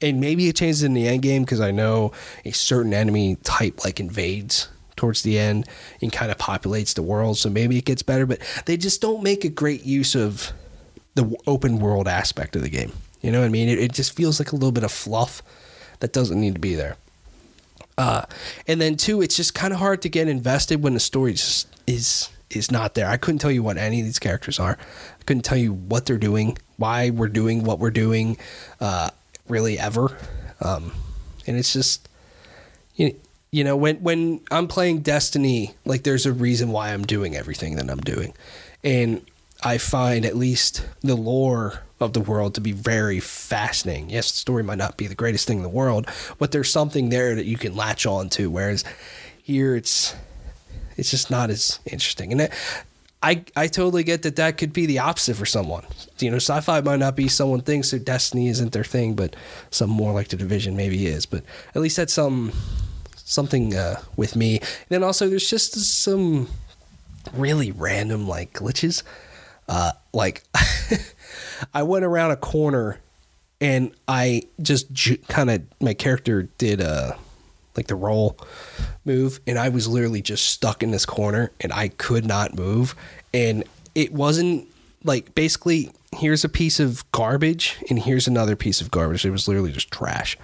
and 0.02 0.20
maybe 0.20 0.48
it 0.48 0.56
changes 0.56 0.84
in 0.84 0.94
the 0.94 1.08
end 1.08 1.22
game 1.22 1.44
because 1.44 1.62
I 1.62 1.72
know 1.72 2.12
a 2.44 2.52
certain 2.52 2.94
enemy 2.94 3.38
type 3.44 3.84
like 3.84 4.00
invades 4.00 4.68
towards 4.96 5.24
the 5.24 5.38
end 5.38 5.68
and 6.02 6.12
kind 6.12 6.32
of 6.32 6.38
populates 6.38 6.94
the 6.94 7.02
world, 7.02 7.38
so 7.38 7.50
maybe 7.50 7.78
it 7.78 7.86
gets 7.86 8.04
better. 8.04 8.26
But 8.26 8.40
they 8.66 8.78
just 8.78 9.02
don't 9.02 9.24
make 9.24 9.44
a 9.44 9.50
great 9.50 9.86
use 9.86 10.16
of 10.16 10.52
the 11.16 11.36
open 11.48 11.80
world 11.80 12.08
aspect 12.08 12.56
of 12.56 12.62
the 12.62 12.70
game. 12.70 12.92
You 13.22 13.32
know 13.32 13.40
what 13.40 13.46
I 13.46 13.50
mean? 13.50 13.70
It, 13.70 13.80
it 13.80 13.94
just 13.94 14.16
feels 14.16 14.40
like 14.40 14.52
a 14.52 14.56
little 14.56 14.72
bit 14.72 14.84
of 14.84 14.92
fluff 14.92 15.42
that 16.00 16.14
doesn't 16.14 16.40
need 16.40 16.54
to 16.54 16.60
be 16.60 16.76
there. 16.76 16.98
Uh, 17.98 18.24
and 18.68 18.82
then 18.82 18.98
two, 18.98 19.22
it's 19.22 19.38
just 19.38 19.56
kind 19.56 19.74
of 19.74 19.80
hard 19.80 20.02
to 20.02 20.10
get 20.10 20.28
invested 20.28 20.84
when 20.84 20.94
the 20.94 21.00
story 21.00 21.34
just 21.34 21.68
is 21.88 22.30
is 22.50 22.72
not 22.72 22.94
there. 22.94 23.08
I 23.08 23.18
couldn't 23.18 23.40
tell 23.40 23.52
you 23.52 23.64
what 23.64 23.78
any 23.78 24.00
of 24.00 24.06
these 24.06 24.20
characters 24.20 24.60
are. 24.60 24.78
I 25.20 25.24
couldn't 25.24 25.44
tell 25.44 25.58
you 25.58 25.74
what 25.74 26.06
they're 26.06 26.18
doing, 26.18 26.58
why 26.78 27.10
we're 27.10 27.28
doing 27.28 27.64
what 27.64 27.80
we're 27.80 27.90
doing. 27.90 28.38
Uh, 28.80 29.10
really 29.48 29.78
ever. 29.80 30.18
Um, 30.62 30.92
and 31.48 31.58
it's 31.58 31.74
just 31.74 32.08
you 32.96 33.16
you 33.52 33.64
know 33.64 33.76
when 33.76 33.98
when 33.98 34.42
I'm 34.52 34.68
playing 34.68 35.02
Destiny, 35.02 35.76
like 35.86 36.04
there's 36.04 36.26
a 36.26 36.34
reason 36.34 36.72
why 36.72 36.94
I'm 36.94 37.04
doing 37.04 37.36
everything 37.36 37.76
that 37.76 37.90
I'm 37.90 38.02
doing, 38.02 38.34
and 38.84 39.26
I 39.64 39.78
find 39.78 40.26
at 40.26 40.36
least 40.36 40.86
the 41.02 41.16
lore 41.16 41.82
of 42.00 42.14
the 42.14 42.20
world 42.20 42.56
to 42.56 42.62
be 42.62 42.72
very 42.74 43.20
fascinating. 43.20 44.10
Yes, 44.10 44.32
the 44.32 44.38
story 44.38 44.64
might 44.64 44.78
not 44.78 44.98
be 44.98 45.08
the 45.08 45.16
greatest 45.16 45.48
thing 45.48 45.58
in 45.58 45.64
the 45.64 45.70
world, 45.70 46.08
but 46.40 46.52
there's 46.52 46.70
something 46.70 47.10
there 47.10 47.36
that 47.36 47.46
you 47.46 47.58
can 47.58 47.76
latch 47.76 48.06
on 48.06 48.30
to. 48.32 48.50
Whereas 48.50 48.84
here, 49.42 49.76
it's 49.76 50.16
it's 50.98 51.12
just 51.12 51.30
not 51.30 51.50
as 51.50 51.80
interesting. 51.86 52.32
And 52.32 52.50
I 53.26 53.44
I 53.56 53.66
totally 53.68 54.04
get 54.04 54.22
that 54.22 54.36
that 54.36 54.58
could 54.58 54.72
be 54.72 54.86
the 54.86 55.00
opposite 55.00 55.36
for 55.36 55.48
someone. 55.48 55.84
You 56.20 56.30
know, 56.30 56.38
sci-fi 56.38 56.82
might 56.82 57.00
not 57.00 57.16
be 57.16 57.28
someone 57.28 57.62
thinks 57.62 57.90
that 57.90 58.06
Destiny 58.06 58.50
isn't 58.50 58.72
their 58.72 58.84
thing, 58.84 59.16
but 59.16 59.36
some 59.72 59.90
more 59.90 60.14
like 60.14 60.28
the 60.28 60.38
Division 60.38 60.76
maybe 60.76 61.08
is. 61.08 61.26
But 61.26 61.44
at 61.74 61.82
least 61.82 61.98
that's 61.98 62.14
some 62.14 62.52
something 63.16 63.76
uh, 63.76 64.02
with 64.16 64.36
me. 64.36 64.60
And 64.60 64.90
then 64.90 65.04
also, 65.04 65.28
there's 65.28 65.50
just 65.50 65.74
some 66.04 66.50
really 67.34 67.72
random 67.72 68.28
like 68.28 68.54
glitches. 68.54 69.02
Uh, 69.68 69.94
like 70.14 70.44
I 71.74 71.82
went 71.82 72.06
around 72.06 72.30
a 72.30 72.36
corner 72.36 73.00
and 73.60 73.92
I 74.08 74.44
just 74.62 74.92
j- 74.94 75.18
kind 75.18 75.50
of 75.50 75.64
my 75.82 75.96
character 75.96 76.44
did 76.60 76.80
a 76.80 77.16
uh, 77.16 77.18
like 77.78 77.88
the 77.88 77.96
roll 77.96 78.38
move, 79.04 79.40
and 79.48 79.58
I 79.58 79.70
was 79.70 79.88
literally 79.88 80.22
just 80.22 80.48
stuck 80.48 80.84
in 80.84 80.92
this 80.92 81.06
corner 81.06 81.52
and 81.60 81.72
I 81.74 81.90
could 81.90 82.26
not 82.26 82.56
move. 82.56 82.96
And 83.34 83.64
it 83.94 84.12
wasn't 84.12 84.68
like 85.04 85.36
basically 85.36 85.92
here's 86.14 86.44
a 86.44 86.50
piece 86.50 86.80
of 86.80 87.10
garbage 87.12 87.78
and 87.90 88.00
here's 88.00 88.28
another 88.28 88.56
piece 88.56 88.82
of 88.82 88.92
garbage. 88.92 89.26
It 89.26 89.32
was 89.32 89.48
literally 89.48 89.72
just 89.72 89.92
trash. 89.92 90.38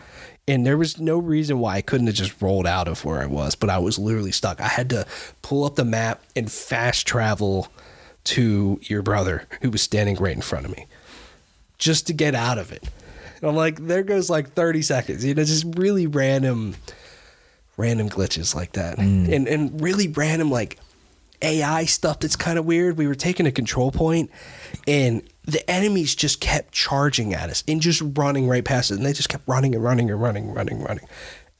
And 0.48 0.66
there 0.66 0.78
was 0.78 1.00
no 1.00 1.18
reason 1.18 1.60
why 1.60 1.76
I 1.76 1.82
couldn't 1.82 2.08
have 2.08 2.16
just 2.16 2.42
rolled 2.42 2.68
out 2.68 2.88
of 2.88 3.06
where 3.06 3.22
I 3.22 3.26
was, 3.26 3.56
but 3.56 3.70
I 3.70 3.78
was 3.78 4.00
literally 4.00 4.32
stuck. 4.32 4.60
I 4.60 4.68
had 4.68 4.90
to 4.90 5.06
pull 5.42 5.66
up 5.66 5.76
the 5.76 5.86
map 5.86 6.22
and 6.36 6.52
fast 6.52 7.08
travel 7.08 7.72
to 8.24 8.80
your 8.84 9.02
brother 9.02 9.48
who 9.62 9.70
was 9.70 9.82
standing 9.82 10.16
right 10.16 10.36
in 10.36 10.42
front 10.42 10.66
of 10.66 10.76
me 10.76 10.88
just 11.78 12.08
to 12.08 12.14
get 12.14 12.36
out 12.36 12.58
of 12.58 12.72
it. 12.72 12.84
And 13.42 13.50
I'm 13.50 13.56
like, 13.56 13.80
there 13.88 14.04
goes 14.04 14.30
like 14.30 14.54
30 14.54 14.82
seconds. 14.82 15.26
You 15.26 15.34
know, 15.34 15.44
just 15.44 15.66
really 15.78 16.08
random 16.08 16.76
random 17.82 18.10
glitches 18.10 18.56
like 18.56 18.74
that, 18.74 18.98
mm. 18.98 19.32
and 19.34 19.48
and 19.48 19.82
really 19.82 20.08
random 20.08 20.52
like 20.52 20.80
AI 21.42 21.86
stuff 21.86 22.20
that's 22.20 22.36
kind 22.36 22.60
of 22.60 22.66
weird. 22.66 22.98
We 22.98 23.08
were 23.08 23.16
taking 23.16 23.46
a 23.46 23.52
control 23.52 23.92
point, 23.92 24.30
and 24.88 25.24
the 25.46 25.68
enemies 25.70 26.16
just 26.16 26.40
kept 26.40 26.72
charging 26.72 27.34
at 27.34 27.50
us 27.50 27.64
and 27.68 27.82
just 27.82 28.02
running 28.16 28.48
right 28.48 28.64
past 28.64 28.92
us, 28.92 28.98
and 28.98 29.06
they 29.06 29.14
just 29.14 29.30
kept 29.30 29.48
running 29.48 29.74
and 29.74 29.84
running 29.84 30.10
and 30.10 30.22
running, 30.22 30.54
running, 30.54 30.84
running, 30.84 31.06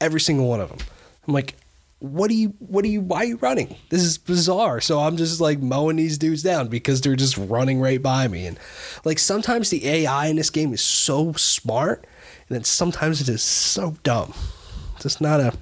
every 0.00 0.20
single 0.20 0.48
one 0.48 0.60
of 0.60 0.68
them. 0.68 0.78
I'm 1.26 1.34
like, 1.34 1.56
what 1.98 2.28
do 2.28 2.34
you, 2.34 2.54
what 2.58 2.82
do 2.82 2.88
you, 2.88 3.00
why 3.00 3.18
are 3.18 3.24
you 3.24 3.36
running? 3.36 3.76
This 3.90 4.02
is 4.02 4.18
bizarre. 4.18 4.80
So 4.80 5.00
I'm 5.00 5.16
just 5.16 5.40
like 5.40 5.60
mowing 5.60 5.96
these 5.96 6.18
dudes 6.18 6.42
down 6.42 6.68
because 6.68 7.00
they're 7.00 7.16
just 7.16 7.36
running 7.36 7.80
right 7.80 8.02
by 8.02 8.26
me. 8.26 8.46
And 8.46 8.58
like 9.04 9.20
sometimes 9.20 9.70
the 9.70 9.86
AI 9.86 10.26
in 10.26 10.36
this 10.36 10.50
game 10.50 10.72
is 10.72 10.82
so 10.82 11.32
smart, 11.34 12.06
and 12.48 12.56
then 12.56 12.64
sometimes 12.64 13.20
it 13.20 13.28
is 13.28 13.42
so 13.42 13.96
dumb. 14.02 14.34
It's 14.94 15.04
just 15.04 15.20
not 15.20 15.40
a 15.40 15.54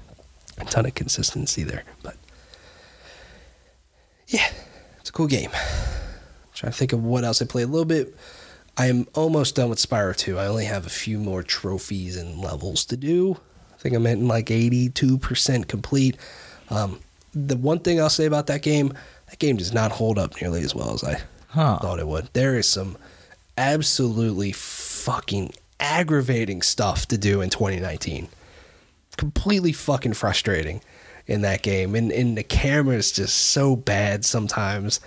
a 0.59 0.65
ton 0.65 0.87
of 0.87 0.95
consistency 0.95 1.63
there. 1.63 1.85
But 2.03 2.17
yeah, 4.29 4.47
it's 4.99 5.11
a 5.11 5.13
cool 5.13 5.27
game. 5.27 5.51
I'm 5.53 6.55
trying 6.55 6.73
to 6.73 6.79
think 6.79 6.93
of 6.93 7.03
what 7.03 7.25
else 7.25 7.43
I 7.43 7.47
played 7.47 7.65
a 7.65 7.69
little 7.69 7.85
bit. 7.85 8.15
I 8.77 8.87
am 8.87 9.07
almost 9.15 9.57
done 9.57 9.69
with 9.69 9.79
Spyro 9.79 10.17
2. 10.17 10.39
I 10.39 10.47
only 10.47 10.65
have 10.65 10.87
a 10.87 10.91
few 10.91 11.19
more 11.19 11.43
trophies 11.43 12.17
and 12.17 12.39
levels 12.39 12.85
to 12.87 12.97
do. 12.97 13.37
I 13.75 13.77
think 13.79 13.95
I'm 13.95 14.07
at 14.07 14.19
like 14.19 14.47
82% 14.47 15.69
complete. 15.69 16.17
Um, 16.69 17.01
the 17.35 17.57
one 17.57 17.81
thing 17.81 18.01
I'll 18.01 18.11
say 18.11 18.27
about 18.27 18.47
that 18.47 18.63
game, 18.63 18.93
that 19.29 19.39
game 19.39 19.57
does 19.57 19.73
not 19.73 19.93
hold 19.93 20.19
up 20.19 20.41
nearly 20.41 20.63
as 20.63 20.75
well 20.75 20.95
as 20.95 21.05
I 21.05 21.21
huh. 21.49 21.79
thought 21.79 21.99
it 21.99 22.07
would. 22.07 22.29
There 22.33 22.57
is 22.57 22.69
some 22.69 22.97
absolutely 23.57 24.53
fucking 24.53 25.53
aggravating 25.79 26.63
stuff 26.63 27.07
to 27.09 27.19
do 27.19 27.41
in 27.41 27.51
2019 27.51 28.29
completely 29.21 29.71
fucking 29.71 30.15
frustrating 30.15 30.81
in 31.27 31.43
that 31.43 31.61
game. 31.61 31.95
And, 31.95 32.11
and 32.11 32.39
the 32.39 32.43
camera 32.43 32.97
is 32.97 33.13
just 33.13 33.37
so 33.37 33.77
bad 33.77 34.25
sometimes. 34.25 34.99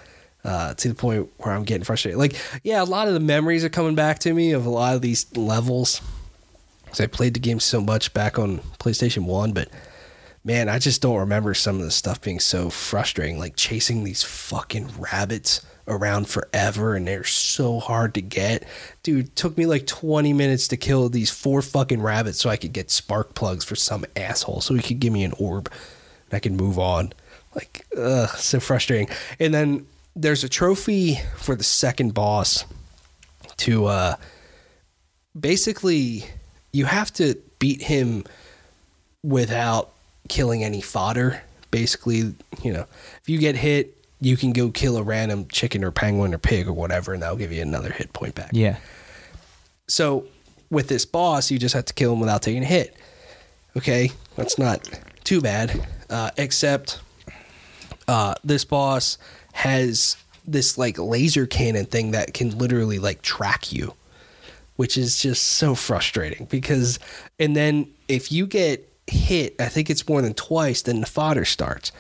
Uh, 0.45 0.74
to 0.74 0.89
the 0.89 0.93
point 0.93 1.30
where 1.38 1.55
I'm 1.55 1.64
getting 1.64 1.86
frustrated. 1.86 2.20
Like, 2.20 2.36
yeah, 2.64 2.84
a 2.84 2.84
lot 2.84 3.07
of 3.07 3.14
the 3.14 3.22
memories 3.22 3.64
are 3.64 3.70
coming 3.70 3.95
back 3.95 4.20
to 4.20 4.34
me 4.34 4.51
of 4.51 4.66
a 4.66 4.70
lot 4.70 4.93
of 4.93 5.01
these 5.01 5.26
levels. 5.38 6.01
Because 6.84 6.99
I 6.99 7.07
played 7.07 7.34
the 7.34 7.39
game 7.39 7.61
so 7.61 7.80
much 7.80 8.14
back 8.14 8.38
on 8.38 8.57
PlayStation 8.78 9.24
1, 9.24 9.53
but 9.53 9.70
man, 10.43 10.68
I 10.68 10.80
just 10.80 11.01
don't 11.01 11.18
remember 11.18 11.53
some 11.53 11.78
of 11.78 11.84
the 11.84 11.91
stuff 11.91 12.22
being 12.22 12.41
so 12.41 12.70
frustrating. 12.70 13.39
Like 13.39 13.55
chasing 13.55 14.03
these 14.03 14.22
fucking 14.22 14.89
rabbits 14.99 15.66
around 15.88 16.27
forever 16.27 16.95
and 16.95 17.07
they're 17.07 17.23
so 17.23 17.79
hard 17.79 18.13
to 18.13 18.21
get. 18.21 18.63
Dude, 19.03 19.36
took 19.36 19.57
me 19.57 19.65
like 19.65 19.86
20 19.86 20.34
minutes 20.34 20.67
to 20.69 20.77
kill 20.77 21.09
these 21.09 21.29
four 21.29 21.61
fucking 21.61 22.01
rabbits 22.01 22.39
so 22.39 22.49
I 22.49 22.57
could 22.57 22.73
get 22.73 22.89
spark 22.89 23.36
plugs 23.36 23.65
for 23.65 23.75
some 23.75 24.05
asshole 24.15 24.61
so 24.61 24.73
he 24.73 24.81
could 24.81 24.99
give 24.99 25.13
me 25.13 25.23
an 25.23 25.34
orb 25.38 25.71
and 26.29 26.36
I 26.36 26.39
could 26.39 26.53
move 26.53 26.79
on. 26.79 27.13
Like, 27.53 27.86
ugh, 27.97 28.29
so 28.29 28.59
frustrating. 28.59 29.09
And 29.39 29.53
then 29.53 29.86
there's 30.15 30.43
a 30.43 30.49
trophy 30.49 31.19
for 31.38 31.55
the 31.55 31.63
second 31.63 32.13
boss 32.13 32.65
to 33.57 33.86
uh 33.86 34.15
basically 35.39 36.25
you 36.71 36.86
have 36.86 37.11
to 37.13 37.36
beat 37.59 37.81
him 37.81 38.23
without 39.23 39.91
killing 40.27 40.63
any 40.63 40.81
fodder. 40.81 41.41
Basically, 41.71 42.34
you 42.61 42.73
know, 42.73 42.86
if 43.21 43.27
you 43.27 43.39
get 43.39 43.55
hit, 43.55 44.03
you 44.24 44.38
can 44.38 44.53
go 44.53 44.71
kill 44.71 44.97
a 44.97 45.03
random 45.03 45.47
chicken 45.49 45.84
or 45.84 45.91
penguin 45.91 46.34
or 46.34 46.38
pig 46.38 46.67
or 46.67 46.74
whatever, 46.74 47.13
and 47.13 47.21
that'll 47.21 47.38
give 47.38 47.51
you 47.51 47.61
another 47.61 47.91
hit 47.91 48.13
point 48.13 48.36
back. 48.36 48.49
Yeah. 48.53 48.78
so 49.88 50.26
with 50.69 50.88
this 50.88 51.05
boss, 51.05 51.51
you 51.51 51.59
just 51.59 51.76
have 51.76 51.86
to 51.86 51.93
kill 51.93 52.13
him 52.13 52.19
without 52.19 52.41
taking 52.41 52.63
a 52.63 52.65
hit. 52.65 52.95
Okay, 53.78 54.11
that's 54.36 54.57
not 54.57 54.88
too 55.24 55.41
bad. 55.41 55.88
Uh, 56.09 56.32
except 56.38 56.99
uh, 58.07 58.36
this 58.43 58.65
boss 58.65 59.17
has 59.53 60.17
this 60.45 60.78
like 60.78 60.97
laser 60.97 61.45
cannon 61.45 61.86
thing 61.86 62.11
that 62.11 62.34
can 62.34 62.57
literally 62.57 62.99
like 62.99 63.21
track 63.21 63.71
you, 63.71 63.93
which 64.76 64.97
is 64.97 65.19
just 65.19 65.43
so 65.43 65.76
frustrating 65.76 66.45
because, 66.45 66.99
and 67.39 67.55
then 67.55 67.88
if 68.07 68.32
you 68.32 68.45
get 68.45 68.89
hit, 69.07 69.55
I 69.59 69.67
think 69.67 69.89
it's 69.89 70.07
more 70.07 70.21
than 70.21 70.34
twice, 70.34 70.82
then 70.82 71.01
the 71.01 71.07
fodder 71.07 71.45
starts. 71.45 71.91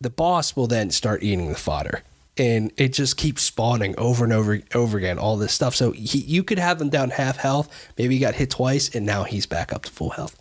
The 0.00 0.10
boss 0.10 0.54
will 0.56 0.66
then 0.66 0.90
start 0.90 1.22
eating 1.22 1.48
the 1.48 1.54
fodder. 1.54 2.02
And 2.38 2.70
it 2.76 2.92
just 2.92 3.16
keeps 3.16 3.42
spawning 3.42 3.94
over 3.96 4.22
and 4.24 4.32
over 4.32 4.60
over 4.74 4.98
again, 4.98 5.18
all 5.18 5.38
this 5.38 5.54
stuff. 5.54 5.74
So 5.74 5.92
he, 5.92 6.18
you 6.18 6.42
could 6.44 6.58
have 6.58 6.78
him 6.80 6.90
down 6.90 7.08
half 7.10 7.38
health. 7.38 7.68
Maybe 7.96 8.14
he 8.14 8.20
got 8.20 8.34
hit 8.34 8.50
twice, 8.50 8.94
and 8.94 9.06
now 9.06 9.24
he's 9.24 9.46
back 9.46 9.72
up 9.72 9.84
to 9.86 9.90
full 9.90 10.10
health. 10.10 10.36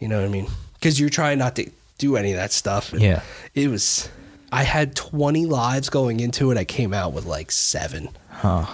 You 0.00 0.08
know 0.08 0.18
what 0.20 0.26
I 0.26 0.32
mean? 0.32 0.48
Because 0.74 0.98
you're 0.98 1.08
trying 1.08 1.38
not 1.38 1.54
to 1.56 1.70
do 1.98 2.16
any 2.16 2.32
of 2.32 2.36
that 2.38 2.50
stuff. 2.52 2.92
And 2.92 3.00
Yeah. 3.00 3.22
It 3.54 3.68
was. 3.68 4.08
I 4.50 4.64
had 4.64 4.96
20 4.96 5.46
lives 5.46 5.90
going 5.90 6.18
into 6.18 6.50
it. 6.50 6.58
I 6.58 6.64
came 6.64 6.92
out 6.92 7.12
with 7.12 7.24
like 7.24 7.52
seven 7.52 8.08
Huh. 8.30 8.66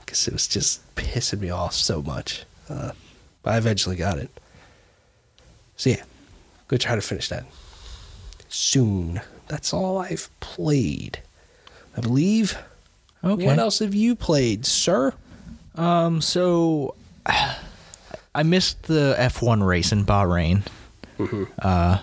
because 0.00 0.26
it 0.28 0.32
was 0.32 0.46
just 0.46 0.94
pissing 0.94 1.40
me 1.40 1.50
off 1.50 1.74
so 1.74 2.00
much. 2.00 2.44
Uh, 2.68 2.92
but 3.42 3.54
I 3.54 3.56
eventually 3.56 3.96
got 3.96 4.18
it. 4.18 4.30
So 5.76 5.90
yeah, 5.90 6.02
go 6.68 6.76
try 6.76 6.94
to 6.94 7.00
finish 7.00 7.28
that 7.28 7.44
soon. 8.52 9.20
That's 9.48 9.72
all 9.72 9.98
I've 9.98 10.28
played. 10.40 11.20
I 11.96 12.00
believe. 12.00 12.56
Okay. 13.24 13.46
What 13.46 13.58
else 13.58 13.80
have 13.80 13.94
you 13.94 14.14
played, 14.14 14.64
sir? 14.66 15.12
Um. 15.74 16.20
So, 16.20 16.94
I 18.34 18.42
missed 18.44 18.84
the 18.84 19.14
F1 19.18 19.66
race 19.66 19.92
in 19.92 20.04
Bahrain. 20.04 20.62
Uh, 21.58 21.98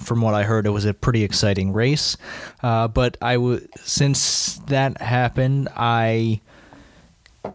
from 0.00 0.22
what 0.22 0.32
I 0.34 0.44
heard, 0.44 0.64
it 0.66 0.70
was 0.70 0.84
a 0.84 0.94
pretty 0.94 1.24
exciting 1.24 1.72
race. 1.72 2.16
Uh, 2.62 2.88
but 2.88 3.16
I 3.20 3.34
w- 3.34 3.66
since 3.82 4.54
that 4.68 5.00
happened, 5.00 5.68
I 5.76 6.40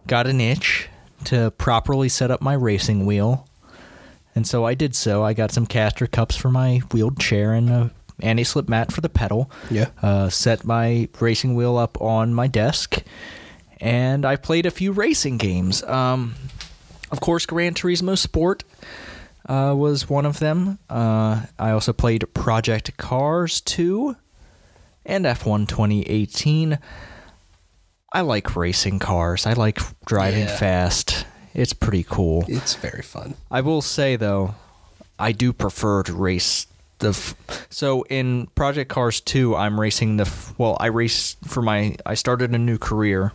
got 0.06 0.26
an 0.26 0.40
itch 0.40 0.88
to 1.24 1.50
properly 1.52 2.08
set 2.08 2.30
up 2.30 2.40
my 2.40 2.52
racing 2.52 3.04
wheel, 3.06 3.48
and 4.36 4.46
so 4.46 4.64
I 4.64 4.74
did 4.74 4.94
so. 4.94 5.24
I 5.24 5.32
got 5.32 5.50
some 5.50 5.66
caster 5.66 6.06
cups 6.06 6.36
for 6.36 6.50
my 6.50 6.78
wheeled 6.92 7.18
chair 7.18 7.52
and 7.54 7.68
a 7.70 7.90
anti-slip 8.20 8.68
mat 8.68 8.92
for 8.92 9.00
the 9.00 9.08
pedal. 9.08 9.50
Yeah. 9.70 9.88
Uh, 10.02 10.28
set 10.28 10.64
my 10.64 11.08
racing 11.20 11.54
wheel 11.54 11.76
up 11.76 12.00
on 12.00 12.34
my 12.34 12.46
desk, 12.46 13.02
and 13.80 14.24
I 14.24 14.36
played 14.36 14.66
a 14.66 14.70
few 14.70 14.92
racing 14.92 15.36
games. 15.38 15.82
Um, 15.84 16.34
of 17.10 17.20
course, 17.20 17.46
Gran 17.46 17.74
Turismo 17.74 18.16
Sport 18.18 18.64
uh, 19.48 19.74
was 19.76 20.08
one 20.10 20.26
of 20.26 20.38
them. 20.40 20.78
Uh, 20.90 21.42
I 21.58 21.70
also 21.70 21.92
played 21.92 22.32
Project 22.34 22.96
Cars 22.96 23.60
2 23.62 24.14
and 25.06 25.24
F1 25.24 25.68
2018. 25.68 26.78
I 28.12 28.20
like 28.22 28.56
racing 28.56 28.98
cars. 28.98 29.46
I 29.46 29.52
like 29.54 29.78
driving 30.06 30.40
Yeah. 30.40 30.56
fast. 30.56 31.24
It's 31.54 31.72
pretty 31.72 32.04
cool. 32.04 32.44
It's 32.48 32.74
very 32.74 33.02
fun. 33.02 33.34
I 33.50 33.60
will 33.62 33.82
say 33.82 34.16
though, 34.16 34.54
I 35.18 35.32
do 35.32 35.52
prefer 35.52 36.02
to 36.04 36.12
race 36.12 36.66
the. 36.98 37.10
F- 37.10 37.34
so 37.70 38.02
in 38.04 38.46
Project 38.54 38.90
Cars 38.90 39.20
2, 39.20 39.54
I'm 39.56 39.80
racing 39.80 40.16
the. 40.16 40.22
F- 40.24 40.54
well, 40.58 40.76
I 40.80 40.86
race 40.86 41.36
for 41.46 41.62
my. 41.62 41.96
I 42.06 42.14
started 42.14 42.54
a 42.54 42.58
new 42.58 42.78
career 42.78 43.32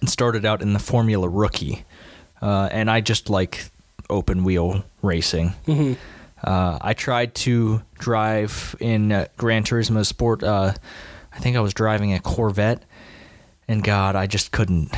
and 0.00 0.08
started 0.08 0.44
out 0.44 0.62
in 0.62 0.72
the 0.72 0.78
Formula 0.78 1.28
Rookie, 1.28 1.84
uh, 2.42 2.68
and 2.72 2.90
I 2.90 3.00
just 3.00 3.28
like 3.30 3.70
open 4.08 4.44
wheel 4.44 4.84
racing. 5.02 5.52
Uh, 6.42 6.78
I 6.80 6.94
tried 6.94 7.34
to 7.36 7.82
drive 7.98 8.74
in 8.80 9.12
uh, 9.12 9.26
Gran 9.36 9.62
Turismo 9.62 10.04
Sport. 10.06 10.42
Uh, 10.42 10.72
I 11.32 11.38
think 11.38 11.56
I 11.56 11.60
was 11.60 11.74
driving 11.74 12.12
a 12.14 12.20
Corvette, 12.20 12.82
and 13.68 13.84
God, 13.84 14.16
I 14.16 14.26
just 14.26 14.50
couldn't. 14.52 14.90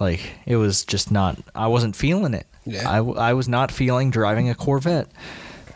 Like 0.00 0.20
it 0.46 0.56
was 0.56 0.84
just 0.84 1.10
not. 1.12 1.38
I 1.54 1.66
wasn't 1.68 1.94
feeling 1.96 2.34
it. 2.34 2.46
Yeah. 2.66 2.88
I, 2.88 2.98
I 2.98 3.32
was 3.34 3.48
not 3.48 3.70
feeling 3.70 4.10
driving 4.10 4.48
a 4.48 4.54
Corvette. 4.54 5.08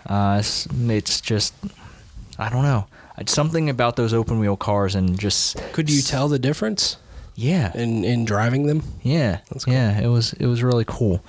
Uh, 0.08 0.36
it's, 0.40 0.66
it's 0.88 1.20
just 1.20 1.54
I 2.38 2.48
don't 2.48 2.62
know. 2.62 2.86
It's 3.18 3.32
something 3.32 3.68
about 3.68 3.96
those 3.96 4.14
open 4.14 4.38
wheel 4.38 4.56
cars 4.56 4.94
and 4.94 5.18
just 5.18 5.56
Could 5.72 5.90
you 5.90 6.02
tell 6.02 6.28
the 6.28 6.38
difference 6.38 6.96
yeah 7.34 7.72
in, 7.76 8.04
in 8.04 8.24
driving 8.24 8.66
them? 8.66 8.82
yeah, 9.02 9.40
That's 9.50 9.64
cool. 9.64 9.74
yeah. 9.74 10.00
It 10.00 10.06
was 10.08 10.32
it 10.34 10.46
was 10.46 10.62
really 10.62 10.84
cool. 10.86 11.22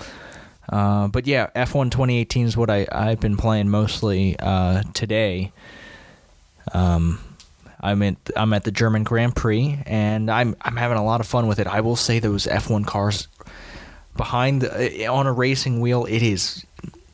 Uh, 0.72 1.08
but 1.08 1.26
yeah, 1.26 1.48
F1 1.56 1.90
2018 1.92 2.46
is 2.46 2.56
what 2.56 2.70
I 2.70 2.88
I've 2.92 3.20
been 3.20 3.38
playing 3.38 3.70
mostly 3.70 4.36
uh, 4.40 4.84
today. 4.94 5.52
Um, 6.74 7.20
I'm 7.82 8.04
at 8.04 8.16
I'm 8.36 8.54
at 8.54 8.64
the 8.66 8.72
German 8.72 9.04
Grand 9.04 9.36
Prix 9.36 9.80
and 9.86 10.30
I'm 10.30 10.56
I'm 10.62 10.76
having 10.76 10.98
a 10.98 11.04
lot 11.04 11.22
of 11.22 11.28
fun 11.28 11.48
with 11.48 11.60
it. 11.60 11.68
I 11.68 11.82
will 11.82 11.96
say 11.96 12.20
those 12.20 12.46
F1 12.46 12.86
cars 12.86 13.28
behind 14.16 14.62
the, 14.62 15.08
on 15.08 15.26
a 15.28 15.32
racing 15.34 15.80
wheel, 15.80 16.06
it 16.06 16.22
is 16.22 16.66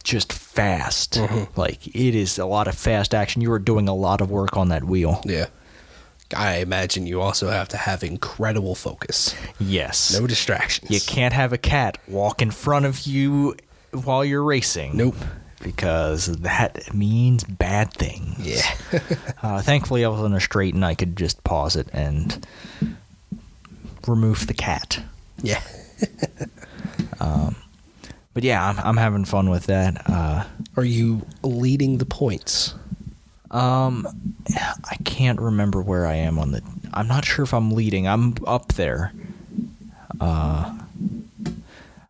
just 0.06 0.32
fast. 0.32 1.14
Mm-hmm. 1.16 1.60
Like 1.60 1.88
it 1.88 2.16
is 2.16 2.38
a 2.40 2.46
lot 2.46 2.68
of 2.70 2.76
fast 2.78 3.14
action. 3.14 3.42
You 3.42 3.52
are 3.52 3.60
doing 3.60 3.90
a 3.90 3.94
lot 3.96 4.22
of 4.22 4.32
work 4.32 4.56
on 4.56 4.70
that 4.70 4.86
wheel. 4.86 5.22
Yeah. 5.26 5.48
I 6.36 6.58
imagine 6.58 7.06
you 7.06 7.22
also 7.22 7.50
have 7.50 7.68
to 7.70 7.78
have 7.78 8.04
incredible 8.04 8.74
focus. 8.76 9.36
Yes. 9.60 10.18
No 10.18 10.26
distractions. 10.26 10.90
You 10.90 11.00
can't 11.02 11.34
have 11.34 11.54
a 11.54 11.58
cat 11.58 11.98
walk 12.08 12.42
in 12.42 12.50
front 12.52 12.86
of 12.86 13.06
you 13.06 13.56
while 13.92 14.24
you're 14.26 14.44
racing. 14.44 14.96
Nope. 14.96 15.16
Because 15.62 16.26
that 16.28 16.94
means 16.94 17.44
bad 17.44 17.92
things. 17.94 18.40
Yeah. 18.40 18.62
Uh, 19.44 19.62
thankfully, 19.62 20.04
I 20.04 20.08
was 20.08 20.22
on 20.22 20.34
a 20.34 20.40
straight 20.40 20.74
and 20.74 20.84
I 20.84 20.96
could 20.96 21.16
just 21.16 21.44
pause 21.44 21.76
it 21.76 21.88
and 21.94 22.48
remove 24.08 24.48
the 24.48 24.56
cat. 24.56 25.04
yeah. 25.44 25.62
But 28.36 28.44
yeah, 28.44 28.68
I'm, 28.70 28.78
I'm 28.80 28.98
having 28.98 29.26
fun 29.26 29.50
with 29.50 29.66
that. 29.68 30.08
Uh, 30.08 30.44
Are 30.76 30.86
you 30.86 31.26
leading 31.42 31.98
the 31.98 32.06
points? 32.06 32.76
um, 33.50 34.06
I 34.54 34.98
can't 35.06 35.40
remember 35.40 35.82
where 35.82 36.06
I 36.06 36.16
am 36.16 36.38
on 36.38 36.52
the. 36.52 36.62
I'm 36.94 37.08
not 37.08 37.24
sure 37.24 37.44
if 37.44 37.54
I'm 37.54 37.72
leading. 37.72 38.08
I'm 38.08 38.36
up 38.46 38.74
there. 38.74 39.14
Uh, 40.20 40.78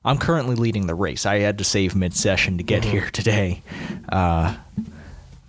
I'm 0.04 0.18
currently 0.18 0.56
leading 0.56 0.88
the 0.88 0.96
race. 0.96 1.26
I 1.28 1.40
had 1.40 1.60
to 1.60 1.64
save 1.64 1.96
mid-session 1.96 2.58
to 2.58 2.64
get 2.64 2.84
here 2.84 3.10
today, 3.14 3.62
uh, 4.10 4.56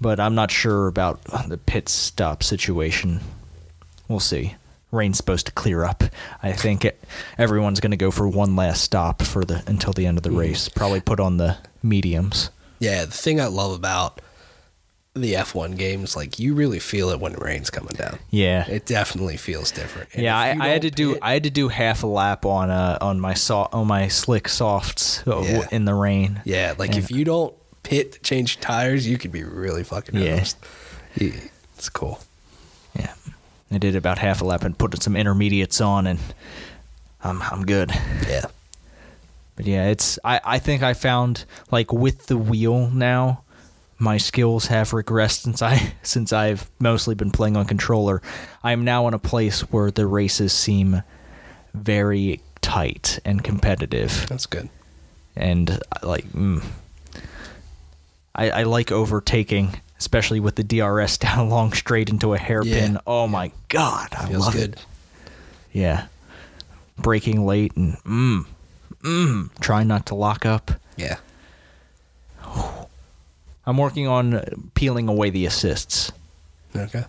but 0.00 0.20
I'm 0.20 0.34
not 0.34 0.50
sure 0.50 0.86
about 0.86 1.22
the 1.48 1.56
pit 1.56 1.88
stop 1.88 2.42
situation. 2.42 3.20
We'll 4.08 4.20
see. 4.20 4.54
Rain's 4.96 5.16
supposed 5.16 5.46
to 5.46 5.52
clear 5.52 5.84
up. 5.84 6.02
I 6.42 6.52
think 6.52 6.84
it, 6.84 7.02
everyone's 7.38 7.80
going 7.80 7.90
to 7.92 7.96
go 7.96 8.10
for 8.10 8.26
one 8.26 8.56
last 8.56 8.82
stop 8.82 9.22
for 9.22 9.44
the 9.44 9.62
until 9.66 9.92
the 9.92 10.06
end 10.06 10.16
of 10.18 10.22
the 10.24 10.30
race. 10.32 10.68
Probably 10.68 11.00
put 11.00 11.20
on 11.20 11.36
the 11.36 11.58
mediums. 11.82 12.50
Yeah, 12.78 13.04
the 13.04 13.12
thing 13.12 13.40
I 13.40 13.46
love 13.46 13.72
about 13.72 14.20
the 15.14 15.32
F1 15.32 15.78
games, 15.78 16.14
like 16.14 16.38
you 16.38 16.52
really 16.54 16.78
feel 16.78 17.08
it 17.08 17.18
when 17.20 17.32
the 17.32 17.38
rain's 17.38 17.70
coming 17.70 17.94
down. 17.94 18.18
Yeah, 18.30 18.68
It 18.68 18.84
definitely 18.84 19.38
feels 19.38 19.70
different. 19.70 20.10
And 20.12 20.24
yeah. 20.24 20.36
I, 20.38 20.48
I 20.60 20.68
had 20.68 20.82
to 20.82 20.90
don't 20.90 21.14
do 21.14 21.18
I 21.22 21.32
had 21.32 21.44
to 21.44 21.50
do 21.50 21.68
half 21.68 22.02
a 22.02 22.06
lap 22.06 22.44
on 22.44 22.68
uh 22.70 22.98
on 23.00 23.18
my 23.18 23.32
so, 23.32 23.66
on 23.72 23.86
my 23.86 24.08
slick 24.08 24.46
softs 24.46 25.26
uh, 25.26 25.40
Yeah. 25.42 25.68
in 25.72 25.86
the 25.86 25.94
rain. 25.94 26.42
yeah, 26.44 26.74
like 26.76 26.90
and- 26.90 26.98
if 26.98 27.10
you 27.10 27.24
don't 27.24 27.54
pit 27.82 28.18
change 28.22 28.60
tires, 28.60 29.06
you 29.08 29.16
could 29.16 29.32
be 29.32 29.42
really 29.42 29.84
fucking 29.84 30.20
Yeah. 30.20 30.44
Yeah, 31.14 31.30
it's 31.78 31.88
cool. 31.88 32.20
I 33.70 33.78
did 33.78 33.96
about 33.96 34.18
half 34.18 34.40
a 34.40 34.44
lap 34.44 34.62
and 34.62 34.76
put 34.78 35.02
some 35.02 35.16
intermediates 35.16 35.80
on, 35.80 36.06
and 36.06 36.18
I'm 37.22 37.42
I'm 37.42 37.64
good. 37.64 37.90
Yeah. 38.28 38.46
But 39.56 39.66
yeah, 39.66 39.86
it's 39.88 40.18
I, 40.24 40.40
I 40.44 40.58
think 40.58 40.82
I 40.82 40.94
found 40.94 41.44
like 41.70 41.92
with 41.92 42.26
the 42.26 42.36
wheel 42.36 42.88
now, 42.90 43.42
my 43.98 44.18
skills 44.18 44.66
have 44.66 44.90
regressed 44.90 45.40
since 45.42 45.62
I 45.62 45.94
since 46.02 46.32
I've 46.32 46.70
mostly 46.78 47.14
been 47.14 47.30
playing 47.30 47.56
on 47.56 47.64
controller. 47.66 48.22
I 48.62 48.72
am 48.72 48.84
now 48.84 49.08
in 49.08 49.14
a 49.14 49.18
place 49.18 49.62
where 49.62 49.90
the 49.90 50.06
races 50.06 50.52
seem 50.52 51.02
very 51.74 52.40
tight 52.60 53.18
and 53.24 53.42
competitive, 53.44 54.26
That's 54.28 54.46
good. 54.46 54.68
and 55.34 55.70
uh, 55.70 56.06
like 56.06 56.26
mm, 56.32 56.64
I, 58.34 58.50
I 58.50 58.62
like 58.64 58.90
overtaking, 58.92 59.80
especially 59.98 60.40
with 60.40 60.56
the 60.56 60.64
DRS 60.64 61.18
down 61.26 61.48
long 61.50 61.72
straight 61.72 62.08
into 62.08 62.34
a 62.34 62.38
hairpin. 62.38 62.94
Yeah. 62.94 63.00
Oh 63.06 63.26
my 63.28 63.50
god, 63.68 64.08
I 64.18 64.26
Feels 64.28 64.44
love 64.44 64.54
good. 64.54 64.74
it. 64.74 64.86
Yeah, 65.72 66.06
braking 66.98 67.44
late 67.46 67.76
and 67.76 67.96
mm, 67.98 68.46
mm, 69.02 69.60
trying 69.60 69.88
not 69.88 70.06
to 70.06 70.14
lock 70.14 70.46
up. 70.46 70.70
Yeah. 70.96 71.16
I'm 73.66 73.78
working 73.78 74.06
on 74.06 74.70
peeling 74.74 75.08
away 75.08 75.30
the 75.30 75.44
assists. 75.46 76.12
Okay. 76.74 77.04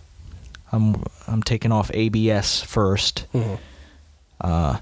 I'm 0.71 1.03
I'm 1.27 1.43
taking 1.43 1.71
off 1.71 1.91
ABS 1.93 2.63
1st 2.63 3.25
Mhm. 3.33 3.59
Uh, 4.39 4.77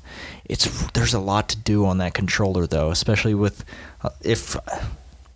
it's 0.46 0.66
there's 0.92 1.14
a 1.14 1.20
lot 1.20 1.48
to 1.50 1.58
do 1.58 1.86
on 1.86 1.98
that 2.00 2.14
controller 2.14 2.66
though, 2.68 2.92
especially 2.92 3.34
with 3.34 3.64
uh, 4.04 4.10
if. 4.22 4.56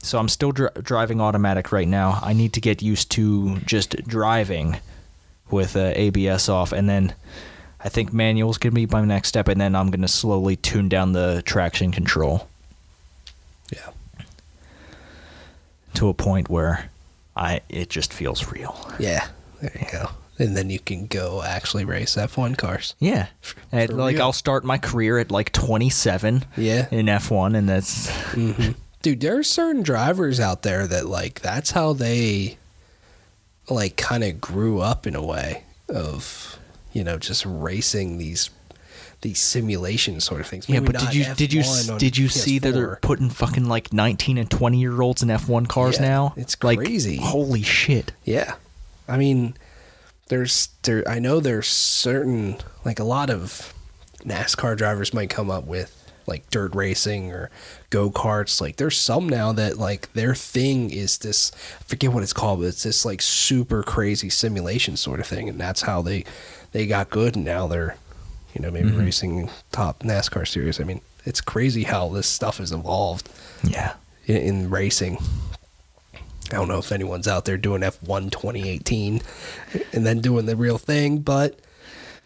So 0.01 0.17
I'm 0.17 0.29
still 0.29 0.51
dri- 0.51 0.69
driving 0.81 1.19
automatic 1.21 1.71
right 1.71 1.87
now. 1.87 2.19
I 2.21 2.33
need 2.33 2.53
to 2.53 2.61
get 2.61 2.81
used 2.81 3.11
to 3.11 3.57
just 3.59 3.95
driving 4.07 4.77
with 5.51 5.75
uh, 5.75 5.91
ABS 5.95 6.47
off, 6.47 6.71
and 6.71 6.87
then 6.87 7.13
I 7.81 7.89
think 7.89 8.13
manual's 8.13 8.57
gonna 8.57 8.73
be 8.75 8.85
my 8.85 9.03
next 9.03 9.29
step, 9.29 9.47
and 9.47 9.59
then 9.59 9.75
I'm 9.75 9.91
gonna 9.91 10.07
slowly 10.07 10.55
tune 10.55 10.87
down 10.89 11.11
the 11.13 11.41
traction 11.45 11.91
control 11.91 12.47
Yeah. 13.73 13.89
to 15.95 16.07
a 16.09 16.13
point 16.13 16.49
where 16.49 16.89
I 17.35 17.61
it 17.69 17.89
just 17.89 18.13
feels 18.13 18.51
real. 18.51 18.77
Yeah. 18.99 19.27
There 19.61 19.71
you 19.79 19.87
go. 19.91 20.09
And 20.37 20.55
then 20.55 20.69
you 20.69 20.79
can 20.79 21.07
go 21.07 21.43
actually 21.43 21.83
race 21.83 22.15
F1 22.15 22.57
cars. 22.57 22.95
Yeah, 22.99 23.27
like 23.73 23.89
real. 23.91 24.21
I'll 24.21 24.31
start 24.33 24.63
my 24.63 24.77
career 24.77 25.17
at 25.19 25.31
like 25.31 25.51
27 25.51 26.45
Yeah. 26.55 26.87
in 26.91 27.07
F1, 27.07 27.57
and 27.57 27.67
that's 27.67 28.09
Dude, 29.01 29.21
there 29.21 29.37
are 29.37 29.43
certain 29.43 29.81
drivers 29.81 30.39
out 30.39 30.63
there 30.63 30.85
that 30.87 31.05
like 31.05 31.41
that's 31.41 31.71
how 31.71 31.93
they 31.93 32.57
like 33.69 33.95
kind 33.95 34.23
of 34.23 34.41
grew 34.41 34.79
up 34.79 35.05
in 35.07 35.15
a 35.15 35.23
way 35.23 35.63
of 35.87 36.59
you 36.91 37.03
know 37.03 37.17
just 37.17 37.45
racing 37.45 38.17
these 38.17 38.49
these 39.21 39.39
simulation 39.39 40.19
sort 40.21 40.41
of 40.41 40.47
things. 40.47 40.67
yeah. 40.69 40.79
But 40.79 40.97
did 40.97 41.13
you 41.13 41.25
did 41.35 41.53
you 41.53 41.61
F1 41.61 41.91
on 41.93 41.97
did 41.97 42.17
you 42.17 42.29
see 42.29 42.59
that 42.59 42.71
they're 42.73 42.97
putting 43.01 43.29
fucking 43.29 43.65
like 43.65 43.91
19 43.91 44.37
and 44.37 44.49
20 44.49 44.79
year 44.79 45.01
olds 45.01 45.21
in 45.23 45.29
F1 45.29 45.67
cars 45.67 45.99
Yeah, 45.99 46.07
now? 46.07 46.33
it's 46.37 46.61
like, 46.63 46.79
crazy. 46.79 47.17
Holy 47.17 47.61
shit! 47.61 48.13
Yeah. 48.23 48.55
I 49.07 49.17
mean, 49.17 49.55
there's 50.27 50.69
there 50.83 51.07
I 51.07 51.19
know 51.19 51.39
there's 51.39 51.67
certain 51.67 52.57
like 52.85 52.99
a 52.99 53.03
lot 53.03 53.29
of 53.29 53.73
NASCAR 54.19 54.77
drivers 54.77 55.13
might 55.13 55.29
come 55.29 55.49
up 55.51 55.65
with 55.65 55.95
like 56.25 56.49
dirt 56.49 56.73
racing 56.75 57.31
or 57.31 57.49
go-karts. 57.89 58.61
Like 58.61 58.75
there's 58.77 58.97
some 58.97 59.27
now 59.27 59.51
that 59.53 59.77
like 59.77 60.11
their 60.13 60.35
thing 60.35 60.91
is 60.91 61.17
this 61.19 61.51
I 61.79 61.83
forget 61.83 62.11
what 62.13 62.23
it's 62.23 62.33
called, 62.33 62.59
but 62.59 62.67
it's 62.67 62.83
this 62.83 63.05
like 63.05 63.21
super 63.21 63.83
crazy 63.83 64.29
simulation 64.29 64.97
sort 64.97 65.19
of 65.19 65.27
thing 65.27 65.49
and 65.49 65.59
that's 65.59 65.81
how 65.81 66.01
they 66.01 66.25
they 66.71 66.85
got 66.85 67.09
good 67.09 67.35
and 67.35 67.45
now 67.45 67.67
they're 67.67 67.95
you 68.53 68.61
know 68.61 68.71
maybe 68.71 68.89
mm-hmm. 68.89 68.99
racing 68.99 69.49
top 69.71 69.99
NASCAR 69.99 70.47
series. 70.47 70.79
I 70.79 70.83
mean, 70.83 71.01
it's 71.25 71.41
crazy 71.41 71.83
how 71.83 72.09
this 72.09 72.27
stuff 72.27 72.57
has 72.57 72.71
evolved 72.71 73.29
Yeah. 73.63 73.93
in, 74.25 74.37
in 74.37 74.69
racing. 74.69 75.17
I 76.51 76.55
don't 76.55 76.67
know 76.67 76.79
if 76.79 76.91
anyone's 76.91 77.27
out 77.27 77.45
there 77.45 77.57
doing 77.57 77.81
F1 77.81 78.31
2018 78.31 79.21
and 79.93 80.05
then 80.05 80.19
doing 80.19 80.47
the 80.47 80.55
real 80.55 80.79
thing, 80.79 81.19
but 81.19 81.59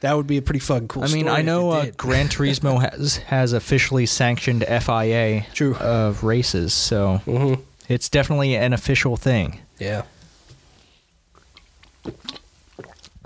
that 0.03 0.15
would 0.17 0.27
be 0.27 0.37
a 0.37 0.41
pretty 0.41 0.59
fucking 0.59 0.87
cool 0.89 1.03
I 1.03 1.07
mean, 1.07 1.25
story 1.25 1.39
I 1.39 1.41
know 1.41 1.73
it 1.73 1.89
uh. 1.89 1.91
Gran 1.97 2.27
Turismo 2.27 2.79
has 2.91 3.17
has 3.17 3.53
officially 3.53 4.05
sanctioned 4.05 4.63
FIA 4.67 5.45
True. 5.53 5.75
of 5.77 6.23
races, 6.23 6.73
so 6.73 7.21
Mhm. 7.25 7.61
it's 7.89 8.09
definitely 8.09 8.55
an 8.55 8.73
official 8.73 9.17
thing. 9.17 9.59
Yeah. 9.79 10.03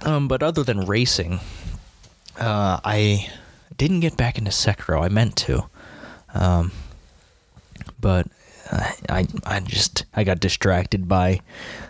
Um, 0.03 0.27
but 0.27 0.43
other 0.43 0.63
than 0.63 0.85
racing, 0.85 1.39
uh, 2.39 2.79
I 2.85 3.29
didn't 3.75 4.01
get 4.01 4.15
back 4.15 4.37
into 4.37 4.51
Sekiro. 4.51 5.03
I 5.03 5.09
meant 5.09 5.35
to, 5.37 5.63
um, 6.35 6.71
but 7.99 8.27
uh, 8.71 8.91
I 9.09 9.25
I 9.45 9.59
just 9.61 10.05
I 10.13 10.23
got 10.23 10.39
distracted 10.39 11.07
by 11.07 11.39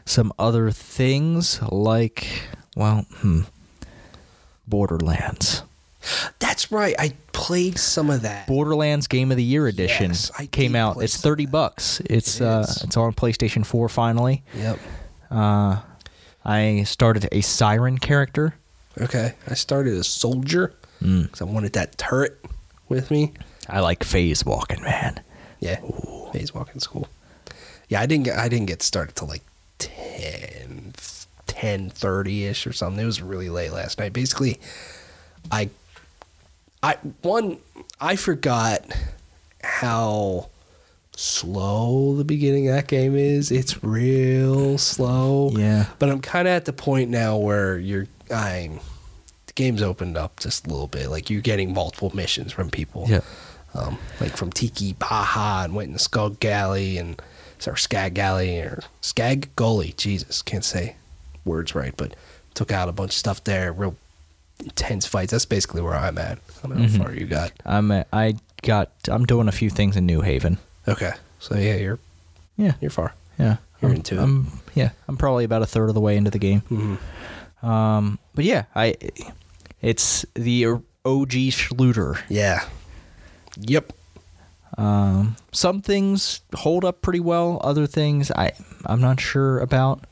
some 0.06 0.32
other 0.40 0.72
things 0.72 1.62
like 1.70 2.28
well, 2.78 3.06
hmm, 3.18 3.42
Borderlands. 4.68 5.64
That's 6.40 6.72
right. 6.72 6.96
I 6.98 7.14
played 7.34 7.78
some 7.78 8.10
of 8.10 8.22
that. 8.22 8.48
Borderlands 8.48 9.08
Game 9.08 9.32
of 9.32 9.38
the 9.38 9.44
Year 9.44 9.68
edition 9.68 10.12
Yes, 10.12 10.32
I 10.38 10.46
came 10.46 10.76
out. 10.76 11.02
It's 11.02 11.18
thirty 11.20 11.46
bucks. 11.46 12.00
It's 12.06 12.40
It 12.40 12.46
uh, 12.46 12.66
it's 12.84 12.96
on 12.96 13.14
PlayStation 13.14 13.66
Four 13.66 13.90
finally. 13.90 14.44
Yep. 14.56 14.80
Uh, 15.30 15.82
I 16.46 16.84
started 16.84 17.28
a 17.32 17.42
siren 17.42 17.98
character. 17.98 18.56
Okay. 19.00 19.34
I 19.48 19.54
started 19.54 19.94
a 19.96 20.04
soldier 20.04 20.74
Mm. 21.02 21.24
because 21.24 21.42
I 21.42 21.46
wanted 21.46 21.74
that 21.74 21.98
turret 22.00 22.44
with 22.90 23.12
me. 23.12 23.34
I 23.70 23.82
like 23.82 24.04
phase 24.04 24.44
walking, 24.44 24.82
man. 24.82 25.20
Yeah. 25.60 25.80
Phase 26.34 26.56
walking 26.56 26.80
school. 26.80 27.08
Yeah, 27.90 28.02
I 28.02 28.06
didn't 28.08 28.24
get 28.26 28.38
I 28.40 28.48
didn't 28.50 28.66
get 28.68 28.82
started 28.82 29.16
till 29.16 29.28
like 29.28 29.44
10 29.78 30.87
10:30ish 31.58 32.66
or 32.68 32.74
something. 32.74 33.02
It 33.04 33.06
was 33.06 33.22
really 33.22 33.50
late 33.50 33.72
last 33.74 34.00
night. 34.00 34.14
Basically, 34.14 34.60
I 35.52 35.70
I 36.84 36.96
one 37.22 37.58
I 38.00 38.16
forgot 38.16 38.86
how 39.64 40.50
slow 41.16 42.16
the 42.16 42.24
beginning 42.24 42.68
of 42.70 42.76
that 42.76 42.88
game 42.88 43.16
is. 43.16 43.52
It's 43.52 43.84
real 43.84 44.78
slow. 44.78 45.50
Yeah. 45.54 45.88
But 46.00 46.10
I'm 46.10 46.22
kind 46.22 46.48
of 46.48 46.54
at 46.54 46.66
the 46.66 46.74
point 46.74 47.10
now 47.10 47.38
where 47.38 47.78
you're 47.80 48.08
I'm 48.34 48.80
the 49.48 49.54
game's 49.56 49.82
opened 49.82 50.18
up 50.18 50.40
just 50.40 50.68
a 50.68 50.70
little 50.70 50.88
bit. 50.88 51.10
Like 51.10 51.30
you're 51.30 51.42
getting 51.42 51.74
multiple 51.74 52.12
missions 52.16 52.52
from 52.52 52.70
people 52.70 53.06
Yeah. 53.08 53.22
um, 53.74 53.98
like 54.22 54.38
from 54.38 54.52
T.K. 54.52 54.94
Baha 55.00 55.64
and 55.66 55.74
went 55.76 55.88
in 55.88 55.94
the 55.94 56.00
Skug 56.00 56.40
Galley 56.40 56.98
and 57.00 57.20
or 57.66 57.76
Skag 57.76 58.14
Galley 58.14 58.60
or 58.60 58.82
Skag 59.02 59.50
Gully. 59.56 59.96
Jesus, 59.98 60.44
can't 60.44 60.64
say 60.64 60.96
words 61.48 61.74
right, 61.74 61.94
but 61.98 62.16
took 62.54 62.72
out 62.72 62.90
a 62.90 62.92
bunch 62.92 63.12
of 63.12 63.16
stuff 63.18 63.44
there. 63.44 63.72
Real 63.74 63.96
intense 64.64 65.06
fights. 65.08 65.32
That's 65.32 65.46
basically 65.46 65.82
where 65.82 65.96
I'm 65.96 66.18
at. 66.18 66.38
I 66.64 66.68
don't 66.68 66.78
know 66.78 66.86
Mhm. 66.86 66.98
how 66.98 67.04
far 67.06 67.14
you 67.14 67.26
got. 67.26 67.52
I'm 67.66 67.90
uh, 67.92 68.04
I 68.14 68.36
got 68.64 68.92
I'm 69.08 69.26
doing 69.26 69.48
a 69.48 69.52
few 69.52 69.70
things 69.70 69.96
in 69.98 70.06
New 70.06 70.22
Haven. 70.22 70.58
Okay, 70.88 71.12
so 71.40 71.56
yeah, 71.56 71.76
you're 71.76 72.00
Yeah, 72.58 72.74
you're 72.82 72.92
far. 72.92 73.14
yeah. 73.40 73.58
You're 73.82 73.92
I'm, 73.92 73.98
into 73.98 74.16
it. 74.18 74.24
I'm 74.24 74.48
yeah. 74.76 74.90
I'm 75.08 75.18
probably 75.18 75.44
about 75.46 75.62
a 75.62 75.68
third 75.68 75.90
of 75.90 75.96
the 75.96 76.02
way 76.02 76.18
into 76.18 76.32
the 76.32 76.40
game. 76.40 76.62
Mm-hmm. 76.72 77.66
Um, 77.66 78.18
but 78.34 78.46
yeah, 78.46 78.64
I 78.76 78.96
it's 79.82 80.26
the 80.34 80.66
OG 81.06 81.52
Schluter. 81.52 82.20
Yeah. 82.30 82.66
Yep. 83.60 83.94
Um, 84.78 85.36
some 85.52 85.82
things 85.82 86.42
hold 86.56 86.84
up 86.86 87.02
pretty 87.02 87.20
well. 87.20 87.60
Other 87.64 87.88
things 87.88 88.32
I 88.32 88.52
I'm 88.86 89.02
not 89.02 89.20
sure 89.20 89.60
about. 89.60 90.06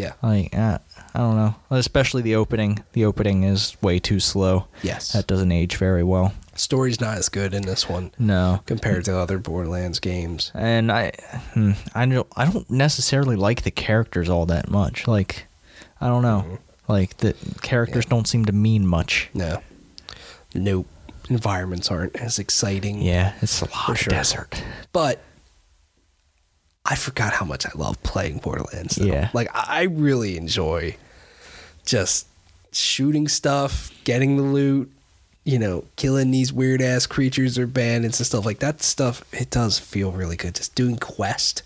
Yeah. 0.00 0.12
Like 0.22 0.54
uh, 0.56 0.78
I 1.14 1.18
don't 1.18 1.36
know. 1.36 1.54
Especially 1.70 2.22
the 2.22 2.36
opening. 2.36 2.82
The 2.92 3.04
opening 3.04 3.44
is 3.44 3.76
way 3.82 3.98
too 3.98 4.18
slow. 4.20 4.66
Yes. 4.82 5.12
That 5.12 5.26
doesn't 5.26 5.52
age 5.52 5.76
very 5.76 6.02
well. 6.02 6.32
Story's 6.54 7.00
not 7.00 7.16
as 7.18 7.28
good 7.28 7.54
in 7.54 7.62
this 7.62 7.88
one 7.88 8.10
No. 8.18 8.60
compared 8.66 9.04
to 9.06 9.16
other 9.16 9.38
Borderlands 9.38 9.98
games. 10.00 10.52
and 10.54 10.90
I, 10.92 11.12
hmm, 11.54 11.72
I 11.94 12.04
don't, 12.06 12.26
I 12.36 12.50
don't 12.50 12.68
necessarily 12.70 13.34
like 13.36 13.62
the 13.62 13.70
characters 13.70 14.28
all 14.28 14.44
that 14.46 14.68
much. 14.68 15.08
Like, 15.08 15.46
I 16.00 16.08
don't 16.08 16.22
know, 16.22 16.58
like 16.86 17.16
the 17.18 17.34
characters 17.62 18.04
don't 18.04 18.26
seem 18.28 18.44
to 18.44 18.52
mean 18.52 18.86
much. 18.86 19.30
No. 19.32 19.62
Nope. 20.54 20.86
Environments 21.30 21.90
aren't 21.90 22.16
as 22.16 22.38
exciting. 22.38 23.00
Yeah, 23.00 23.32
it's 23.40 23.62
a 23.62 23.70
lot 23.70 23.90
of 23.90 23.98
sure. 23.98 24.10
desert. 24.10 24.62
but 24.92 25.20
I 26.90 26.96
forgot 26.96 27.32
how 27.32 27.46
much 27.46 27.64
I 27.66 27.70
love 27.76 28.02
playing 28.02 28.38
Borderlands. 28.38 28.96
though. 28.96 29.06
Yeah. 29.06 29.30
like 29.32 29.48
I 29.54 29.82
really 29.84 30.36
enjoy 30.36 30.96
just 31.86 32.26
shooting 32.72 33.28
stuff, 33.28 33.90
getting 34.04 34.36
the 34.36 34.42
loot, 34.42 34.90
you 35.44 35.58
know, 35.58 35.84
killing 35.96 36.30
these 36.32 36.52
weird 36.52 36.82
ass 36.82 37.06
creatures 37.06 37.58
or 37.58 37.66
bandits 37.66 38.18
and 38.18 38.26
stuff 38.26 38.44
like 38.44 38.58
that. 38.58 38.82
Stuff 38.82 39.22
it 39.32 39.50
does 39.50 39.78
feel 39.78 40.10
really 40.12 40.36
good. 40.36 40.56
Just 40.56 40.74
doing 40.74 40.96
quest, 40.96 41.62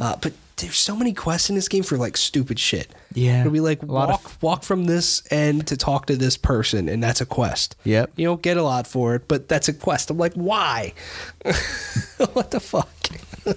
uh, 0.00 0.16
but 0.20 0.32
there's 0.56 0.76
so 0.76 0.94
many 0.94 1.12
quests 1.12 1.48
in 1.50 1.56
this 1.56 1.68
game 1.68 1.82
for 1.82 1.96
like 1.96 2.16
stupid 2.16 2.58
shit. 2.58 2.88
Yeah, 3.14 3.40
it'll 3.40 3.52
be 3.52 3.60
like 3.60 3.82
walk 3.82 4.24
of- 4.24 4.42
walk 4.42 4.62
from 4.62 4.84
this 4.84 5.22
end 5.30 5.66
to 5.68 5.76
talk 5.76 6.06
to 6.06 6.16
this 6.16 6.36
person, 6.36 6.88
and 6.88 7.02
that's 7.02 7.20
a 7.20 7.26
quest. 7.26 7.76
Yep. 7.84 8.12
You 8.16 8.26
don't 8.26 8.42
get 8.42 8.56
a 8.56 8.62
lot 8.62 8.86
for 8.86 9.14
it, 9.16 9.28
but 9.28 9.48
that's 9.48 9.68
a 9.68 9.72
quest. 9.74 10.10
I'm 10.10 10.18
like, 10.18 10.34
why? 10.34 10.94
what 12.32 12.50
the 12.50 12.60
fuck? 12.60 12.88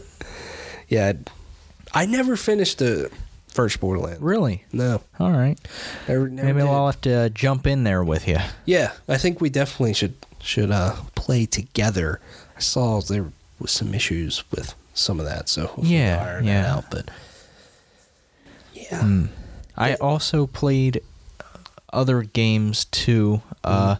yeah, 0.88 1.14
I 1.94 2.06
never 2.06 2.36
finished 2.36 2.80
the 2.80 3.10
first 3.48 3.80
Borderlands. 3.80 4.22
Really? 4.22 4.66
No, 4.74 5.02
All 5.20 5.32
right. 5.32 5.58
never, 6.08 6.28
never 6.30 6.48
Maybe 6.48 6.60
did. 6.62 6.70
I'll 6.70 6.88
have 6.88 7.02
to 7.02 7.14
uh, 7.14 7.30
jump 7.30 7.66
in 7.68 7.84
there 7.84 8.04
with 8.04 8.28
you. 8.28 8.38
Yeah, 8.66 8.92
I 9.08 9.18
think 9.18 9.40
we 9.42 9.50
definitely 9.50 9.94
should 9.94 10.16
should 10.42 10.72
uh, 10.72 10.96
play 11.16 11.46
together. 11.46 12.20
I 12.56 12.60
saw 12.60 13.02
there 13.02 13.32
was 13.60 13.72
some 13.72 13.94
issues 13.94 14.44
with 14.52 14.76
some 14.94 15.20
of 15.20 15.26
that, 15.26 15.50
so 15.50 15.72
Yeah, 15.82 16.40
yeah. 16.42 16.74
out. 16.76 16.86
But 16.92 17.10
yeah, 18.74 19.02
Hmm. 19.02 19.26
I 19.78 19.96
also 19.96 20.48
played 20.48 21.02
other 21.92 22.22
games 22.24 22.86
too. 22.86 23.42
Uh, 23.64 23.98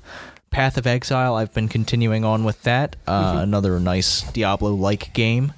Path 0.52 0.78
of 0.78 0.88
Exile. 0.88 1.36
I've 1.36 1.54
been 1.54 1.68
continuing 1.68 2.24
on 2.24 2.44
with 2.46 2.62
that. 2.64 2.96
Uh, 3.08 3.40
Another 3.42 3.80
nice 3.80 4.22
Diablo-like 4.32 5.14
game 5.14 5.54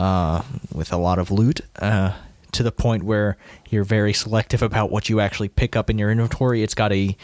uh, 0.00 0.42
with 0.72 0.92
a 0.92 0.96
lot 0.96 1.18
of 1.18 1.30
loot. 1.30 1.60
Uh, 1.76 2.12
to 2.52 2.64
the 2.64 2.72
point 2.72 3.04
where 3.04 3.36
you're 3.68 3.84
very 3.84 4.12
selective 4.12 4.60
about 4.60 4.90
what 4.90 5.08
you 5.08 5.20
actually 5.20 5.48
pick 5.48 5.76
up 5.76 5.88
in 5.88 5.98
your 5.98 6.10
inventory. 6.10 6.64
It's 6.64 6.74
got 6.74 6.92
a 6.92 7.16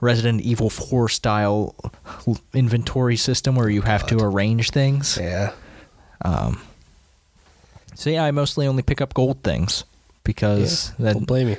Resident 0.00 0.40
Evil 0.40 0.68
4 0.68 1.08
style 1.08 1.76
inventory 2.52 3.16
system 3.16 3.54
where 3.54 3.68
you 3.68 3.82
have 3.82 4.04
to 4.08 4.18
arrange 4.18 4.70
things. 4.70 5.16
Yeah. 5.20 5.52
So 7.94 8.10
yeah, 8.10 8.24
I 8.24 8.32
mostly 8.32 8.66
only 8.66 8.82
pick 8.82 9.00
up 9.00 9.14
gold 9.14 9.44
things 9.44 9.84
because 10.24 10.92
yeah. 10.98 11.04
that 11.04 11.12
Don't 11.12 11.26
blame 11.26 11.48
you. 11.50 11.56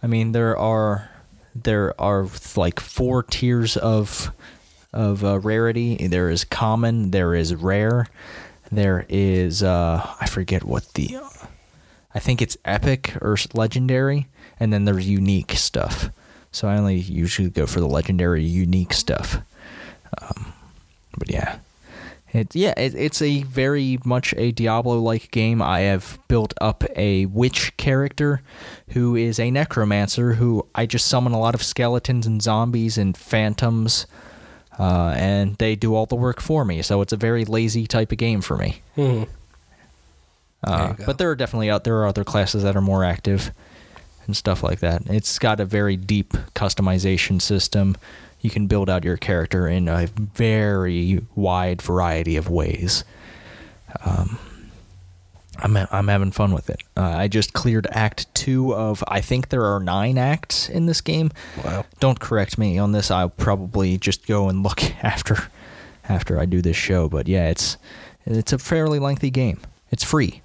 I 0.00 0.06
mean 0.06 0.32
there 0.32 0.56
are 0.56 1.10
there 1.54 2.00
are 2.00 2.28
like 2.56 2.78
four 2.78 3.22
tiers 3.22 3.76
of 3.76 4.30
of 4.92 5.24
uh, 5.24 5.40
rarity. 5.40 6.06
There 6.06 6.30
is 6.30 6.44
common, 6.44 7.10
there 7.10 7.34
is 7.34 7.54
rare, 7.54 8.06
there 8.74 9.06
is 9.08 9.62
uh 9.62 10.14
I 10.20 10.26
forget 10.26 10.64
what 10.64 10.92
the 10.94 11.18
I 12.14 12.18
think 12.18 12.40
it's 12.40 12.56
epic 12.64 13.16
or 13.20 13.36
legendary 13.54 14.28
and 14.60 14.72
then 14.72 14.84
there's 14.84 15.08
unique 15.08 15.52
stuff. 15.52 16.10
So 16.52 16.68
I 16.68 16.76
only 16.76 16.96
usually 16.96 17.50
go 17.50 17.66
for 17.66 17.80
the 17.80 17.88
legendary 17.88 18.44
unique 18.44 18.92
stuff. 18.92 19.38
Um, 20.20 20.52
but 21.18 21.30
yeah. 21.30 21.58
It, 22.32 22.54
yeah, 22.56 22.74
it, 22.76 22.94
it's 22.96 23.22
a 23.22 23.42
very 23.44 23.98
much 24.04 24.34
a 24.36 24.50
Diablo-like 24.50 25.30
game. 25.30 25.62
I 25.62 25.80
have 25.80 26.18
built 26.26 26.52
up 26.60 26.82
a 26.96 27.26
witch 27.26 27.76
character 27.76 28.42
who 28.90 29.14
is 29.14 29.38
a 29.38 29.52
necromancer 29.52 30.34
who 30.34 30.66
I 30.74 30.86
just 30.86 31.06
summon 31.06 31.32
a 31.32 31.38
lot 31.38 31.54
of 31.54 31.62
skeletons 31.62 32.26
and 32.26 32.42
zombies 32.42 32.98
and 32.98 33.16
phantoms, 33.16 34.06
uh, 34.78 35.14
and 35.16 35.56
they 35.58 35.76
do 35.76 35.94
all 35.94 36.06
the 36.06 36.14
work 36.16 36.40
for 36.40 36.64
me. 36.64 36.82
So 36.82 37.00
it's 37.00 37.12
a 37.12 37.16
very 37.16 37.44
lazy 37.44 37.86
type 37.86 38.12
of 38.12 38.18
game 38.18 38.40
for 38.40 38.56
me. 38.56 38.82
Mhm. 38.96 39.28
Uh, 40.62 40.92
go. 40.94 41.04
but 41.06 41.18
there 41.18 41.30
are 41.30 41.34
definitely 41.36 41.70
out 41.70 41.84
there 41.84 41.98
are 41.98 42.06
other 42.06 42.24
classes 42.24 42.62
that 42.62 42.74
are 42.74 42.80
more 42.80 43.04
active 43.04 43.52
and 44.26 44.34
stuff 44.36 44.62
like 44.62 44.80
that. 44.80 45.02
It's 45.06 45.38
got 45.38 45.60
a 45.60 45.64
very 45.66 45.96
deep 45.96 46.32
customization 46.54 47.40
system. 47.42 47.96
You 48.40 48.48
can 48.50 48.66
build 48.66 48.88
out 48.88 49.04
your 49.04 49.16
character 49.18 49.68
in 49.68 49.88
a 49.88 50.06
very 50.06 51.20
wide 51.34 51.82
variety 51.82 52.36
of 52.36 52.48
ways. 52.48 53.04
Um, 54.04 54.38
I'm 55.58 55.76
I'm 55.76 56.08
having 56.08 56.30
fun 56.30 56.52
with 56.52 56.70
it. 56.70 56.82
Uh, 56.96 57.02
I 57.02 57.28
just 57.28 57.52
cleared 57.52 57.86
Act 57.90 58.32
Two 58.34 58.74
of 58.74 59.04
I 59.08 59.20
think 59.20 59.48
there 59.48 59.64
are 59.64 59.80
nine 59.80 60.18
acts 60.18 60.68
in 60.68 60.86
this 60.86 61.00
game. 61.00 61.30
Wow. 61.64 61.84
Don't 62.00 62.18
correct 62.18 62.58
me 62.58 62.78
on 62.78 62.92
this. 62.92 63.10
I'll 63.10 63.30
probably 63.30 63.98
just 63.98 64.26
go 64.26 64.48
and 64.48 64.62
look 64.62 64.82
after 65.04 65.48
after 66.08 66.38
I 66.38 66.46
do 66.46 66.60
this 66.60 66.76
show. 66.76 67.08
But 67.08 67.28
yeah, 67.28 67.48
it's 67.50 67.76
it's 68.26 68.52
a 68.52 68.58
fairly 68.58 68.98
lengthy 68.98 69.30
game. 69.30 69.60
It's 69.90 70.04
free. 70.04 70.42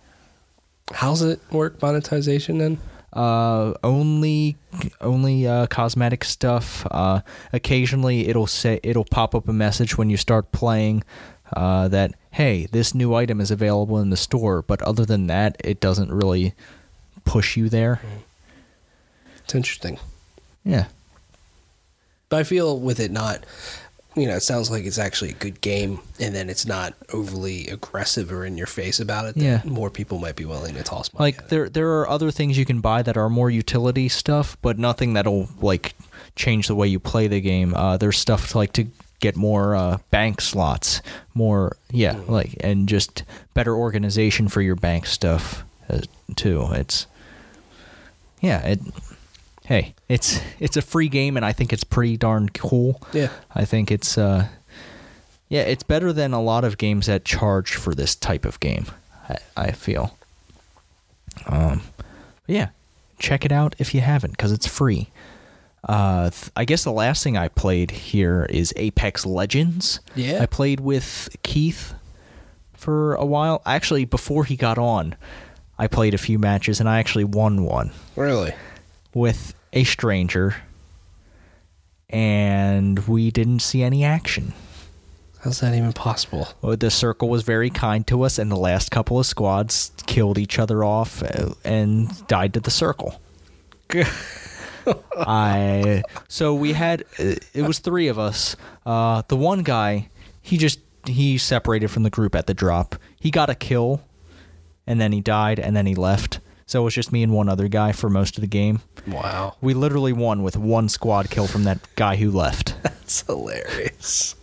How's 0.93 1.21
it 1.21 1.39
work 1.51 1.81
monetization 1.81 2.57
then? 2.57 2.79
Uh, 3.13 3.73
only 3.83 4.55
only 5.01 5.47
uh, 5.47 5.67
cosmetic 5.67 6.23
stuff. 6.23 6.85
Uh, 6.91 7.21
occasionally, 7.51 8.27
it'll 8.27 8.47
say 8.47 8.79
it'll 8.83 9.05
pop 9.05 9.33
up 9.33 9.47
a 9.47 9.53
message 9.53 9.97
when 9.97 10.09
you 10.09 10.17
start 10.17 10.51
playing 10.51 11.03
uh, 11.53 11.87
that 11.87 12.13
hey, 12.31 12.67
this 12.71 12.93
new 12.93 13.13
item 13.13 13.41
is 13.41 13.51
available 13.51 13.99
in 13.99 14.09
the 14.09 14.17
store. 14.17 14.61
But 14.61 14.81
other 14.81 15.05
than 15.05 15.27
that, 15.27 15.55
it 15.63 15.79
doesn't 15.79 16.11
really 16.11 16.53
push 17.25 17.57
you 17.57 17.69
there. 17.69 18.01
It's 19.43 19.55
interesting. 19.55 19.99
Yeah, 20.63 20.85
But 22.27 22.39
I 22.39 22.43
feel 22.43 22.79
with 22.79 22.99
it 22.99 23.09
not, 23.11 23.43
you 24.15 24.27
know, 24.27 24.35
it 24.35 24.43
sounds 24.43 24.69
like 24.69 24.83
it's 24.85 24.99
actually 24.99 25.31
a 25.31 25.35
good 25.35 25.61
game, 25.61 25.99
and 26.19 26.35
then 26.35 26.49
it's 26.49 26.65
not 26.65 26.93
overly 27.13 27.67
aggressive 27.69 28.31
or 28.31 28.45
in 28.45 28.57
your 28.57 28.67
face 28.67 28.99
about 28.99 29.25
it. 29.25 29.37
Yeah. 29.37 29.61
more 29.65 29.89
people 29.89 30.19
might 30.19 30.35
be 30.35 30.45
willing 30.45 30.75
to 30.75 30.83
toss 30.83 31.11
money. 31.13 31.23
like 31.23 31.37
at 31.37 31.43
it. 31.45 31.49
there 31.49 31.69
there 31.69 31.89
are 31.99 32.09
other 32.09 32.29
things 32.29 32.57
you 32.57 32.65
can 32.65 32.81
buy 32.81 33.01
that 33.01 33.17
are 33.17 33.29
more 33.29 33.49
utility 33.49 34.09
stuff, 34.09 34.57
but 34.61 34.77
nothing 34.77 35.13
that'll 35.13 35.47
like 35.61 35.95
change 36.35 36.67
the 36.67 36.75
way 36.75 36.87
you 36.87 36.99
play 36.99 37.27
the 37.27 37.41
game. 37.41 37.73
Uh, 37.73 37.97
there's 37.97 38.17
stuff 38.17 38.51
to, 38.51 38.57
like 38.57 38.73
to 38.73 38.85
get 39.19 39.35
more 39.35 39.75
uh, 39.75 39.97
bank 40.11 40.41
slots, 40.41 41.01
more 41.33 41.77
yeah, 41.91 42.19
like 42.27 42.55
and 42.61 42.87
just 42.87 43.23
better 43.53 43.75
organization 43.75 44.47
for 44.47 44.61
your 44.61 44.75
bank 44.75 45.05
stuff 45.05 45.63
uh, 45.89 46.01
too. 46.35 46.67
It's 46.71 47.07
yeah, 48.41 48.61
it. 48.65 48.79
Hey, 49.65 49.93
it's 50.07 50.41
it's 50.59 50.77
a 50.77 50.81
free 50.81 51.09
game, 51.09 51.37
and 51.37 51.45
I 51.45 51.51
think 51.53 51.71
it's 51.71 51.83
pretty 51.83 52.17
darn 52.17 52.49
cool. 52.49 53.01
Yeah. 53.13 53.29
I 53.53 53.65
think 53.65 53.91
it's 53.91 54.17
uh, 54.17 54.47
yeah, 55.49 55.61
it's 55.61 55.83
better 55.83 56.13
than 56.13 56.33
a 56.33 56.41
lot 56.41 56.63
of 56.63 56.77
games 56.77 57.07
that 57.07 57.25
charge 57.25 57.75
for 57.75 57.93
this 57.93 58.15
type 58.15 58.45
of 58.45 58.59
game. 58.59 58.85
I, 59.27 59.37
I 59.55 59.71
feel. 59.71 60.17
Um, 61.45 61.81
yeah, 62.47 62.69
check 63.19 63.45
it 63.45 63.51
out 63.51 63.75
if 63.77 63.93
you 63.93 64.01
haven't, 64.01 64.31
because 64.31 64.51
it's 64.51 64.67
free. 64.67 65.09
Uh, 65.83 66.29
th- 66.29 66.51
I 66.55 66.65
guess 66.65 66.83
the 66.83 66.91
last 66.91 67.23
thing 67.23 67.37
I 67.37 67.47
played 67.47 67.91
here 67.91 68.45
is 68.49 68.73
Apex 68.75 69.25
Legends. 69.25 69.99
Yeah. 70.15 70.41
I 70.41 70.45
played 70.45 70.79
with 70.81 71.35
Keith 71.43 71.93
for 72.73 73.15
a 73.15 73.25
while. 73.25 73.61
Actually, 73.65 74.05
before 74.05 74.43
he 74.45 74.55
got 74.55 74.77
on, 74.77 75.15
I 75.77 75.87
played 75.87 76.13
a 76.13 76.17
few 76.17 76.37
matches 76.37 76.79
and 76.79 76.89
I 76.89 76.99
actually 76.99 77.23
won 77.23 77.63
one 77.63 77.91
really, 78.17 78.53
with 79.13 79.53
a 79.71 79.83
stranger, 79.85 80.55
and 82.09 82.99
we 83.07 83.31
didn't 83.31 83.59
see 83.59 83.83
any 83.83 84.03
action. 84.03 84.53
how's 85.41 85.61
that 85.61 85.73
even 85.75 85.93
possible? 85.93 86.49
Well, 86.61 86.75
the 86.75 86.91
circle 86.91 87.29
was 87.29 87.43
very 87.43 87.69
kind 87.69 88.05
to 88.07 88.23
us, 88.23 88.37
and 88.37 88.51
the 88.51 88.57
last 88.57 88.91
couple 88.91 89.19
of 89.19 89.25
squads 89.25 89.91
killed 90.07 90.37
each 90.37 90.59
other 90.59 90.83
off 90.83 91.23
uh, 91.23 91.53
and 91.63 92.27
died 92.27 92.53
to 92.55 92.59
the 92.59 92.71
circle. 92.71 93.21
I 95.17 96.03
so 96.27 96.53
we 96.53 96.73
had 96.73 97.03
uh, 97.19 97.35
it 97.53 97.63
was 97.67 97.79
three 97.79 98.07
of 98.07 98.17
us. 98.19 98.55
Uh, 98.85 99.23
the 99.27 99.35
one 99.37 99.63
guy 99.63 100.09
he 100.41 100.57
just 100.57 100.79
he 101.05 101.37
separated 101.37 101.89
from 101.89 102.03
the 102.03 102.09
group 102.09 102.35
at 102.35 102.47
the 102.47 102.53
drop. 102.53 102.95
He 103.19 103.31
got 103.31 103.49
a 103.49 103.55
kill, 103.55 104.01
and 104.87 104.99
then 104.99 105.11
he 105.11 105.21
died, 105.21 105.59
and 105.59 105.75
then 105.75 105.85
he 105.85 105.95
left. 105.95 106.39
So 106.65 106.81
it 106.81 106.83
was 106.85 106.93
just 106.93 107.11
me 107.11 107.23
and 107.23 107.33
one 107.33 107.49
other 107.49 107.67
guy 107.67 107.91
for 107.93 108.09
most 108.09 108.37
of 108.37 108.41
the 108.41 108.47
game. 108.47 108.81
Wow, 109.07 109.55
We 109.59 109.73
literally 109.73 110.13
won 110.13 110.43
with 110.43 110.55
one 110.55 110.87
squad 110.87 111.31
kill 111.31 111.47
from 111.47 111.63
that 111.63 111.79
guy 111.95 112.17
who 112.17 112.29
left, 112.29 112.75
that's 112.83 113.21
hilarious. 113.23 114.35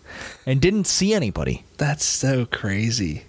and 0.44 0.60
didn't 0.60 0.86
see 0.88 1.14
anybody. 1.14 1.64
That's 1.76 2.04
so 2.04 2.46
crazy. 2.46 3.24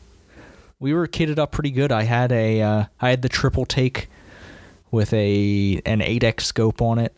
we 0.80 0.94
were 0.94 1.08
kitted 1.08 1.38
up 1.38 1.52
pretty 1.52 1.70
good. 1.72 1.92
I 1.92 2.04
had 2.04 2.32
a 2.32 2.62
uh, 2.62 2.86
I 3.00 3.10
had 3.12 3.22
the 3.22 3.30
triple 3.30 3.66
take 3.66 4.10
with 4.92 5.14
a 5.14 5.82
an 5.86 6.00
8x 6.00 6.42
scope 6.42 6.82
on 6.82 7.00
it. 7.00 7.14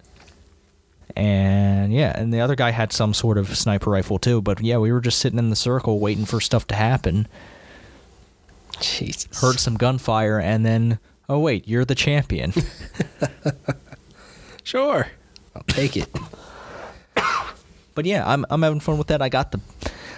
And 1.15 1.91
yeah, 1.93 2.17
and 2.17 2.33
the 2.33 2.39
other 2.41 2.55
guy 2.55 2.69
had 2.71 2.93
some 2.93 3.13
sort 3.13 3.37
of 3.37 3.57
sniper 3.57 3.89
rifle 3.91 4.19
too, 4.19 4.41
but 4.41 4.61
yeah, 4.61 4.77
we 4.77 4.91
were 4.91 5.01
just 5.01 5.19
sitting 5.19 5.39
in 5.39 5.49
the 5.49 5.55
circle 5.55 5.99
waiting 5.99 6.25
for 6.25 6.39
stuff 6.39 6.67
to 6.67 6.75
happen. 6.75 7.27
Jesus. 8.79 9.41
Heard 9.41 9.59
some 9.59 9.75
gunfire 9.75 10.39
and 10.39 10.65
then 10.65 10.99
oh 11.27 11.39
wait, 11.39 11.67
you're 11.67 11.85
the 11.85 11.95
champion. 11.95 12.53
Sure, 14.63 15.07
I'll 15.55 15.63
take 15.63 15.97
it. 15.97 16.09
but 17.95 18.05
yeah, 18.05 18.23
I'm 18.29 18.45
I'm 18.51 18.61
having 18.61 18.79
fun 18.79 18.99
with 18.99 19.07
that. 19.07 19.19
I 19.19 19.27
got 19.27 19.51
the 19.51 19.59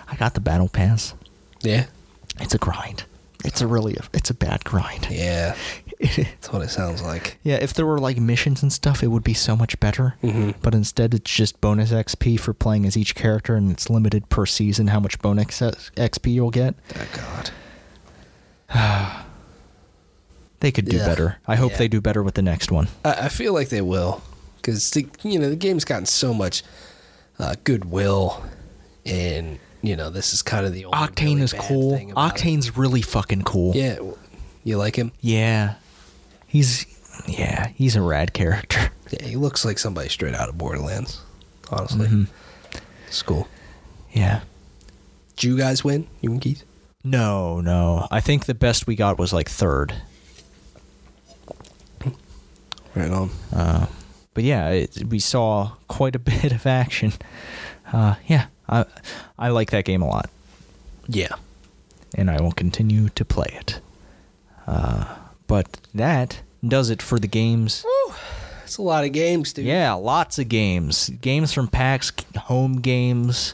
I 0.10 0.18
got 0.18 0.34
the 0.34 0.42
battle 0.42 0.68
pass. 0.68 1.14
yeah, 1.62 1.86
It's 2.42 2.54
a 2.54 2.58
grind. 2.58 3.06
It's 3.44 3.62
a 3.62 3.68
really 3.68 3.98
it's 4.14 4.30
a 4.30 4.34
bad 4.34 4.64
grind. 4.64 5.08
yeah. 5.10 5.56
That's 6.02 6.52
what 6.52 6.64
it 6.64 6.70
sounds 6.70 7.02
like. 7.04 7.38
Yeah, 7.44 7.58
if 7.58 7.74
there 7.76 7.86
were 7.86 8.00
like 8.00 8.18
missions 8.20 8.64
and 8.64 8.74
stuff, 8.74 9.04
it 9.04 9.08
would 9.08 9.24
be 9.24 9.36
so 9.36 9.56
much 9.56 9.80
better. 9.80 10.16
Mhm. 10.24 10.56
But 10.62 10.74
instead, 10.74 11.14
it's 11.14 11.32
just 11.32 11.62
bonus 11.62 11.92
XP 11.92 12.40
for 12.40 12.54
playing 12.54 12.86
as 12.88 12.98
each 12.98 13.14
character, 13.14 13.56
and 13.56 13.70
it's 13.72 13.88
limited 13.90 14.28
per 14.30 14.48
season 14.48 14.88
how 14.88 15.00
much 15.00 15.20
bonus 15.20 15.60
XP 15.62 16.34
you'll 16.34 16.50
get. 16.52 16.74
Oh 16.96 17.08
God. 17.14 17.52
They 20.60 20.72
could 20.72 20.86
do 20.86 20.98
Yeah. 20.98 21.06
better. 21.08 21.38
I 21.48 21.56
hope 21.56 21.72
Yeah. 21.72 21.78
they 21.80 21.88
do 21.88 22.02
better 22.02 22.22
with 22.22 22.36
the 22.36 22.44
next 22.44 22.72
one. 22.72 22.88
I, 23.04 23.14
I 23.26 23.30
feel 23.30 23.52
like 23.54 23.70
they 23.70 23.82
will, 23.82 24.22
because 24.58 24.96
you 25.24 25.40
know 25.40 25.50
the 25.50 25.56
game's 25.56 25.86
gotten 25.86 26.06
so 26.06 26.34
much 26.36 26.64
uh, 27.40 27.56
goodwill, 27.64 28.44
and 29.04 29.58
you 29.82 29.96
know 29.96 30.10
this 30.10 30.34
is 30.34 30.42
kind 30.42 30.66
of 30.66 30.74
the 30.74 30.86
only 30.86 30.98
Octane 30.98 31.26
really 31.36 31.42
is 31.42 31.54
cool. 31.54 31.96
thing 31.98 32.12
about 32.12 32.36
it. 32.36 32.42
Octane's 32.42 32.78
really 32.78 33.02
fucking 33.02 33.44
cool. 33.44 33.76
Yeah, 33.76 34.00
you 34.64 34.78
like 34.78 34.96
him? 34.96 35.12
Yeah. 35.22 35.76
He's 36.48 36.86
yeah, 37.28 37.68
he's 37.76 37.96
a 37.96 38.02
rad 38.02 38.34
character. 38.34 38.92
Yeah, 39.12 39.28
he 39.28 39.36
looks 39.36 39.66
like 39.66 39.78
somebody 39.78 40.08
straight 40.08 40.34
out 40.36 40.48
of 40.48 40.58
Borderlands. 40.58 41.20
Honestly, 41.70 42.08
Mhm. 42.08 42.28
it's 43.08 43.22
cool. 43.22 43.46
Yeah. 44.14 44.40
Did 45.36 45.44
you 45.44 45.58
guys 45.58 45.84
win? 45.84 46.08
You 46.22 46.32
and 46.32 46.40
Keith? 46.42 46.64
No, 47.04 47.60
no. 47.60 48.08
I 48.10 48.22
think 48.22 48.46
the 48.46 48.54
best 48.54 48.88
we 48.88 48.96
got 48.96 49.20
was 49.20 49.34
like 49.34 49.50
third. 49.50 49.94
Right 52.96 53.12
on. 53.12 53.30
Uh, 53.54 53.88
but 54.34 54.44
yeah, 54.46 54.70
it, 54.70 55.04
we 55.10 55.20
saw 55.20 55.72
quite 55.88 56.16
a 56.16 56.20
bit 56.32 56.52
of 56.52 56.66
action. 56.66 57.14
Uh, 57.92 58.16
yeah, 58.28 58.46
I 58.72 58.86
I 59.38 59.50
like 59.50 59.72
that 59.72 59.86
game 59.86 60.02
a 60.02 60.08
lot, 60.08 60.30
Yeah. 61.08 61.36
and 62.16 62.30
I 62.32 62.42
will 62.42 62.52
continue 62.54 63.10
to 63.10 63.26
play 63.26 63.54
it. 63.60 63.82
Uh, 64.68 65.16
but 65.48 65.78
that 65.94 66.42
does 66.66 66.90
it 66.90 67.02
for 67.02 67.20
the 67.20 67.28
games. 67.28 67.86
It's 68.64 68.78
a 68.78 68.82
lot 68.82 69.04
of 69.04 69.12
games, 69.12 69.52
dude. 69.52 69.66
Yeah, 69.66 69.94
lots 69.94 70.40
of 70.40 70.48
games. 70.48 71.10
Games 71.22 71.52
from 71.52 71.68
PAX, 71.68 72.12
home 72.38 72.80
games, 72.80 73.54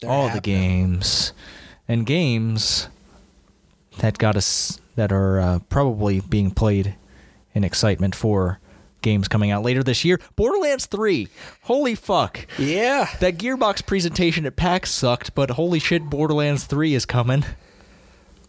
They're 0.00 0.10
all 0.10 0.28
the 0.28 0.40
games, 0.42 1.32
and 1.88 2.04
games 2.04 2.88
that 3.98 4.18
got 4.18 4.36
us 4.36 4.78
that 4.96 5.10
are 5.12 5.40
uh, 5.40 5.58
probably 5.70 6.20
being 6.20 6.50
played 6.50 6.96
in 7.54 7.64
excitement 7.64 8.14
for 8.14 8.58
games 9.02 9.28
coming 9.28 9.50
out 9.50 9.62
later 9.62 9.82
this 9.82 10.04
year. 10.04 10.20
Borderlands 10.36 10.86
3. 10.86 11.28
Holy 11.62 11.94
fuck. 11.94 12.46
Yeah. 12.58 13.08
That 13.20 13.38
Gearbox 13.38 13.84
presentation 13.86 14.46
at 14.46 14.56
PAX 14.56 14.90
sucked, 14.90 15.34
but 15.34 15.50
holy 15.50 15.78
shit, 15.78 16.04
Borderlands 16.04 16.64
3 16.64 16.94
is 16.94 17.04
coming. 17.04 17.44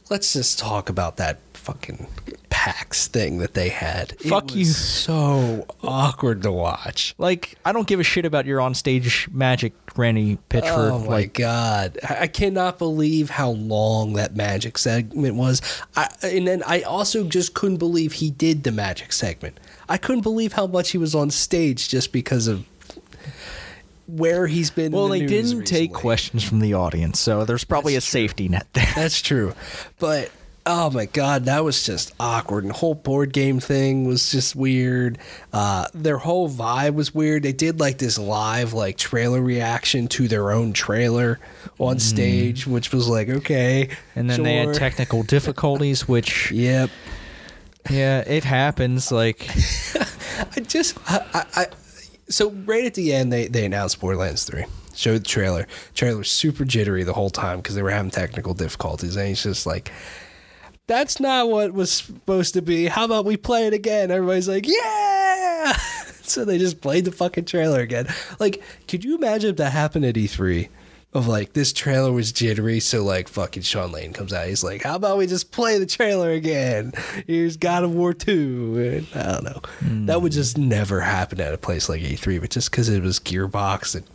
Let's 0.09 0.33
just 0.33 0.59
talk 0.59 0.89
about 0.89 1.17
that 1.17 1.39
fucking 1.63 2.07
PAX 2.49 3.07
thing 3.07 3.37
that 3.37 3.53
they 3.53 3.69
had. 3.69 4.19
Fuck 4.19 4.51
it 4.51 4.57
you. 4.57 4.65
So 4.65 5.65
awkward 5.81 6.43
to 6.43 6.51
watch. 6.51 7.15
Like, 7.17 7.55
I 7.63 7.71
don't 7.71 7.87
give 7.87 8.01
a 8.01 8.03
shit 8.03 8.25
about 8.25 8.45
your 8.45 8.59
onstage 8.59 9.31
magic, 9.31 9.73
Randy 9.95 10.37
Pitchford. 10.49 10.91
Oh 10.91 10.99
my 10.99 11.05
like, 11.05 11.33
god! 11.33 11.99
I 12.07 12.27
cannot 12.27 12.77
believe 12.79 13.29
how 13.29 13.51
long 13.51 14.13
that 14.13 14.35
magic 14.35 14.77
segment 14.77 15.35
was. 15.35 15.61
I, 15.95 16.09
and 16.21 16.47
then 16.47 16.63
I 16.67 16.81
also 16.81 17.23
just 17.23 17.53
couldn't 17.53 17.77
believe 17.77 18.13
he 18.13 18.29
did 18.29 18.63
the 18.63 18.71
magic 18.71 19.13
segment. 19.13 19.59
I 19.87 19.97
couldn't 19.97 20.21
believe 20.21 20.53
how 20.53 20.67
much 20.67 20.91
he 20.91 20.97
was 20.97 21.15
on 21.15 21.31
stage 21.31 21.87
just 21.87 22.11
because 22.11 22.47
of 22.47 22.65
where 24.07 24.47
he's 24.47 24.69
been. 24.69 24.87
in 24.87 24.91
well, 24.91 25.07
the 25.07 25.19
they 25.19 25.25
didn't 25.25 25.63
take 25.63 25.93
questions 25.93 26.43
from 26.43 26.59
the 26.59 26.73
audience, 26.73 27.19
so 27.19 27.45
there's 27.45 27.63
probably 27.63 27.93
That's 27.93 28.07
a 28.07 28.11
safety 28.11 28.49
net 28.49 28.67
there. 28.73 28.91
That's 28.95 29.21
true, 29.21 29.53
but 29.97 30.29
oh 30.65 30.89
my 30.89 31.05
god, 31.05 31.45
that 31.45 31.63
was 31.63 31.85
just 31.85 32.13
awkward. 32.19 32.63
And 32.63 32.73
the 32.73 32.77
whole 32.77 32.95
board 32.95 33.33
game 33.33 33.59
thing 33.59 34.05
was 34.05 34.31
just 34.31 34.55
weird. 34.55 35.17
Uh, 35.51 35.87
their 35.93 36.17
whole 36.17 36.49
vibe 36.49 36.93
was 36.93 37.13
weird. 37.13 37.43
They 37.43 37.53
did 37.53 37.79
like 37.79 37.97
this 37.97 38.17
live 38.17 38.73
like 38.73 38.97
trailer 38.97 39.41
reaction 39.41 40.07
to 40.09 40.27
their 40.27 40.51
own 40.51 40.73
trailer 40.73 41.39
on 41.79 41.99
stage, 41.99 42.65
which 42.65 42.91
was 42.91 43.07
like 43.07 43.29
okay. 43.29 43.89
Mm. 43.89 43.95
And 44.15 44.29
then 44.29 44.43
they 44.43 44.57
had 44.57 44.73
technical 44.73 45.23
difficulties, 45.23 46.07
which 46.07 46.51
Yep. 46.63 46.89
yeah, 47.89 48.19
it 48.19 48.43
happens. 48.43 49.11
Like 49.11 49.47
I 50.55 50.59
just 50.61 50.97
I, 51.09 51.25
I, 51.33 51.45
I 51.61 51.65
so 52.29 52.51
right 52.51 52.85
at 52.85 52.93
the 52.93 53.13
end 53.13 53.33
they 53.33 53.47
they 53.47 53.65
announced 53.65 53.99
Borderlands 53.99 54.45
3. 54.45 54.65
Showed 54.95 55.21
the 55.21 55.25
trailer. 55.25 55.67
Trailer 55.95 56.19
was 56.19 56.29
super 56.29 56.63
jittery 56.63 57.03
the 57.03 57.13
whole 57.13 57.31
time 57.31 57.57
because 57.57 57.73
they 57.73 57.81
were 57.81 57.89
having 57.89 58.11
technical 58.11 58.53
difficulties 58.53 59.15
and 59.15 59.27
he's 59.27 59.41
just 59.41 59.65
like 59.65 59.91
that's 60.87 61.19
not 61.19 61.49
what 61.49 61.73
was 61.73 61.91
supposed 61.91 62.53
to 62.55 62.61
be. 62.61 62.87
How 62.87 63.05
about 63.05 63.25
we 63.25 63.37
play 63.37 63.67
it 63.67 63.73
again? 63.73 64.11
Everybody's 64.11 64.49
like, 64.49 64.67
"Yeah!" 64.67 65.73
so 66.21 66.45
they 66.45 66.57
just 66.57 66.81
played 66.81 67.05
the 67.05 67.11
fucking 67.11 67.45
trailer 67.45 67.81
again. 67.81 68.07
Like, 68.39 68.61
could 68.87 69.03
you 69.03 69.15
imagine 69.15 69.51
if 69.51 69.57
that 69.57 69.71
happened 69.71 70.05
at 70.05 70.15
E3? 70.15 70.69
Of 71.15 71.27
like 71.27 71.53
this 71.53 71.71
trailer 71.71 72.11
was 72.11 72.31
jittery, 72.31 72.79
so 72.79 73.03
like 73.03 73.27
fucking 73.27 73.61
Shawn 73.61 73.91
Layden 73.91 74.15
comes 74.15 74.33
out. 74.33 74.47
He's 74.47 74.63
like, 74.63 74.81
"How 74.81 74.95
about 74.95 75.19
we 75.19 75.27
just 75.27 75.51
play 75.51 75.77
the 75.77 75.85
trailer 75.85 76.31
again? 76.31 76.91
Here's 77.27 77.55
God 77.55 77.83
of 77.83 77.93
War 77.93 78.15
2. 78.15 79.05
And 79.13 79.21
I 79.21 79.31
don't 79.33 79.43
know. 79.43 79.61
Hmm. 79.81 80.05
That 80.07 80.23
would 80.23 80.31
just 80.31 80.57
never 80.57 81.01
happen 81.01 81.39
at 81.39 81.53
a 81.53 81.57
place 81.59 81.87
like 81.87 82.01
E3, 82.01 82.41
but 82.41 82.49
just 82.49 82.71
because 82.71 82.89
it 82.89 83.03
was 83.03 83.19
Gearbox 83.19 83.93
and 83.93 84.05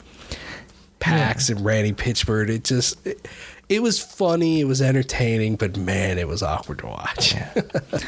PAX 0.98 1.48
and 1.48 1.64
Randy 1.64 1.92
Pitchford, 1.92 2.48
it 2.48 2.64
just 2.64 3.06
it, 3.06 3.28
it 3.68 3.82
was 3.82 4.02
funny, 4.02 4.60
it 4.60 4.64
was 4.64 4.80
entertaining, 4.82 5.56
but 5.56 5.76
man, 5.76 6.18
it 6.18 6.26
was 6.28 6.42
awkward 6.42 6.78
to 6.80 6.86
watch. 6.86 7.34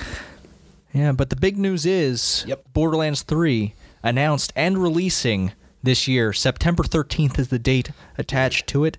yeah, 0.92 1.12
but 1.12 1.30
the 1.30 1.36
big 1.36 1.58
news 1.58 1.86
is 1.86 2.44
Yep. 2.46 2.72
Borderlands 2.72 3.22
3 3.22 3.74
announced 4.02 4.52
and 4.56 4.78
releasing 4.82 5.52
this 5.82 6.08
year. 6.08 6.32
September 6.32 6.82
13th 6.82 7.38
is 7.38 7.48
the 7.48 7.58
date 7.58 7.90
attached 8.18 8.66
to 8.68 8.84
it. 8.84 8.98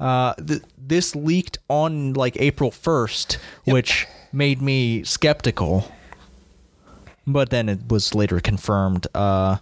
Uh, 0.00 0.34
th- 0.34 0.62
this 0.76 1.14
leaked 1.14 1.58
on 1.68 2.12
like 2.14 2.36
April 2.40 2.70
1st, 2.70 3.38
which 3.64 4.06
made 4.32 4.60
me 4.60 5.04
skeptical. 5.04 5.90
But 7.26 7.50
then 7.50 7.68
it 7.68 7.88
was 7.88 8.14
later 8.14 8.40
confirmed. 8.40 9.06
Uh, 9.14 9.58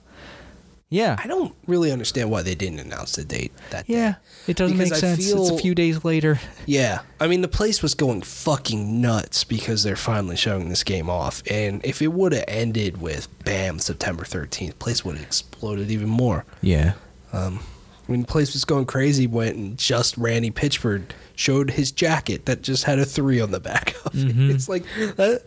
yeah. 0.93 1.16
I 1.18 1.26
don't 1.26 1.55
really 1.66 1.90
understand 1.90 2.30
why 2.30 2.43
they 2.43 2.55
didn't 2.55 2.78
announce 2.80 3.16
the 3.16 3.24
date 3.24 3.51
that 3.70 3.86
day. 3.86 3.95
Yeah, 3.95 4.14
it 4.47 4.57
doesn't 4.57 4.76
Because 4.76 4.90
make 4.93 5.01
sense. 5.01 5.30
it's 5.30 5.51
a 5.51 5.59
few 5.59 5.74
days 5.74 6.05
later. 6.05 6.38
Yeah, 6.66 7.01
I 7.18 7.26
mean 7.26 7.40
the 7.40 7.49
place 7.49 7.82
was 7.82 7.95
going 7.95 8.22
fucking 8.22 9.01
nuts 9.01 9.43
because 9.45 9.82
they're 9.82 9.97
finally 9.97 10.36
showing 10.36 10.68
this 10.68 10.84
game 10.84 11.09
off, 11.11 11.43
and 11.51 11.84
if 11.84 12.03
it 12.03 12.12
would 12.12 12.32
have 12.32 12.45
ended 12.47 13.01
with 13.01 13.26
bam 13.45 13.78
September 13.78 14.24
thirteenth, 14.24 14.78
place 14.78 15.05
would 15.05 15.16
have 15.16 15.24
exploded 15.26 15.90
even 15.90 16.09
more. 16.09 16.45
Yeah. 16.61 16.93
Um, 17.32 17.61
I 18.09 18.12
mean, 18.12 18.20
the 18.22 18.26
place 18.26 18.53
was 18.53 18.64
going 18.64 18.84
crazy 18.86 19.26
when 19.26 19.76
just 19.76 20.18
Randy 20.18 20.51
Pitchford 20.51 21.05
showed 21.34 21.70
his 21.70 21.90
jacket 21.93 22.45
that 22.47 22.61
just 22.61 22.84
had 22.84 22.99
a 22.99 23.05
three 23.07 23.40
on 23.40 23.53
the 23.53 23.61
back 23.61 23.95
of 24.05 24.12
it. 24.14 24.51
It's 24.51 24.68
like 24.68 24.84
that, 25.16 25.43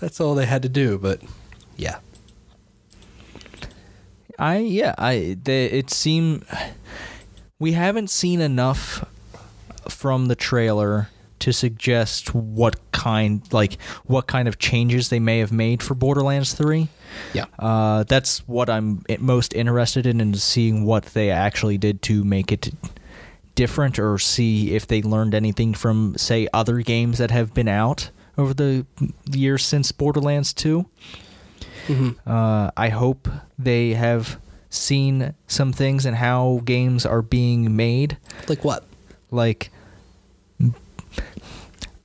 that's 0.00 0.20
all 0.20 0.34
they 0.34 0.44
had 0.44 0.62
to 0.62 0.68
do, 0.68 0.98
but 0.98 1.22
yeah, 1.76 2.00
I 4.40 4.58
yeah, 4.58 4.94
I 4.98 5.36
the, 5.42 5.52
it 5.52 5.90
seem 5.90 6.44
we 7.58 7.72
haven't 7.72 8.10
seen 8.10 8.40
enough 8.40 9.04
from 9.88 10.26
the 10.26 10.34
trailer 10.34 11.10
to 11.40 11.52
suggest 11.52 12.34
what 12.34 12.76
kind 12.92 13.42
like 13.52 13.80
what 14.04 14.26
kind 14.26 14.48
of 14.48 14.58
changes 14.58 15.08
they 15.10 15.20
may 15.20 15.38
have 15.38 15.52
made 15.52 15.82
for 15.82 15.94
Borderlands 15.94 16.54
3. 16.54 16.88
yeah, 17.34 17.44
Uh, 17.58 18.04
that's 18.04 18.46
what 18.48 18.70
I'm 18.70 19.02
most 19.18 19.52
interested 19.54 20.06
in, 20.06 20.20
in 20.20 20.34
seeing 20.34 20.84
what 20.84 21.04
they 21.06 21.30
actually 21.30 21.78
did 21.78 22.02
to 22.02 22.24
make 22.24 22.50
it 22.52 22.70
different, 23.54 23.98
or 23.98 24.16
see 24.18 24.74
if 24.74 24.86
they 24.86 25.02
learned 25.02 25.34
anything 25.34 25.74
from, 25.74 26.16
say, 26.16 26.48
other 26.52 26.78
games 26.78 27.18
that 27.18 27.30
have 27.30 27.52
been 27.52 27.68
out 27.68 28.10
over 28.38 28.54
the 28.54 28.86
years 29.30 29.64
since 29.64 29.92
Borderlands 29.92 30.52
2. 30.54 30.86
Uh, 32.26 32.70
I 32.76 32.88
hope 32.88 33.28
they 33.58 33.94
have 33.94 34.38
seen 34.68 35.34
some 35.46 35.72
things 35.72 36.06
and 36.06 36.16
how 36.16 36.60
games 36.64 37.04
are 37.04 37.22
being 37.22 37.74
made, 37.74 38.18
like 38.48 38.64
what? 38.64 38.84
like 39.30 39.70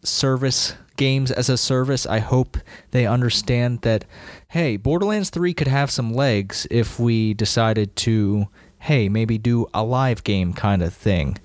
service 0.04 0.76
games 0.98 1.32
as 1.32 1.50
a 1.50 1.58
service. 1.58 2.06
I 2.06 2.20
hope 2.20 2.58
they 2.92 3.06
understand 3.06 3.82
that, 3.82 4.06
hey, 4.50 4.78
Borderlands 4.78 5.30
3 5.30 5.54
could 5.54 5.68
have 5.68 5.92
some 5.92 6.14
legs 6.14 6.68
if 6.72 7.00
we 7.00 7.34
decided 7.34 7.96
to, 7.98 8.48
hey, 8.80 9.10
maybe 9.10 9.38
do 9.38 9.68
a 9.74 9.84
live 9.84 10.24
game 10.24 10.54
kind 10.54 10.82
of 10.82 10.94
thing. 10.94 11.38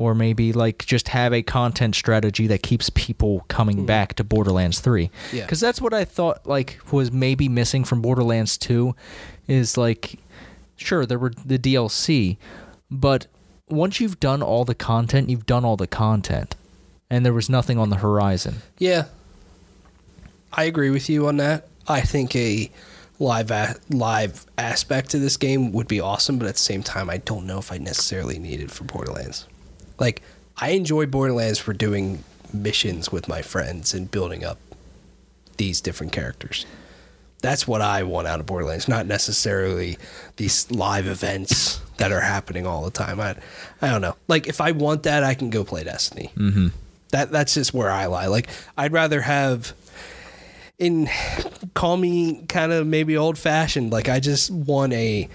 Or 0.00 0.14
maybe 0.14 0.54
like 0.54 0.86
just 0.86 1.08
have 1.08 1.34
a 1.34 1.42
content 1.42 1.94
strategy 1.94 2.46
that 2.46 2.62
keeps 2.62 2.88
people 2.88 3.44
coming 3.48 3.80
hmm. 3.80 3.84
back 3.84 4.14
to 4.14 4.24
Borderlands 4.24 4.80
3. 4.80 5.10
Yeah. 5.30 5.44
Because 5.44 5.60
that's 5.60 5.78
what 5.78 5.92
I 5.92 6.06
thought 6.06 6.46
like 6.46 6.80
was 6.90 7.12
maybe 7.12 7.50
missing 7.50 7.84
from 7.84 8.00
Borderlands 8.00 8.56
2 8.56 8.94
is 9.46 9.76
like 9.76 10.18
sure 10.76 11.04
there 11.04 11.18
were 11.18 11.32
the 11.44 11.58
DLC, 11.58 12.38
but 12.90 13.26
once 13.68 14.00
you've 14.00 14.18
done 14.18 14.42
all 14.42 14.64
the 14.64 14.74
content, 14.74 15.28
you've 15.28 15.46
done 15.46 15.66
all 15.66 15.76
the 15.76 15.86
content. 15.86 16.56
And 17.10 17.26
there 17.26 17.34
was 17.34 17.50
nothing 17.50 17.78
on 17.78 17.90
the 17.90 17.96
horizon. 17.96 18.62
Yeah, 18.78 19.06
I 20.52 20.64
agree 20.64 20.90
with 20.90 21.10
you 21.10 21.26
on 21.26 21.36
that. 21.38 21.68
I 21.88 22.00
think 22.00 22.34
a 22.36 22.70
live 23.18 23.50
a- 23.50 23.76
live 23.90 24.46
aspect 24.56 25.10
to 25.10 25.18
this 25.18 25.36
game 25.36 25.72
would 25.72 25.88
be 25.88 26.00
awesome, 26.00 26.38
but 26.38 26.48
at 26.48 26.54
the 26.54 26.60
same 26.60 26.82
time, 26.82 27.10
I 27.10 27.18
don't 27.18 27.46
know 27.46 27.58
if 27.58 27.70
I 27.70 27.78
necessarily 27.78 28.38
need 28.38 28.60
it 28.60 28.70
for 28.70 28.84
Borderlands. 28.84 29.46
Like, 30.00 30.22
I 30.56 30.70
enjoy 30.70 31.06
Borderlands 31.06 31.60
for 31.60 31.72
doing 31.72 32.24
missions 32.52 33.12
with 33.12 33.28
my 33.28 33.42
friends 33.42 33.94
and 33.94 34.10
building 34.10 34.44
up 34.44 34.58
these 35.56 35.80
different 35.80 36.12
characters. 36.12 36.66
That's 37.42 37.68
what 37.68 37.80
I 37.80 38.02
want 38.02 38.26
out 38.26 38.40
of 38.40 38.46
Borderlands, 38.46 38.88
not 38.88 39.06
necessarily 39.06 39.96
these 40.36 40.70
live 40.70 41.06
events 41.06 41.80
that 41.98 42.10
are 42.10 42.20
happening 42.20 42.66
all 42.66 42.82
the 42.82 42.90
time. 42.90 43.20
I, 43.20 43.36
I 43.80 43.90
don't 43.90 44.00
know. 44.00 44.16
Like, 44.26 44.48
if 44.48 44.60
I 44.60 44.72
want 44.72 45.04
that, 45.04 45.22
I 45.22 45.34
can 45.34 45.50
go 45.50 45.62
play 45.62 45.84
Destiny. 45.84 46.32
Mm-hmm. 46.34 46.68
That 47.10 47.30
that's 47.30 47.54
just 47.54 47.74
where 47.74 47.90
I 47.90 48.06
lie. 48.06 48.26
Like 48.26 48.48
I'd 48.76 48.92
rather 48.92 49.20
have 49.20 49.74
in 50.78 51.08
call 51.74 51.96
me 51.96 52.44
kind 52.46 52.72
of 52.72 52.86
maybe 52.86 53.16
old 53.16 53.38
fashioned. 53.38 53.92
Like 53.92 54.08
I 54.08 54.20
just 54.20 54.50
want 54.50 54.92
a 54.92 55.28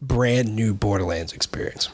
brand 0.00 0.54
new 0.54 0.74
Borderlands 0.74 1.32
experience. 1.32 1.88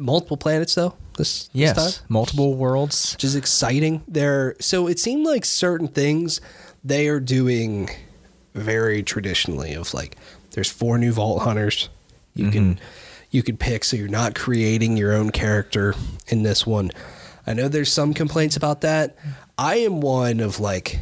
Multiple 0.00 0.36
planets 0.36 0.74
though. 0.74 0.94
This, 1.16 1.48
this 1.48 1.50
Yes, 1.52 1.98
time, 1.98 2.06
multiple 2.08 2.54
worlds. 2.54 3.12
which 3.12 3.24
is 3.24 3.34
exciting. 3.36 4.02
There, 4.08 4.56
so 4.58 4.86
it 4.86 4.98
seemed 4.98 5.26
like 5.26 5.44
certain 5.44 5.88
things 5.88 6.40
they 6.82 7.08
are 7.08 7.20
doing 7.20 7.90
very 8.54 9.02
traditionally. 9.02 9.74
Of 9.74 9.92
like, 9.92 10.16
there's 10.52 10.70
four 10.70 10.96
new 10.96 11.12
Vault 11.12 11.42
Hunters. 11.42 11.90
You 12.34 12.50
can 12.50 12.76
mm-hmm. 12.76 12.84
you 13.30 13.42
can 13.42 13.56
pick, 13.58 13.84
so 13.84 13.96
you're 13.96 14.08
not 14.08 14.34
creating 14.34 14.96
your 14.96 15.12
own 15.12 15.30
character 15.30 15.94
in 16.28 16.42
this 16.42 16.66
one. 16.66 16.90
I 17.46 17.52
know 17.52 17.68
there's 17.68 17.92
some 17.92 18.14
complaints 18.14 18.56
about 18.56 18.80
that. 18.80 19.16
I 19.58 19.76
am 19.76 20.00
one 20.00 20.40
of 20.40 20.60
like 20.60 21.00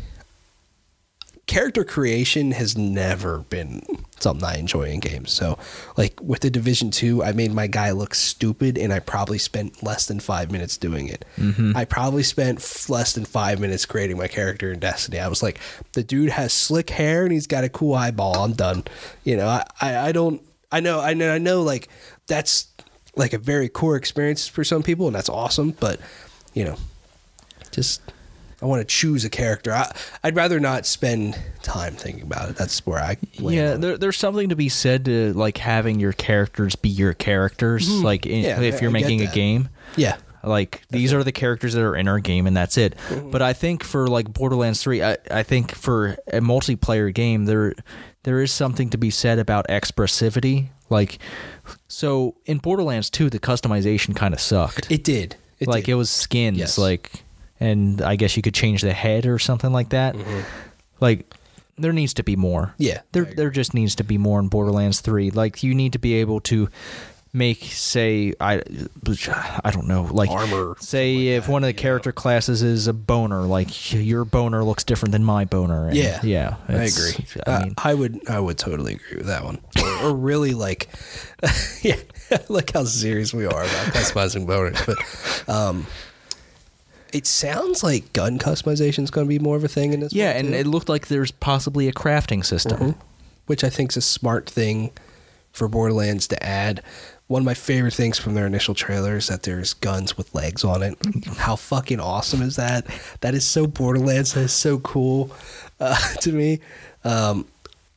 character 1.48 1.82
creation 1.82 2.52
has 2.52 2.78
never 2.78 3.38
been 3.38 3.82
something 4.20 4.44
I 4.44 4.58
enjoy 4.58 4.84
in 4.84 5.00
games. 5.00 5.32
So, 5.32 5.58
like 5.96 6.20
with 6.22 6.40
the 6.40 6.50
Division 6.50 6.92
Two, 6.92 7.24
I 7.24 7.32
made 7.32 7.52
my 7.52 7.66
guy 7.66 7.90
look 7.90 8.14
stupid, 8.14 8.78
and 8.78 8.92
I 8.92 9.00
probably 9.00 9.38
spent 9.38 9.82
less 9.82 10.06
than 10.06 10.20
five 10.20 10.52
minutes 10.52 10.76
doing 10.76 11.08
it. 11.08 11.24
Mm-hmm. 11.36 11.76
I 11.76 11.84
probably 11.84 12.22
spent 12.22 12.58
f- 12.58 12.88
less 12.88 13.14
than 13.14 13.24
five 13.24 13.58
minutes 13.58 13.86
creating 13.86 14.18
my 14.18 14.28
character 14.28 14.70
in 14.70 14.78
Destiny. 14.78 15.18
I 15.18 15.26
was 15.26 15.42
like, 15.42 15.58
the 15.94 16.04
dude 16.04 16.30
has 16.30 16.52
slick 16.52 16.90
hair 16.90 17.24
and 17.24 17.32
he's 17.32 17.48
got 17.48 17.64
a 17.64 17.68
cool 17.68 17.94
eyeball. 17.94 18.44
I'm 18.44 18.52
done. 18.52 18.84
You 19.24 19.36
know, 19.36 19.48
I, 19.48 19.64
I, 19.80 20.08
I 20.08 20.12
don't. 20.12 20.40
I 20.70 20.80
know. 20.80 21.00
I 21.00 21.14
know. 21.14 21.32
I 21.32 21.38
know. 21.38 21.62
Like 21.62 21.88
that's 22.28 22.68
like 23.16 23.32
a 23.32 23.38
very 23.38 23.68
core 23.68 23.96
experience 23.96 24.46
for 24.46 24.62
some 24.62 24.82
people, 24.82 25.06
and 25.06 25.16
that's 25.16 25.30
awesome. 25.30 25.72
But 25.72 25.98
you 26.52 26.64
know, 26.64 26.76
just 27.72 28.02
I 28.60 28.66
want 28.66 28.80
to 28.80 28.84
choose 28.84 29.24
a 29.24 29.30
character. 29.30 29.72
I, 29.72 29.94
I'd 30.24 30.34
rather 30.34 30.58
not 30.58 30.84
spend 30.84 31.38
time 31.62 31.94
thinking 31.94 32.22
about 32.24 32.50
it. 32.50 32.56
That's 32.56 32.84
where 32.84 32.98
I 32.98 33.16
Yeah, 33.34 33.74
there, 33.74 33.96
there's 33.96 34.16
something 34.16 34.48
to 34.48 34.56
be 34.56 34.68
said 34.68 35.04
to 35.04 35.32
like 35.34 35.58
having 35.58 36.00
your 36.00 36.12
characters 36.12 36.74
be 36.74 36.88
your 36.88 37.14
characters. 37.14 37.88
Like 37.88 38.26
in, 38.26 38.42
Mm-hmm. 38.44 38.62
Yeah, 38.62 38.68
if 38.68 38.80
you're 38.80 38.90
I 38.90 38.92
making 38.94 39.22
a 39.22 39.30
game, 39.30 39.68
yeah. 39.96 40.16
like 40.42 40.82
these 40.90 41.12
are 41.12 41.22
the 41.22 41.32
characters 41.32 41.74
that 41.74 41.82
are 41.82 41.94
in 41.96 42.08
our 42.08 42.18
game, 42.18 42.46
and 42.48 42.56
that's 42.56 42.76
it. 42.78 42.96
Mm-hmm. 43.08 43.30
But 43.30 43.42
I 43.42 43.52
think 43.52 43.84
for 43.84 44.08
like 44.08 44.32
Borderlands 44.32 44.82
Three, 44.82 45.02
I, 45.02 45.18
I 45.30 45.42
think 45.44 45.74
for 45.74 46.16
a 46.28 46.40
multiplayer 46.40 47.14
game, 47.14 47.44
there 47.44 47.74
there 48.24 48.40
is 48.42 48.50
something 48.52 48.90
to 48.90 48.98
be 48.98 49.10
said 49.10 49.38
about 49.38 49.68
expressivity. 49.68 50.68
Like, 50.90 51.18
so 51.86 52.34
in 52.46 52.58
Borderlands 52.58 53.10
Two, 53.10 53.30
the 53.30 53.38
customization 53.38 54.16
kind 54.16 54.34
of 54.34 54.40
sucked. 54.40 54.90
It 54.90 55.04
did. 55.04 55.36
It 55.60 55.68
like 55.68 55.84
did. 55.84 55.92
it 55.92 55.94
was 55.96 56.10
skins, 56.10 56.58
Yes. 56.58 56.78
like, 56.78 57.22
and 57.60 58.00
I 58.02 58.16
guess 58.16 58.36
you 58.36 58.42
could 58.42 58.54
change 58.54 58.82
the 58.82 58.92
head 58.92 59.26
or 59.26 59.38
something 59.38 59.72
like 59.72 59.90
that. 59.90 60.16
Like, 61.00 61.32
there 61.76 61.92
needs 61.92 62.14
to 62.14 62.22
be 62.22 62.34
more. 62.36 62.62
Mm-hmm. 62.66 62.82
Yeah, 62.82 63.00
there 63.12 63.24
there 63.24 63.50
just 63.50 63.72
needs 63.74 63.94
to 63.96 64.04
be 64.04 64.18
more 64.18 64.40
in 64.40 64.48
Borderlands 64.48 65.00
Three. 65.00 65.30
Like, 65.30 65.62
you 65.62 65.74
need 65.74 65.92
to 65.92 65.98
be 65.98 66.14
able 66.14 66.40
to 66.42 66.68
make, 67.32 67.62
say, 67.62 68.32
I, 68.40 68.62
I 69.62 69.70
don't 69.70 69.86
know, 69.86 70.08
like 70.10 70.30
Armor, 70.30 70.76
Say 70.80 71.28
if 71.28 71.46
one 71.46 71.62
of 71.62 71.68
the 71.68 71.74
character 71.74 72.10
classes 72.10 72.62
is 72.62 72.86
a 72.86 72.94
boner, 72.94 73.42
like 73.42 73.92
your 73.92 74.24
boner 74.24 74.64
looks 74.64 74.82
different 74.82 75.12
than 75.12 75.24
my 75.24 75.44
boner. 75.44 75.88
and- 75.88 75.96
Yeah, 75.96 76.20
yeah, 76.24 76.56
I 76.66 76.72
agree. 76.84 77.26
I 77.46 77.50
I, 77.52 77.62
mean, 77.64 77.74
I 77.76 77.94
would 77.94 78.28
I 78.30 78.40
would 78.40 78.56
totally 78.58 78.94
agree 78.94 79.18
with 79.18 79.26
that 79.26 79.44
one. 79.44 79.58
Or, 79.80 80.08
or 80.08 80.16
really 80.16 80.54
like, 80.54 80.88
yeah, 81.82 81.96
like 82.48 82.72
how 82.72 82.84
serious 82.84 83.32
we 83.34 83.44
are 83.44 83.62
about 83.62 83.86
customizing 83.94 84.46
boners. 84.46 84.84
But 84.86 85.54
um, 85.54 85.86
it 87.12 87.26
sounds 87.26 87.82
like 87.82 88.12
gun 88.12 88.38
customization 88.38 89.02
is 89.04 89.10
going 89.10 89.26
to 89.26 89.28
be 89.28 89.38
more 89.38 89.56
of 89.56 89.64
a 89.64 89.68
thing 89.68 89.92
in 89.92 90.00
this. 90.00 90.12
yeah, 90.12 90.30
and 90.30 90.48
too. 90.48 90.54
it 90.54 90.66
looked 90.66 90.88
like 90.88 91.08
there's 91.08 91.30
possibly 91.30 91.88
a 91.88 91.92
crafting 91.92 92.44
system. 92.44 92.78
Mhm. 92.78 92.94
which 93.46 93.64
I 93.64 93.70
think 93.70 93.92
is 93.92 93.96
a 93.96 94.02
smart 94.02 94.48
thing 94.48 94.90
for 95.52 95.68
Borderlands 95.68 96.26
to 96.28 96.42
add. 96.44 96.82
One 97.28 97.40
of 97.42 97.46
my 97.46 97.54
favorite 97.54 97.94
things 97.94 98.18
from 98.18 98.34
their 98.34 98.46
initial 98.46 98.74
trailer 98.74 99.16
is 99.16 99.28
that 99.28 99.42
there's 99.44 99.72
guns 99.74 100.16
with 100.18 100.34
legs 100.34 100.64
on 100.64 100.82
it. 100.82 100.96
How 101.38 101.56
fucking 101.56 101.98
awesome 101.98 102.42
is 102.42 102.56
that? 102.56 102.86
That 103.22 103.34
is 103.34 103.46
so 103.46 103.66
Borderlands. 103.66 104.34
That 104.34 104.42
is 104.42 104.52
so 104.52 104.78
cool 104.80 105.30
uh, 105.80 105.96
to 106.20 106.32
me. 106.32 106.60
Um, 107.04 107.46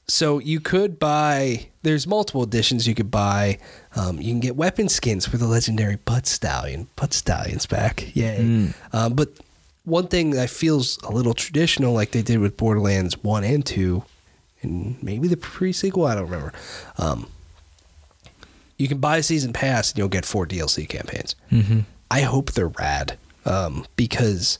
so 0.08 0.40
you 0.40 0.60
could 0.60 1.00
buy. 1.00 1.68
There's 1.84 2.06
multiple 2.06 2.44
editions 2.44 2.88
you 2.88 2.96
could 2.96 3.10
buy. 3.12 3.60
Um, 3.96 4.22
you 4.22 4.32
can 4.32 4.40
get 4.40 4.56
weapon 4.56 4.90
skins 4.90 5.26
for 5.26 5.38
the 5.38 5.48
legendary 5.48 5.96
Butt 5.96 6.28
Stallion. 6.28 6.88
Butt 6.96 7.14
Stallion's 7.14 7.66
back. 7.66 8.16
Yay! 8.16 8.38
Um, 8.94 9.14
but 9.14 9.30
one 9.84 10.08
thing 10.08 10.32
that 10.32 10.50
feels 10.50 10.98
a 11.04 11.12
little 11.12 11.34
traditional, 11.34 11.94
like 11.94 12.12
they 12.12 12.22
did 12.22 12.40
with 12.40 12.58
Borderlands 12.58 13.24
One 13.24 13.44
and 13.44 13.66
Two, 13.66 14.04
and 14.62 15.02
maybe 15.02 15.28
the 15.28 15.38
pre 15.38 15.72
sequel. 15.72 16.06
I 16.06 16.16
don't 16.16 16.26
remember. 16.26 16.54
Um, 16.98 17.28
you 18.78 18.88
can 18.88 18.98
buy 18.98 19.18
a 19.18 19.24
season 19.24 19.54
pass 19.54 19.92
and 19.92 20.00
you'll 20.00 20.08
get 20.08 20.26
four 20.26 20.48
DLC 20.48 20.90
campaigns. 20.90 21.36
Mm-hmm. 21.52 21.82
I 22.10 22.22
hope 22.22 22.52
they're 22.52 22.68
rad 22.68 23.18
um, 23.46 23.86
because 23.96 24.58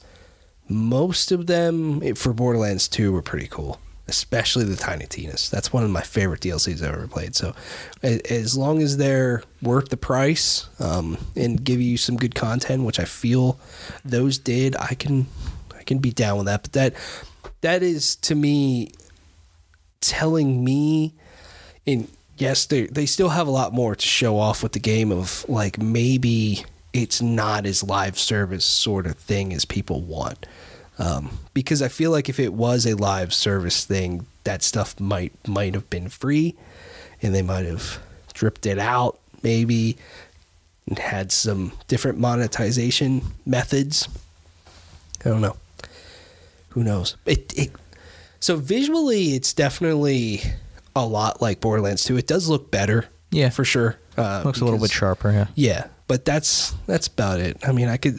most 0.68 1.32
of 1.32 1.48
them 1.48 2.02
eh, 2.02 2.12
for 2.14 2.32
Borderlands 2.32 2.86
2 2.88 3.12
were 3.12 3.20
pretty 3.22 3.48
cool, 3.48 3.80
especially 4.08 4.64
the 4.64 4.76
Tiny 4.76 5.06
Tina's. 5.06 5.48
That's 5.48 5.72
one 5.72 5.84
of 5.84 5.90
my 5.90 6.02
favorite 6.02 6.40
DLCs 6.40 6.82
I've 6.82 6.94
ever 6.94 7.06
played. 7.06 7.34
So 7.34 7.54
as 8.02 8.56
long 8.56 8.82
as 8.82 8.96
they're 8.96 9.42
worth 9.62 9.88
the 9.90 9.96
price 9.96 10.68
um, 10.80 11.18
and 11.36 11.62
give 11.62 11.80
you 11.80 11.96
some 11.96 12.16
good 12.16 12.34
content, 12.34 12.84
which 12.84 12.98
I 12.98 13.04
feel 13.04 13.58
those 14.04 14.38
did, 14.38 14.76
I 14.76 14.94
can 14.94 15.26
I 15.76 15.82
can 15.84 15.98
be 15.98 16.10
down 16.10 16.38
with 16.38 16.46
that. 16.46 16.62
But 16.62 16.72
that 16.72 16.94
that 17.60 17.82
is 17.82 18.16
to 18.16 18.34
me 18.34 18.90
telling 20.00 20.64
me 20.64 21.14
and 21.86 22.08
yes 22.36 22.66
they 22.66 22.86
they 22.86 23.06
still 23.06 23.30
have 23.30 23.46
a 23.46 23.50
lot 23.50 23.72
more 23.72 23.94
to 23.94 24.06
show 24.06 24.38
off 24.38 24.62
with 24.62 24.72
the 24.72 24.80
game 24.80 25.12
of 25.12 25.46
like 25.48 25.78
maybe 25.78 26.64
it's 26.92 27.22
not 27.22 27.64
as 27.64 27.82
live 27.82 28.18
service 28.18 28.64
sort 28.64 29.06
of 29.06 29.16
thing 29.16 29.52
as 29.52 29.64
people 29.64 30.00
want 30.02 30.46
um, 31.02 31.30
because 31.52 31.82
I 31.82 31.88
feel 31.88 32.10
like 32.10 32.28
if 32.28 32.38
it 32.38 32.52
was 32.52 32.86
a 32.86 32.94
live 32.94 33.34
service 33.34 33.84
thing 33.84 34.26
that 34.44 34.62
stuff 34.62 34.98
might 35.00 35.32
might 35.48 35.74
have 35.74 35.88
been 35.90 36.08
free 36.08 36.54
and 37.20 37.34
they 37.34 37.42
might 37.42 37.66
have 37.66 37.98
dripped 38.32 38.66
it 38.66 38.78
out 38.78 39.18
maybe 39.42 39.96
and 40.86 40.98
had 40.98 41.30
some 41.32 41.72
different 41.88 42.18
monetization 42.18 43.22
methods 43.44 44.08
I 45.24 45.28
don't 45.28 45.40
know 45.40 45.56
who 46.70 46.82
knows 46.84 47.16
it, 47.26 47.52
it 47.58 47.72
so 48.40 48.56
visually, 48.56 49.34
it's 49.34 49.52
definitely 49.52 50.42
a 50.96 51.06
lot 51.06 51.40
like 51.40 51.60
Borderlands 51.60 52.02
2. 52.02 52.16
It 52.16 52.26
does 52.26 52.48
look 52.48 52.72
better, 52.72 53.06
Yeah. 53.30 53.50
for 53.50 53.64
sure. 53.64 53.98
Uh, 54.18 54.42
Looks 54.44 54.60
a 54.60 54.64
little 54.64 54.80
bit 54.80 54.90
sharper. 54.90 55.30
Yeah. 55.30 55.46
Yeah, 55.54 55.86
but 56.08 56.24
that's 56.24 56.72
that's 56.86 57.06
about 57.06 57.38
it. 57.38 57.56
I 57.64 57.70
mean, 57.70 57.86
I 57.88 57.98
could 57.98 58.18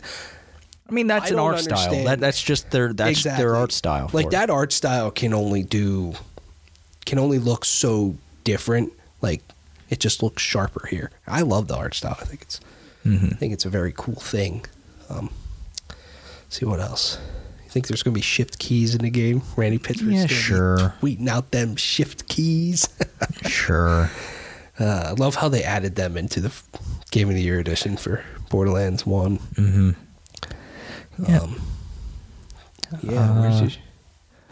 mean, 0.93 1.07
that's 1.07 1.31
I 1.31 1.33
an 1.33 1.39
art 1.39 1.59
style. 1.59 2.03
That 2.05 2.19
that's 2.19 2.41
just 2.41 2.71
their 2.71 2.93
that's 2.93 3.11
Exactly. 3.19 3.43
their 3.43 3.55
art 3.55 3.71
style. 3.71 4.09
like 4.13 4.27
it. 4.27 4.31
that 4.31 4.49
art 4.49 4.71
style 4.71 5.11
can 5.11 5.33
only 5.33 5.63
do 5.63 6.13
can 7.05 7.19
only 7.19 7.39
look 7.39 7.65
so 7.65 8.15
different. 8.45 8.93
Like 9.21 9.41
it 9.89 9.99
just 9.99 10.23
looks 10.23 10.41
sharper 10.41 10.87
here. 10.87 11.11
I 11.27 11.41
love 11.41 11.67
the 11.67 11.75
art 11.75 11.93
style. 11.95 12.17
I 12.21 12.25
think 12.25 12.41
it's 12.43 12.59
Mm-hmm. 13.05 13.25
I 13.31 13.35
think 13.35 13.51
it's 13.51 13.65
a 13.65 13.69
very 13.69 13.93
cool 13.97 14.15
thing. 14.15 14.63
Um, 15.09 15.29
see 16.47 16.65
what 16.65 16.79
else. 16.79 17.19
You 17.65 17.69
think 17.69 17.87
there's 17.87 18.01
going 18.01 18.13
to 18.13 18.17
be 18.17 18.21
shift 18.21 18.59
keys 18.59 18.95
in 18.95 19.01
the 19.01 19.09
game? 19.09 19.41
Randy 19.57 19.77
Pitchford's 19.77 20.21
Yeah, 20.21 20.27
sure. 20.27 20.93
tweeting 21.01 21.27
out 21.27 21.51
them 21.51 21.75
shift 21.75 22.29
keys. 22.29 22.87
Sure. 23.45 24.09
Uh, 24.79 25.07
I 25.07 25.11
love 25.11 25.35
how 25.35 25.49
they 25.49 25.63
added 25.63 25.95
them 25.95 26.15
into 26.15 26.39
the 26.39 26.53
Game 27.11 27.27
of 27.29 27.35
the 27.35 27.41
Year 27.41 27.59
edition 27.59 27.97
for 27.97 28.23
Borderlands 28.49 29.05
One. 29.05 29.37
Mm-hmm. 29.55 29.91
Yeah. 31.19 31.39
Um, 31.39 31.61
yeah. 33.01 33.39
where's 33.39 33.55
Uh, 33.61 33.63
your, 33.65 33.71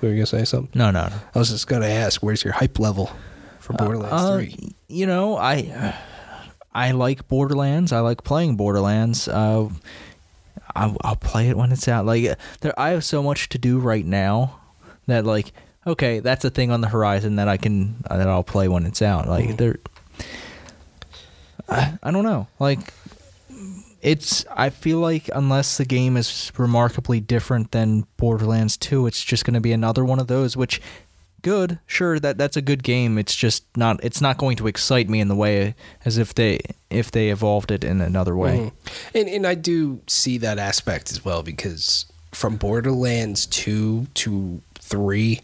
were 0.01 0.09
you 0.09 0.15
gonna 0.15 0.25
say 0.25 0.45
something? 0.45 0.69
No, 0.77 0.91
no, 0.91 1.07
no. 1.07 1.15
I 1.35 1.39
was 1.39 1.49
just 1.49 1.67
gonna 1.67 1.87
ask, 1.87 2.21
where's 2.23 2.43
your 2.43 2.53
hype 2.53 2.79
level 2.79 3.11
for 3.59 3.73
Borderlands 3.73 4.13
Uh, 4.13 4.37
Three? 4.37 4.75
You 4.87 5.05
know, 5.05 5.37
I 5.37 5.95
I 6.73 6.91
like 6.91 7.27
Borderlands. 7.27 7.91
I 7.91 7.99
like 7.99 8.23
playing 8.23 8.55
Borderlands. 8.55 9.27
Uh, 9.27 9.69
I, 10.75 10.95
I'll 11.01 11.15
play 11.17 11.49
it 11.49 11.57
when 11.57 11.71
it's 11.71 11.87
out. 11.87 12.05
Like 12.05 12.37
there, 12.61 12.79
I 12.79 12.89
have 12.91 13.03
so 13.03 13.21
much 13.21 13.49
to 13.49 13.57
do 13.57 13.79
right 13.79 14.05
now 14.05 14.59
that 15.07 15.25
like 15.25 15.51
okay, 15.85 16.19
that's 16.19 16.45
a 16.45 16.49
thing 16.49 16.69
on 16.71 16.81
the 16.81 16.87
horizon 16.87 17.35
that 17.37 17.47
I 17.47 17.57
can 17.57 17.95
that 18.09 18.27
I'll 18.27 18.43
play 18.43 18.67
when 18.67 18.85
it's 18.85 19.01
out. 19.01 19.27
Like 19.27 19.49
Mhm. 19.49 19.57
there, 19.57 19.75
I, 21.69 21.97
I 22.03 22.11
don't 22.11 22.23
know. 22.23 22.47
Like 22.59 22.79
it's 24.01 24.45
I 24.55 24.69
feel 24.69 24.97
like 24.99 25.29
unless 25.33 25.77
the 25.77 25.85
game 25.85 26.17
is 26.17 26.51
remarkably 26.57 27.19
different 27.19 27.71
than 27.71 28.05
Borderlands 28.17 28.77
2, 28.77 29.07
it's 29.07 29.23
just 29.23 29.45
going 29.45 29.53
to 29.53 29.61
be 29.61 29.71
another 29.71 30.03
one 30.03 30.19
of 30.19 30.27
those 30.27 30.57
which 30.57 30.81
good, 31.43 31.79
sure 31.87 32.19
that 32.19 32.37
that's 32.37 32.55
a 32.55 32.61
good 32.61 32.83
game. 32.83 33.17
It's 33.17 33.35
just 33.35 33.63
not 33.75 34.03
it's 34.03 34.21
not 34.21 34.37
going 34.37 34.57
to 34.57 34.67
excite 34.67 35.09
me 35.09 35.19
in 35.19 35.27
the 35.27 35.35
way 35.35 35.75
as 36.05 36.17
if 36.17 36.33
they 36.35 36.59
if 36.89 37.11
they 37.11 37.29
evolved 37.29 37.71
it 37.71 37.83
in 37.83 38.01
another 38.01 38.35
way. 38.35 38.57
Mhm. 38.57 38.71
And 39.19 39.29
and 39.29 39.47
I 39.47 39.55
do 39.55 40.01
see 40.07 40.37
that 40.39 40.57
aspect 40.59 41.11
as 41.11 41.23
well 41.25 41.43
because 41.43 42.05
from 42.31 42.57
Borderlands 42.57 43.45
two 43.45 44.07
to 44.15 44.61
three, 44.79 45.41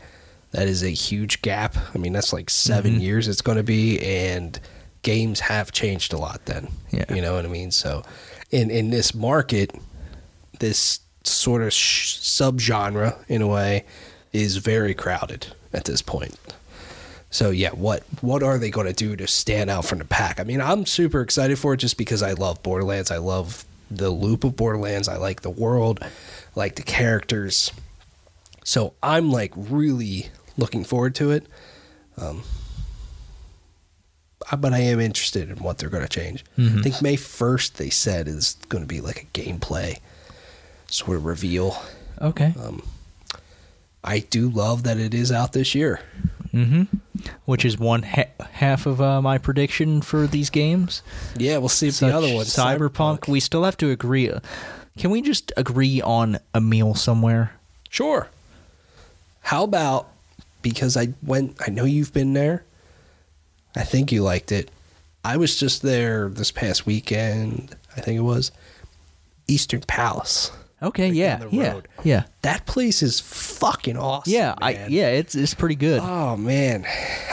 that 0.51 0.67
is 0.67 0.83
a 0.83 0.89
huge 0.89 1.41
gap. 1.41 1.75
I 1.93 1.97
mean, 1.97 2.13
that's 2.13 2.31
like 2.33 2.49
7 2.49 2.95
Mhm. 2.95 3.01
years 3.01 3.27
it's 3.27 3.41
going 3.41 3.57
to 3.57 3.63
be, 3.63 3.99
and 3.99 4.59
games 5.03 5.41
have 5.41 5.71
changed 5.71 6.11
a 6.13 6.17
lot. 6.17 6.45
Then, 6.45 6.69
Yeah. 6.91 7.05
you 7.13 7.21
know 7.21 7.33
what 7.35 7.45
I 7.45 7.49
mean. 7.49 7.71
So, 7.71 8.03
in 8.51 8.69
in 8.69 8.89
this 8.89 9.13
market, 9.13 9.71
this 10.59 10.99
sort 11.23 11.61
of 11.61 11.73
sh- 11.73 12.17
subgenre 12.17 13.17
in 13.27 13.41
a 13.41 13.47
way 13.47 13.85
is 14.31 14.57
very 14.57 14.93
crowded 14.93 15.47
at 15.73 15.85
this 15.85 16.01
point. 16.01 16.37
So 17.29 17.49
yeah, 17.49 17.71
what 17.71 18.03
what 18.21 18.43
are 18.43 18.57
they 18.57 18.69
going 18.69 18.87
to 18.87 18.93
do 18.93 19.15
to 19.15 19.27
stand 19.27 19.69
out 19.69 19.85
from 19.85 19.99
the 19.99 20.05
pack? 20.05 20.39
I 20.39 20.43
mean, 20.43 20.61
I'm 20.61 20.85
super 20.85 21.21
excited 21.21 21.59
for 21.59 21.73
it 21.73 21.77
just 21.77 21.97
because 21.97 22.23
I 22.23 22.33
love 22.33 22.63
Borderlands. 22.63 23.11
I 23.11 23.17
love 23.17 23.65
the 23.91 24.09
loop 24.09 24.43
of 24.43 24.55
Borderlands. 24.55 25.07
I 25.07 25.17
like 25.17 25.41
the 25.41 25.49
world, 25.49 25.99
I 26.01 26.09
like 26.55 26.75
the 26.75 26.83
characters. 26.83 27.71
So 28.63 28.93
I'm 29.01 29.31
like 29.31 29.53
really 29.55 30.27
looking 30.57 30.83
forward 30.83 31.15
to 31.15 31.31
it. 31.31 31.45
Um, 32.17 32.43
but 34.55 34.73
I 34.73 34.79
am 34.79 34.99
interested 34.99 35.49
in 35.49 35.57
what 35.57 35.77
they're 35.77 35.89
going 35.89 36.03
to 36.03 36.09
change. 36.09 36.45
Mhm. 36.57 36.79
I 36.79 36.81
think 36.81 37.01
May 37.01 37.17
1st, 37.17 37.73
they 37.73 37.89
said, 37.89 38.27
is 38.27 38.55
going 38.69 38.83
to 38.83 38.87
be 38.87 39.01
like 39.01 39.23
a 39.23 39.39
gameplay 39.39 39.97
sort 40.89 41.17
of 41.17 41.25
reveal. 41.25 41.81
Okay. 42.21 42.53
Um, 42.61 42.81
I 44.03 44.19
do 44.19 44.49
love 44.49 44.83
that 44.83 44.97
it 44.97 45.13
is 45.13 45.31
out 45.31 45.51
this 45.53 45.75
year. 45.75 45.99
Mm-hmm. 46.53 46.83
Which 47.45 47.65
is 47.65 47.77
one 47.77 48.03
ha- 48.03 48.31
half 48.53 48.85
of 48.85 49.01
uh, 49.01 49.21
my 49.21 49.37
prediction 49.37 50.01
for 50.01 50.27
these 50.27 50.49
games. 50.49 51.01
Yeah, 51.37 51.57
we'll 51.57 51.67
see 51.69 51.89
if 51.89 51.95
Such 51.95 52.11
the 52.11 52.17
other 52.17 52.33
one, 52.33 52.45
Cyberpunk, 52.45 53.27
We 53.27 53.39
still 53.41 53.63
have 53.65 53.75
to 53.77 53.89
agree. 53.91 54.31
Can 54.97 55.11
we 55.11 55.21
just 55.21 55.51
agree 55.57 56.01
on 56.01 56.39
a 56.53 56.61
meal 56.61 56.95
somewhere? 56.95 57.51
Sure. 57.89 58.29
How 59.41 59.63
about 59.63 60.09
because 60.61 60.97
I 60.97 61.09
went, 61.21 61.57
I 61.65 61.69
know 61.69 61.83
you've 61.85 62.13
been 62.13 62.33
there. 62.33 62.63
I 63.77 63.83
think 63.83 64.11
you 64.11 64.23
liked 64.23 64.51
it. 64.51 64.71
I 65.23 65.37
was 65.37 65.57
just 65.59 65.81
there 65.81 66.29
this 66.29 66.51
past 66.51 66.85
weekend, 66.85 67.75
I 67.95 68.01
think 68.01 68.17
it 68.17 68.21
was. 68.23 68.51
Eastern 69.47 69.81
Palace. 69.81 70.51
Okay. 70.81 71.07
Right 71.07 71.13
yeah. 71.15 71.43
Yeah. 71.51 71.81
Yeah. 72.03 72.23
That 72.43 72.65
place 72.65 73.01
is 73.01 73.19
fucking 73.19 73.97
awesome. 73.97 74.31
Yeah. 74.33 74.53
I 74.61 74.85
yeah. 74.87 75.09
It's 75.09 75.33
it's 75.35 75.53
pretty 75.53 75.75
good. 75.75 76.01
Oh 76.03 76.37
man, 76.37 76.85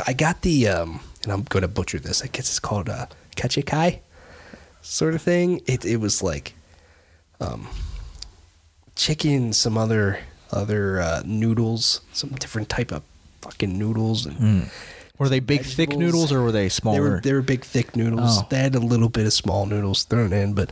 I 0.06 0.12
got 0.14 0.40
the 0.42 0.68
um, 0.68 1.00
and 1.22 1.32
I'm 1.32 1.42
gonna 1.42 1.68
butcher 1.68 1.98
this. 1.98 2.22
I 2.22 2.26
guess 2.28 2.48
it's 2.48 2.58
called 2.60 2.88
a 2.88 3.08
kachikai, 3.36 3.98
sort 4.82 5.14
of 5.14 5.22
thing. 5.22 5.60
It 5.66 5.84
it 5.84 5.96
was 5.98 6.22
like, 6.22 6.54
um, 7.40 7.68
chicken, 8.96 9.52
some 9.52 9.76
other 9.76 10.20
other 10.50 11.00
uh, 11.00 11.22
noodles, 11.26 12.00
some 12.12 12.30
different 12.30 12.68
type 12.68 12.92
of 12.92 13.02
fucking 13.42 13.76
noodles, 13.78 14.24
and 14.26 14.36
Mm. 14.38 14.70
Were 15.18 15.28
they 15.28 15.40
big, 15.40 15.62
thick 15.62 15.90
noodles 15.96 16.32
or 16.32 16.42
were 16.42 16.52
they 16.52 16.68
smaller? 16.68 16.96
they 16.96 17.00
were 17.00 17.20
they 17.20 17.32
were 17.32 17.42
big 17.42 17.64
thick 17.64 17.94
noodles. 17.94 18.38
Oh. 18.40 18.46
They 18.50 18.58
had 18.58 18.74
a 18.74 18.80
little 18.80 19.08
bit 19.08 19.26
of 19.26 19.32
small 19.32 19.64
noodles 19.66 20.02
thrown 20.04 20.32
in, 20.32 20.54
but 20.54 20.70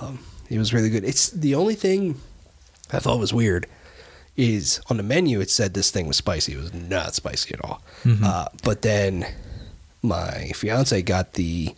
um, 0.00 0.18
it 0.50 0.58
was 0.58 0.74
really 0.74 0.90
good. 0.90 1.04
It's 1.04 1.30
the 1.30 1.54
only 1.54 1.74
thing 1.74 2.20
I 2.92 2.98
thought 2.98 3.18
was 3.18 3.32
weird 3.32 3.66
is 4.36 4.80
on 4.88 4.96
the 4.96 5.02
menu 5.02 5.40
it 5.40 5.50
said 5.50 5.74
this 5.74 5.90
thing 5.90 6.06
was 6.06 6.16
spicy. 6.18 6.52
It 6.52 6.58
was 6.58 6.74
not 6.74 7.14
spicy 7.14 7.54
at 7.54 7.64
all. 7.64 7.82
Mhm. 8.04 8.22
Uh, 8.22 8.48
but 8.62 8.82
then 8.82 9.26
my 10.02 10.52
fiance 10.54 11.00
got 11.02 11.34
the 11.34 11.74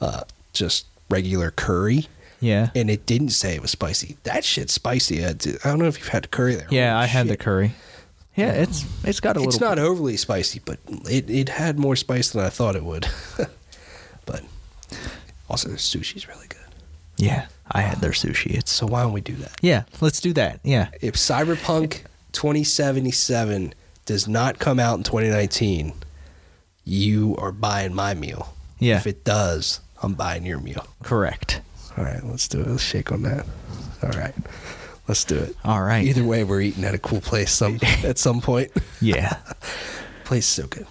uh, 0.00 0.22
just 0.52 0.86
regular 1.08 1.50
curry. 1.50 2.06
yeah. 2.40 2.70
And 2.74 2.88
it 2.90 3.06
didn't 3.06 3.30
say 3.30 3.54
it 3.54 3.62
was 3.62 3.70
spicy. 3.72 4.16
That 4.22 4.44
shit's 4.44 4.72
spicy. 4.72 5.24
I 5.24 5.32
don't 5.32 5.78
know 5.78 5.86
if 5.86 5.98
you've 5.98 6.08
had 6.08 6.30
curry 6.30 6.54
there. 6.54 6.68
Yeah. 6.70 6.92
Holy 6.92 7.02
I 7.04 7.06
had 7.06 7.26
the 7.28 7.36
curry. 7.36 7.72
Yeah. 8.40 8.52
It's 8.52 8.84
it's 9.04 9.20
got 9.20 9.36
a 9.36 9.40
It's 9.40 9.46
little. 9.46 9.48
It's 9.48 9.60
not 9.60 9.78
overly 9.78 10.16
spicy, 10.16 10.60
but 10.64 10.78
it, 11.10 11.28
it 11.30 11.48
had 11.48 11.78
more 11.78 11.96
spice 11.96 12.30
than 12.30 12.44
I 12.44 12.48
thought 12.48 12.74
it 12.76 12.84
would. 12.84 13.06
but 14.26 14.42
also, 15.48 15.68
the 15.68 15.76
sushi's 15.76 16.28
really 16.28 16.46
good. 16.48 16.58
Yeah. 17.16 17.46
I 17.72 17.82
had 17.82 18.00
their 18.00 18.10
sushi. 18.12 18.50
It's 18.52 18.72
So 18.72 18.86
why 18.86 19.02
don't 19.02 19.12
we 19.12 19.20
do 19.20 19.34
that? 19.36 19.52
yeah. 19.62 19.84
Let's 20.00 20.20
do 20.20 20.32
that. 20.32 20.58
Yeah. 20.64 20.88
If 21.00 21.14
Cyberpunk 21.14 22.02
2077 22.32 23.74
does 24.06 24.26
not 24.26 24.58
come 24.58 24.80
out 24.80 24.96
in 24.98 25.04
2019, 25.04 25.92
you 26.84 27.36
are 27.38 27.52
buying 27.52 27.94
my 27.94 28.14
meal. 28.14 28.54
Yeah. 28.80 28.96
If 28.96 29.06
it 29.06 29.22
does, 29.24 29.80
I'm 30.02 30.14
buying 30.14 30.44
your 30.46 30.58
meal. 30.58 30.86
Correct. 31.02 31.60
All 31.96 32.04
right, 32.04 32.24
let's 32.24 32.48
do 32.48 32.60
it. 32.60 32.66
Let's 32.66 32.82
shake 32.82 33.12
on 33.12 33.22
that. 33.22 33.44
All 34.02 34.10
right, 34.18 34.34
let's 35.08 35.24
do 35.24 35.36
it. 35.36 35.56
All 35.64 35.82
right. 35.82 36.04
Either 36.04 36.24
way, 36.24 36.44
we're 36.44 36.60
eating 36.60 36.84
at 36.84 36.94
a 36.94 36.98
cool 36.98 37.20
place 37.20 37.50
some 37.52 37.78
at 38.04 38.18
some 38.18 38.40
point. 38.40 38.70
Yeah. 39.00 39.38
place 40.24 40.46
so 40.46 40.66
good. 40.66 40.86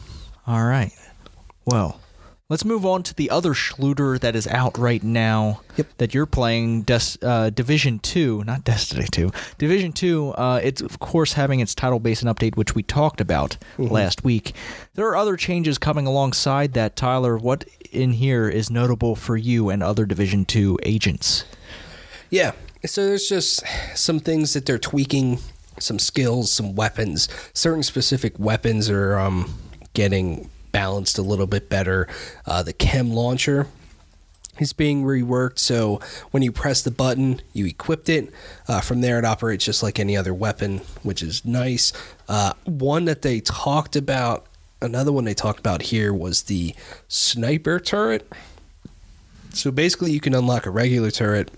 All 0.47 0.65
right. 0.65 0.91
Well, 1.65 2.01
let's 2.49 2.65
move 2.65 2.85
on 2.85 3.03
to 3.03 3.13
the 3.13 3.29
other 3.29 3.53
Schluter 3.53 4.19
that 4.19 4.35
is 4.35 4.47
out 4.47 4.77
right 4.77 5.03
now 5.03 5.61
Yep. 5.77 5.87
that 5.99 6.13
you're 6.15 6.25
playing, 6.25 6.81
Des- 6.81 7.17
uh, 7.21 7.51
Division 7.51 7.99
2, 7.99 8.43
not 8.45 8.63
Destiny 8.63 9.05
2. 9.11 9.31
Division 9.59 9.93
2, 9.93 10.31
uh, 10.31 10.59
it's 10.63 10.81
of 10.81 10.97
course 10.99 11.33
having 11.33 11.59
its 11.59 11.75
title 11.75 11.99
based 11.99 12.23
and 12.23 12.35
update, 12.35 12.57
which 12.57 12.73
we 12.75 12.81
talked 12.83 13.21
about 13.21 13.57
last 13.77 14.23
week. 14.23 14.53
There 14.95 15.07
are 15.07 15.15
other 15.15 15.37
changes 15.37 15.77
coming 15.77 16.07
alongside 16.07 16.73
that, 16.73 16.95
Tyler. 16.95 17.37
What 17.37 17.65
in 17.91 18.13
here 18.13 18.49
is 18.49 18.69
notable 18.71 19.15
for 19.15 19.37
you 19.37 19.69
and 19.69 19.81
other 19.83 20.05
Division 20.05 20.43
2 20.45 20.79
agents? 20.83 21.45
Yeah. 22.31 22.51
So 22.85 23.05
there's 23.05 23.27
just 23.27 23.63
some 23.95 24.19
things 24.21 24.53
that 24.53 24.65
they're 24.65 24.79
tweaking, 24.79 25.39
some 25.79 25.99
skills, 25.99 26.51
some 26.51 26.75
weapons. 26.75 27.27
Certain 27.53 27.83
specific 27.83 28.39
weapons 28.39 28.89
are 28.89 29.19
um, 29.19 29.53
getting 29.93 30.49
balanced 30.71 31.17
a 31.17 31.21
little 31.21 31.47
bit 31.47 31.69
better. 31.69 32.07
Uh, 32.45 32.63
the 32.63 32.71
chem 32.71 33.11
launcher 33.11 33.67
is 34.59 34.71
being 34.71 35.03
reworked. 35.03 35.59
So 35.59 35.99
when 36.31 36.41
you 36.41 36.53
press 36.53 36.81
the 36.81 36.91
button, 36.91 37.41
you 37.51 37.65
equipped 37.65 38.07
it. 38.07 38.31
Uh, 38.67 38.79
from 38.79 39.01
there, 39.01 39.19
it 39.19 39.25
operates 39.25 39.65
just 39.65 39.83
like 39.83 39.99
any 39.99 40.15
other 40.15 40.33
weapon, 40.33 40.79
which 41.03 41.21
is 41.21 41.43
nice. 41.43 41.91
Uh, 42.29 42.53
one 42.63 43.05
that 43.05 43.23
they 43.23 43.41
talked 43.41 43.97
about, 43.97 44.45
another 44.81 45.11
one 45.11 45.25
they 45.25 45.33
talked 45.33 45.59
about 45.59 45.81
here 45.81 46.13
was 46.13 46.43
the 46.43 46.73
sniper 47.09 47.79
turret. 47.79 48.31
So 49.53 49.69
basically, 49.71 50.11
you 50.11 50.21
can 50.21 50.33
unlock 50.33 50.65
a 50.65 50.69
regular 50.69 51.11
turret, 51.11 51.51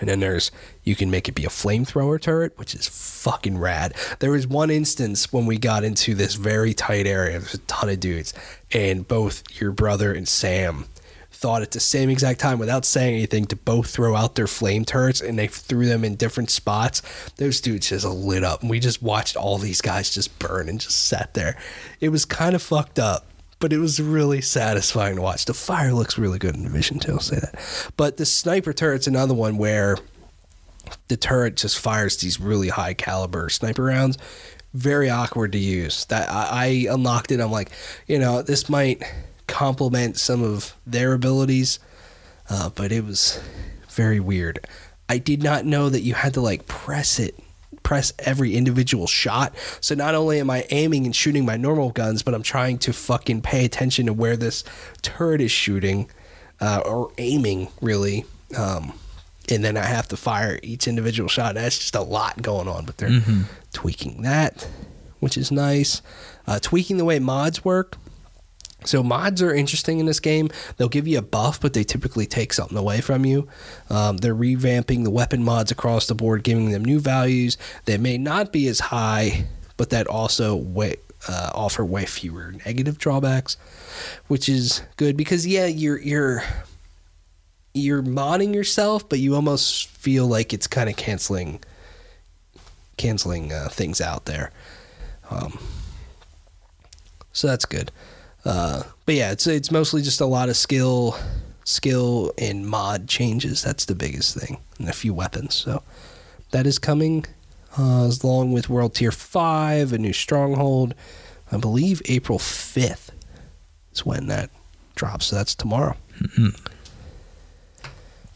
and 0.00 0.08
then 0.08 0.20
there's 0.20 0.50
you 0.82 0.94
can 0.94 1.10
make 1.10 1.28
it 1.28 1.34
be 1.34 1.44
a 1.44 1.48
flamethrower 1.48 2.20
turret, 2.20 2.58
which 2.58 2.74
is 2.74 2.88
fucking 2.88 3.58
rad. 3.58 3.94
There 4.18 4.30
was 4.30 4.46
one 4.46 4.70
instance 4.70 5.32
when 5.32 5.46
we 5.46 5.58
got 5.58 5.84
into 5.84 6.14
this 6.14 6.34
very 6.34 6.74
tight 6.74 7.06
area. 7.06 7.38
There's 7.38 7.54
a 7.54 7.58
ton 7.58 7.88
of 7.88 8.00
dudes, 8.00 8.34
and 8.72 9.06
both 9.06 9.42
your 9.60 9.72
brother 9.72 10.12
and 10.12 10.28
Sam 10.28 10.86
thought 11.44 11.60
at 11.60 11.72
the 11.72 11.80
same 11.80 12.08
exact 12.08 12.40
time 12.40 12.58
without 12.58 12.86
saying 12.86 13.14
anything 13.14 13.44
to 13.44 13.56
both 13.56 13.90
throw 13.90 14.16
out 14.16 14.34
their 14.34 14.46
flame 14.46 14.82
turrets 14.84 15.20
and 15.20 15.38
they 15.38 15.46
threw 15.46 15.84
them 15.84 16.02
in 16.02 16.14
different 16.14 16.48
spots. 16.48 17.02
Those 17.36 17.60
dudes 17.60 17.90
just 17.90 18.06
lit 18.06 18.42
up 18.42 18.62
and 18.62 18.70
we 18.70 18.80
just 18.80 19.02
watched 19.02 19.36
all 19.36 19.58
these 19.58 19.82
guys 19.82 20.14
just 20.14 20.38
burn 20.38 20.70
and 20.70 20.80
just 20.80 21.06
sat 21.06 21.34
there. 21.34 21.58
It 22.00 22.08
was 22.08 22.24
kind 22.24 22.54
of 22.54 22.62
fucked 22.62 22.98
up, 22.98 23.26
but 23.64 23.72
it 23.72 23.78
was 23.78 23.98
really 23.98 24.42
satisfying 24.42 25.16
to 25.16 25.22
watch. 25.22 25.46
The 25.46 25.54
fire 25.54 25.94
looks 25.94 26.18
really 26.18 26.38
good 26.38 26.54
in 26.54 26.64
Division 26.64 26.98
2, 26.98 27.12
I'll 27.12 27.18
say 27.18 27.36
that. 27.36 27.92
But 27.96 28.18
the 28.18 28.26
sniper 28.26 28.74
turret's 28.74 29.06
another 29.06 29.32
one 29.32 29.56
where 29.56 29.96
the 31.08 31.16
turret 31.16 31.56
just 31.56 31.78
fires 31.78 32.18
these 32.18 32.38
really 32.38 32.68
high 32.68 32.92
caliber 32.92 33.48
sniper 33.48 33.84
rounds. 33.84 34.18
Very 34.74 35.08
awkward 35.08 35.52
to 35.52 35.58
use. 35.58 36.04
That 36.04 36.30
I, 36.30 36.48
I 36.90 36.92
unlocked 36.92 37.32
it. 37.32 37.40
I'm 37.40 37.50
like, 37.50 37.70
you 38.06 38.18
know, 38.18 38.42
this 38.42 38.68
might 38.68 39.02
complement 39.46 40.18
some 40.18 40.42
of 40.42 40.76
their 40.86 41.14
abilities, 41.14 41.78
uh, 42.50 42.68
but 42.68 42.92
it 42.92 43.06
was 43.06 43.40
very 43.88 44.20
weird. 44.20 44.60
I 45.08 45.16
did 45.16 45.42
not 45.42 45.64
know 45.64 45.88
that 45.88 46.02
you 46.02 46.12
had 46.12 46.34
to 46.34 46.42
like 46.42 46.66
press 46.66 47.18
it, 47.18 47.34
press 47.84 48.12
every 48.18 48.56
individual 48.56 49.06
shot. 49.06 49.54
So 49.80 49.94
not 49.94 50.16
only 50.16 50.40
am 50.40 50.50
I 50.50 50.66
aiming 50.70 51.04
and 51.04 51.14
shooting 51.14 51.44
my 51.44 51.56
normal 51.56 51.90
guns, 51.90 52.24
but 52.24 52.34
I'm 52.34 52.42
trying 52.42 52.78
to 52.78 52.92
fucking 52.92 53.42
pay 53.42 53.64
attention 53.64 54.06
to 54.06 54.12
where 54.12 54.36
this 54.36 54.64
turret 55.02 55.40
is 55.40 55.52
shooting, 55.52 56.10
uh, 56.60 56.82
or 56.84 57.12
aiming 57.18 57.68
really. 57.80 58.24
Um, 58.56 58.94
and 59.50 59.62
then 59.62 59.76
I 59.76 59.84
have 59.84 60.08
to 60.08 60.16
fire 60.16 60.58
each 60.62 60.88
individual 60.88 61.28
shot. 61.28 61.54
That's 61.54 61.78
just 61.78 61.94
a 61.94 62.00
lot 62.00 62.40
going 62.42 62.66
on, 62.66 62.86
but 62.86 62.96
they're 62.96 63.20
tweaking 63.72 64.22
that, 64.22 64.66
which 65.20 65.36
is 65.36 65.52
nice. 65.52 66.00
Uh, 66.46 66.58
tweaking 66.60 66.96
the 66.96 67.04
way 67.04 67.18
mods 67.18 67.64
work. 67.64 67.98
So 68.84 69.02
mods 69.02 69.42
are 69.42 69.54
interesting 69.54 69.98
in 69.98 70.06
this 70.06 70.20
game. 70.20 70.50
They'll 70.76 70.88
give 70.88 71.08
you 71.08 71.18
a 71.18 71.22
buff, 71.22 71.60
but 71.60 71.72
they 71.72 71.84
typically 71.84 72.26
take 72.26 72.52
something 72.52 72.76
away 72.76 73.00
from 73.00 73.24
you. 73.24 73.48
Um, 73.90 74.18
they're 74.18 74.34
revamping 74.34 75.04
the 75.04 75.10
weapon 75.10 75.42
mods 75.42 75.70
across 75.70 76.06
the 76.06 76.14
board, 76.14 76.42
giving 76.42 76.70
them 76.70 76.84
new 76.84 77.00
values 77.00 77.56
that 77.86 78.00
may 78.00 78.18
not 78.18 78.52
be 78.52 78.68
as 78.68 78.80
high, 78.80 79.46
but 79.76 79.90
that 79.90 80.06
also 80.06 80.54
way, 80.54 80.96
uh, 81.28 81.50
offer 81.54 81.84
way 81.84 82.04
fewer 82.04 82.52
negative 82.66 82.98
drawbacks, 82.98 83.56
which 84.28 84.48
is 84.48 84.82
good 84.96 85.16
because 85.16 85.46
yeah, 85.46 85.66
you're 85.66 85.98
you're 85.98 86.42
you're 87.72 88.02
modding 88.02 88.54
yourself, 88.54 89.08
but 89.08 89.18
you 89.18 89.34
almost 89.34 89.88
feel 89.88 90.26
like 90.26 90.52
it's 90.52 90.66
kind 90.66 90.88
of 90.88 90.96
canceling 90.96 91.60
canceling 92.96 93.52
uh, 93.52 93.68
things 93.70 94.00
out 94.00 94.26
there. 94.26 94.52
Um, 95.30 95.58
so 97.32 97.48
that's 97.48 97.64
good. 97.64 97.90
Uh, 98.44 98.82
but 99.06 99.14
yeah, 99.14 99.30
it's 99.32 99.46
it's 99.46 99.70
mostly 99.70 100.02
just 100.02 100.20
a 100.20 100.26
lot 100.26 100.48
of 100.48 100.56
skill, 100.56 101.16
skill 101.64 102.32
and 102.38 102.66
mod 102.66 103.08
changes. 103.08 103.62
That's 103.62 103.84
the 103.86 103.94
biggest 103.94 104.36
thing, 104.36 104.58
and 104.78 104.88
a 104.88 104.92
few 104.92 105.14
weapons. 105.14 105.54
So 105.54 105.82
that 106.50 106.66
is 106.66 106.78
coming, 106.78 107.24
uh, 107.78 108.10
along 108.22 108.52
with 108.52 108.68
World 108.68 108.94
Tier 108.94 109.12
Five, 109.12 109.92
a 109.92 109.98
new 109.98 110.12
stronghold. 110.12 110.94
I 111.50 111.56
believe 111.56 112.02
April 112.06 112.38
fifth 112.38 113.12
is 113.92 114.04
when 114.04 114.26
that 114.26 114.50
drops. 114.94 115.26
So 115.26 115.36
that's 115.36 115.54
tomorrow. 115.54 115.96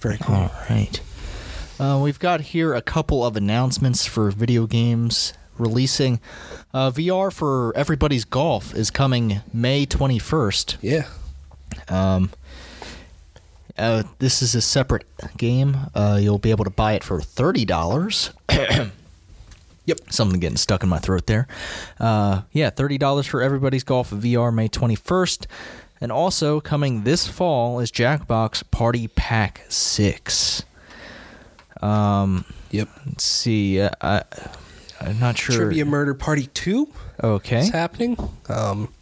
Very 0.01 0.19
cool. 0.19 0.37
All 0.37 0.51
right. 0.71 1.01
Uh, 1.81 1.99
we've 2.03 2.19
got 2.19 2.41
here 2.41 2.75
a 2.75 2.83
couple 2.83 3.25
of 3.25 3.37
announcements 3.37 4.07
for 4.07 4.31
video 4.31 4.67
games 4.67 5.33
releasing. 5.59 6.21
Uh, 6.75 6.91
VR 6.91 7.33
for 7.33 7.73
everybody's 7.77 8.25
golf 8.25 8.75
is 8.75 8.91
coming 8.91 9.41
May 9.53 9.87
21st. 9.87 10.77
Yeah. 10.83 11.07
Um, 11.89 12.31
uh, 13.77 14.03
this 14.19 14.43
is 14.43 14.55
a 14.55 14.61
separate 14.61 15.07
game. 15.37 15.77
Uh, 15.95 16.19
you'll 16.21 16.39
be 16.39 16.51
able 16.51 16.65
to 16.65 16.71
buy 16.71 16.95
it 16.95 17.05
for 17.05 17.21
thirty 17.21 17.65
dollars. 17.65 18.31
Yep. 19.87 20.01
Something 20.11 20.39
getting 20.39 20.59
stuck 20.59 20.83
in 20.83 20.89
my 20.91 20.99
throat 20.99 21.27
there. 21.27 21.49
Uh, 21.99 22.43
yeah, 22.53 22.69
thirty 22.69 22.99
dollars 22.99 23.27
for 23.27 23.41
everybody's 23.41 23.85
golf 23.85 24.11
VR 24.11 24.53
May 24.53 24.69
twenty 24.69 24.95
first, 24.95 25.47
and 25.99 26.13
also 26.13 26.61
coming 26.61 27.05
this 27.05 27.27
fall 27.27 27.81
is 27.81 27.91
Jackbox 27.91 28.71
Party 28.71 29.09
Pack 29.09 29.63
Six. 29.71 30.63
Um, 31.81 32.45
Yep. 32.71 32.89
let's 33.07 33.25
see. 33.25 33.81
Uh, 33.81 33.89
I, 34.03 34.23
I'm 35.01 35.19
not 35.21 35.39
sure. 35.39 35.57
Trivia 35.57 35.85
Murder 35.85 36.15
Party 36.15 36.47
2 36.55 36.89
Okay. 37.23 37.61
is 37.61 37.71
happening. 37.71 38.17
Um, 38.49 38.93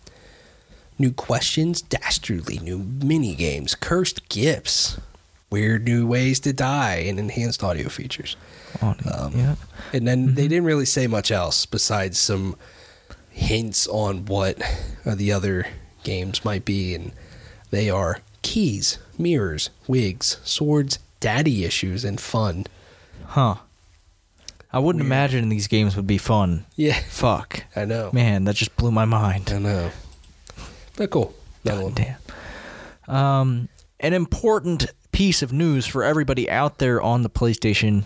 new 0.98 1.12
questions, 1.12 1.80
dastardly 1.82 2.58
new 2.58 2.78
mini 2.78 3.34
games, 3.34 3.74
cursed 3.74 4.28
gifts, 4.28 4.98
weird 5.50 5.84
new 5.84 6.06
ways 6.06 6.40
to 6.40 6.52
die, 6.52 6.96
and 7.06 7.18
enhanced 7.18 7.62
audio 7.62 7.88
features. 7.88 8.36
On- 8.82 8.98
Um, 9.12 9.32
yeah. 9.36 9.54
And 9.92 10.06
then 10.06 10.26
Mm-hmm. 10.26 10.34
they 10.34 10.48
didn't 10.48 10.64
really 10.64 10.84
say 10.86 11.06
much 11.06 11.30
else 11.30 11.66
besides 11.66 12.18
some 12.18 12.56
hints 13.30 13.86
on 13.88 14.24
what 14.26 14.60
the 15.04 15.32
other 15.32 15.66
games 16.04 16.44
might 16.44 16.64
be, 16.64 16.94
and 16.94 17.12
they 17.70 17.88
are 17.90 18.20
keys, 18.42 18.98
mirrors, 19.18 19.70
wigs, 19.86 20.38
swords, 20.44 20.98
daddy 21.20 21.64
issues, 21.64 22.04
and 22.04 22.20
fun. 22.20 22.64
Huh. 23.28 23.56
I 24.76 24.78
wouldn't 24.78 25.00
Weird. 25.02 25.06
imagine 25.06 25.48
these 25.48 25.68
games 25.68 25.96
would 25.96 26.06
be 26.06 26.18
fun. 26.18 26.66
Yeah, 26.76 27.00
Fuck. 27.08 27.64
I 27.74 27.86
know. 27.86 28.10
Man, 28.12 28.44
that 28.44 28.56
just 28.56 28.76
blew 28.76 28.90
my 28.90 29.06
mind. 29.06 29.50
I 29.50 29.58
know. 29.58 29.90
But 30.96 31.10
cool. 31.10 31.34
Another 31.64 31.84
one. 31.84 31.94
God 31.94 32.16
damn. 33.08 33.16
Um, 33.16 33.68
an 34.00 34.12
important 34.12 34.86
piece 35.12 35.40
of 35.40 35.50
news 35.50 35.86
for 35.86 36.04
everybody 36.04 36.50
out 36.50 36.76
there 36.76 37.00
on 37.00 37.22
the 37.22 37.30
PlayStation. 37.30 38.04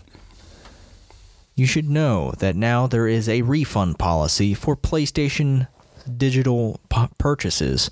You 1.56 1.66
should 1.66 1.90
know 1.90 2.32
that 2.38 2.55
now 2.55 2.86
there 2.86 3.09
is 3.09 3.28
a 3.28 3.42
refund 3.42 3.98
policy 3.98 4.55
for 4.55 4.76
PlayStation 4.76 5.66
digital 6.16 6.78
p- 6.88 7.09
purchases. 7.18 7.90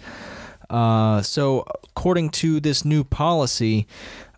Uh, 0.70 1.20
so, 1.22 1.64
according 1.82 2.30
to 2.30 2.60
this 2.60 2.84
new 2.84 3.02
policy, 3.02 3.86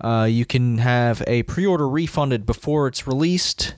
uh, 0.01 0.27
you 0.31 0.47
can 0.47 0.79
have 0.79 1.23
a 1.27 1.43
pre 1.43 1.67
order 1.67 1.87
refunded 1.89 2.47
before 2.47 2.87
it's 2.87 3.07
released. 3.07 3.75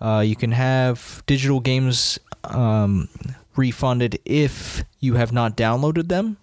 Uh, 0.00 0.20
you 0.20 0.34
can 0.36 0.52
have 0.52 1.22
digital 1.26 1.60
games 1.60 2.18
um, 2.44 3.08
refunded 3.56 4.18
if 4.24 4.82
you 5.00 5.14
have 5.14 5.32
not 5.32 5.56
downloaded 5.56 6.08
them 6.08 6.36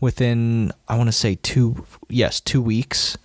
within, 0.00 0.70
I 0.88 0.96
want 0.96 1.08
to 1.08 1.12
say 1.12 1.36
two, 1.42 1.84
yes, 2.08 2.40
two 2.40 2.62
weeks. 2.62 3.16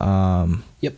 Um, 0.00 0.64
Yep. 0.80 0.94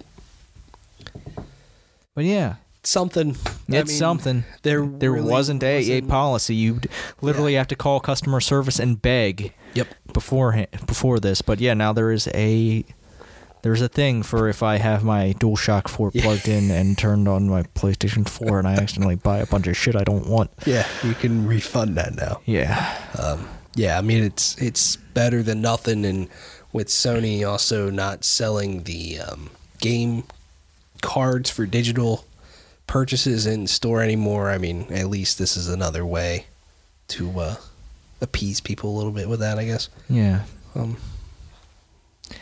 but 2.15 2.25
yeah, 2.25 2.57
Something. 2.83 3.35
I 3.69 3.79
it's 3.79 3.91
mean, 3.91 3.99
something. 3.99 4.45
There, 4.63 4.87
There 4.87 5.11
really 5.11 5.29
wasn't 5.29 5.65
a, 5.65 5.67
a 5.67 5.79
wasn't- 5.79 6.09
policy. 6.09 6.55
You 6.55 6.81
literally 7.21 7.55
have 7.55 7.67
to 7.69 7.75
call 7.75 7.99
customer 7.99 8.41
service 8.41 8.79
and 8.79 9.03
beg 9.03 9.53
Yep. 9.75 9.89
before 10.13 10.67
before 10.87 11.19
this. 11.19 11.43
But 11.43 11.59
yeah, 11.61 11.75
now 11.75 11.93
there 11.93 12.13
is 12.13 12.29
a 12.29 12.85
there's 13.67 13.83
a 13.83 13.89
thing 13.89 14.23
for 14.23 14.49
if 14.49 14.63
I 14.63 14.77
have 14.77 15.03
my 15.03 15.33
DualShock 15.41 15.89
4 15.89 16.13
plugged 16.13 16.47
in 16.47 16.71
and 16.71 16.97
turned 16.97 17.27
on 17.27 17.49
my 17.49 17.65
PlayStation 17.65 18.29
4 18.29 18.61
and 18.61 18.69
I 18.69 18.75
accidentally 18.77 19.17
buy 19.17 19.39
a 19.39 19.47
bunch 19.47 19.67
of 19.67 19.77
shit 19.77 19.97
I 19.97 20.05
don't 20.05 20.29
want. 20.29 20.53
Yeah, 20.65 20.87
you 21.03 21.15
can 21.15 21.49
refund 21.49 21.97
that 21.97 22.15
now. 22.15 22.41
Yeah. 22.47 22.97
Um, 23.19 23.49
yeah, 23.75 23.99
I 23.99 24.03
mean 24.03 24.23
it's 24.23 24.57
it's 24.63 24.95
better 24.95 25.43
than 25.43 25.63
nothing, 25.63 26.05
and 26.05 26.29
with 26.73 26.87
Sony 26.87 27.45
also 27.45 27.91
not 27.91 28.25
selling 28.25 28.85
the 28.85 29.19
um, 29.19 29.51
game 29.81 30.23
cards 31.03 31.51
for 31.51 31.67
digital 31.67 32.25
purchases 32.87 33.47
in 33.47 33.67
store 33.67 34.01
anymore. 34.01 34.49
I 34.49 34.59
mean, 34.59 34.87
at 34.93 35.09
least 35.09 35.41
this 35.41 35.57
is 35.57 35.69
another 35.69 36.07
way 36.07 36.47
to 37.09 37.41
uh, 37.41 37.57
appease 38.21 38.61
people 38.61 38.95
a 38.95 38.97
little 38.97 39.11
bit 39.11 39.29
with 39.29 39.41
that, 39.41 39.59
I 39.59 39.65
guess. 39.65 39.89
Yeah. 40.09 40.45
Um, 40.77 40.99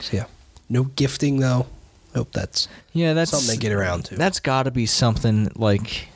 so 0.01 0.19
yeah, 0.19 0.27
no 0.69 0.85
gifting 0.85 1.41
though. 1.41 1.66
Hope 2.15 2.32
that's 2.32 2.69
Yeah, 2.93 3.12
that's 3.12 3.31
something 3.32 3.49
they 3.49 3.57
get 3.57 3.73
around 3.73 4.05
to. 4.07 4.15
That's 4.16 4.41
got 4.41 4.65
to 4.65 4.70
be 4.70 4.86
something 4.86 5.51
like 5.57 6.09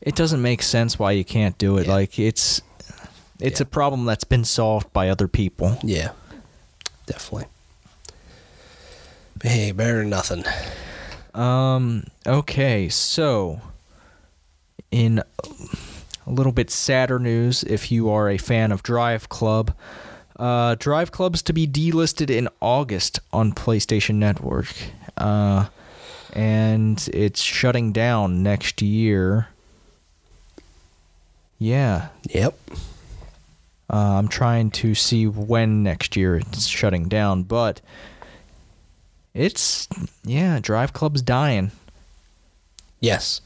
it 0.00 0.14
doesn't 0.14 0.40
make 0.40 0.62
sense 0.62 0.98
why 0.98 1.12
you 1.12 1.24
can't 1.24 1.58
do 1.58 1.76
it. 1.78 1.86
Yeah. 1.86 1.92
Like 1.94 2.18
it's 2.18 2.60
it's 3.40 3.60
Yeah. 3.60 3.64
a 3.64 3.66
problem 3.66 4.04
that's 4.04 4.24
been 4.24 4.44
solved 4.44 4.92
by 4.92 5.08
other 5.08 5.28
people. 5.28 5.78
yeah, 5.82 6.10
definitely. 7.06 7.46
But 9.38 9.50
hey, 9.50 9.72
better 9.72 9.98
than 9.98 10.10
nothing. 10.10 10.44
Um. 11.34 12.04
Okay. 12.26 12.88
So, 12.88 13.60
in 14.90 15.22
a 16.26 16.30
little 16.30 16.50
bit 16.52 16.70
sadder 16.70 17.18
news, 17.20 17.62
if 17.64 17.92
you 17.92 18.10
are 18.10 18.28
a 18.30 18.38
fan 18.38 18.72
of 18.72 18.82
Drive 18.82 19.28
Club, 19.28 19.72
uh, 20.38 20.76
Drive 20.78 21.10
Club's 21.12 21.42
to 21.42 21.52
be 21.52 21.66
delisted 21.66 22.30
in 22.30 22.48
August 22.60 23.20
on 23.32 23.52
PlayStation 23.52 24.16
Network, 24.16 24.72
uh, 25.16 25.66
and 26.32 27.08
it's 27.12 27.40
shutting 27.42 27.92
down 27.92 28.42
next 28.42 28.80
year. 28.82 29.48
Yeah. 31.58 32.08
Yep. 32.30 32.56
Uh, 33.90 33.96
I'm 33.96 34.28
trying 34.28 34.70
to 34.72 34.94
see 34.94 35.26
when 35.26 35.82
next 35.82 36.14
year 36.16 36.36
it's 36.36 36.66
shutting 36.66 37.08
down, 37.08 37.42
but 37.42 37.80
it's 39.34 39.88
yeah, 40.24 40.60
Drive 40.60 40.92
Club's 40.92 41.22
dying. 41.22 41.70
Yes. 43.00 43.40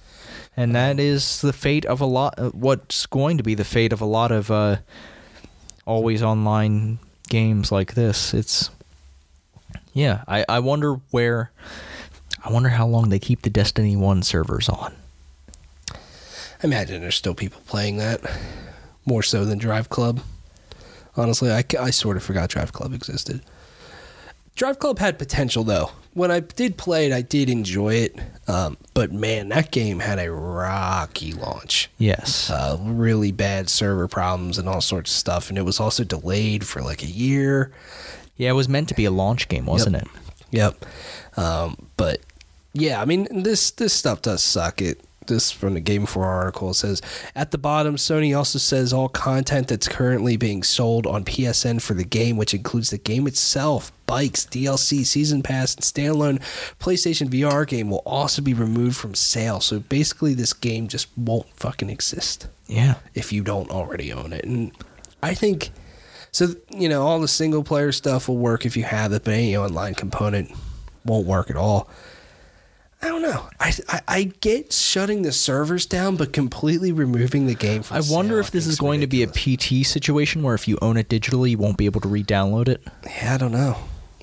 and 0.56 0.74
that 0.74 0.98
is 0.98 1.40
the 1.40 1.52
fate 1.52 1.84
of 1.86 2.00
a 2.00 2.06
lot. 2.06 2.34
Uh, 2.38 2.50
what's 2.50 3.06
going 3.06 3.36
to 3.38 3.42
be 3.42 3.54
the 3.54 3.64
fate 3.64 3.92
of 3.92 4.00
a 4.00 4.06
lot 4.06 4.32
of 4.32 4.50
uh, 4.50 4.76
always 5.86 6.22
online 6.22 6.98
games 7.28 7.72
like 7.72 7.94
this? 7.94 8.34
It's 8.34 8.70
yeah. 9.92 10.24
I 10.26 10.44
I 10.48 10.58
wonder 10.60 10.94
where. 11.10 11.50
I 12.44 12.50
wonder 12.50 12.70
how 12.70 12.88
long 12.88 13.08
they 13.08 13.20
keep 13.20 13.42
the 13.42 13.50
Destiny 13.50 13.96
One 13.96 14.22
servers 14.22 14.68
on. 14.68 14.92
I 15.92 16.64
imagine 16.64 17.00
there's 17.00 17.14
still 17.14 17.34
people 17.34 17.60
playing 17.66 17.98
that 17.98 18.20
more 19.04 19.22
so 19.22 19.44
than 19.44 19.58
Drive 19.58 19.88
Club. 19.88 20.20
Honestly, 21.16 21.50
I, 21.50 21.64
I 21.78 21.90
sort 21.90 22.16
of 22.16 22.22
forgot 22.22 22.48
Drive 22.48 22.72
Club 22.72 22.92
existed. 22.92 23.42
Drive 24.54 24.78
Club 24.78 24.98
had 24.98 25.18
potential 25.18 25.62
though. 25.64 25.90
When 26.14 26.30
I 26.30 26.40
did 26.40 26.76
play 26.76 27.06
it, 27.06 27.12
I 27.12 27.22
did 27.22 27.48
enjoy 27.48 27.94
it. 27.94 28.18
Um, 28.46 28.76
but 28.92 29.12
man, 29.12 29.48
that 29.48 29.70
game 29.70 30.00
had 30.00 30.18
a 30.18 30.30
rocky 30.30 31.32
launch. 31.32 31.90
Yes. 31.96 32.50
Uh, 32.50 32.76
really 32.80 33.32
bad 33.32 33.70
server 33.70 34.08
problems 34.08 34.58
and 34.58 34.68
all 34.68 34.80
sorts 34.80 35.10
of 35.10 35.16
stuff. 35.16 35.48
And 35.48 35.56
it 35.56 35.62
was 35.62 35.80
also 35.80 36.04
delayed 36.04 36.66
for 36.66 36.82
like 36.82 37.02
a 37.02 37.06
year. 37.06 37.72
yeah, 38.36 38.50
it 38.50 38.54
was 38.54 38.68
meant 38.68 38.88
to 38.88 38.94
be 38.94 39.04
a 39.04 39.10
launch 39.10 39.48
game, 39.48 39.64
wasn't 39.66 39.96
it? 39.96 40.06
Yep. 40.50 40.84
Um, 41.36 41.88
but 41.96 42.20
yeah, 42.74 43.00
I 43.00 43.04
mean 43.06 43.42
this 43.42 43.70
this 43.70 43.92
stuff 43.94 44.20
does 44.22 44.42
suck. 44.42 44.82
It 44.82 45.00
this 45.26 45.50
from 45.50 45.74
the 45.74 45.80
Game 45.80 46.06
4 46.06 46.24
article 46.24 46.70
it 46.70 46.74
says 46.74 47.02
at 47.34 47.50
the 47.50 47.58
bottom 47.58 47.96
Sony 47.96 48.36
also 48.36 48.58
says 48.58 48.92
all 48.92 49.08
content 49.08 49.68
that's 49.68 49.88
currently 49.88 50.36
being 50.36 50.62
sold 50.62 51.06
on 51.06 51.24
PSN 51.24 51.80
for 51.82 51.94
the 51.94 52.04
game, 52.04 52.36
which 52.36 52.54
includes 52.54 52.90
the 52.90 52.98
game 52.98 53.26
itself, 53.26 53.92
bikes, 54.06 54.44
DLC, 54.46 55.04
season 55.06 55.42
pass, 55.42 55.74
and 55.74 55.84
standalone 55.84 56.40
PlayStation 56.78 57.28
VR 57.28 57.66
game 57.66 57.90
will 57.90 58.02
also 58.04 58.42
be 58.42 58.54
removed 58.54 58.96
from 58.96 59.14
sale. 59.14 59.60
So 59.60 59.80
basically 59.80 60.34
this 60.34 60.52
game 60.52 60.88
just 60.88 61.08
won't 61.16 61.48
fucking 61.56 61.90
exist 61.90 62.48
Yeah. 62.66 62.94
if 63.14 63.32
you 63.32 63.42
don't 63.42 63.70
already 63.70 64.12
own 64.12 64.32
it. 64.32 64.44
And 64.44 64.72
I 65.22 65.34
think 65.34 65.70
so. 66.30 66.54
You 66.70 66.88
know, 66.88 67.06
all 67.06 67.20
the 67.20 67.28
single 67.28 67.62
player 67.62 67.92
stuff 67.92 68.28
will 68.28 68.38
work 68.38 68.66
if 68.66 68.76
you 68.76 68.84
have 68.84 69.12
it, 69.12 69.24
but 69.24 69.34
any 69.34 69.56
online 69.56 69.94
component 69.94 70.50
won't 71.04 71.26
work 71.26 71.50
at 71.50 71.56
all. 71.56 71.88
I 73.02 73.08
don't 73.08 73.22
know. 73.22 73.48
I, 73.58 73.72
I, 73.88 74.00
I 74.06 74.22
get 74.40 74.72
shutting 74.72 75.22
the 75.22 75.32
servers 75.32 75.86
down, 75.86 76.16
but 76.16 76.32
completely 76.32 76.92
removing 76.92 77.46
the 77.46 77.54
game 77.56 77.82
from 77.82 77.96
I 77.96 78.00
wonder 78.08 78.34
sale, 78.34 78.40
if 78.40 78.50
this 78.52 78.66
is 78.68 78.78
going 78.78 79.00
to 79.00 79.08
be 79.08 79.24
a. 79.24 79.26
PT 79.26 79.84
situation 79.84 80.42
where 80.42 80.54
if 80.54 80.68
you 80.68 80.78
own 80.80 80.96
it 80.96 81.08
digitally, 81.08 81.50
you 81.50 81.58
won't 81.58 81.76
be 81.76 81.86
able 81.86 82.00
to 82.00 82.08
re-download 82.08 82.68
it. 82.68 82.80
Yeah, 83.04 83.34
I 83.34 83.38
don't 83.38 83.50
know. 83.50 83.76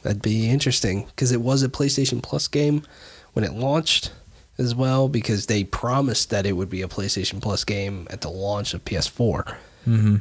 That'd 0.03 0.22
be 0.22 0.49
interesting 0.49 1.06
because 1.07 1.34
it 1.34 1.41
was 1.41 1.61
a 1.61 1.68
PlayStation 1.68 2.23
Plus 2.23 2.47
game 2.47 2.84
when 3.34 3.43
it 3.43 3.51
launched 3.51 4.14
as 4.57 4.73
well. 4.73 5.10
Because 5.10 5.47
they 5.47 5.65
promised 5.65 6.30
that 6.30 6.45
it 6.45 6.53
would 6.53 6.69
be 6.69 6.81
a 6.81 6.88
PlayStation 6.88 7.41
Plus 7.41 7.65
game 7.65 8.07
at 8.10 8.22
the 8.22 8.30
launch 8.30 8.73
of 8.73 8.85
PS4. 8.85 9.56
Mm-hmm. 9.88 10.15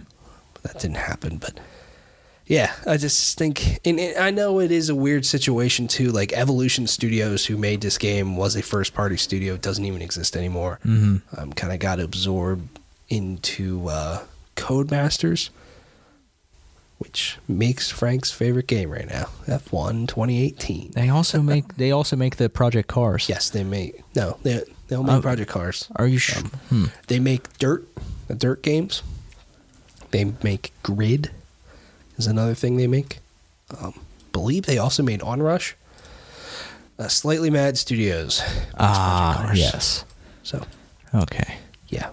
but 0.55 0.63
that 0.63 0.81
didn't 0.81 0.97
happen. 0.97 1.39
But 1.39 1.61
yeah, 2.49 2.73
I 2.87 2.97
just 2.97 3.39
think, 3.39 3.79
and, 3.87 4.01
and 4.01 4.17
I 4.19 4.31
know 4.31 4.59
it 4.59 4.73
is 4.73 4.89
a 4.89 4.95
weird 4.95 5.25
situation 5.25 5.87
too. 5.87 6.11
Like 6.11 6.33
Evolution 6.33 6.87
Studios, 6.87 7.47
who 7.47 7.57
made 7.57 7.81
this 7.83 7.99
game, 7.99 8.37
was 8.37 8.57
a 8.57 8.63
first 8.63 8.95
party 8.95 9.17
studio. 9.17 9.55
It 9.55 9.63
doesn't 9.63 9.85
even 9.85 10.03
exist 10.03 10.37
anymore. 10.37 10.81
Mm-hmm. 10.85 11.39
Um, 11.41 11.53
kind 11.53 11.73
of 11.73 11.79
got 11.79 12.01
absorbed 12.01 12.79
into 13.11 13.89
uh, 13.89 14.25
Codemasters, 14.57 15.51
which 16.99 17.39
makes 17.47 17.91
Frank's 17.91 18.31
favorite 18.31 18.67
game 18.67 18.91
right 18.91 19.09
now, 19.09 19.27
F1 19.47 20.09
2018. 20.09 20.93
They 20.93 21.09
also 21.09 21.41
make 21.53 21.77
they 21.77 21.91
also 21.91 22.17
make 22.17 22.37
the 22.37 22.49
Project 22.49 22.89
Cars. 22.89 23.29
Yes, 23.29 23.51
they 23.51 23.63
make 23.65 24.03
no, 24.17 24.39
they 24.43 24.63
they 24.89 24.97
make 24.97 25.09
Um, 25.09 25.23
Project 25.23 25.51
Cars. 25.51 25.89
Are 25.97 26.07
you 26.07 26.19
sure? 26.19 26.43
hmm. 26.71 26.87
They 27.09 27.19
make 27.21 27.57
Dirt, 27.59 27.87
the 28.27 28.35
Dirt 28.35 28.63
games. 28.63 29.03
They 30.11 30.33
make 30.43 30.73
Grid, 30.83 31.31
is 32.19 32.27
another 32.27 32.55
thing 32.55 32.77
they 32.77 32.87
make. 32.87 33.19
Um, 33.81 33.95
believe 34.33 34.67
they 34.67 34.79
also 34.79 35.03
made 35.03 35.21
Onrush. 35.21 35.75
Uh, 36.99 37.07
Slightly 37.09 37.49
Mad 37.51 37.79
Studios. 37.79 38.43
Ah, 38.79 39.53
yes. 39.55 40.05
So 40.43 40.65
Okay. 41.15 41.57
yeah, 41.89 42.11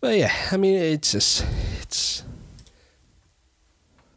but 0.00 0.16
yeah, 0.18 0.32
I 0.50 0.56
mean 0.56 0.74
it's 0.76 1.12
just 1.12 1.44
it's 1.80 2.22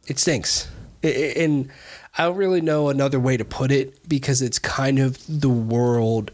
it 0.08 0.18
stinks, 0.20 0.68
I- 1.04 1.08
I- 1.08 1.34
and 1.44 1.70
I 2.18 2.24
don't 2.24 2.36
really 2.36 2.62
know 2.62 2.90
another 2.90 3.20
way 3.20 3.38
to 3.38 3.46
put 3.46 3.72
it 3.72 4.08
because 4.10 4.42
it's 4.42 4.58
kind 4.60 5.00
of 5.00 5.18
the 5.28 5.50
world 5.50 6.32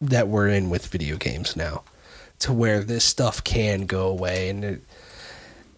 that 0.00 0.28
we're 0.28 0.48
in 0.48 0.70
with 0.70 0.86
video 0.86 1.16
games 1.16 1.56
now, 1.56 1.82
to 2.40 2.52
where 2.52 2.80
this 2.82 3.04
stuff 3.04 3.42
can 3.44 3.86
go 3.86 4.08
away, 4.08 4.48
and 4.48 4.64
it, 4.64 4.82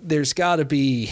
there's 0.07 0.33
got 0.33 0.57
to 0.57 0.65
be 0.65 1.11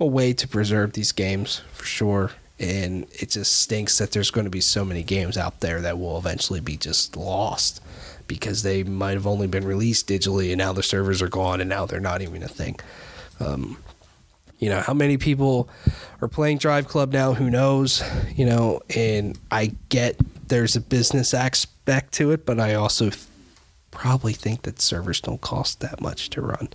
a 0.00 0.06
way 0.06 0.32
to 0.32 0.48
preserve 0.48 0.94
these 0.94 1.12
games 1.12 1.62
for 1.72 1.84
sure. 1.84 2.30
And 2.58 3.06
it 3.12 3.30
just 3.30 3.58
stinks 3.58 3.98
that 3.98 4.12
there's 4.12 4.30
going 4.30 4.44
to 4.44 4.50
be 4.50 4.60
so 4.60 4.84
many 4.84 5.02
games 5.02 5.36
out 5.36 5.60
there 5.60 5.80
that 5.82 5.98
will 5.98 6.18
eventually 6.18 6.60
be 6.60 6.76
just 6.76 7.16
lost 7.16 7.82
because 8.26 8.62
they 8.62 8.82
might 8.82 9.14
have 9.14 9.26
only 9.26 9.46
been 9.46 9.66
released 9.66 10.08
digitally 10.08 10.50
and 10.50 10.58
now 10.58 10.72
the 10.72 10.82
servers 10.82 11.20
are 11.20 11.28
gone 11.28 11.60
and 11.60 11.68
now 11.68 11.84
they're 11.86 12.00
not 12.00 12.22
even 12.22 12.42
a 12.42 12.48
thing. 12.48 12.78
Um, 13.40 13.78
you 14.58 14.68
know, 14.68 14.80
how 14.80 14.92
many 14.92 15.16
people 15.16 15.68
are 16.20 16.28
playing 16.28 16.58
Drive 16.58 16.86
Club 16.86 17.12
now? 17.12 17.32
Who 17.32 17.50
knows? 17.50 18.02
You 18.36 18.44
know, 18.44 18.82
and 18.94 19.38
I 19.50 19.74
get 19.88 20.16
there's 20.48 20.76
a 20.76 20.80
business 20.80 21.32
aspect 21.32 22.12
to 22.14 22.30
it, 22.30 22.44
but 22.44 22.60
I 22.60 22.74
also 22.74 23.10
probably 23.90 24.32
think 24.32 24.62
that 24.62 24.80
servers 24.80 25.20
don't 25.20 25.40
cost 25.40 25.80
that 25.80 26.00
much 26.00 26.30
to 26.30 26.40
run 26.40 26.68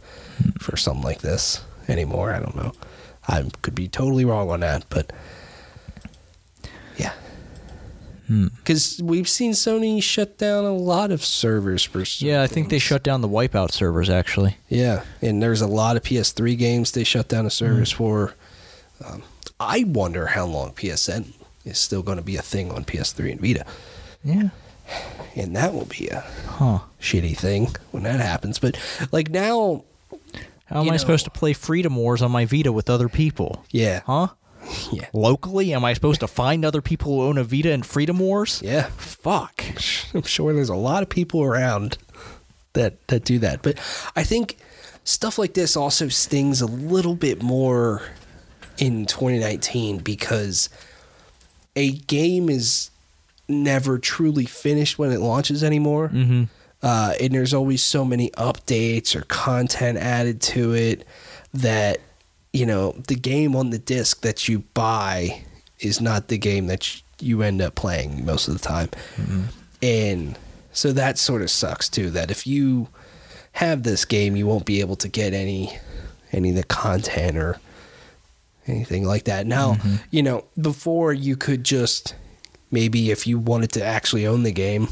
for 0.59 0.75
something 0.77 1.03
like 1.03 1.21
this 1.21 1.63
anymore. 1.87 2.33
I 2.33 2.39
don't 2.39 2.55
know. 2.55 2.73
I 3.27 3.43
could 3.61 3.75
be 3.75 3.87
totally 3.87 4.25
wrong 4.25 4.49
on 4.49 4.59
that, 4.59 4.85
but 4.89 5.11
yeah. 6.97 7.13
Hmm. 8.27 8.47
Because 8.57 9.01
we've 9.03 9.29
seen 9.29 9.51
Sony 9.51 10.01
shut 10.01 10.37
down 10.37 10.65
a 10.65 10.73
lot 10.73 11.11
of 11.11 11.23
servers 11.23 11.83
for. 11.83 12.03
Yeah, 12.17 12.41
I 12.41 12.47
think 12.47 12.69
they 12.69 12.79
shut 12.79 13.03
down 13.03 13.21
the 13.21 13.29
Wipeout 13.29 13.71
servers 13.71 14.09
actually. 14.09 14.57
Yeah, 14.67 15.03
and 15.21 15.41
there's 15.41 15.61
a 15.61 15.67
lot 15.67 15.95
of 15.95 16.03
PS3 16.03 16.57
games 16.57 16.91
they 16.91 17.03
shut 17.03 17.27
down 17.27 17.45
the 17.45 17.51
servers 17.51 17.91
for. 17.91 18.35
Um, 19.03 19.23
I 19.59 19.83
wonder 19.87 20.27
how 20.27 20.45
long 20.45 20.71
PSN 20.71 21.33
is 21.63 21.77
still 21.77 22.01
going 22.03 22.17
to 22.17 22.23
be 22.23 22.35
a 22.37 22.41
thing 22.41 22.71
on 22.71 22.83
PS3 22.85 23.31
and 23.31 23.41
Vita, 23.41 23.65
Yeah. 24.23 24.49
And 25.35 25.55
that 25.55 25.73
will 25.73 25.85
be 25.85 26.07
a 26.09 26.21
Huh. 26.47 26.79
shitty 27.01 27.37
thing 27.37 27.75
when 27.91 28.03
that 28.03 28.19
happens. 28.19 28.59
But 28.59 28.77
like 29.11 29.29
now, 29.29 29.83
How 30.65 30.79
am 30.81 30.87
You 30.87 30.93
I 30.93 30.97
supposed 30.97 31.25
to 31.25 31.31
play 31.31 31.53
Freedom 31.53 31.95
Wars 31.95 32.21
on 32.21 32.31
my 32.31 32.45
Vita 32.45 32.71
with 32.71 32.89
other 32.89 33.09
people? 33.09 33.63
yeah, 33.71 34.01
Huh? 34.05 34.27
yeah, 34.91 35.05
Locally, 35.13 35.73
am 35.73 35.85
I 35.85 35.93
supposed 35.93 36.21
to 36.21 36.27
find 36.27 36.65
other 36.65 36.81
people 36.81 37.13
who 37.13 37.27
own 37.27 37.37
a 37.37 37.43
Vita 37.43 37.71
in 37.71 37.83
Freedom 37.83 38.17
Wars? 38.19 38.61
yeah. 38.63 38.89
Fuck. 38.97 39.63
I'm 40.13 40.23
sure 40.23 40.53
there's 40.53 40.69
a 40.69 40.75
lot 40.75 41.03
of 41.03 41.09
people 41.09 41.43
around 41.43 41.97
that 42.73 43.05
that 43.07 43.23
do 43.25 43.37
that. 43.39 43.61
But 43.61 43.77
I 44.15 44.23
think 44.23 44.57
stuff 45.03 45.37
like 45.37 45.53
this 45.53 45.75
also 45.77 46.07
stings 46.09 46.61
a 46.61 46.65
little 46.65 47.15
bit 47.15 47.41
more 47.43 48.01
in 48.77 49.05
2019 49.05 49.99
because 49.99 50.67
a 51.75 51.91
game 51.91 52.49
is 52.49 52.89
never 53.47 53.99
truly 53.99 54.45
finished 54.45 54.97
when 54.97 55.11
it 55.11 55.19
launches 55.19 55.63
anymore. 55.63 56.09
Mm-hmm. 56.09 56.43
Uh, 56.81 57.13
and 57.19 57.33
there's 57.33 57.53
always 57.53 57.81
so 57.81 58.05
many 58.05 58.29
updates 58.31 59.15
or 59.15 59.21
content 59.21 59.97
added 59.97 60.41
to 60.41 60.73
it 60.73 61.05
that 61.53 61.99
you 62.53 62.65
know 62.65 62.91
the 63.07 63.15
game 63.15 63.55
on 63.55 63.69
the 63.69 63.79
disc 63.79 64.21
that 64.21 64.47
you 64.47 64.59
buy 64.73 65.43
is 65.79 65.99
not 65.99 66.27
the 66.27 66.37
game 66.37 66.67
that 66.67 67.01
you 67.19 67.41
end 67.41 67.61
up 67.61 67.75
playing 67.75 68.25
most 68.25 68.47
of 68.47 68.53
the 68.53 68.59
time 68.59 68.89
and 69.81 70.37
so 70.71 70.91
that 70.91 71.17
sort 71.17 71.41
of 71.41 71.49
sucks 71.49 71.89
too 71.89 72.09
that 72.09 72.29
if 72.29 72.45
you 72.45 72.87
have 73.53 73.83
this 73.83 74.05
game 74.05 74.35
you 74.35 74.45
won't 74.45 74.65
be 74.65 74.79
able 74.79 74.95
to 74.95 75.07
get 75.07 75.33
any 75.33 75.77
any 76.31 76.49
of 76.49 76.55
the 76.55 76.63
content 76.63 77.37
or 77.37 77.57
anything 78.67 79.05
like 79.05 79.23
that 79.25 79.47
now 79.47 79.77
you 80.11 80.21
know 80.21 80.45
before 80.59 81.13
you 81.13 81.35
could 81.35 81.63
just 81.63 82.15
maybe 82.71 83.11
if 83.11 83.27
you 83.27 83.39
wanted 83.39 83.71
to 83.71 83.83
actually 83.83 84.25
own 84.25 84.43
the 84.43 84.51
game 84.51 84.87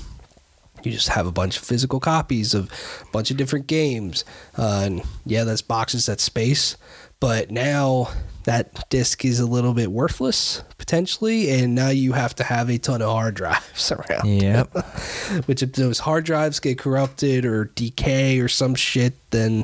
you 0.85 0.91
just 0.91 1.09
have 1.09 1.25
a 1.25 1.31
bunch 1.31 1.57
of 1.57 1.63
physical 1.63 1.99
copies 1.99 2.53
of 2.53 2.69
a 3.01 3.11
bunch 3.11 3.31
of 3.31 3.37
different 3.37 3.67
games. 3.67 4.25
Uh, 4.57 4.81
and 4.85 5.01
yeah 5.25 5.43
that's 5.43 5.61
boxes 5.61 6.05
that's 6.05 6.23
space. 6.23 6.77
But 7.19 7.51
now 7.51 8.09
that 8.43 8.89
disk 8.89 9.23
is 9.23 9.39
a 9.39 9.45
little 9.45 9.73
bit 9.73 9.91
worthless 9.91 10.61
potentially 10.77 11.49
and 11.49 11.73
now 11.73 11.87
you 11.89 12.11
have 12.11 12.35
to 12.35 12.43
have 12.43 12.69
a 12.69 12.77
ton 12.77 13.01
of 13.01 13.09
hard 13.09 13.35
drives 13.35 13.91
around. 13.91 14.27
Yep. 14.27 14.77
which 15.45 15.63
if 15.63 15.73
those 15.73 15.99
hard 15.99 16.25
drives 16.25 16.59
get 16.59 16.77
corrupted 16.77 17.45
or 17.45 17.65
decay 17.65 18.39
or 18.39 18.49
some 18.49 18.75
shit 18.75 19.13
then 19.31 19.63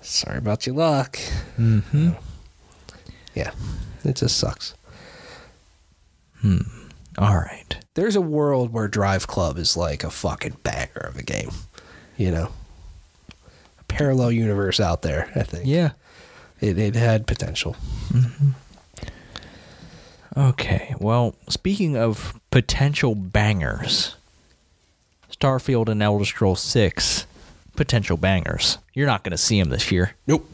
sorry 0.00 0.38
about 0.38 0.66
your 0.66 0.76
luck. 0.76 1.18
Mm-hmm. 1.58 2.10
yeah 3.34 3.50
it 4.04 4.16
just 4.16 4.38
sucks 4.38 4.74
All 7.18 7.36
right. 7.36 7.76
there's 7.94 8.16
a 8.16 8.20
world 8.20 8.72
where 8.72 8.88
drive 8.88 9.26
club 9.26 9.56
is 9.58 9.76
like 9.76 10.04
a 10.04 10.10
fucking 10.10 10.56
banger 10.62 11.06
of 11.08 11.16
a 11.16 11.22
game 11.22 11.50
you 12.16 12.30
know 12.30 12.50
a 13.78 13.84
parallel 13.84 14.30
universe 14.32 14.80
out 14.80 15.02
there 15.02 15.30
i 15.34 15.42
think 15.42 15.64
Yeah. 15.66 15.90
it, 16.60 16.78
it 16.78 16.94
had 16.94 17.26
potential 17.26 17.76
Okay. 20.36 20.94
Well, 20.98 21.34
speaking 21.48 21.96
of 21.96 22.38
potential 22.50 23.14
bangers, 23.14 24.16
Starfield 25.32 25.88
and 25.88 26.02
Elder 26.02 26.26
Scrolls 26.26 26.60
6, 26.60 27.24
potential 27.74 28.18
bangers. 28.18 28.76
You're 28.92 29.06
not 29.06 29.22
going 29.24 29.30
to 29.30 29.38
see 29.38 29.58
them 29.58 29.70
this 29.70 29.90
year. 29.90 30.12
nope 30.26 30.46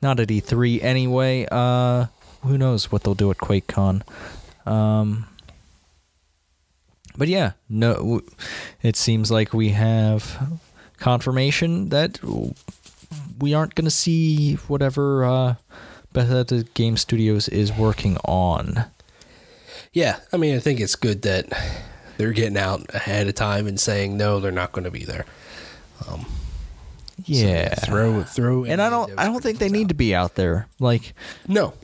Not 0.00 0.20
at 0.20 0.28
E3 0.28 0.82
anyway. 0.82 1.46
Uh, 1.50 2.06
who 2.42 2.56
knows 2.56 2.90
what 2.90 3.02
they'll 3.04 3.14
do 3.14 3.30
at 3.30 3.36
QuakeCon. 3.38 4.02
Um, 4.66 5.26
but 7.16 7.28
yeah, 7.28 7.52
no, 7.68 8.22
it 8.82 8.96
seems 8.96 9.30
like 9.30 9.52
we 9.52 9.70
have 9.70 10.58
confirmation 10.98 11.88
that 11.90 12.18
we 13.38 13.52
aren't 13.54 13.74
going 13.74 13.84
to 13.84 13.90
see 13.90 14.54
whatever 14.68 15.24
uh, 15.24 15.54
Bethesda 16.12 16.62
Game 16.74 16.96
Studios 16.96 17.48
is 17.48 17.72
working 17.72 18.16
on. 18.24 18.84
yeah 19.92 20.20
i 20.32 20.36
mean 20.38 20.54
i 20.56 20.58
think 20.58 20.80
it's 20.80 20.96
good 20.96 21.20
that 21.22 21.44
they're 22.16 22.32
getting 22.32 22.56
out 22.56 22.86
ahead 22.94 23.26
of 23.28 23.34
time 23.34 23.66
and 23.66 23.78
saying 23.78 24.16
no 24.16 24.40
they're 24.40 24.50
not 24.52 24.72
going 24.72 24.84
to 24.84 24.90
be 24.90 25.04
there 25.04 25.26
Um, 26.08 26.20
So 27.16 27.22
Yeah, 27.26 27.74
throw 27.74 28.22
throw 28.22 28.64
and 28.64 28.80
I 28.80 28.88
don't, 28.88 29.12
I 29.18 29.24
don't 29.26 29.42
think 29.42 29.58
they 29.58 29.68
need 29.68 29.88
to 29.90 29.94
be 29.94 30.14
out 30.14 30.34
there. 30.34 30.66
Like, 30.80 31.14
no 31.46 31.74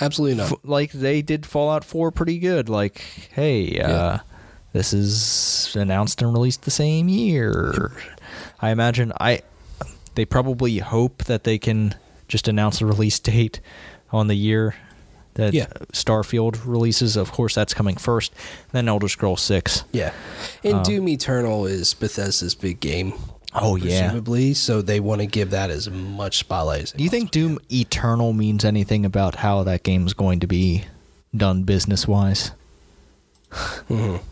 absolutely 0.00 0.36
not 0.36 0.52
f- 0.52 0.58
like 0.64 0.92
they 0.92 1.22
did 1.22 1.46
Fallout 1.46 1.84
4 1.84 2.10
pretty 2.10 2.38
good. 2.38 2.68
Like, 2.68 2.98
hey, 3.32 3.80
uh, 3.80 4.18
this 4.72 4.92
is 4.92 5.74
announced 5.76 6.20
and 6.22 6.32
released 6.32 6.62
the 6.62 6.70
same 6.70 7.08
year. 7.08 7.92
I 8.60 8.70
imagine 8.70 9.12
I 9.20 9.42
they 10.14 10.24
probably 10.24 10.78
hope 10.78 11.24
that 11.24 11.44
they 11.44 11.58
can 11.58 11.94
just 12.28 12.48
announce 12.48 12.80
a 12.80 12.86
release 12.86 13.18
date 13.20 13.60
on 14.12 14.26
the 14.28 14.34
year 14.34 14.74
that 15.34 15.52
Yeah. 15.52 15.66
Starfield 15.92 16.60
releases. 16.64 17.16
Of 17.16 17.30
course, 17.32 17.54
that's 17.54 17.74
coming 17.74 17.96
first. 17.96 18.32
Then 18.72 18.88
Elder 18.88 19.08
Scrolls 19.08 19.42
6. 19.42 19.84
yeah 19.92 20.12
and 20.64 20.74
Um, 20.78 20.82
doom 20.82 21.08
eternal 21.08 21.66
is 21.66 21.92
bethesda's 21.94 22.54
big 22.54 22.80
game 22.80 23.12
Oh 23.58 23.76
yeah. 23.76 24.02
presumably 24.02 24.52
so 24.54 24.82
they 24.82 25.00
want 25.00 25.20
to 25.22 25.26
give 25.26 25.50
that 25.50 25.70
as 25.70 25.88
much 25.90 26.38
spotlight 26.38 26.82
as 26.82 26.92
Do 26.92 27.02
you 27.02 27.10
think 27.10 27.30
Doom 27.30 27.58
Eternal 27.72 28.32
means 28.32 28.64
anything 28.64 29.04
about 29.06 29.36
how 29.36 29.62
that 29.64 29.82
game's 29.82 30.12
going 30.12 30.40
to 30.40 30.46
be 30.46 30.84
done 31.34 31.62
business 31.62 32.06
wise? 32.06 32.50
Mhm. 33.50 34.20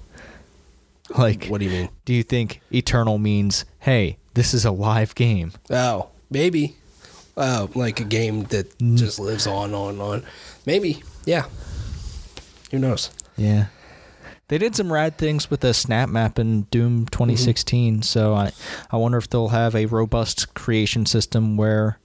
Like, 1.18 1.46
what 1.48 1.58
do 1.58 1.66
you 1.66 1.70
mean 1.70 1.88
do 2.06 2.14
you 2.14 2.22
think 2.22 2.60
Eternal 2.72 3.18
means, 3.18 3.66
hey, 3.80 4.16
this 4.32 4.54
is 4.54 4.64
a 4.64 4.70
live 4.70 5.14
game? 5.14 5.52
Oh, 5.70 6.08
maybe. 6.30 6.76
Oh, 7.36 7.68
like 7.74 8.00
a 8.00 8.04
game 8.04 8.44
that 8.44 8.76
Mm. 8.78 8.96
just 8.96 9.18
lives 9.20 9.46
on, 9.46 9.74
on, 9.74 10.00
on. 10.00 10.22
Maybe, 10.64 11.02
yeah. 11.26 11.44
Who 12.70 12.78
knows? 12.78 13.10
Yeah. 13.36 13.66
They 14.54 14.58
did 14.58 14.76
some 14.76 14.92
rad 14.92 15.18
things 15.18 15.50
with 15.50 15.62
the 15.62 15.72
SnapMap 15.72 16.38
in 16.38 16.62
Doom 16.70 17.06
2016, 17.06 18.02
so 18.02 18.34
I 18.34 18.52
I 18.88 18.96
wonder 18.98 19.18
if 19.18 19.28
they'll 19.28 19.48
have 19.48 19.74
a 19.74 19.86
robust 19.86 20.54
creation 20.54 21.06
system 21.06 21.56
where 21.56 21.98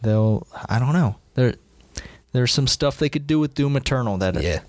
they'll 0.00 0.46
I 0.70 0.78
don't 0.78 0.94
know. 0.94 1.16
There 1.34 1.52
there's 2.32 2.50
some 2.50 2.66
stuff 2.66 2.98
they 2.98 3.10
could 3.10 3.26
do 3.26 3.38
with 3.38 3.54
Doom 3.54 3.76
Eternal 3.76 4.16
that 4.16 4.42
Yeah. 4.42 4.60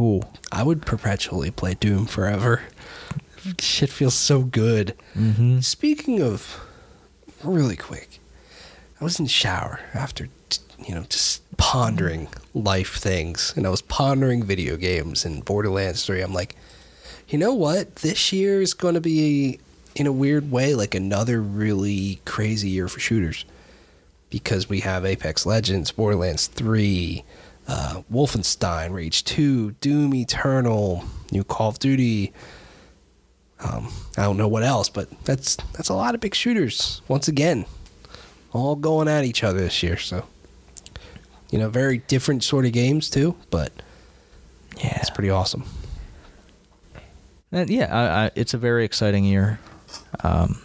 Ooh. 0.00 0.22
I 0.50 0.62
would 0.62 0.86
perpetually 0.86 1.50
play 1.50 1.74
Doom 1.74 2.06
forever. 2.06 2.62
Shit 3.60 3.90
feels 3.90 4.14
so 4.14 4.40
good. 4.40 4.94
Mhm. 5.14 5.62
Speaking 5.62 6.22
of, 6.22 6.58
really 7.44 7.76
quick, 7.76 8.20
I 8.98 9.04
was 9.04 9.18
in 9.18 9.26
the 9.26 9.30
shower 9.30 9.80
after, 9.92 10.28
you 10.82 10.94
know, 10.94 11.02
just 11.10 11.42
pondering 11.56 12.28
life 12.54 12.96
things, 12.96 13.52
and 13.56 13.66
I 13.66 13.70
was 13.70 13.82
pondering 13.82 14.42
video 14.42 14.76
games 14.76 15.24
and 15.24 15.44
Borderlands 15.44 16.04
3. 16.04 16.20
I'm 16.20 16.32
like, 16.32 16.56
you 17.28 17.38
know 17.38 17.54
what? 17.54 17.96
This 17.96 18.32
year 18.32 18.60
is 18.60 18.74
going 18.74 18.94
to 18.94 19.00
be, 19.00 19.58
in 19.94 20.06
a 20.06 20.12
weird 20.12 20.50
way, 20.50 20.74
like 20.74 20.94
another 20.94 21.40
really 21.40 22.20
crazy 22.24 22.68
year 22.68 22.88
for 22.88 23.00
shooters. 23.00 23.44
Because 24.30 24.68
we 24.68 24.80
have 24.80 25.04
Apex 25.04 25.46
Legends, 25.46 25.92
Borderlands 25.92 26.46
3, 26.48 27.24
uh, 27.68 28.02
Wolfenstein, 28.12 28.92
Rage 28.92 29.24
2, 29.24 29.72
Doom 29.72 30.14
Eternal, 30.14 31.04
new 31.32 31.44
Call 31.44 31.70
of 31.70 31.78
Duty. 31.78 32.32
Um, 33.60 33.92
I 34.16 34.22
don't 34.22 34.36
know 34.36 34.48
what 34.48 34.62
else, 34.62 34.88
but 34.88 35.08
that's 35.24 35.56
that's 35.72 35.88
a 35.88 35.94
lot 35.94 36.14
of 36.14 36.20
big 36.20 36.34
shooters. 36.34 37.00
Once 37.08 37.26
again, 37.26 37.64
all 38.52 38.76
going 38.76 39.08
at 39.08 39.24
each 39.24 39.42
other 39.42 39.60
this 39.60 39.82
year. 39.82 39.96
So, 39.96 40.26
you 41.50 41.58
know, 41.58 41.68
very 41.68 41.98
different 41.98 42.42
sort 42.44 42.64
of 42.66 42.72
games 42.72 43.08
too, 43.10 43.36
but 43.50 43.72
Yeah. 44.78 44.98
it's 45.00 45.10
pretty 45.10 45.30
awesome. 45.30 45.64
Uh, 47.52 47.64
yeah, 47.68 47.94
I, 47.94 48.24
I, 48.26 48.30
it's 48.34 48.54
a 48.54 48.58
very 48.58 48.84
exciting 48.84 49.24
year. 49.24 49.58
Um, 50.24 50.60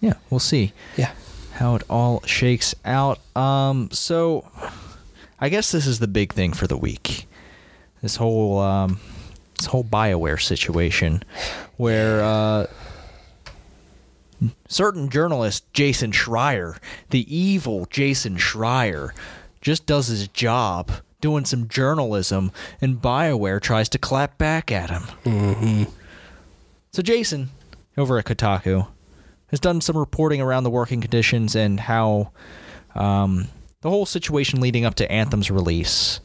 yeah, 0.00 0.14
we'll 0.30 0.40
see 0.40 0.72
Yeah. 0.96 1.12
how 1.52 1.74
it 1.76 1.82
all 1.90 2.22
shakes 2.26 2.74
out. 2.84 3.20
Um, 3.36 3.90
so, 3.92 4.50
I 5.38 5.48
guess 5.50 5.70
this 5.72 5.86
is 5.86 5.98
the 5.98 6.08
big 6.08 6.32
thing 6.32 6.52
for 6.52 6.66
the 6.66 6.76
week. 6.76 7.26
This 8.02 8.16
whole 8.16 8.58
um, 8.58 8.98
this 9.58 9.66
whole 9.66 9.84
Bioware 9.84 10.40
situation, 10.40 11.22
where 11.76 12.22
uh, 12.22 12.66
certain 14.68 15.08
journalist 15.08 15.70
Jason 15.72 16.10
Schreier, 16.12 16.78
the 17.10 17.34
evil 17.34 17.86
Jason 17.90 18.36
Schreier, 18.36 19.10
just 19.64 19.86
does 19.86 20.06
his 20.08 20.28
job 20.28 20.92
doing 21.20 21.46
some 21.46 21.66
journalism, 21.68 22.52
and 22.82 23.00
Bioware 23.00 23.60
tries 23.60 23.88
to 23.88 23.98
clap 23.98 24.36
back 24.36 24.70
at 24.70 24.90
him. 24.90 25.02
Mm-hmm. 25.24 25.84
So 26.92 27.02
Jason, 27.02 27.48
over 27.96 28.18
at 28.18 28.26
Kotaku, 28.26 28.86
has 29.48 29.58
done 29.58 29.80
some 29.80 29.96
reporting 29.96 30.42
around 30.42 30.64
the 30.64 30.70
working 30.70 31.00
conditions 31.00 31.56
and 31.56 31.80
how 31.80 32.30
um, 32.94 33.48
the 33.80 33.88
whole 33.88 34.04
situation 34.04 34.60
leading 34.60 34.84
up 34.84 34.96
to 34.96 35.10
Anthem's 35.10 35.50
release. 35.50 36.20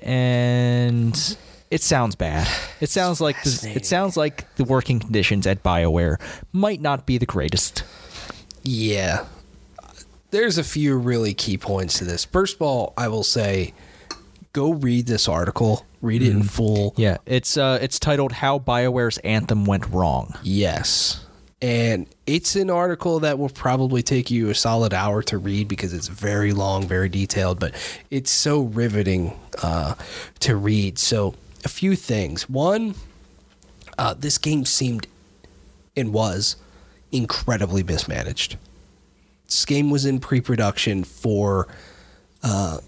And 0.00 1.36
it 1.72 1.82
sounds 1.82 2.14
bad. 2.14 2.48
It 2.80 2.88
sounds 2.88 3.20
like 3.20 3.42
the, 3.42 3.72
it 3.74 3.84
sounds 3.84 4.16
like 4.16 4.54
the 4.54 4.64
working 4.64 5.00
conditions 5.00 5.44
at 5.44 5.64
BioWare 5.64 6.20
might 6.52 6.80
not 6.80 7.04
be 7.04 7.18
the 7.18 7.26
greatest. 7.26 7.82
Yeah. 8.62 9.26
There's 10.32 10.56
a 10.56 10.64
few 10.64 10.96
really 10.96 11.34
key 11.34 11.58
points 11.58 11.98
to 11.98 12.04
this. 12.04 12.24
First 12.24 12.56
of 12.56 12.62
all, 12.62 12.94
I 12.96 13.08
will 13.08 13.22
say 13.22 13.74
go 14.54 14.72
read 14.72 15.06
this 15.06 15.28
article, 15.28 15.84
read 16.00 16.22
it 16.22 16.30
in 16.30 16.42
full. 16.42 16.94
Yeah, 16.96 17.18
it's 17.26 17.58
uh, 17.58 17.78
it's 17.82 17.98
titled 17.98 18.32
"How 18.32 18.58
BioWare's 18.58 19.18
Anthem 19.18 19.66
Went 19.66 19.86
Wrong." 19.88 20.34
Yes. 20.42 21.26
And 21.60 22.08
it's 22.26 22.56
an 22.56 22.70
article 22.70 23.20
that 23.20 23.38
will 23.38 23.50
probably 23.50 24.02
take 24.02 24.32
you 24.32 24.48
a 24.48 24.54
solid 24.54 24.92
hour 24.92 25.22
to 25.24 25.38
read 25.38 25.68
because 25.68 25.92
it's 25.92 26.08
very 26.08 26.52
long, 26.52 26.88
very 26.88 27.08
detailed, 27.08 27.60
but 27.60 27.72
it's 28.10 28.32
so 28.32 28.62
riveting 28.62 29.38
uh, 29.62 29.94
to 30.40 30.56
read. 30.56 30.98
So, 30.98 31.36
a 31.64 31.68
few 31.68 31.94
things. 31.94 32.48
One, 32.48 32.96
uh, 33.96 34.14
this 34.14 34.38
game 34.38 34.64
seemed 34.64 35.06
and 35.96 36.12
was 36.12 36.56
incredibly 37.12 37.84
mismanaged. 37.84 38.56
This 39.52 39.64
game 39.66 39.90
was 39.90 40.06
in 40.06 40.18
pre 40.18 40.40
production 40.40 41.04
for 41.04 41.68
uh, 42.42 42.78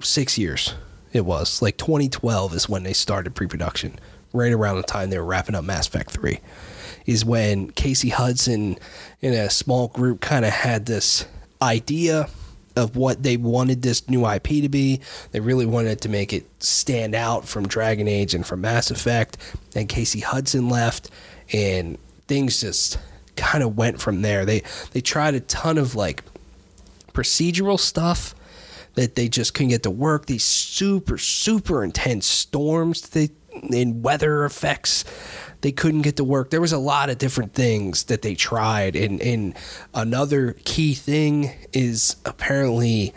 six 0.00 0.36
years. 0.36 0.74
It 1.12 1.24
was 1.24 1.62
like 1.62 1.76
2012 1.76 2.54
is 2.54 2.68
when 2.68 2.82
they 2.82 2.92
started 2.92 3.34
pre 3.34 3.46
production, 3.46 3.98
right 4.32 4.52
around 4.52 4.76
the 4.76 4.82
time 4.82 5.10
they 5.10 5.18
were 5.18 5.24
wrapping 5.24 5.54
up 5.54 5.64
Mass 5.64 5.86
Effect 5.86 6.10
3 6.10 6.40
is 7.06 7.24
when 7.24 7.70
Casey 7.70 8.08
Hudson 8.08 8.78
in 9.20 9.34
a 9.34 9.50
small 9.50 9.88
group 9.88 10.20
kind 10.20 10.44
of 10.44 10.52
had 10.52 10.86
this 10.86 11.26
idea 11.60 12.28
of 12.76 12.96
what 12.96 13.22
they 13.22 13.36
wanted 13.36 13.82
this 13.82 14.08
new 14.08 14.26
IP 14.26 14.44
to 14.44 14.68
be. 14.68 15.00
They 15.30 15.40
really 15.40 15.66
wanted 15.66 16.00
to 16.00 16.08
make 16.08 16.32
it 16.32 16.46
stand 16.62 17.14
out 17.14 17.46
from 17.46 17.68
Dragon 17.68 18.08
Age 18.08 18.34
and 18.34 18.44
from 18.44 18.62
Mass 18.62 18.90
Effect. 18.90 19.36
And 19.76 19.88
Casey 19.88 20.20
Hudson 20.20 20.68
left, 20.68 21.10
and 21.52 21.98
things 22.26 22.60
just 22.60 22.98
kind 23.36 23.62
of 23.64 23.76
went 23.76 24.00
from 24.00 24.22
there. 24.22 24.44
They 24.44 24.62
they 24.92 25.00
tried 25.00 25.34
a 25.34 25.40
ton 25.40 25.78
of 25.78 25.94
like 25.94 26.22
procedural 27.12 27.78
stuff 27.78 28.34
that 28.94 29.16
they 29.16 29.28
just 29.28 29.54
couldn't 29.54 29.70
get 29.70 29.82
to 29.84 29.90
work. 29.90 30.26
These 30.26 30.44
super 30.44 31.18
super 31.18 31.84
intense 31.84 32.26
storms 32.26 33.02
they 33.10 33.30
and 33.70 34.02
weather 34.02 34.44
effects 34.44 35.04
they 35.64 35.72
couldn't 35.72 36.02
get 36.02 36.16
to 36.16 36.24
work. 36.24 36.50
There 36.50 36.60
was 36.60 36.74
a 36.74 36.78
lot 36.78 37.08
of 37.08 37.16
different 37.16 37.54
things 37.54 38.04
that 38.04 38.20
they 38.20 38.34
tried, 38.34 38.94
and 38.94 39.18
and 39.22 39.54
another 39.94 40.56
key 40.64 40.92
thing 40.92 41.52
is 41.72 42.16
apparently 42.26 43.14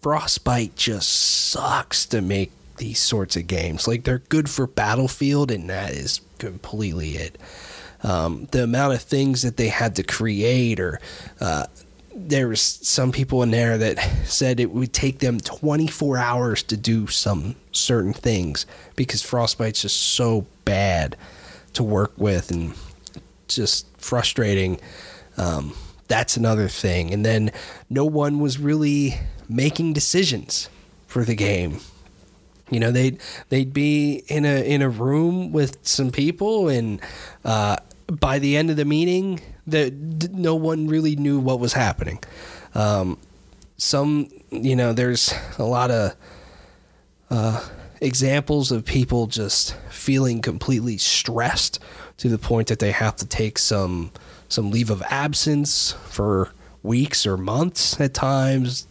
Frostbite 0.00 0.76
just 0.76 1.08
sucks 1.08 2.06
to 2.06 2.22
make 2.22 2.52
these 2.76 3.00
sorts 3.00 3.34
of 3.34 3.48
games. 3.48 3.88
Like 3.88 4.04
they're 4.04 4.20
good 4.20 4.48
for 4.48 4.68
Battlefield, 4.68 5.50
and 5.50 5.68
that 5.70 5.90
is 5.90 6.20
completely 6.38 7.16
it. 7.16 7.36
Um, 8.02 8.48
the 8.50 8.64
amount 8.64 8.94
of 8.94 9.02
things 9.02 9.42
that 9.42 9.56
they 9.56 9.68
had 9.68 9.96
to 9.96 10.02
create, 10.02 10.80
or 10.80 11.00
uh, 11.40 11.66
there 12.14 12.48
was 12.48 12.60
some 12.60 13.12
people 13.12 13.42
in 13.42 13.50
there 13.50 13.78
that 13.78 13.98
said 14.26 14.60
it 14.60 14.70
would 14.70 14.92
take 14.92 15.20
them 15.20 15.38
24 15.40 16.18
hours 16.18 16.62
to 16.64 16.76
do 16.76 17.06
some 17.06 17.54
certain 17.70 18.12
things 18.12 18.66
because 18.96 19.22
Frostbite's 19.22 19.82
just 19.82 19.96
so 19.96 20.46
bad 20.64 21.16
to 21.74 21.82
work 21.82 22.12
with 22.16 22.50
and 22.50 22.74
just 23.48 23.86
frustrating. 23.98 24.80
Um, 25.36 25.74
that's 26.08 26.36
another 26.36 26.68
thing. 26.68 27.12
And 27.12 27.24
then 27.24 27.52
no 27.88 28.04
one 28.04 28.38
was 28.40 28.58
really 28.58 29.18
making 29.48 29.92
decisions 29.92 30.68
for 31.06 31.24
the 31.24 31.34
game. 31.34 31.78
You 32.70 32.80
know, 32.80 32.90
they'd 32.90 33.20
they'd 33.50 33.72
be 33.72 34.22
in 34.28 34.46
a 34.46 34.66
in 34.66 34.80
a 34.80 34.88
room 34.88 35.52
with 35.52 35.76
some 35.82 36.10
people, 36.10 36.68
and 36.68 37.00
uh, 37.44 37.76
by 38.20 38.38
the 38.38 38.56
end 38.56 38.70
of 38.70 38.76
the 38.76 38.84
meeting, 38.84 39.40
the 39.66 39.90
no 40.32 40.54
one 40.54 40.86
really 40.86 41.16
knew 41.16 41.38
what 41.38 41.60
was 41.60 41.72
happening. 41.72 42.18
Um, 42.74 43.18
some, 43.76 44.28
you 44.50 44.76
know, 44.76 44.92
there's 44.92 45.34
a 45.58 45.64
lot 45.64 45.90
of 45.90 46.14
uh, 47.30 47.66
examples 48.00 48.70
of 48.70 48.84
people 48.84 49.26
just 49.26 49.74
feeling 49.88 50.42
completely 50.42 50.98
stressed 50.98 51.78
to 52.18 52.28
the 52.28 52.38
point 52.38 52.68
that 52.68 52.78
they 52.78 52.92
have 52.92 53.16
to 53.16 53.26
take 53.26 53.58
some 53.58 54.12
some 54.48 54.70
leave 54.70 54.90
of 54.90 55.02
absence 55.08 55.92
for 56.04 56.52
weeks 56.82 57.26
or 57.26 57.36
months 57.38 57.98
at 58.00 58.12
times. 58.12 58.86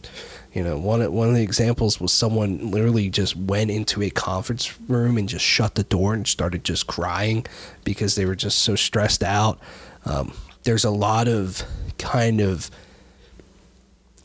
You 0.52 0.62
know, 0.62 0.76
one 0.76 1.10
one 1.12 1.28
of 1.28 1.34
the 1.34 1.42
examples 1.42 1.98
was 1.98 2.12
someone 2.12 2.70
literally 2.70 3.08
just 3.08 3.34
went 3.34 3.70
into 3.70 4.02
a 4.02 4.10
conference 4.10 4.78
room 4.80 5.16
and 5.16 5.28
just 5.28 5.44
shut 5.44 5.76
the 5.76 5.82
door 5.82 6.12
and 6.12 6.26
started 6.26 6.62
just 6.62 6.86
crying 6.86 7.46
because 7.84 8.16
they 8.16 8.26
were 8.26 8.36
just 8.36 8.58
so 8.58 8.76
stressed 8.76 9.22
out. 9.22 9.58
Um, 10.04 10.34
there's 10.64 10.84
a 10.84 10.90
lot 10.90 11.26
of 11.26 11.62
kind 11.98 12.40
of 12.40 12.70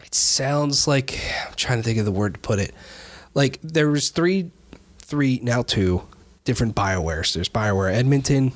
it 0.03 0.13
sounds 0.13 0.87
like 0.87 1.19
I'm 1.47 1.53
trying 1.55 1.79
to 1.79 1.83
think 1.83 1.99
of 1.99 2.05
the 2.05 2.11
word 2.11 2.33
to 2.33 2.39
put 2.39 2.59
it. 2.59 2.73
Like 3.33 3.59
there 3.61 3.89
was 3.89 4.09
three, 4.09 4.51
three 4.99 5.39
now 5.41 5.61
two 5.61 6.03
different 6.43 6.75
Biowares. 6.75 7.33
There's 7.33 7.49
Bioware 7.49 7.93
Edmonton, 7.93 8.51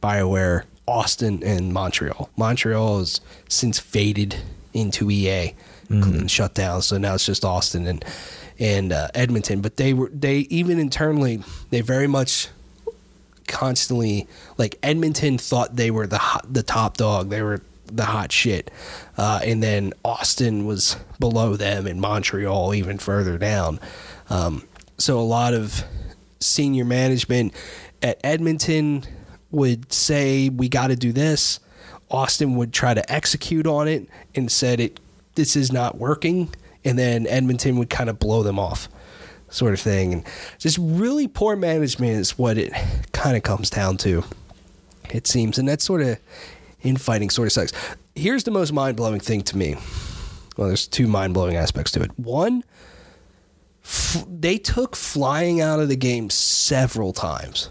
Bioware 0.00 0.64
Austin, 0.86 1.42
and 1.42 1.72
Montreal. 1.72 2.30
Montreal 2.36 2.98
has 2.98 3.20
since 3.48 3.80
faded 3.80 4.36
into 4.72 5.10
EA 5.10 5.54
and 5.88 6.30
shut 6.30 6.54
down, 6.54 6.82
so 6.82 6.98
now 6.98 7.14
it's 7.14 7.26
just 7.26 7.44
Austin 7.44 7.86
and 7.86 8.04
and 8.58 8.92
uh, 8.92 9.08
Edmonton. 9.14 9.60
But 9.60 9.76
they 9.76 9.92
were 9.92 10.10
they 10.12 10.38
even 10.50 10.78
internally 10.78 11.42
they 11.70 11.80
very 11.80 12.06
much 12.06 12.48
constantly 13.46 14.26
like 14.56 14.78
Edmonton 14.82 15.38
thought 15.38 15.76
they 15.76 15.90
were 15.90 16.06
the 16.06 16.18
hot, 16.18 16.52
the 16.52 16.62
top 16.62 16.96
dog. 16.96 17.30
They 17.30 17.42
were 17.42 17.60
the 17.86 18.04
hot 18.04 18.32
shit, 18.32 18.70
uh, 19.16 19.40
and 19.44 19.62
then 19.62 19.92
Austin 20.04 20.66
was 20.66 20.96
below 21.18 21.56
them, 21.56 21.86
and 21.86 22.00
Montreal 22.00 22.74
even 22.74 22.98
further 22.98 23.38
down. 23.38 23.80
Um, 24.30 24.66
so 24.98 25.18
a 25.18 25.22
lot 25.22 25.54
of 25.54 25.84
senior 26.40 26.84
management 26.84 27.52
at 28.02 28.20
Edmonton 28.22 29.04
would 29.50 29.92
say 29.92 30.48
we 30.48 30.68
got 30.68 30.88
to 30.88 30.96
do 30.96 31.12
this. 31.12 31.60
Austin 32.10 32.56
would 32.56 32.72
try 32.72 32.94
to 32.94 33.12
execute 33.12 33.66
on 33.66 33.88
it 33.88 34.08
and 34.34 34.50
said 34.50 34.78
it 34.80 35.00
this 35.34 35.56
is 35.56 35.72
not 35.72 35.98
working, 35.98 36.52
and 36.84 36.98
then 36.98 37.26
Edmonton 37.26 37.76
would 37.78 37.90
kind 37.90 38.10
of 38.10 38.18
blow 38.18 38.42
them 38.42 38.58
off, 38.58 38.88
sort 39.48 39.72
of 39.72 39.80
thing. 39.80 40.12
And 40.12 40.24
just 40.58 40.78
really 40.80 41.28
poor 41.28 41.56
management 41.56 42.12
is 42.12 42.38
what 42.38 42.58
it 42.58 42.72
kind 43.12 43.36
of 43.36 43.42
comes 43.42 43.70
down 43.70 43.96
to, 43.98 44.24
it 45.10 45.26
seems, 45.26 45.58
and 45.58 45.68
that 45.68 45.80
sort 45.80 46.02
of 46.02 46.18
infighting 46.82 47.30
sort 47.30 47.46
of 47.46 47.52
sucks. 47.52 47.72
Here's 48.14 48.44
the 48.44 48.50
most 48.50 48.72
mind 48.72 48.96
blowing 48.96 49.20
thing 49.20 49.42
to 49.42 49.56
me. 49.56 49.76
Well, 50.56 50.68
there's 50.68 50.86
two 50.86 51.08
mind 51.08 51.34
blowing 51.34 51.56
aspects 51.56 51.90
to 51.92 52.02
it. 52.02 52.16
One, 52.18 52.62
f- 53.84 54.24
they 54.28 54.58
took 54.58 54.94
flying 54.94 55.60
out 55.60 55.80
of 55.80 55.88
the 55.88 55.96
game 55.96 56.30
several 56.30 57.12
times 57.12 57.70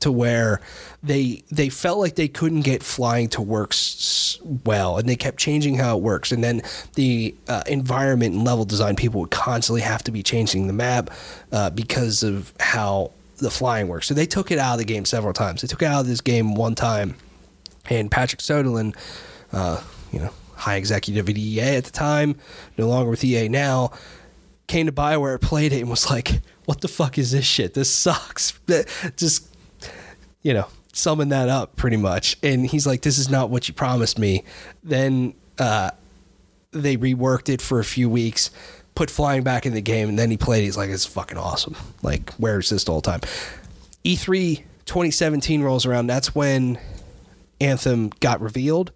to 0.00 0.10
where 0.10 0.60
they 1.04 1.42
they 1.50 1.68
felt 1.68 1.98
like 1.98 2.14
they 2.14 2.28
couldn't 2.28 2.62
get 2.62 2.82
flying 2.82 3.28
to 3.28 3.42
work 3.42 3.72
s- 3.72 4.38
well 4.64 4.96
and 4.98 5.08
they 5.08 5.16
kept 5.16 5.38
changing 5.38 5.76
how 5.76 5.96
it 5.96 6.02
works 6.02 6.32
and 6.32 6.42
then 6.42 6.62
the 6.94 7.34
uh, 7.48 7.62
environment 7.66 8.34
and 8.34 8.44
level 8.44 8.64
design 8.64 8.96
people 8.96 9.20
would 9.20 9.30
constantly 9.30 9.82
have 9.82 10.02
to 10.02 10.10
be 10.10 10.22
changing 10.22 10.66
the 10.66 10.72
map 10.72 11.10
uh, 11.52 11.68
because 11.70 12.22
of 12.22 12.52
how 12.58 13.10
the 13.36 13.50
flying 13.50 13.86
works 13.88 14.06
so 14.06 14.14
they 14.14 14.26
took 14.26 14.50
it 14.50 14.58
out 14.58 14.72
of 14.72 14.78
the 14.78 14.84
game 14.84 15.04
several 15.04 15.32
times 15.34 15.60
they 15.60 15.68
took 15.68 15.82
it 15.82 15.86
out 15.86 16.00
of 16.00 16.06
this 16.06 16.20
game 16.20 16.54
one 16.54 16.74
time 16.74 17.14
and 17.90 18.10
Patrick 18.10 18.40
Soderlund, 18.40 18.96
uh, 19.52 19.82
you 20.10 20.18
know, 20.18 20.30
high 20.54 20.76
executive 20.76 21.28
at 21.28 21.36
EA 21.36 21.76
at 21.76 21.84
the 21.84 21.90
time, 21.90 22.36
no 22.78 22.88
longer 22.88 23.10
with 23.10 23.22
EA 23.22 23.48
now, 23.48 23.92
came 24.66 24.86
to 24.86 24.92
Bioware, 24.92 25.38
played 25.40 25.72
it, 25.72 25.80
and 25.80 25.90
was 25.90 26.08
like, 26.10 26.40
"What 26.64 26.80
the 26.80 26.88
fuck 26.88 27.18
is 27.18 27.32
this 27.32 27.44
shit? 27.44 27.74
This 27.74 27.90
sucks." 27.92 28.58
Just, 29.16 29.54
you 30.42 30.54
know, 30.54 30.66
summon 30.94 31.28
that 31.28 31.48
up 31.48 31.76
pretty 31.76 31.96
much. 31.96 32.36
And 32.42 32.66
he's 32.66 32.86
like, 32.86 33.02
"This 33.02 33.18
is 33.18 33.28
not 33.28 33.50
what 33.50 33.68
you 33.68 33.74
promised 33.74 34.18
me." 34.18 34.44
Then 34.82 35.34
uh, 35.58 35.90
they 36.72 36.96
reworked 36.96 37.48
it 37.48 37.60
for 37.60 37.80
a 37.80 37.84
few 37.84 38.08
weeks, 38.08 38.50
put 38.94 39.10
flying 39.10 39.42
back 39.42 39.66
in 39.66 39.74
the 39.74 39.82
game, 39.82 40.08
and 40.08 40.18
then 40.18 40.30
he 40.30 40.36
played. 40.36 40.64
He's 40.64 40.76
like, 40.76 40.90
"It's 40.90 41.06
fucking 41.06 41.38
awesome. 41.38 41.76
Like, 42.02 42.32
where's 42.34 42.70
this 42.70 42.84
the 42.84 43.00
time?" 43.00 43.20
E 44.04 44.16
E3 44.16 44.62
2017 44.86 45.62
rolls 45.62 45.86
around. 45.86 46.06
That's 46.06 46.34
when 46.34 46.78
Anthem 47.60 48.10
got 48.20 48.40
revealed. 48.40 48.92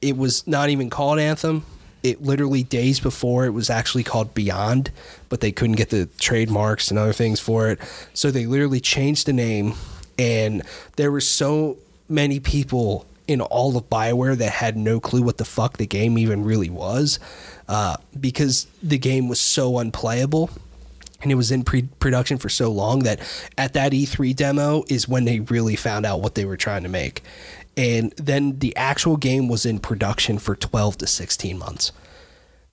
It 0.00 0.16
was 0.16 0.46
not 0.46 0.70
even 0.70 0.90
called 0.90 1.18
Anthem. 1.18 1.64
It 2.02 2.20
literally 2.20 2.64
days 2.64 2.98
before 2.98 3.44
it 3.44 3.50
was 3.50 3.70
actually 3.70 4.02
called 4.02 4.34
Beyond, 4.34 4.90
but 5.28 5.40
they 5.40 5.52
couldn't 5.52 5.76
get 5.76 5.90
the 5.90 6.06
trademarks 6.18 6.90
and 6.90 6.98
other 6.98 7.12
things 7.12 7.38
for 7.38 7.68
it. 7.68 7.78
So 8.12 8.32
they 8.32 8.46
literally 8.46 8.80
changed 8.80 9.26
the 9.26 9.32
name, 9.32 9.74
and 10.18 10.62
there 10.96 11.10
were 11.10 11.20
so 11.20 11.78
many 12.08 12.40
people 12.40 13.06
in 13.28 13.40
all 13.40 13.76
of 13.76 13.88
Bioware 13.88 14.36
that 14.36 14.52
had 14.52 14.76
no 14.76 15.00
clue 15.00 15.22
what 15.22 15.38
the 15.38 15.44
fuck 15.44 15.76
the 15.78 15.86
game 15.86 16.18
even 16.18 16.44
really 16.44 16.70
was, 16.70 17.18
uh, 17.68 17.96
because 18.18 18.66
the 18.82 18.98
game 18.98 19.28
was 19.28 19.40
so 19.40 19.78
unplayable 19.78 20.50
and 21.22 21.30
it 21.30 21.36
was 21.36 21.50
in 21.50 21.64
pre- 21.64 21.88
production 22.00 22.36
for 22.36 22.48
so 22.48 22.70
long 22.70 23.00
that 23.00 23.20
at 23.56 23.72
that 23.74 23.92
E3 23.92 24.34
demo 24.34 24.84
is 24.88 25.08
when 25.08 25.24
they 25.24 25.40
really 25.40 25.76
found 25.76 26.04
out 26.04 26.20
what 26.20 26.34
they 26.34 26.44
were 26.44 26.56
trying 26.56 26.82
to 26.82 26.88
make. 26.88 27.22
And 27.76 28.12
then 28.16 28.58
the 28.58 28.76
actual 28.76 29.16
game 29.16 29.48
was 29.48 29.64
in 29.64 29.78
production 29.78 30.38
for 30.38 30.54
12 30.54 30.98
to 30.98 31.06
16 31.06 31.58
months. 31.58 31.92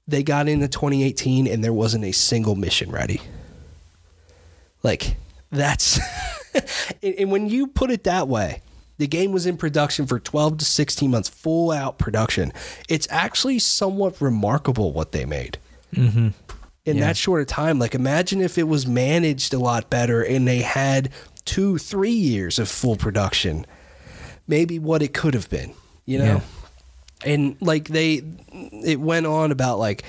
They 0.08 0.24
got 0.24 0.50
into 0.50 0.68
2018 0.68 1.48
and 1.48 1.64
there 1.64 1.72
wasn't 1.72 2.04
a 2.04 2.12
single 2.12 2.56
mission 2.56 2.92
ready. 2.92 3.22
Like, 4.82 5.16
that's. 5.52 6.00
and, 7.04 7.32
when 7.32 7.50
you 7.50 7.68
put 7.68 7.92
it 7.92 8.04
that 8.04 8.28
way, 8.28 8.62
the 8.98 9.08
game 9.08 9.32
was 9.32 9.46
in 9.46 9.58
production 9.58 10.06
for 10.06 10.20
12 10.20 10.60
to 10.60 10.66
16 10.66 11.10
months, 11.10 11.30
full 11.30 11.72
out 11.72 11.98
production. 11.98 12.52
It's 12.88 13.08
actually 13.10 13.60
somewhat 13.60 14.20
remarkable 14.22 14.92
what 14.92 15.12
they 15.12 15.26
made 15.26 15.58
mm-hmm. 15.94 16.30
in 16.86 16.98
Yeah. 16.98 17.08
that 17.08 17.18
short 17.18 17.42
of 17.42 17.48
time. 17.48 17.80
Like, 17.80 17.96
imagine 17.96 18.42
if 18.42 18.58
it 18.58 18.68
was 18.68 18.86
managed 18.86 19.54
a 19.54 19.60
lot 19.60 19.90
better 19.90 20.22
and 20.22 20.48
they 20.48 20.62
had 20.62 21.10
two, 21.46 21.78
three 21.78 22.12
years 22.12 22.60
of 22.60 22.70
full 22.70 22.96
production. 22.96 23.66
Maybe 24.48 24.80
what 24.80 25.02
it 25.02 25.14
could 25.14 25.34
have 25.34 25.50
been, 25.50 25.74
you 26.06 26.20
know? 26.20 26.26
Yeah. 26.26 27.34
And 27.34 27.58
like, 27.62 27.88
they, 27.88 28.22
it 28.52 29.00
went 29.00 29.26
on 29.26 29.52
about 29.52 29.80
like, 29.80 30.04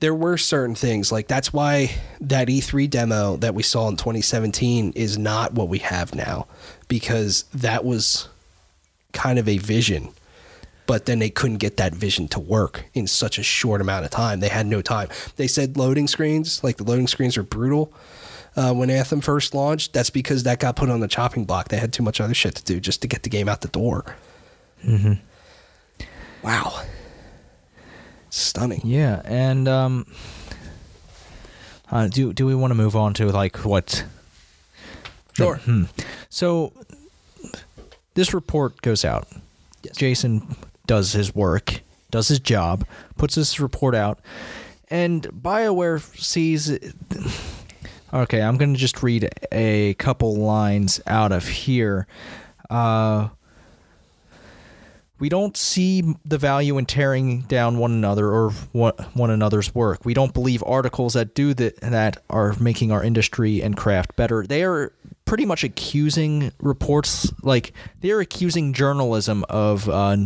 there 0.00 0.14
were 0.14 0.36
certain 0.36 0.74
things 0.74 1.12
like 1.12 1.28
that's 1.28 1.52
why 1.52 1.90
that 2.20 2.48
E3 2.48 2.88
demo 2.88 3.36
that 3.36 3.54
we 3.54 3.62
saw 3.62 3.88
in 3.88 3.96
2017 3.96 4.92
is 4.96 5.18
not 5.18 5.52
what 5.52 5.68
we 5.68 5.78
have 5.78 6.14
now 6.14 6.46
because 6.88 7.44
that 7.54 7.84
was 7.84 8.28
kind 9.12 9.38
of 9.38 9.48
a 9.48 9.58
vision 9.58 10.08
but 10.90 11.06
then 11.06 11.20
they 11.20 11.30
couldn't 11.30 11.58
get 11.58 11.76
that 11.76 11.94
vision 11.94 12.26
to 12.26 12.40
work 12.40 12.86
in 12.94 13.06
such 13.06 13.38
a 13.38 13.44
short 13.44 13.80
amount 13.80 14.04
of 14.04 14.10
time. 14.10 14.40
They 14.40 14.48
had 14.48 14.66
no 14.66 14.82
time. 14.82 15.08
They 15.36 15.46
said 15.46 15.76
loading 15.76 16.08
screens, 16.08 16.64
like 16.64 16.78
the 16.78 16.82
loading 16.82 17.06
screens 17.06 17.36
are 17.36 17.44
brutal 17.44 17.92
uh, 18.56 18.74
when 18.74 18.90
Anthem 18.90 19.20
first 19.20 19.54
launched. 19.54 19.92
That's 19.92 20.10
because 20.10 20.42
that 20.42 20.58
got 20.58 20.74
put 20.74 20.90
on 20.90 20.98
the 20.98 21.06
chopping 21.06 21.44
block. 21.44 21.68
They 21.68 21.76
had 21.76 21.92
too 21.92 22.02
much 22.02 22.20
other 22.20 22.34
shit 22.34 22.56
to 22.56 22.64
do 22.64 22.80
just 22.80 23.02
to 23.02 23.06
get 23.06 23.22
the 23.22 23.28
game 23.28 23.48
out 23.48 23.60
the 23.60 23.68
door. 23.68 24.16
Mm-hmm. 24.84 25.12
Wow. 26.42 26.82
Stunning. 28.30 28.80
Yeah, 28.84 29.22
and 29.24 29.68
um, 29.68 30.06
uh, 31.90 32.08
do 32.08 32.32
do 32.32 32.46
we 32.46 32.54
want 32.54 32.70
to 32.70 32.74
move 32.76 32.96
on 32.96 33.12
to 33.14 33.26
like 33.26 33.58
what? 33.58 34.04
Sure. 35.34 35.56
Hmm. 35.56 35.84
So 36.28 36.72
this 38.14 38.32
report 38.34 38.80
goes 38.82 39.04
out. 39.04 39.26
Yes. 39.82 39.96
Jason 39.96 40.56
does 40.86 41.12
his 41.12 41.34
work, 41.34 41.80
does 42.10 42.28
his 42.28 42.40
job, 42.40 42.86
puts 43.16 43.34
this 43.34 43.58
report 43.60 43.94
out, 43.94 44.20
and 44.88 45.22
BioWare 45.24 46.00
sees. 46.18 46.78
Okay, 48.12 48.42
I'm 48.42 48.56
going 48.56 48.74
to 48.74 48.78
just 48.78 49.02
read 49.04 49.30
a 49.52 49.94
couple 49.94 50.34
lines 50.34 51.00
out 51.06 51.30
of 51.30 51.46
here. 51.46 52.08
Uh, 52.68 53.28
we 55.20 55.28
don't 55.28 55.56
see 55.56 56.02
the 56.24 56.38
value 56.38 56.78
in 56.78 56.86
tearing 56.86 57.42
down 57.42 57.78
one 57.78 57.92
another 57.92 58.26
or 58.28 58.50
one, 58.72 58.94
one 59.14 59.30
another's 59.30 59.74
work. 59.74 60.04
We 60.04 60.14
don't 60.14 60.32
believe 60.34 60.62
articles 60.66 61.12
that 61.14 61.34
do 61.34 61.54
that 61.54 61.80
that 61.82 62.22
are 62.30 62.54
making 62.58 62.90
our 62.90 63.04
industry 63.04 63.62
and 63.62 63.76
craft 63.76 64.16
better. 64.16 64.46
They 64.46 64.64
are 64.64 64.92
pretty 65.26 65.44
much 65.46 65.62
accusing 65.62 66.50
reports 66.60 67.32
like 67.42 67.72
they 68.00 68.10
are 68.10 68.20
accusing 68.20 68.72
journalism 68.72 69.44
of 69.48 69.88
uh, 69.88 70.16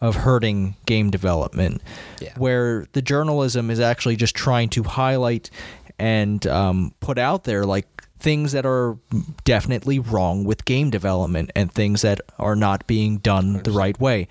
of 0.00 0.14
hurting 0.14 0.76
game 0.86 1.10
development, 1.10 1.82
Yeah. 2.20 2.34
where 2.36 2.86
the 2.92 3.02
journalism 3.02 3.68
is 3.70 3.80
actually 3.80 4.14
just 4.14 4.36
trying 4.36 4.68
to 4.70 4.84
highlight 4.84 5.50
and 5.98 6.46
um, 6.46 6.94
put 7.00 7.18
out 7.18 7.42
there 7.42 7.64
like 7.64 7.86
things 8.18 8.52
that 8.52 8.66
are 8.66 8.96
definitely 9.44 9.98
wrong 9.98 10.44
with 10.44 10.64
game 10.64 10.90
development 10.90 11.50
and 11.54 11.72
things 11.72 12.02
that 12.02 12.20
are 12.38 12.56
not 12.56 12.86
being 12.86 13.18
done 13.18 13.62
the 13.62 13.70
right 13.70 13.98
way. 14.00 14.28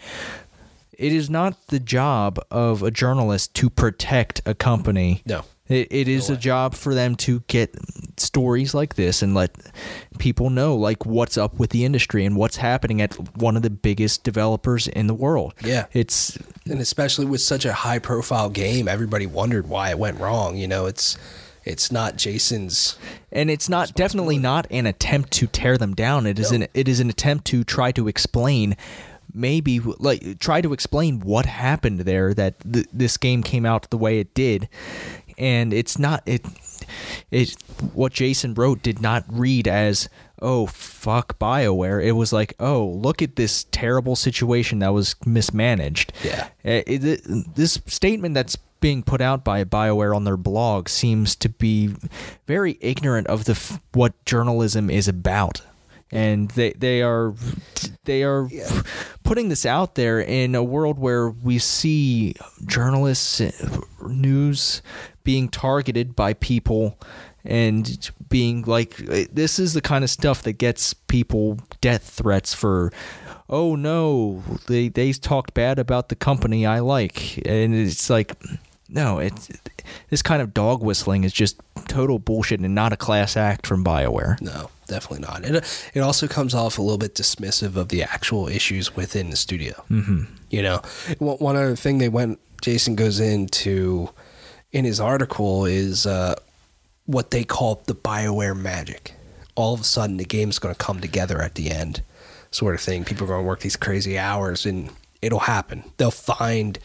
It 0.97 1.13
is 1.13 1.29
not 1.29 1.67
the 1.67 1.79
job 1.79 2.39
of 2.49 2.81
a 2.81 2.91
journalist 2.91 3.53
to 3.55 3.69
protect 3.69 4.41
a 4.45 4.55
company. 4.55 5.21
No. 5.25 5.43
It, 5.67 5.87
it 5.91 6.07
is 6.07 6.29
a 6.29 6.37
job 6.37 6.75
for 6.75 6.93
them 6.93 7.15
to 7.17 7.41
get 7.47 7.75
stories 8.17 8.73
like 8.73 8.95
this 8.95 9.21
and 9.21 9.35
let 9.35 9.51
people 10.17 10.49
know 10.49 10.75
like 10.75 11.05
what's 11.05 11.37
up 11.37 11.59
with 11.59 11.71
the 11.71 11.83
industry 11.83 12.25
and 12.25 12.37
what's 12.37 12.57
happening 12.57 13.01
at 13.01 13.13
one 13.37 13.57
of 13.57 13.63
the 13.63 13.69
biggest 13.69 14.23
developers 14.23 14.87
in 14.87 15.07
the 15.07 15.13
world. 15.13 15.53
Yeah. 15.61 15.87
It's 15.91 16.37
and 16.65 16.79
especially 16.79 17.25
with 17.25 17.41
such 17.41 17.65
a 17.65 17.73
high 17.73 17.99
profile 17.99 18.49
game, 18.49 18.87
everybody 18.87 19.25
wondered 19.25 19.67
why 19.67 19.89
it 19.89 19.99
went 19.99 20.19
wrong. 20.19 20.55
You 20.57 20.67
know, 20.67 20.85
it's 20.85 21.17
it's 21.67 21.91
not 21.91 22.15
Jason's 22.17 22.97
and 23.31 23.49
it's 23.51 23.67
not 23.69 23.93
definitely 23.93 24.37
not 24.37 24.65
an 24.71 24.85
attempt 24.85 25.31
to 25.33 25.47
tear 25.47 25.77
them 25.77 25.93
down. 25.93 26.25
It 26.25 26.39
is 26.39 26.51
No. 26.51 26.55
an 26.63 26.67
it 26.73 26.87
is 26.87 26.99
an 26.99 27.09
attempt 27.09 27.45
to 27.47 27.63
try 27.63 27.91
to 27.91 28.07
explain 28.07 28.75
maybe 29.33 29.79
like 29.79 30.39
try 30.39 30.61
to 30.61 30.73
explain 30.73 31.19
what 31.19 31.45
happened 31.45 31.99
there 32.01 32.33
that 32.33 32.55
th- 32.71 32.87
this 32.93 33.17
game 33.17 33.43
came 33.43 33.65
out 33.65 33.89
the 33.89 33.97
way 33.97 34.19
it 34.19 34.33
did. 34.33 34.69
And 35.37 35.73
it's 35.73 35.99
not 35.99 36.23
it 36.25 36.43
it 37.31 37.55
what 37.93 38.13
Jason 38.13 38.53
wrote 38.53 38.81
did 38.81 39.01
not 39.01 39.23
read 39.27 39.67
as 39.67 40.09
oh 40.41 40.65
fuck 40.67 41.37
BioWare. 41.39 42.03
It 42.03 42.13
was 42.13 42.31
like 42.33 42.53
oh 42.59 42.85
look 42.85 43.21
at 43.21 43.35
this 43.35 43.65
terrible 43.71 44.15
situation 44.15 44.79
that 44.79 44.93
was 44.93 45.15
mismanaged. 45.25 46.13
Yeah. 46.23 46.47
uh, 46.65 46.81
it- 46.87 47.03
it- 47.03 47.55
this 47.55 47.79
statement 47.85 48.33
that's 48.33 48.57
being 48.79 49.03
put 49.03 49.21
out 49.21 49.43
by 49.43 49.63
BioWare 49.63 50.15
on 50.15 50.23
their 50.23 50.37
blog 50.37 50.89
seems 50.89 51.35
to 51.37 51.49
be 51.49 51.95
very 52.45 52.77
ignorant 52.81 53.27
of 53.27 53.45
the 53.45 53.53
f- 53.53 53.81
what 53.93 54.13
journalism 54.25 54.89
is 54.89 55.07
about. 55.07 55.61
And 56.11 56.49
they 56.51 56.71
they 56.71 57.01
are 57.01 57.33
they 58.05 58.23
are 58.23 58.47
putting 59.23 59.49
this 59.49 59.65
out 59.65 59.95
there 59.95 60.21
in 60.21 60.55
a 60.55 60.63
world 60.63 60.97
where 60.97 61.29
we 61.29 61.59
see 61.59 62.35
journalists, 62.65 63.41
uh, 63.41 63.51
news 64.07 64.81
being 65.25 65.49
targeted 65.49 66.15
by 66.15 66.33
people 66.33 66.97
and 67.43 68.09
being 68.29 68.61
like, 68.63 68.95
this 68.95 69.59
is 69.59 69.73
the 69.73 69.81
kind 69.81 70.05
of 70.05 70.09
stuff 70.09 70.43
that 70.43 70.53
gets 70.53 70.93
people 70.93 71.59
death 71.81 72.03
threats 72.03 72.53
for. 72.53 72.91
Oh 73.49 73.75
no, 73.75 74.43
they 74.67 74.89
they 74.89 75.11
talked 75.13 75.53
bad 75.53 75.79
about 75.79 76.09
the 76.09 76.15
company 76.15 76.65
I 76.65 76.79
like, 76.79 77.37
and 77.45 77.73
it's 77.73 78.09
like, 78.09 78.35
no, 78.89 79.19
it's 79.19 79.49
this 80.09 80.21
kind 80.21 80.41
of 80.41 80.53
dog 80.53 80.81
whistling 80.81 81.23
is 81.23 81.33
just 81.33 81.59
total 81.87 82.19
bullshit 82.19 82.59
and 82.59 82.75
not 82.75 82.93
a 82.93 82.97
class 82.97 83.35
act 83.37 83.65
from 83.67 83.83
Bioware. 83.83 84.39
No, 84.41 84.69
definitely 84.87 85.25
not. 85.25 85.43
It 85.45 85.89
it 85.93 85.99
also 85.99 86.27
comes 86.27 86.53
off 86.53 86.77
a 86.77 86.81
little 86.81 86.97
bit 86.97 87.15
dismissive 87.15 87.75
of 87.75 87.89
the 87.89 88.03
actual 88.03 88.47
issues 88.47 88.95
within 88.95 89.29
the 89.29 89.35
studio. 89.37 89.73
Mm-hmm. 89.89 90.23
You 90.49 90.61
know, 90.61 90.81
one 91.19 91.37
one 91.37 91.55
other 91.55 91.75
thing 91.75 91.97
they 91.97 92.09
went. 92.09 92.39
Jason 92.61 92.95
goes 92.95 93.19
into 93.19 94.09
in 94.71 94.85
his 94.85 94.99
article 94.99 95.65
is 95.65 96.05
uh, 96.05 96.35
what 97.05 97.31
they 97.31 97.43
call 97.43 97.81
the 97.85 97.95
Bioware 97.95 98.57
magic. 98.57 99.13
All 99.55 99.73
of 99.73 99.81
a 99.81 99.83
sudden, 99.83 100.17
the 100.17 100.25
game's 100.25 100.59
going 100.59 100.73
to 100.73 100.77
come 100.77 101.01
together 101.01 101.41
at 101.41 101.55
the 101.55 101.71
end, 101.71 102.03
sort 102.51 102.75
of 102.75 102.81
thing. 102.81 103.03
People 103.03 103.25
are 103.25 103.29
going 103.29 103.43
to 103.43 103.47
work 103.47 103.61
these 103.61 103.75
crazy 103.75 104.17
hours, 104.17 104.65
and 104.65 104.91
it'll 105.21 105.39
happen. 105.39 105.83
They'll 105.97 106.11
find 106.11 106.77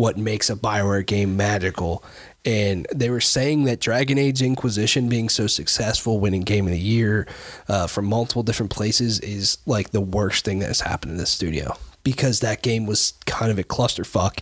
what 0.00 0.16
makes 0.16 0.48
a 0.48 0.56
Bioware 0.56 1.04
game 1.04 1.36
magical. 1.36 2.02
And 2.42 2.86
they 2.92 3.10
were 3.10 3.20
saying 3.20 3.64
that 3.64 3.80
Dragon 3.80 4.16
Age 4.16 4.40
Inquisition 4.40 5.10
being 5.10 5.28
so 5.28 5.46
successful, 5.46 6.18
winning 6.18 6.40
Game 6.40 6.64
of 6.66 6.72
the 6.72 6.78
Year 6.78 7.28
uh, 7.68 7.86
from 7.86 8.06
multiple 8.06 8.42
different 8.42 8.72
places, 8.72 9.20
is 9.20 9.58
like 9.66 9.90
the 9.90 10.00
worst 10.00 10.46
thing 10.46 10.60
that 10.60 10.68
has 10.68 10.80
happened 10.80 11.12
in 11.12 11.18
this 11.18 11.30
studio 11.30 11.76
because 12.02 12.40
that 12.40 12.62
game 12.62 12.86
was 12.86 13.12
kind 13.26 13.52
of 13.52 13.58
a 13.58 13.62
clusterfuck, 13.62 14.38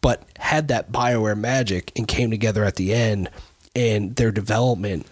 but 0.00 0.24
had 0.40 0.66
that 0.68 0.90
Bioware 0.90 1.38
magic 1.38 1.92
and 1.94 2.08
came 2.08 2.32
together 2.32 2.64
at 2.64 2.74
the 2.74 2.92
end, 2.92 3.30
and 3.76 4.16
their 4.16 4.32
development 4.32 5.06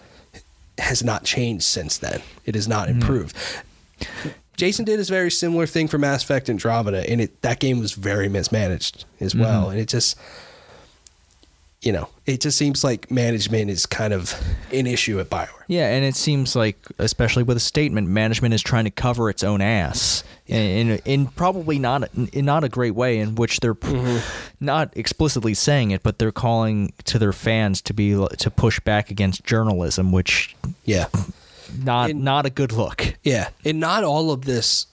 has 0.79 1.05
not 1.05 1.23
changed 1.25 1.65
since 1.65 1.99
then. 1.99 2.21
It 2.45 2.57
has 2.57 2.67
not 2.67 2.89
improved. 2.89 3.37
Jason 4.57 4.85
did 4.85 5.01
a 5.01 5.05
very 5.05 5.31
similar 5.31 5.67
thing 5.67 5.89
for 5.89 5.99
Mass 5.99 6.23
Effect 6.23 6.49
Andromeda, 6.49 7.09
and 7.11 7.21
it 7.21 7.43
that 7.43 7.61
game 7.61 7.81
was 7.81 7.93
very 7.93 8.29
mismanaged 8.29 9.05
as 9.21 9.33
mm-hmm. 9.33 9.43
well. 9.43 9.71
And 9.71 9.81
it 9.81 9.89
just, 9.89 10.17
you 11.83 11.93
know, 11.93 12.09
it 12.25 12.41
just 12.41 12.57
seems 12.57 12.85
like 12.85 13.11
management 13.11 13.71
is 13.71 13.85
kind 13.85 14.13
of 14.13 14.35
an 14.73 14.87
issue 14.87 15.19
at 15.19 15.29
Bioware. 15.29 15.49
Yeah, 15.67 15.89
and 15.89 16.05
it 16.05 16.15
seems 16.15 16.55
like, 16.55 16.79
especially 16.99 17.43
with 17.43 17.57
a 17.57 17.61
statement, 17.61 18.09
management 18.09 18.55
is 18.55 18.63
trying 18.63 18.85
to 18.85 18.91
cover 18.91 19.29
its 19.29 19.43
own 19.43 19.61
ass. 19.61 20.23
In 20.47 20.91
in, 20.91 20.99
in 21.05 21.27
probably 21.27 21.79
not 21.79 22.09
in 22.15 22.45
not 22.45 22.65
a 22.65 22.69
great 22.69 22.95
way, 22.95 23.19
in 23.19 23.35
which 23.35 23.61
they're 23.61 23.75
p- 23.75 23.89
mm-hmm. 23.89 24.65
not 24.65 24.97
explicitly 24.97 25.55
saying 25.55 25.91
it, 25.91 26.03
but 26.03 26.19
they're 26.19 26.33
calling 26.33 26.93
to 27.05 27.19
their 27.19 27.33
fans 27.33 27.83
to 27.83 27.95
be 27.95 28.13
to 28.13 28.51
push 28.51 28.79
back 28.81 29.11
against 29.11 29.43
journalism, 29.45 30.13
which 30.13 30.55
Yeah, 30.85 31.07
not 31.83 32.11
And- 32.11 32.23
not 32.25 32.47
a 32.47 32.51
good 32.51 32.73
look. 32.73 33.17
yeah, 33.23 33.49
and 33.65 33.81
not 33.81 34.05
all 34.05 34.31
of 34.31 34.43
this, 34.43 34.87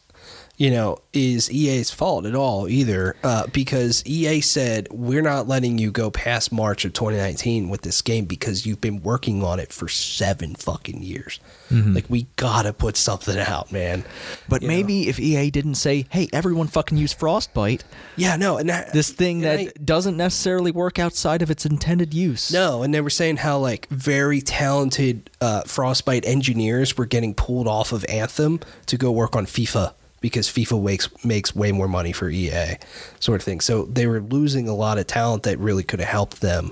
you 0.62 0.70
know, 0.70 0.96
is 1.12 1.52
EA's 1.52 1.90
fault 1.90 2.24
at 2.28 2.36
all 2.36 2.68
either, 2.70 3.16
uh, 3.24 3.48
because 3.52 4.06
EA 4.06 4.42
said 4.42 4.88
we're 4.92 5.24
not 5.24 5.48
letting 5.48 5.80
you 5.80 5.90
go 5.90 6.12
past 6.12 6.52
March 6.52 6.86
of 6.86 6.94
2019 6.94 7.68
with 7.68 7.82
this 7.82 8.04
game 8.04 8.26
because 8.26 8.64
you've 8.64 8.80
been 8.80 9.02
working 9.02 9.44
on 9.44 9.60
it 9.60 9.74
for 9.74 9.88
seven 9.88 10.54
fucking 10.54 11.02
years. 11.02 11.40
Like 11.72 12.06
we 12.10 12.28
gotta 12.36 12.74
put 12.74 12.96
something 12.98 13.40
out, 13.40 13.72
man. 13.72 14.04
But 14.50 14.62
You 14.62 14.68
know? 14.68 14.74
maybe 14.76 15.08
if 15.08 15.20
EA 15.20 15.50
didn't 15.50 15.76
say, 15.76 16.06
"Hey, 16.10 16.28
everyone 16.34 16.68
fucking 16.68 16.98
use 16.98 17.14
Frostbite," 17.14 17.84
Yeah, 18.18 18.36
no, 18.36 18.58
and 18.58 18.70
that, 18.70 18.92
this 18.94 19.10
thing 19.10 19.40
that 19.42 19.60
I- 19.60 19.72
doesn't 19.84 20.18
necessarily 20.18 20.72
work 20.72 21.00
outside 21.00 21.42
of 21.42 21.50
its 21.50 21.66
intended 21.66 22.14
use. 22.14 22.52
No, 22.52 22.84
and 22.84 22.94
they 22.94 23.00
were 23.02 23.10
saying 23.10 23.38
how 23.38 23.58
like 23.58 23.88
very 23.90 24.42
talented 24.42 25.30
uh, 25.40 25.62
Frostbite 25.62 26.26
engineers 26.26 26.98
were 26.98 27.06
getting 27.08 27.34
pulled 27.34 27.68
off 27.70 27.94
of 27.94 28.06
Anthem 28.10 28.60
to 28.88 28.98
go 28.98 29.10
work 29.12 29.36
on 29.36 29.46
FIFA 29.48 29.94
because 30.22 30.48
FIFA 30.48 30.84
makes 30.84 31.26
makes 31.26 31.56
way 31.56 31.72
more 31.72 31.88
money 31.88 32.14
for 32.14 32.30
EA, 32.30 32.78
sort 33.20 33.42
of 33.42 33.46
thing. 33.46 33.60
So 33.60 33.86
they 33.86 34.08
were 34.08 34.22
losing 34.22 34.70
a 34.70 34.76
lot 34.76 34.98
of 34.98 35.08
talent 35.08 35.44
that 35.44 35.58
really 35.60 35.84
could 35.84 36.00
have 36.00 36.10
helped 36.10 36.42
them. 36.42 36.72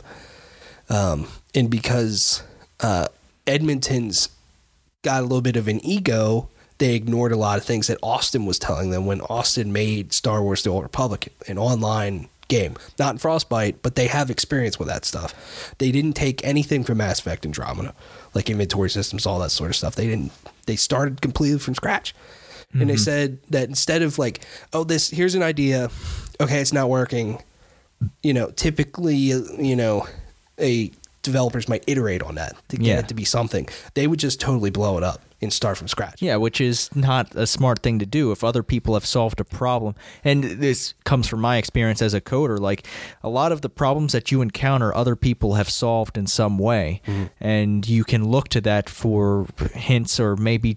Um, 0.90 1.28
and 1.54 1.70
because 1.70 2.44
uh, 2.80 3.08
Edmonton's 3.46 4.30
got 5.04 5.20
a 5.20 5.24
little 5.24 5.42
bit 5.42 5.58
of 5.58 5.68
an 5.68 5.84
ego, 5.86 6.50
they 6.78 6.96
ignored 6.96 7.32
a 7.32 7.38
lot 7.38 7.58
of 7.58 7.66
things 7.66 7.88
that 7.88 7.98
Austin 8.02 8.46
was 8.46 8.58
telling 8.58 8.92
them 8.92 9.06
when 9.06 9.22
Austin 9.22 9.74
made 9.74 10.14
Star 10.14 10.42
Wars 10.42 10.64
The 10.64 10.70
Old 10.70 10.84
Republic, 10.84 11.34
an 11.48 11.58
online 11.58 12.30
game. 12.48 12.76
Not 12.98 13.14
in 13.14 13.18
Frostbite, 13.20 13.82
but 13.82 13.96
they 13.96 14.08
have 14.08 14.30
experience 14.30 14.80
with 14.80 14.88
that 14.88 15.06
stuff. 15.06 15.74
They 15.78 15.92
didn't 15.92 16.14
take 16.14 16.44
anything 16.44 16.84
from 16.84 16.98
Mass 16.98 17.20
Effect 17.20 17.46
Andromeda, 17.46 17.94
like 18.34 18.50
inventory 18.50 18.90
systems, 18.90 19.26
all 19.26 19.40
that 19.40 19.52
sort 19.52 19.70
of 19.70 19.76
stuff. 19.76 19.96
They 19.96 20.08
didn't 20.08 20.32
they 20.66 20.76
started 20.76 21.22
completely 21.22 21.60
from 21.60 21.76
scratch. 21.76 22.14
And 22.72 22.90
they 22.90 22.94
mm-hmm. 22.94 22.98
said 22.98 23.40
that 23.50 23.68
instead 23.68 24.04
of 24.04 24.20
like, 24.20 24.46
oh, 24.74 24.84
this 24.84 25.10
here's 25.10 25.36
an 25.36 25.41
idea, 25.41 25.90
okay, 26.40 26.62
it's 26.62 26.74
not 26.74 26.90
working. 26.90 27.41
You 28.22 28.34
know, 28.34 28.52
typically, 28.52 29.16
you 29.16 29.76
know, 29.76 30.08
a 30.60 30.91
developers 31.22 31.68
might 31.68 31.84
iterate 31.88 32.24
on 32.24 32.36
that 32.36 32.56
to 32.70 32.78
get 32.78 32.86
Yeah. 32.86 33.00
it 33.00 33.08
to 33.10 33.14
be 33.14 33.26
something. 33.26 33.68
They 33.94 34.08
would 34.08 34.20
just 34.20 34.40
totally 34.40 34.70
blow 34.70 34.98
it 34.98 35.04
up 35.04 35.22
and 35.41 35.54
start 35.54 35.78
from 35.78 35.88
scratch. 35.88 36.22
Yeah, 36.22 36.36
which 36.36 36.60
is 36.60 36.90
not 36.94 37.34
a 37.36 37.48
smart 37.48 37.82
thing 37.82 38.00
to 38.00 38.06
do 38.06 38.32
if 38.32 38.44
other 38.44 38.62
people 38.62 38.94
have 38.96 39.06
solved 39.06 39.40
a 39.40 39.46
problem. 39.46 39.96
And 40.24 40.44
this 40.44 40.94
comes 41.06 41.28
from 41.28 41.40
my 41.40 41.58
experience 41.58 42.02
as 42.02 42.14
a 42.14 42.20
coder. 42.20 42.60
Like 42.60 42.86
a 43.24 43.30
lot 43.30 43.52
of 43.54 43.62
the 43.62 43.70
problems 43.70 44.12
that 44.12 44.32
you 44.32 44.41
encounter, 44.41 44.94
other 44.94 45.16
people 45.16 45.54
have 45.54 45.70
solved 45.70 46.18
in 46.18 46.28
some 46.28 46.58
way. 46.58 47.02
Mm-hmm. 47.08 47.24
And 47.40 47.88
you 47.88 48.04
can 48.04 48.30
look 48.30 48.50
to 48.50 48.62
that 48.62 48.90
for 48.90 49.48
hints 49.74 50.20
or 50.20 50.36
maybe 50.36 50.76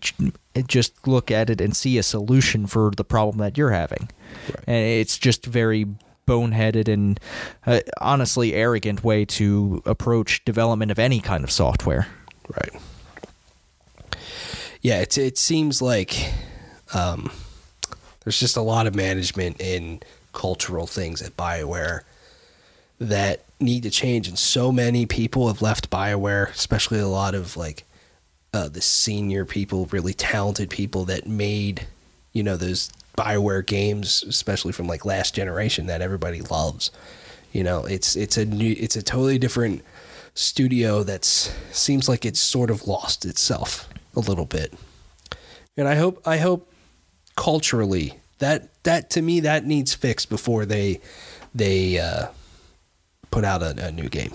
just 0.69 1.09
look 1.09 1.31
at 1.31 1.51
it 1.51 1.61
and 1.61 1.77
see 1.77 1.99
a 1.99 2.03
solution 2.03 2.67
for 2.67 2.93
the 2.97 3.05
problem 3.05 3.39
that 3.39 3.59
you're 3.59 3.71
having. 3.73 4.11
And 4.67 4.77
it's 4.87 5.19
just 5.19 5.45
very 5.45 5.87
boneheaded 6.27 6.89
and 6.89 7.19
uh, 7.67 7.81
honestly 8.01 8.55
arrogant 8.55 9.05
way 9.05 9.25
to 9.25 9.83
approach 9.85 10.45
development 10.45 10.91
of 10.91 10.99
any 10.99 11.21
kind 11.21 11.45
of 11.45 11.51
software. 11.51 12.07
Right. 12.49 12.83
Yeah, 14.81 15.01
it 15.01 15.17
it 15.17 15.39
seems 15.39 15.81
like 15.81 16.33
um, 16.93 17.31
there's 18.25 18.39
just 18.39 18.57
a 18.57 18.63
lot 18.63 18.87
of 18.87 18.95
management 18.95 19.61
and 19.61 20.05
cultural 20.33 20.87
things 20.87 21.23
at 21.23 21.37
BioWare 21.37 22.01
that 22.99 23.45
need 23.61 23.85
to 23.85 23.91
change, 23.91 24.27
and 24.27 24.39
so 24.39 24.73
many 24.73 25.07
people 25.07 25.47
have 25.47 25.63
left 25.63 25.89
BioWare, 25.89 26.51
especially 26.51 26.99
a 26.99 27.07
lot 27.07 27.35
of 27.35 27.57
like 27.57 27.85
uh, 28.53 28.69
the 28.69 28.83
senior 28.83 29.45
people, 29.45 29.87
really 29.87 30.15
talented 30.15 30.69
people 30.69 31.05
that 31.05 31.27
made 31.27 31.87
you 32.33 32.43
know 32.43 32.57
those 32.57 32.91
BioWare 33.17 33.65
games, 33.67 34.23
especially 34.23 34.73
from 34.73 34.87
like 34.87 35.05
last 35.05 35.35
generation 35.35 35.87
that 35.87 36.01
everybody 36.03 36.41
loves. 36.41 36.91
You 37.53 37.65
know, 37.65 37.85
it's 37.85 38.17
it's 38.17 38.37
a 38.37 38.45
new, 38.45 38.75
it's 38.79 38.97
a 38.97 39.03
totally 39.03 39.39
different 39.39 39.83
studio 40.35 41.03
that's 41.03 41.53
seems 41.73 42.09
like 42.09 42.25
it's 42.25 42.41
sort 42.41 42.71
of 42.71 42.87
lost 42.87 43.25
itself 43.25 43.89
a 44.17 44.21
little 44.21 44.47
bit. 44.47 44.73
And 45.77 45.87
I 45.87 45.97
hope 45.97 46.27
I 46.27 46.39
hope 46.39 46.73
culturally 47.37 48.15
that 48.39 48.69
that 48.85 49.11
to 49.11 49.23
me 49.23 49.41
that 49.41 49.65
needs 49.65 49.95
fixed 49.95 50.29
before 50.29 50.65
they 50.65 51.01
they 51.55 51.99
uh, 51.99 52.29
put 53.31 53.45
out 53.45 53.63
a, 53.63 53.87
a 53.87 53.93
new 53.93 54.09
game. 54.09 54.33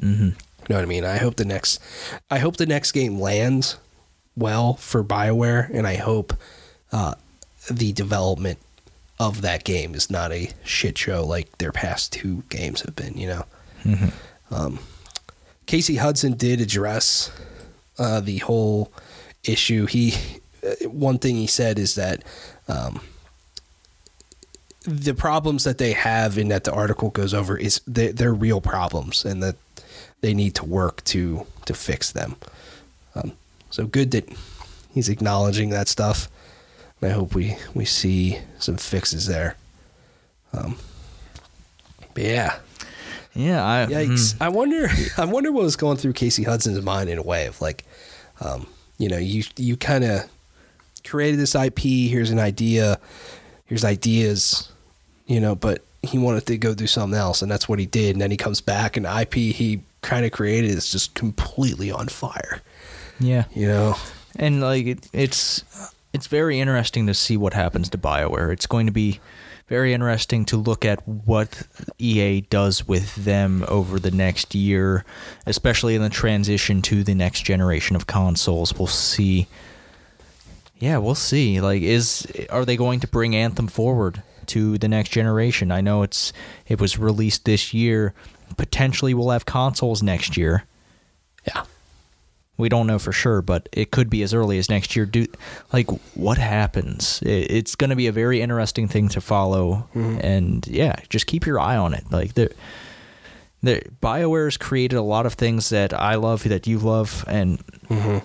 Mm-hmm. 0.00 0.24
You 0.24 0.34
know 0.68 0.76
what 0.76 0.82
I 0.82 0.86
mean? 0.86 1.04
I 1.04 1.16
hope 1.18 1.36
the 1.36 1.44
next 1.44 1.80
I 2.30 2.38
hope 2.38 2.56
the 2.56 2.66
next 2.66 2.92
game 2.92 3.18
lands 3.18 3.76
well 4.36 4.74
for 4.74 5.02
BioWare 5.02 5.70
and 5.72 5.86
I 5.86 5.96
hope 5.96 6.34
uh, 6.92 7.14
the 7.70 7.92
development 7.92 8.58
of 9.18 9.42
that 9.42 9.64
game 9.64 9.94
is 9.94 10.10
not 10.10 10.32
a 10.32 10.50
shit 10.64 10.98
show 10.98 11.24
like 11.24 11.58
their 11.58 11.72
past 11.72 12.12
two 12.12 12.42
games 12.48 12.82
have 12.82 12.94
been, 12.94 13.16
you 13.16 13.26
know. 13.28 13.44
Um, 14.50 14.78
Casey 15.66 15.96
Hudson 15.96 16.34
did 16.34 16.60
address 16.60 17.30
uh, 17.98 18.20
the 18.20 18.38
whole 18.38 18.92
issue. 19.44 19.86
He 19.86 20.14
uh, 20.62 20.88
one 20.88 21.18
thing 21.18 21.36
he 21.36 21.46
said 21.46 21.78
is 21.78 21.94
that 21.94 22.22
um, 22.68 23.00
the 24.82 25.14
problems 25.14 25.64
that 25.64 25.78
they 25.78 25.92
have 25.92 26.38
and 26.38 26.50
that 26.50 26.64
the 26.64 26.72
article 26.72 27.10
goes 27.10 27.34
over 27.34 27.56
is 27.56 27.80
they're, 27.86 28.12
they're 28.12 28.34
real 28.34 28.60
problems 28.60 29.24
and 29.24 29.42
that 29.42 29.56
they 30.20 30.34
need 30.34 30.54
to 30.54 30.64
work 30.64 31.02
to 31.04 31.46
to 31.64 31.74
fix 31.74 32.12
them. 32.12 32.36
Um, 33.14 33.32
so 33.70 33.86
good 33.86 34.12
that 34.12 34.28
he's 34.94 35.08
acknowledging 35.08 35.70
that 35.70 35.88
stuff. 35.88 36.28
And 37.00 37.10
I 37.10 37.14
hope 37.14 37.34
we 37.34 37.56
we 37.74 37.84
see 37.84 38.38
some 38.58 38.76
fixes 38.76 39.26
there. 39.26 39.56
Um, 40.52 40.76
yeah, 42.16 42.56
Yeah, 43.34 43.62
I, 43.62 43.86
Yikes! 43.86 44.34
mm. 44.34 44.36
I 44.40 44.48
wonder. 44.48 44.88
I 45.18 45.24
wonder 45.26 45.52
what 45.52 45.64
was 45.64 45.76
going 45.76 45.98
through 45.98 46.14
Casey 46.14 46.44
Hudson's 46.44 46.82
mind 46.82 47.10
in 47.10 47.18
a 47.18 47.22
way 47.22 47.46
of 47.46 47.60
like, 47.60 47.84
um, 48.40 48.66
you 48.98 49.08
know, 49.08 49.18
you 49.18 49.44
you 49.56 49.76
kind 49.76 50.04
of 50.04 50.28
created 51.04 51.38
this 51.38 51.54
IP. 51.54 51.78
Here's 51.80 52.30
an 52.30 52.38
idea. 52.38 52.98
here's 53.66 53.84
ideas, 53.84 54.70
you 55.26 55.40
know, 55.40 55.54
but 55.54 55.82
he 56.02 56.18
wanted 56.18 56.46
to 56.46 56.56
go 56.56 56.72
do 56.74 56.86
something 56.86 57.18
else, 57.18 57.42
and 57.42 57.50
that's 57.50 57.68
what 57.68 57.78
he 57.78 57.86
did. 57.86 58.14
And 58.14 58.20
then 58.22 58.30
he 58.30 58.36
comes 58.38 58.60
back, 58.62 58.96
and 58.96 59.04
IP 59.04 59.34
he 59.34 59.82
kind 60.00 60.24
of 60.24 60.32
created 60.32 60.70
is 60.70 60.90
just 60.90 61.14
completely 61.14 61.90
on 61.90 62.08
fire. 62.08 62.62
Yeah. 63.20 63.44
You 63.54 63.66
know, 63.66 63.96
and 64.36 64.60
like 64.62 64.86
it, 64.86 65.08
it's 65.12 65.64
it's 66.16 66.28
very 66.28 66.60
interesting 66.60 67.06
to 67.06 67.12
see 67.12 67.36
what 67.36 67.52
happens 67.52 67.90
to 67.90 67.98
Bioware. 67.98 68.50
It's 68.50 68.66
going 68.66 68.86
to 68.86 68.92
be 68.92 69.20
very 69.68 69.92
interesting 69.92 70.46
to 70.46 70.56
look 70.56 70.82
at 70.82 71.06
what 71.06 71.62
EA 71.98 72.40
does 72.40 72.88
with 72.88 73.14
them 73.16 73.66
over 73.68 73.98
the 73.98 74.10
next 74.10 74.54
year, 74.54 75.04
especially 75.44 75.94
in 75.94 76.00
the 76.00 76.08
transition 76.08 76.80
to 76.80 77.04
the 77.04 77.14
next 77.14 77.42
generation 77.42 77.96
of 77.96 78.06
consoles. 78.06 78.72
We'll 78.72 78.86
see. 78.86 79.46
Yeah, 80.78 80.96
we'll 80.96 81.14
see. 81.14 81.60
Like, 81.60 81.82
is 81.82 82.26
are 82.48 82.64
they 82.64 82.78
going 82.78 83.00
to 83.00 83.06
bring 83.06 83.36
Anthem 83.36 83.66
forward 83.66 84.22
to 84.46 84.78
the 84.78 84.88
next 84.88 85.10
generation? 85.10 85.70
I 85.70 85.82
know 85.82 86.02
it's 86.02 86.32
it 86.66 86.80
was 86.80 86.98
released 86.98 87.44
this 87.44 87.74
year. 87.74 88.14
Potentially, 88.56 89.12
we'll 89.12 89.30
have 89.30 89.44
consoles 89.44 90.02
next 90.02 90.38
year. 90.38 90.64
yeah. 91.46 91.64
We 92.58 92.68
don't 92.70 92.86
know 92.86 92.98
for 92.98 93.12
sure, 93.12 93.42
but 93.42 93.68
it 93.72 93.90
could 93.90 94.08
be 94.08 94.22
as 94.22 94.32
early 94.32 94.58
as 94.58 94.70
next 94.70 94.96
year. 94.96 95.04
Do 95.04 95.26
like 95.72 95.88
what 96.14 96.38
happens? 96.38 97.20
It, 97.22 97.50
it's 97.50 97.74
going 97.74 97.90
to 97.90 97.96
be 97.96 98.06
a 98.06 98.12
very 98.12 98.40
interesting 98.40 98.88
thing 98.88 99.08
to 99.10 99.20
follow, 99.20 99.88
mm-hmm. 99.94 100.18
and 100.22 100.66
yeah, 100.66 100.96
just 101.10 101.26
keep 101.26 101.44
your 101.44 101.60
eye 101.60 101.76
on 101.76 101.92
it. 101.92 102.04
Like 102.10 102.34
the 102.34 102.50
the 103.62 103.82
Bioware's 104.02 104.56
created 104.56 104.96
a 104.96 105.02
lot 105.02 105.26
of 105.26 105.34
things 105.34 105.68
that 105.68 105.92
I 105.92 106.14
love, 106.14 106.44
that 106.44 106.66
you 106.66 106.78
love, 106.78 107.24
and 107.28 107.58
mm-hmm. 107.88 108.24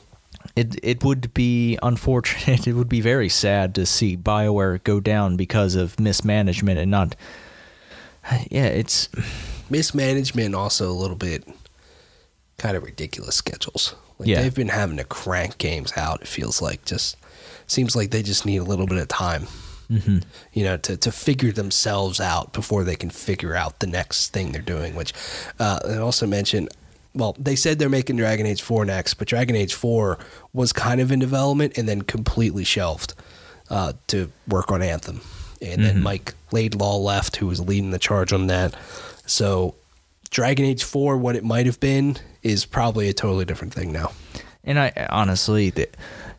it 0.55 0.79
it 0.81 1.03
would 1.03 1.33
be 1.33 1.77
unfortunate. 1.83 2.67
It 2.67 2.73
would 2.73 2.89
be 2.89 3.01
very 3.01 3.29
sad 3.29 3.75
to 3.75 3.85
see 3.85 4.15
Bioware 4.15 4.81
go 4.81 5.01
down 5.01 5.35
because 5.35 5.75
of 5.75 5.99
mismanagement 5.99 6.79
and 6.79 6.91
not. 6.91 7.15
Yeah, 8.51 8.67
it's 8.67 9.09
mismanagement 9.69 10.53
also 10.53 10.89
a 10.89 10.93
little 10.93 11.15
bit 11.15 11.43
kind 12.61 12.77
of 12.77 12.83
ridiculous 12.83 13.35
schedules. 13.35 13.95
Like 14.19 14.29
Yeah. 14.29 14.41
they've 14.41 14.53
been 14.53 14.69
having 14.69 14.97
to 14.97 15.03
crank 15.03 15.57
games 15.57 15.93
out. 15.97 16.21
It 16.21 16.27
feels 16.27 16.61
like 16.61 16.85
just 16.85 17.17
seems 17.67 17.95
like 17.95 18.11
they 18.11 18.21
just 18.21 18.45
need 18.45 18.57
a 18.57 18.63
little 18.63 18.85
bit 18.85 18.99
of 18.99 19.07
time, 19.07 19.47
mm-hmm. 19.89 20.19
you 20.53 20.63
know, 20.63 20.77
to 20.77 20.95
to 20.95 21.11
figure 21.11 21.51
themselves 21.51 22.19
out 22.19 22.53
before 22.53 22.83
they 22.83 22.95
can 22.95 23.09
figure 23.09 23.55
out 23.55 23.79
the 23.79 23.87
next 23.87 24.31
thing 24.31 24.51
they're 24.51 24.61
doing. 24.61 24.95
Which 24.95 25.13
uh, 25.59 25.79
and 25.85 25.99
also 25.99 26.27
mentioned. 26.27 26.69
Well, 27.13 27.35
they 27.37 27.57
said 27.57 27.77
they're 27.77 27.89
making 27.89 28.15
Dragon 28.15 28.45
Age 28.45 28.61
4 28.61 28.85
next, 28.85 29.15
but 29.15 29.27
Dragon 29.27 29.53
Age 29.53 29.73
4 29.73 30.17
was 30.53 30.71
kind 30.71 31.01
of 31.01 31.11
in 31.11 31.19
development 31.19 31.77
and 31.77 31.85
then 31.85 32.03
completely 32.03 32.63
shelved 32.63 33.15
uh, 33.69 33.91
to 34.07 34.31
work 34.47 34.71
on 34.71 34.81
Anthem. 34.81 35.19
And 35.61 35.83
then 35.83 36.01
Mike 36.03 36.35
Laidlaw 36.53 36.99
left, 36.99 37.35
who 37.35 37.47
was 37.47 37.59
leading 37.59 37.91
the 37.91 37.99
charge 37.99 38.31
on 38.31 38.47
that. 38.47 38.75
So 39.25 39.75
Dragon 40.31 40.65
Age 40.65 40.83
4, 40.83 41.17
what 41.17 41.35
it 41.35 41.43
might 41.43 41.65
have 41.65 41.79
been, 41.79 42.17
is 42.41 42.65
probably 42.65 43.07
a 43.09 43.13
totally 43.13 43.45
different 43.45 43.73
thing 43.73 43.91
now. 43.91 44.11
And 44.63 44.79
I 44.79 45.07
honestly, 45.09 45.69
the, 45.69 45.89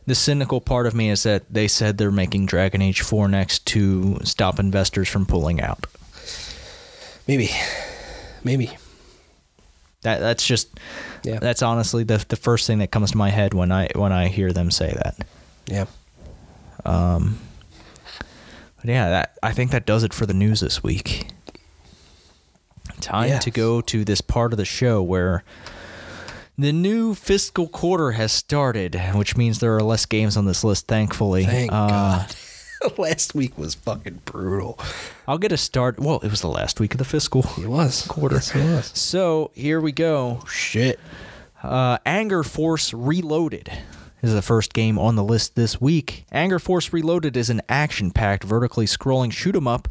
the 0.06 0.14
cynical 0.14 0.60
part 0.60 0.86
of 0.86 0.94
me 0.94 1.10
is 1.10 1.22
that 1.24 1.44
they 1.52 1.68
said 1.68 1.98
they're 1.98 2.10
making 2.10 2.46
Dragon 2.46 2.80
Age 2.82 3.02
4 3.02 3.28
next 3.28 3.66
to 3.66 4.18
stop 4.24 4.58
investors 4.58 5.08
from 5.08 5.26
pulling 5.26 5.60
out. 5.60 5.86
Maybe. 7.28 7.50
Maybe. 8.42 8.70
That 10.02 10.18
that's 10.18 10.44
just 10.44 10.68
Yeah. 11.22 11.38
that's 11.38 11.62
honestly 11.62 12.02
the 12.02 12.24
the 12.28 12.34
first 12.34 12.66
thing 12.66 12.78
that 12.80 12.90
comes 12.90 13.12
to 13.12 13.16
my 13.16 13.30
head 13.30 13.54
when 13.54 13.70
I 13.70 13.88
when 13.94 14.10
I 14.10 14.26
hear 14.26 14.52
them 14.52 14.72
say 14.72 14.92
that. 14.92 15.24
Yeah. 15.66 15.84
Um, 16.84 17.38
but 18.80 18.86
yeah, 18.86 19.08
that 19.10 19.38
I 19.44 19.52
think 19.52 19.70
that 19.70 19.86
does 19.86 20.02
it 20.02 20.12
for 20.12 20.26
the 20.26 20.34
news 20.34 20.58
this 20.58 20.82
week. 20.82 21.28
Time 23.02 23.28
Yes. 23.28 23.44
to 23.44 23.50
go 23.50 23.80
to 23.82 24.04
this 24.04 24.20
part 24.20 24.52
of 24.52 24.56
the 24.56 24.64
show 24.64 25.02
where 25.02 25.44
the 26.58 26.72
new 26.72 27.14
fiscal 27.14 27.66
quarter 27.68 28.12
has 28.12 28.32
started, 28.32 28.94
which 29.14 29.36
means 29.36 29.58
there 29.58 29.76
are 29.76 29.82
less 29.82 30.06
games 30.06 30.36
on 30.36 30.44
this 30.46 30.62
list. 30.64 30.86
Thankfully, 30.86 31.44
Thank 31.44 31.72
Uh, 31.72 31.88
God. 31.88 32.34
Last 32.98 33.34
week 33.34 33.56
was 33.56 33.74
fucking 33.74 34.22
brutal. 34.24 34.78
I'll 35.28 35.38
get 35.38 35.52
a 35.52 35.56
start. 35.56 36.00
Well, 36.00 36.18
it 36.20 36.30
was 36.30 36.40
the 36.40 36.48
last 36.48 36.80
week 36.80 36.94
of 36.94 36.98
the 36.98 37.04
fiscal 37.04 37.44
It 37.58 37.68
was. 37.68 38.06
quarter. 38.08 38.36
Yes, 38.36 38.54
it 38.56 38.64
was. 38.64 38.86
So 38.98 39.52
here 39.54 39.80
we 39.80 39.92
go. 39.92 40.42
Shit. 40.50 40.98
Uh, 41.62 41.98
Anger 42.04 42.42
Force 42.42 42.92
Reloaded 42.92 43.70
is 44.20 44.34
the 44.34 44.42
first 44.42 44.72
game 44.74 44.98
on 44.98 45.14
the 45.14 45.22
list 45.22 45.54
this 45.54 45.80
week. 45.80 46.24
Anger 46.32 46.58
Force 46.58 46.92
Reloaded 46.92 47.36
is 47.36 47.50
an 47.50 47.62
action-packed, 47.68 48.42
vertically 48.42 48.86
scrolling 48.86 49.30
shoot 49.32 49.54
'em 49.54 49.68
up 49.68 49.86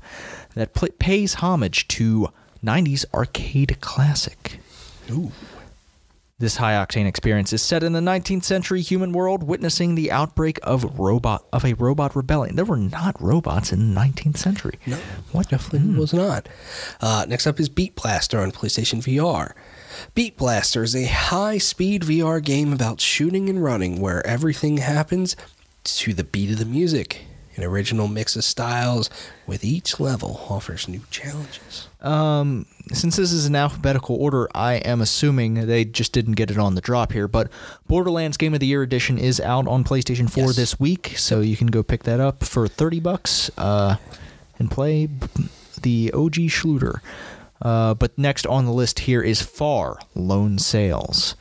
that 0.55 0.73
pl- 0.73 0.89
pays 0.99 1.35
homage 1.35 1.88
to 1.89 2.27
90s 2.63 3.05
arcade 3.13 3.77
classic. 3.81 4.59
Ooh. 5.09 5.31
This 6.39 6.57
high-octane 6.57 7.05
experience 7.05 7.53
is 7.53 7.61
set 7.61 7.83
in 7.83 7.93
the 7.93 7.99
19th 7.99 8.43
century 8.43 8.81
human 8.81 9.11
world, 9.11 9.43
witnessing 9.43 9.93
the 9.93 10.11
outbreak 10.11 10.59
of 10.63 10.97
robot 10.97 11.45
of 11.53 11.63
a 11.63 11.73
robot 11.75 12.15
rebellion. 12.15 12.55
There 12.55 12.65
were 12.65 12.77
not 12.77 13.21
robots 13.21 13.71
in 13.71 13.93
the 13.93 13.99
19th 14.01 14.38
century. 14.38 14.79
No, 14.88 14.97
What? 15.31 15.49
definitely 15.49 15.95
was 15.99 16.13
not. 16.13 16.49
Uh, 16.99 17.25
next 17.27 17.45
up 17.45 17.59
is 17.59 17.69
Beat 17.69 17.95
Blaster 17.95 18.39
on 18.39 18.51
PlayStation 18.51 19.03
VR. 19.03 19.53
Beat 20.15 20.35
Blaster 20.35 20.81
is 20.81 20.95
a 20.95 21.05
high 21.05 21.59
speed 21.59 22.01
VR 22.01 22.43
game 22.43 22.73
about 22.73 22.99
shooting 23.01 23.47
and 23.47 23.63
running 23.63 24.01
where 24.01 24.25
everything 24.25 24.77
happens 24.77 25.35
to 25.83 26.11
the 26.11 26.23
beat 26.23 26.49
of 26.51 26.57
the 26.57 26.65
music. 26.65 27.25
An 27.55 27.63
original 27.63 28.07
mix 28.07 28.35
of 28.35 28.43
styles 28.43 29.11
with 29.45 29.63
each 29.63 29.99
level 29.99 30.43
offers 30.49 30.88
new 30.88 31.01
challenges. 31.11 31.88
Um, 32.02 32.65
since 32.91 33.15
this 33.15 33.32
is 33.32 33.45
in 33.45 33.56
alphabetical 33.56 34.15
order, 34.15 34.49
I 34.56 34.76
am 34.76 35.02
assuming 35.02 35.53
they 35.68 35.86
just 35.86 36.14
didn't 36.14 36.34
get 36.34 36.49
it 36.52 36.57
on 36.57 36.76
the 36.76 36.82
drop 36.82 37.11
here. 37.11 37.28
But 37.28 37.49
Borderlands 37.88 38.38
Game 38.38 38.53
of 38.53 38.60
the 38.60 38.65
Year 38.68 38.82
edition 38.82 39.18
is 39.18 39.40
out 39.40 39.68
on 39.68 39.84
PlayStation 39.84 40.30
4 40.30 40.45
Yes. 40.48 40.56
this 40.56 40.80
week, 40.80 41.14
so 41.18 41.41
you 41.41 41.56
can 41.56 41.68
go 41.68 41.84
pick 41.84 42.03
that 42.03 42.19
up 42.19 42.44
for 42.44 42.68
thirty 42.68 42.99
bucks 42.99 43.52
uh, 43.57 43.98
and 44.57 44.72
play 44.72 45.07
the 45.82 46.11
OG 46.14 46.34
Schluter. 46.49 46.99
Uh, 47.61 47.94
but 47.94 48.18
next 48.18 48.48
on 48.48 48.65
the 48.65 48.72
list 48.73 49.02
here 49.02 49.22
is 49.22 49.41
Far 49.44 49.99
Lone 50.15 50.57
Sails. 50.57 51.36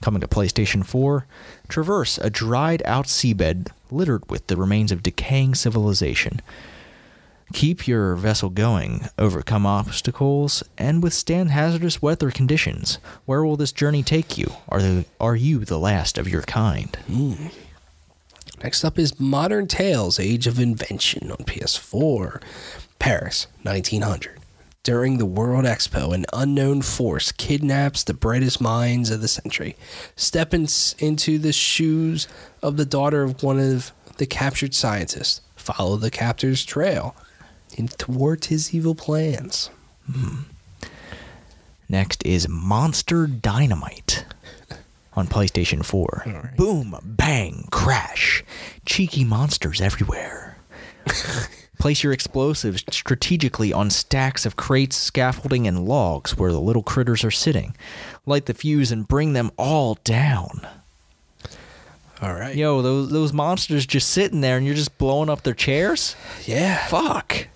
Coming 0.00 0.20
to 0.20 0.28
PlayStation 0.28 0.86
4, 0.86 1.26
traverse 1.68 2.18
a 2.18 2.30
dried 2.30 2.82
out 2.86 3.06
seabed 3.06 3.68
littered 3.90 4.22
with 4.30 4.46
the 4.46 4.56
remains 4.56 4.92
of 4.92 5.02
decaying 5.02 5.54
civilization. 5.56 6.40
Keep 7.52 7.88
your 7.88 8.14
vessel 8.14 8.50
going, 8.50 9.08
overcome 9.18 9.64
obstacles, 9.64 10.62
and 10.76 11.02
withstand 11.02 11.50
hazardous 11.50 12.02
weather 12.02 12.30
conditions. 12.30 12.98
Where 13.24 13.42
will 13.42 13.56
this 13.56 13.72
journey 13.72 14.02
take 14.02 14.36
you? 14.36 14.52
Are, 14.68 14.82
the, 14.82 15.06
are 15.18 15.36
you 15.36 15.64
the 15.64 15.78
last 15.78 16.18
of 16.18 16.28
your 16.28 16.42
kind? 16.42 16.94
Hmm. 17.06 17.46
Next 18.62 18.84
up 18.84 18.98
is 18.98 19.18
Modern 19.18 19.66
Tales 19.66 20.20
Age 20.20 20.46
of 20.46 20.58
Invention 20.58 21.30
on 21.30 21.38
PS4. 21.38 22.42
Paris, 22.98 23.46
1900. 23.62 24.38
During 24.82 25.18
the 25.18 25.26
World 25.26 25.64
Expo, 25.64 26.12
an 26.14 26.26
unknown 26.32 26.82
force 26.82 27.32
kidnaps 27.32 28.02
the 28.04 28.14
brightest 28.14 28.60
minds 28.60 29.10
of 29.10 29.20
the 29.20 29.28
century. 29.28 29.76
Step 30.16 30.52
in- 30.52 30.68
into 30.98 31.38
the 31.38 31.52
shoes 31.52 32.28
of 32.62 32.76
the 32.76 32.86
daughter 32.86 33.22
of 33.22 33.42
one 33.42 33.58
of 33.58 33.92
the 34.18 34.26
captured 34.26 34.74
scientists. 34.74 35.40
Follow 35.56 35.96
the 35.96 36.10
captor's 36.10 36.64
trail 36.64 37.14
and 37.78 37.90
thwart 37.90 38.46
his 38.46 38.74
evil 38.74 38.94
plans. 38.94 39.70
Hmm. 40.10 40.42
Next 41.88 42.24
is 42.26 42.48
Monster 42.48 43.26
Dynamite 43.26 44.26
on 45.14 45.26
PlayStation 45.26 45.84
4. 45.84 46.52
Boom, 46.56 46.96
bang, 47.02 47.66
crash. 47.70 48.44
Cheeky 48.84 49.24
monsters 49.24 49.80
everywhere. 49.80 50.58
Place 51.78 52.02
your 52.02 52.12
explosives 52.12 52.84
strategically 52.90 53.72
on 53.72 53.88
stacks 53.88 54.44
of 54.44 54.56
crates, 54.56 54.96
scaffolding, 54.96 55.66
and 55.66 55.86
logs 55.86 56.36
where 56.36 56.52
the 56.52 56.60
little 56.60 56.82
critters 56.82 57.24
are 57.24 57.30
sitting. 57.30 57.74
Light 58.26 58.46
the 58.46 58.54
fuse 58.54 58.90
and 58.90 59.06
bring 59.06 59.32
them 59.32 59.50
all 59.56 59.96
down. 60.04 60.66
All 62.20 62.34
right. 62.34 62.56
Yo, 62.56 62.82
those 62.82 63.10
those 63.10 63.32
monsters 63.32 63.86
just 63.86 64.08
sitting 64.08 64.40
there 64.40 64.56
and 64.56 64.66
you're 64.66 64.74
just 64.74 64.98
blowing 64.98 65.30
up 65.30 65.44
their 65.44 65.54
chairs? 65.54 66.16
Yeah. 66.46 66.84
Fuck. 66.88 67.46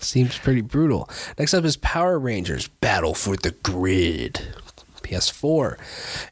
Seems 0.00 0.38
pretty 0.38 0.62
brutal. 0.62 1.08
Next 1.38 1.54
up 1.54 1.64
is 1.64 1.76
Power 1.76 2.18
Rangers 2.18 2.68
Battle 2.68 3.14
for 3.14 3.36
the 3.36 3.52
Grid. 3.62 4.54
PS4. 5.02 5.76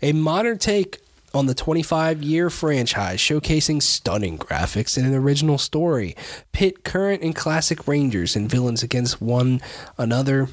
A 0.02 0.12
modern 0.12 0.58
take 0.58 1.00
on 1.34 1.46
the 1.46 1.54
25 1.54 2.22
year 2.22 2.48
franchise, 2.48 3.20
showcasing 3.20 3.82
stunning 3.82 4.38
graphics 4.38 4.96
and 4.96 5.06
an 5.06 5.14
original 5.14 5.58
story. 5.58 6.16
Pit 6.52 6.84
current 6.84 7.22
and 7.22 7.34
classic 7.36 7.86
Rangers 7.86 8.34
and 8.34 8.50
villains 8.50 8.82
against 8.82 9.20
one 9.20 9.60
another 9.98 10.48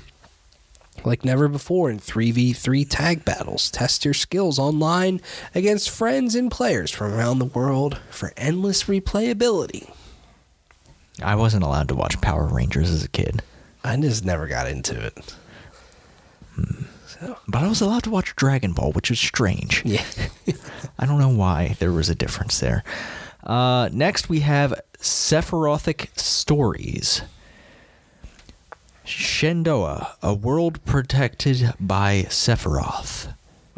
like 1.03 1.25
never 1.25 1.47
before 1.47 1.89
in 1.89 1.99
3v3 1.99 2.87
tag 2.89 3.25
battles. 3.25 3.69
Test 3.69 4.05
your 4.05 4.13
skills 4.13 4.57
online 4.57 5.21
against 5.53 5.89
friends 5.89 6.35
and 6.35 6.49
players 6.49 6.91
from 6.91 7.13
around 7.13 7.39
the 7.39 7.45
world 7.45 7.99
for 8.09 8.33
endless 8.37 8.85
replayability. 8.85 9.91
I 11.23 11.35
wasn't 11.35 11.63
allowed 11.63 11.87
to 11.89 11.95
watch 11.95 12.19
Power 12.21 12.45
Rangers 12.45 12.89
as 12.91 13.03
a 13.03 13.09
kid, 13.09 13.41
I 13.83 13.95
just 13.97 14.25
never 14.25 14.47
got 14.47 14.67
into 14.67 14.99
it. 14.99 15.35
So 17.07 17.37
but 17.47 17.63
I 17.63 17.67
was 17.67 17.81
allowed 17.81 18.03
to 18.03 18.09
watch 18.09 18.35
Dragon 18.35 18.73
Ball, 18.73 18.91
which 18.91 19.11
is 19.11 19.19
strange. 19.19 19.83
yeah, 19.85 20.03
I 20.99 21.05
don't 21.05 21.19
know 21.19 21.29
why 21.29 21.75
there 21.79 21.91
was 21.91 22.09
a 22.09 22.15
difference 22.15 22.59
there. 22.59 22.83
Uh, 23.43 23.89
next, 23.93 24.27
we 24.27 24.39
have 24.41 24.81
Sephirothic 24.97 26.17
Stories. 26.19 27.21
Shendoa, 29.05 30.15
a 30.23 30.33
world 30.33 30.83
protected 30.83 31.73
by 31.79 32.25
Sephiroth. 32.27 33.33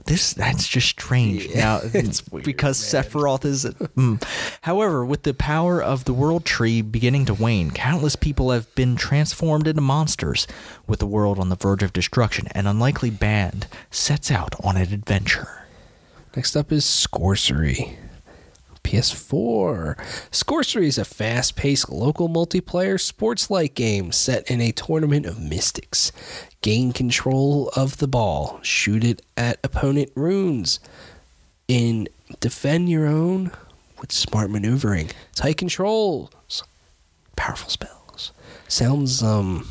This 0.08 0.34
that's 0.34 0.68
just 0.68 0.88
strange. 0.88 1.46
Yeah, 1.48 1.56
now 1.60 1.80
it's 1.94 2.26
weird, 2.32 2.46
because 2.52 2.94
man. 2.94 3.04
Sephiroth 3.04 3.46
is. 3.46 3.66
mm. 3.66 4.24
However, 4.62 5.06
with 5.06 5.24
the 5.24 5.34
power 5.34 5.82
of 5.82 6.06
the 6.06 6.14
world 6.14 6.46
tree 6.46 6.82
beginning 6.82 7.26
to 7.26 7.34
wane, 7.34 7.72
countless 7.72 8.16
people 8.16 8.52
have 8.52 8.74
been 8.74 8.96
transformed 8.96 9.68
into 9.68 9.82
monsters. 9.82 10.48
With 10.88 11.00
the 11.00 11.06
world 11.06 11.40
on 11.40 11.50
the 11.50 11.56
verge 11.58 11.84
of 11.84 11.92
destruction, 11.94 12.48
an 12.52 12.66
unlikely 12.68 13.10
band 13.10 13.68
sets 13.92 14.32
out 14.32 14.56
on 14.64 14.78
an 14.78 14.94
adventure. 14.94 15.66
Next 16.36 16.56
up 16.56 16.72
is 16.72 16.86
Scorcery. 16.86 17.98
PS4. 18.88 19.98
Scorcery 20.32 20.86
is 20.86 20.98
a 20.98 21.04
fast 21.04 21.58
paced 21.58 21.90
local 21.90 22.30
multiplayer 22.30 23.00
sports 23.00 23.50
like 23.52 23.76
game 23.76 24.14
set 24.14 24.50
in 24.50 24.62
a 24.62 24.72
tournament 24.72 25.26
of 25.26 25.42
mystics. 25.42 26.14
Gain 26.62 26.94
control 26.94 27.70
of 27.76 27.98
the 27.98 28.08
ball, 28.08 28.60
shoot 28.62 29.04
it 29.04 29.22
at 29.36 29.60
opponent 29.62 30.10
runes, 30.16 30.80
and 31.68 32.08
defend 32.40 32.90
your 32.90 33.06
own 33.06 33.52
with 34.00 34.14
smart 34.14 34.50
maneuvering, 34.50 35.10
tight 35.36 35.58
controls, 35.58 36.64
powerful 37.36 37.70
spells. 37.70 38.32
Sounds 38.70 39.22
um 39.22 39.68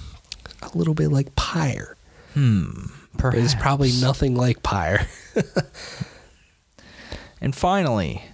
a 0.61 0.77
little 0.77 0.95
bit 0.95 1.09
like 1.11 1.35
Pyre. 1.37 1.97
But 2.35 3.19
Perhaps. 3.19 3.45
it's 3.45 3.55
probably 3.55 3.93
nothing 3.99 4.35
like 4.37 4.63
Pyre. 4.63 5.07
And 7.39 7.55
finally, 7.55 8.25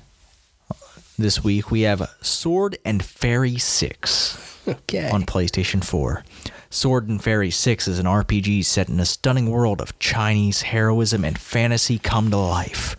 this 1.23 1.45
week 1.45 1.71
we 1.71 1.83
have 1.83 2.11
Sword 2.21 2.77
and 2.85 3.03
Fairy 3.05 3.57
6 3.57 4.61
okay. 4.69 5.09
on 5.09 5.23
PlayStation 5.23 5.83
4. 5.85 6.25
Sword 6.69 7.09
and 7.09 7.23
Fairy 7.23 7.51
6 7.51 7.87
is 7.87 8.01
an 8.01 8.07
RPG 8.07 8.65
set 8.65 8.89
in 8.89 8.99
a 8.99 9.05
stunning 9.05 9.49
world 9.49 9.81
of 9.81 9.97
Chinese 10.01 10.63
heroism 10.63 11.25
and 11.25 11.39
fantasy 11.39 11.99
come 11.99 12.31
to 12.33 12.37
life. 12.37 12.97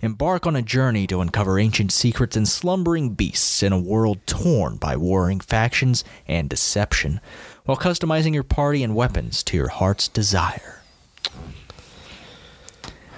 Embark 0.00 0.46
on 0.46 0.56
a 0.56 0.62
journey 0.62 1.06
to 1.06 1.20
uncover 1.20 1.58
ancient 1.58 1.92
secrets 1.92 2.34
and 2.34 2.48
slumbering 2.48 3.10
beasts 3.10 3.62
in 3.62 3.74
a 3.74 3.78
world 3.78 4.26
torn 4.26 4.76
by 4.76 4.96
warring 4.96 5.40
factions 5.40 6.02
and 6.26 6.48
deception, 6.48 7.20
while 7.66 7.76
customizing 7.76 8.32
your 8.32 8.42
party 8.42 8.82
and 8.82 8.94
weapons 8.94 9.42
to 9.42 9.56
your 9.56 9.68
heart's 9.68 10.08
desire. 10.08 10.80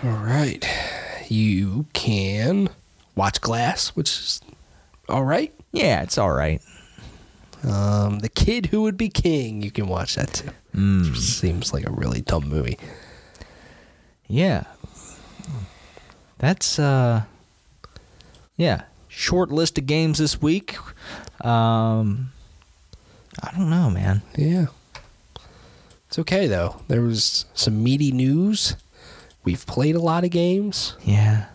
All 0.02 0.10
right. 0.10 0.66
You 1.28 1.86
can 1.92 2.70
watch 3.18 3.40
Glass, 3.40 3.88
which 3.90 4.10
is 4.10 4.40
all 5.08 5.24
right. 5.24 5.54
Yeah, 5.72 6.02
it's 6.02 6.18
alright. 6.18 6.62
Um, 7.64 8.20
the 8.20 8.28
Kid 8.28 8.66
Who 8.66 8.82
Would 8.82 8.96
Be 8.96 9.08
King, 9.08 9.62
you 9.62 9.70
can 9.70 9.88
watch 9.88 10.14
that 10.14 10.32
too. 10.32 10.50
Mm. 10.74 11.16
Seems 11.16 11.72
like 11.72 11.86
a 11.86 11.90
really 11.90 12.20
dumb 12.20 12.48
movie. 12.48 12.78
Yeah. 14.28 14.64
That's 16.38 16.78
uh 16.78 17.22
yeah, 18.56 18.82
short 19.08 19.50
list 19.50 19.78
of 19.78 19.86
games 19.86 20.18
this 20.18 20.40
week. 20.40 20.76
Um 21.44 22.30
I 23.42 23.50
don't 23.56 23.70
know, 23.70 23.90
man. 23.90 24.22
Yeah. 24.36 24.66
It's 26.06 26.18
okay 26.18 26.46
though. 26.46 26.80
There 26.88 27.02
was 27.02 27.46
some 27.54 27.82
meaty 27.82 28.12
news. 28.12 28.76
We've 29.44 29.66
played 29.66 29.96
a 29.96 30.00
lot 30.00 30.24
of 30.24 30.30
games. 30.30 30.96
Yeah. 31.02 31.46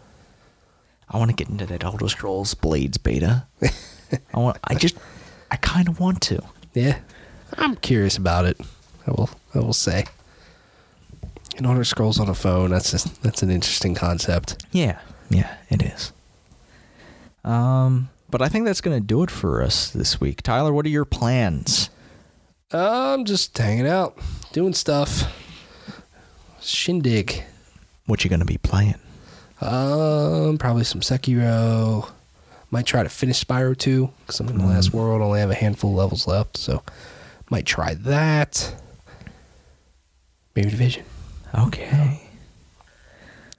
I 1.13 1.17
want 1.17 1.29
to 1.29 1.35
get 1.35 1.49
into 1.49 1.65
that 1.67 1.83
Elder 1.83 2.09
Scrolls 2.09 2.53
Blades 2.55 2.97
beta. 2.97 3.45
I 4.33 4.39
want 4.39 4.57
I 4.63 4.75
just 4.75 4.97
I 5.51 5.57
kind 5.57 5.87
of 5.87 5.99
want 5.99 6.21
to. 6.23 6.41
Yeah. 6.73 6.99
I'm 7.57 7.75
curious 7.75 8.17
about 8.17 8.45
it. 8.45 8.59
I 9.07 9.11
will 9.11 9.29
I 9.53 9.59
will 9.59 9.73
say. 9.73 10.05
And 11.55 11.67
Elder 11.67 11.83
Scrolls 11.83 12.19
on 12.19 12.27
a 12.29 12.33
phone, 12.33 12.71
that's 12.71 12.89
just, 12.91 13.21
that's 13.21 13.43
an 13.43 13.51
interesting 13.51 13.93
concept. 13.93 14.65
Yeah. 14.71 14.99
Yeah, 15.29 15.55
it 15.69 15.83
is. 15.83 16.11
Um 17.43 18.09
but 18.29 18.41
I 18.41 18.49
think 18.49 18.65
that's 18.65 18.81
going 18.81 18.99
to 18.99 19.05
do 19.05 19.21
it 19.21 19.29
for 19.29 19.61
us 19.61 19.91
this 19.91 20.19
week. 20.19 20.41
Tyler, 20.41 20.73
what 20.73 20.87
are 20.87 20.89
your 20.89 21.05
plans? 21.05 21.91
I'm 22.71 23.25
just 23.25 23.55
hanging 23.55 23.85
out, 23.85 24.17
doing 24.51 24.73
stuff. 24.73 25.31
Shindig. 26.59 27.43
What 28.07 28.23
you 28.23 28.31
going 28.31 28.39
to 28.39 28.45
be 28.45 28.57
playing? 28.57 28.95
Um, 29.63 30.57
probably 30.57 30.83
some 30.83 31.01
Sekiro. 31.01 32.09
Might 32.69 32.85
try 32.85 33.03
to 33.03 33.09
finish 33.09 33.43
Spyro 33.43 33.77
2 33.77 34.09
because 34.21 34.39
I'm 34.39 34.49
in 34.49 34.57
the 34.57 34.65
last 34.65 34.93
world. 34.93 35.21
Only 35.21 35.39
have 35.39 35.51
a 35.51 35.55
handful 35.55 35.91
of 35.91 35.97
levels 35.97 36.27
left, 36.27 36.57
so 36.57 36.83
might 37.49 37.65
try 37.65 37.93
that. 37.93 38.75
Maybe 40.55 40.69
Division. 40.69 41.05
Okay. 41.55 42.21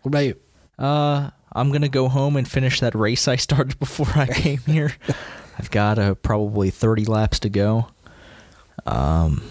What 0.03 0.09
about 0.09 0.25
you? 0.25 0.37
Uh, 0.79 1.31
I'm 1.53 1.71
gonna 1.71 1.89
go 1.89 2.09
home 2.09 2.37
and 2.37 2.47
finish 2.47 2.81
that 2.81 2.95
race 2.95 3.29
I 3.29 3.37
started 3.37 3.79
before 3.79 4.11
I 4.17 4.27
came 4.27 4.59
here. 4.67 4.93
I've 5.59 5.71
got 5.71 5.99
uh, 5.99 6.15
probably 6.15 6.71
30 6.71 7.05
laps 7.05 7.39
to 7.41 7.49
go. 7.49 7.87
Um, 8.85 9.43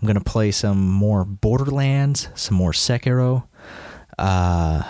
I'm 0.00 0.06
gonna 0.06 0.20
play 0.20 0.50
some 0.50 0.90
more 0.90 1.24
Borderlands, 1.24 2.28
some 2.34 2.56
more 2.56 2.72
Sekiro. 2.72 3.44
Uh, 4.18 4.82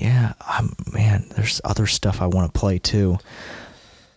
yeah, 0.00 0.32
I'm, 0.46 0.74
man, 0.92 1.26
there's 1.36 1.60
other 1.64 1.86
stuff 1.86 2.20
I 2.22 2.26
want 2.26 2.52
to 2.52 2.58
play 2.58 2.78
too. 2.78 3.18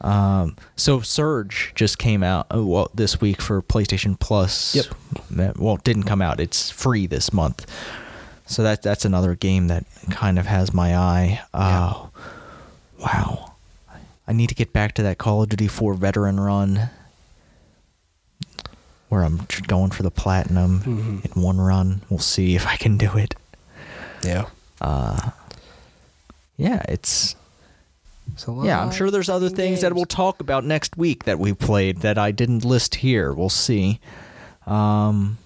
Um, 0.02 0.58
so 0.76 1.00
Surge 1.02 1.72
just 1.76 1.98
came 1.98 2.24
out 2.24 2.48
oh, 2.52 2.66
well 2.66 2.92
this 2.94 3.22
week 3.22 3.42
for 3.42 3.62
PlayStation 3.62 4.20
Plus. 4.20 4.76
Yep. 4.76 5.56
Well, 5.58 5.76
it 5.76 5.84
didn't 5.84 6.04
come 6.04 6.22
out. 6.22 6.40
It's 6.40 6.70
free 6.70 7.08
this 7.08 7.32
month. 7.32 7.66
So 8.46 8.64
that 8.64 8.82
that's 8.82 9.06
another 9.06 9.36
game 9.36 9.68
that 9.68 9.86
kind 10.12 10.38
of 10.38 10.46
has 10.46 10.74
my 10.74 10.96
eye. 10.98 11.42
Oh, 11.54 12.10
wow! 13.00 13.54
I 14.28 14.34
need 14.34 14.50
to 14.50 14.56
get 14.56 14.74
back 14.74 14.94
to 14.96 15.04
that 15.04 15.18
Call 15.18 15.44
of 15.44 15.50
Duty 15.50 15.68
4 15.70 15.94
veteran 15.94 16.38
run, 16.40 16.90
where 19.10 19.24
I'm 19.24 19.48
going 19.68 19.92
for 19.92 20.04
the 20.04 20.12
platinum 20.12 20.82
Mhm. 20.82 21.36
in 21.36 21.42
one 21.42 21.60
run. 21.62 22.02
We'll 22.10 22.20
see 22.20 22.56
if 22.56 22.68
I 22.68 22.76
can 22.76 22.98
do 22.98 23.16
it. 23.18 23.36
Yeah. 24.24 24.46
Yeah, 26.58 26.84
it's 26.88 27.36
a 28.48 28.62
yeah. 28.64 28.82
I'm 28.82 28.92
sure 28.92 29.12
there's 29.12 29.30
other 29.30 29.50
things 29.50 29.82
that 29.82 29.94
we'll 29.94 30.06
talk 30.06 30.40
about 30.40 30.64
next 30.66 30.98
week 30.98 31.26
that 31.26 31.40
we 31.40 31.54
played 31.54 32.00
that 32.00 32.18
I 32.18 32.32
didn't 32.32 32.66
list 32.66 32.96
here. 32.96 33.34
We'll 33.34 33.50
see. 33.50 34.00
Um, 34.66 35.38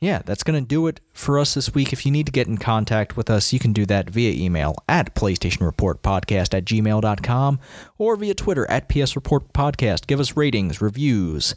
yeah, 0.00 0.20
that's 0.24 0.42
going 0.42 0.60
to 0.60 0.66
do 0.66 0.88
it 0.88 1.00
for 1.12 1.38
us 1.38 1.54
this 1.54 1.74
week. 1.74 1.92
If 1.92 2.04
you 2.04 2.10
need 2.10 2.26
to 2.26 2.32
get 2.32 2.48
in 2.48 2.58
contact 2.58 3.16
with 3.16 3.30
us, 3.30 3.52
you 3.52 3.60
can 3.60 3.72
do 3.72 3.86
that 3.86 4.10
via 4.10 4.32
email 4.32 4.74
at 4.88 5.14
PlayStationReportPodcast 5.14 6.54
at 6.54 6.64
gmail.com 6.64 7.60
or 7.98 8.16
via 8.16 8.34
Twitter 8.34 8.68
at 8.68 8.88
PSReportPodcast. 8.88 10.08
Give 10.08 10.18
us 10.18 10.36
ratings, 10.36 10.80
reviews, 10.80 11.54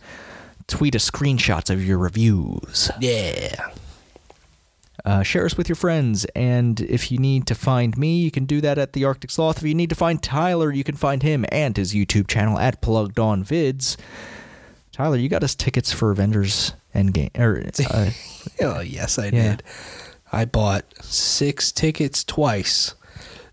tweet 0.68 0.96
us 0.96 1.10
screenshots 1.10 1.72
of 1.72 1.84
your 1.84 1.98
reviews. 1.98 2.92
Yeah. 3.00 3.72
Uh, 5.04 5.22
share 5.24 5.46
us 5.46 5.58
with 5.58 5.68
your 5.68 5.76
friends, 5.76 6.26
and 6.36 6.80
if 6.82 7.12
you 7.12 7.18
need 7.18 7.46
to 7.48 7.54
find 7.56 7.98
me, 7.98 8.18
you 8.18 8.32
can 8.32 8.46
do 8.46 8.62
that 8.62 8.78
at 8.78 8.94
the 8.94 9.04
Arctic 9.06 9.30
Sloth. 9.30 9.58
If 9.58 9.64
you 9.64 9.76
need 9.76 9.90
to 9.90 9.96
find 9.96 10.22
Tyler, 10.24 10.72
you 10.72 10.84
can 10.84 10.96
find 10.96 11.22
him 11.22 11.46
and 11.52 11.76
his 11.76 11.94
YouTube 11.94 12.28
channel 12.28 12.58
at 12.58 12.82
Plugged 12.82 13.20
On 13.20 13.44
Vids. 13.44 13.98
Tyler, 14.92 15.18
you 15.18 15.28
got 15.30 15.44
us 15.44 15.54
tickets 15.54 15.92
for 15.92 16.12
Avengers 16.12 16.74
Endgame. 16.96 17.38
Or, 17.38 17.62
uh, 17.94 18.10
Oh, 18.62 18.80
yes, 18.80 19.20
I 19.20 19.26
Yeah. 19.26 19.32
did. 19.58 19.64
I 20.32 20.46
bought 20.46 20.86
six 21.04 21.72
tickets 21.72 22.24
twice 22.24 22.96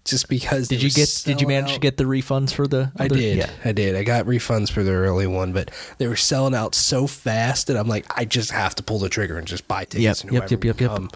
just 0.05 0.29
because 0.29 0.69
did 0.69 0.83
you 0.83 0.91
get? 0.91 1.23
Did 1.25 1.41
you 1.41 1.47
manage 1.47 1.75
to 1.75 1.81
get 1.81 1.97
the 1.97 2.05
refunds 2.05 2.53
for 2.53 2.67
the? 2.67 2.91
I 2.99 3.09
did. 3.09 3.39
Yeah. 3.39 3.51
I 3.65 3.73
did. 3.73 3.95
I 3.97 4.03
got 4.05 4.27
refunds 4.27 4.71
for 4.71 4.83
the 4.83 4.93
early 4.93 5.27
one, 5.27 5.53
but 5.53 5.71
they 5.99 6.07
were 6.09 6.17
selling 6.17 6.55
out 6.55 6.75
so 6.75 7.07
fast 7.07 7.69
that 7.69 7.77
I'm 7.77 7.89
like, 7.89 8.07
I 8.19 8.25
just 8.25 8.51
have 8.51 8.75
to 8.77 8.83
pull 8.83 8.99
the 8.99 9.09
trigger 9.09 9.39
and 9.39 9.47
just 9.47 9.69
buy 9.69 9.85
tickets. 9.85 10.23
Yep, 10.25 10.31
and 10.31 10.33
yep, 10.33 10.51
yep, 10.51 10.65
yep, 10.65 10.81
yep. 10.81 11.13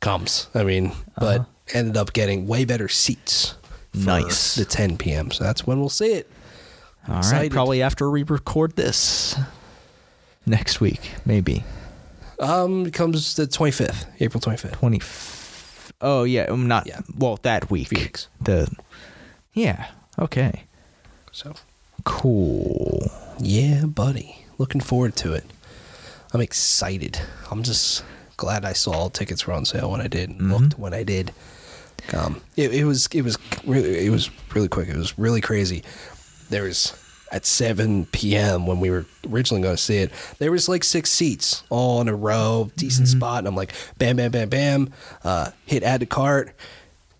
comes. 0.00 0.48
I 0.54 0.62
mean, 0.64 0.92
but 1.18 1.40
Uh-huh. 1.40 1.44
ended 1.78 1.96
up 1.96 2.12
getting 2.12 2.46
way 2.46 2.64
better 2.64 2.88
seats. 2.88 3.54
Nice. 3.94 4.54
The 4.54 4.64
10 4.64 4.96
p.m. 4.96 5.30
So 5.30 5.44
that's 5.44 5.66
when 5.66 5.78
we'll 5.80 5.88
see 5.90 6.12
it. 6.14 6.30
All 7.08 7.20
right. 7.20 7.50
Probably 7.50 7.82
after 7.82 8.08
we 8.10 8.22
record 8.22 8.76
this 8.76 9.36
next 10.46 10.80
week, 10.80 11.00
maybe 11.26 11.64
Um, 12.38 12.86
it 12.86 12.94
comes 12.94 13.34
the 13.34 13.46
25th, 13.46 14.06
April 14.20 14.40
25th. 14.40 14.72
twenty. 14.72 15.00
Oh 16.02 16.24
yeah, 16.24 16.42
um, 16.44 16.66
not 16.68 16.86
Yeah. 16.86 17.00
well 17.16 17.38
that 17.42 17.70
week. 17.70 17.90
Weeks. 17.90 18.28
The 18.40 18.68
yeah. 19.54 19.86
Okay. 20.18 20.64
So 21.30 21.54
Cool. 22.04 23.10
Yeah, 23.38 23.84
buddy. 23.86 24.44
Looking 24.58 24.80
forward 24.80 25.14
to 25.16 25.32
it. 25.34 25.44
I'm 26.34 26.40
excited. 26.40 27.20
I'm 27.50 27.62
just 27.62 28.04
glad 28.36 28.64
I 28.64 28.72
saw 28.72 28.90
all 28.92 29.10
tickets 29.10 29.46
were 29.46 29.52
on 29.54 29.64
sale 29.64 29.90
when 29.90 30.00
I 30.00 30.08
did 30.08 30.30
and 30.30 30.50
looked 30.50 30.78
when 30.78 30.92
I 30.94 31.02
did. 31.04 31.32
Um, 32.12 32.40
it, 32.56 32.74
it 32.74 32.84
was 32.84 33.06
it 33.12 33.22
was 33.22 33.38
really 33.64 34.04
it 34.06 34.10
was 34.10 34.30
really 34.54 34.68
quick. 34.68 34.88
It 34.88 34.96
was 34.96 35.16
really 35.18 35.40
crazy. 35.40 35.84
There 36.50 36.64
was 36.64 36.92
at 37.32 37.46
7 37.46 38.06
p.m. 38.06 38.66
when 38.66 38.78
we 38.78 38.90
were 38.90 39.06
originally 39.28 39.62
going 39.62 39.74
to 39.74 39.82
see 39.82 39.96
it. 39.96 40.12
There 40.38 40.52
was 40.52 40.68
like 40.68 40.84
six 40.84 41.10
seats 41.10 41.64
all 41.70 42.00
in 42.00 42.08
a 42.08 42.14
row, 42.14 42.70
decent 42.76 43.08
spot, 43.08 43.38
and 43.38 43.48
I'm 43.48 43.56
like, 43.56 43.72
bam, 43.98 44.16
bam, 44.16 44.30
bam, 44.30 44.48
bam. 44.48 44.90
Uh, 45.24 45.50
hit 45.66 45.82
add 45.82 46.00
to 46.00 46.06
cart. 46.06 46.54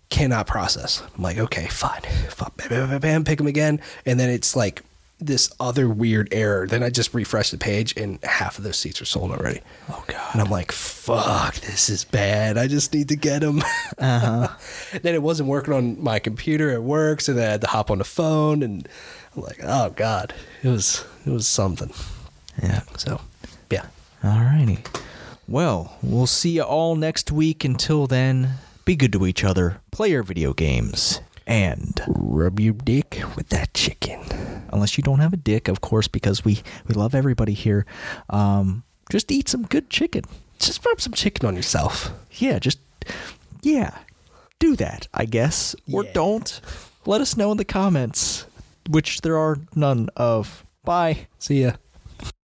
Cannot 0.09 0.45
process. 0.45 1.01
I'm 1.15 1.23
like, 1.23 1.39
okay, 1.39 1.65
fine. 1.65 2.01
Fine. 2.29 2.51
Bam, 2.57 2.69
bam, 2.69 2.89
bam, 2.89 3.01
bam, 3.01 3.23
pick 3.23 3.39
them 3.39 3.47
again, 3.47 3.81
and 4.05 4.19
then 4.19 4.29
it's 4.29 4.55
like 4.55 4.83
this 5.19 5.51
other 5.59 5.89
weird 5.89 6.27
error. 6.31 6.67
Then 6.67 6.83
I 6.83 6.89
just 6.89 7.13
refresh 7.13 7.49
the 7.49 7.57
page, 7.57 7.95
and 7.97 8.19
half 8.23 8.57
of 8.57 8.63
those 8.63 8.77
seats 8.77 9.01
are 9.01 9.05
sold 9.05 9.31
already. 9.31 9.61
Oh 9.89 10.03
god. 10.07 10.33
And 10.33 10.41
I'm 10.41 10.51
like, 10.51 10.71
fuck, 10.71 11.55
this 11.55 11.89
is 11.89 12.03
bad. 12.03 12.57
I 12.57 12.67
just 12.67 12.93
need 12.93 13.09
to 13.09 13.15
get 13.15 13.41
them. 13.41 13.61
Uh-huh. 13.97 14.49
then 15.01 15.15
it 15.15 15.21
wasn't 15.21 15.49
working 15.49 15.73
on 15.73 16.03
my 16.03 16.19
computer 16.19 16.71
at 16.71 16.83
work, 16.83 17.21
so 17.21 17.33
then 17.33 17.47
I 17.47 17.51
had 17.51 17.61
to 17.61 17.67
hop 17.67 17.89
on 17.89 17.99
the 17.99 18.03
phone, 18.03 18.61
and 18.61 18.87
like, 19.35 19.59
oh 19.63 19.89
god, 19.91 20.33
it 20.61 20.67
was 20.69 21.05
it 21.25 21.29
was 21.31 21.47
something. 21.47 21.91
Yeah. 22.61 22.81
So, 22.97 23.21
yeah, 23.71 23.87
Alrighty. 24.23 24.85
Well, 25.47 25.97
we'll 26.01 26.27
see 26.27 26.51
you 26.51 26.61
all 26.63 26.95
next 26.95 27.31
week. 27.31 27.65
Until 27.65 28.07
then, 28.07 28.53
be 28.85 28.95
good 28.95 29.11
to 29.13 29.25
each 29.25 29.43
other, 29.43 29.81
play 29.91 30.11
your 30.11 30.23
video 30.23 30.53
games, 30.53 31.19
and 31.47 31.99
rub 32.07 32.59
your 32.59 32.73
dick 32.73 33.21
with 33.35 33.49
that 33.49 33.73
chicken. 33.73 34.19
unless 34.71 34.97
you 34.97 35.03
don't 35.03 35.19
have 35.19 35.33
a 35.33 35.37
dick, 35.37 35.67
of 35.67 35.81
course, 35.81 36.07
because 36.07 36.43
we 36.45 36.61
we 36.87 36.93
love 36.95 37.13
everybody 37.15 37.53
here. 37.53 37.85
Um, 38.29 38.83
just 39.11 39.31
eat 39.31 39.49
some 39.49 39.63
good 39.63 39.89
chicken. 39.89 40.23
Just 40.59 40.85
rub 40.85 41.01
some 41.01 41.13
chicken 41.13 41.45
on 41.47 41.55
yourself. 41.55 42.11
Yeah, 42.31 42.59
just 42.59 42.79
yeah, 43.61 43.97
do 44.59 44.75
that. 44.77 45.07
I 45.13 45.25
guess 45.25 45.75
or 45.91 46.03
Yeah. 46.05 46.11
don't. 46.13 46.61
Let 47.05 47.19
us 47.19 47.35
know 47.35 47.51
in 47.51 47.57
the 47.57 47.65
comments, 47.65 48.45
which 48.89 49.21
there 49.21 49.37
are 49.37 49.57
none 49.75 50.09
of. 50.15 50.65
Bye. 50.83 51.27
See 51.39 51.61
ya. 51.63 51.73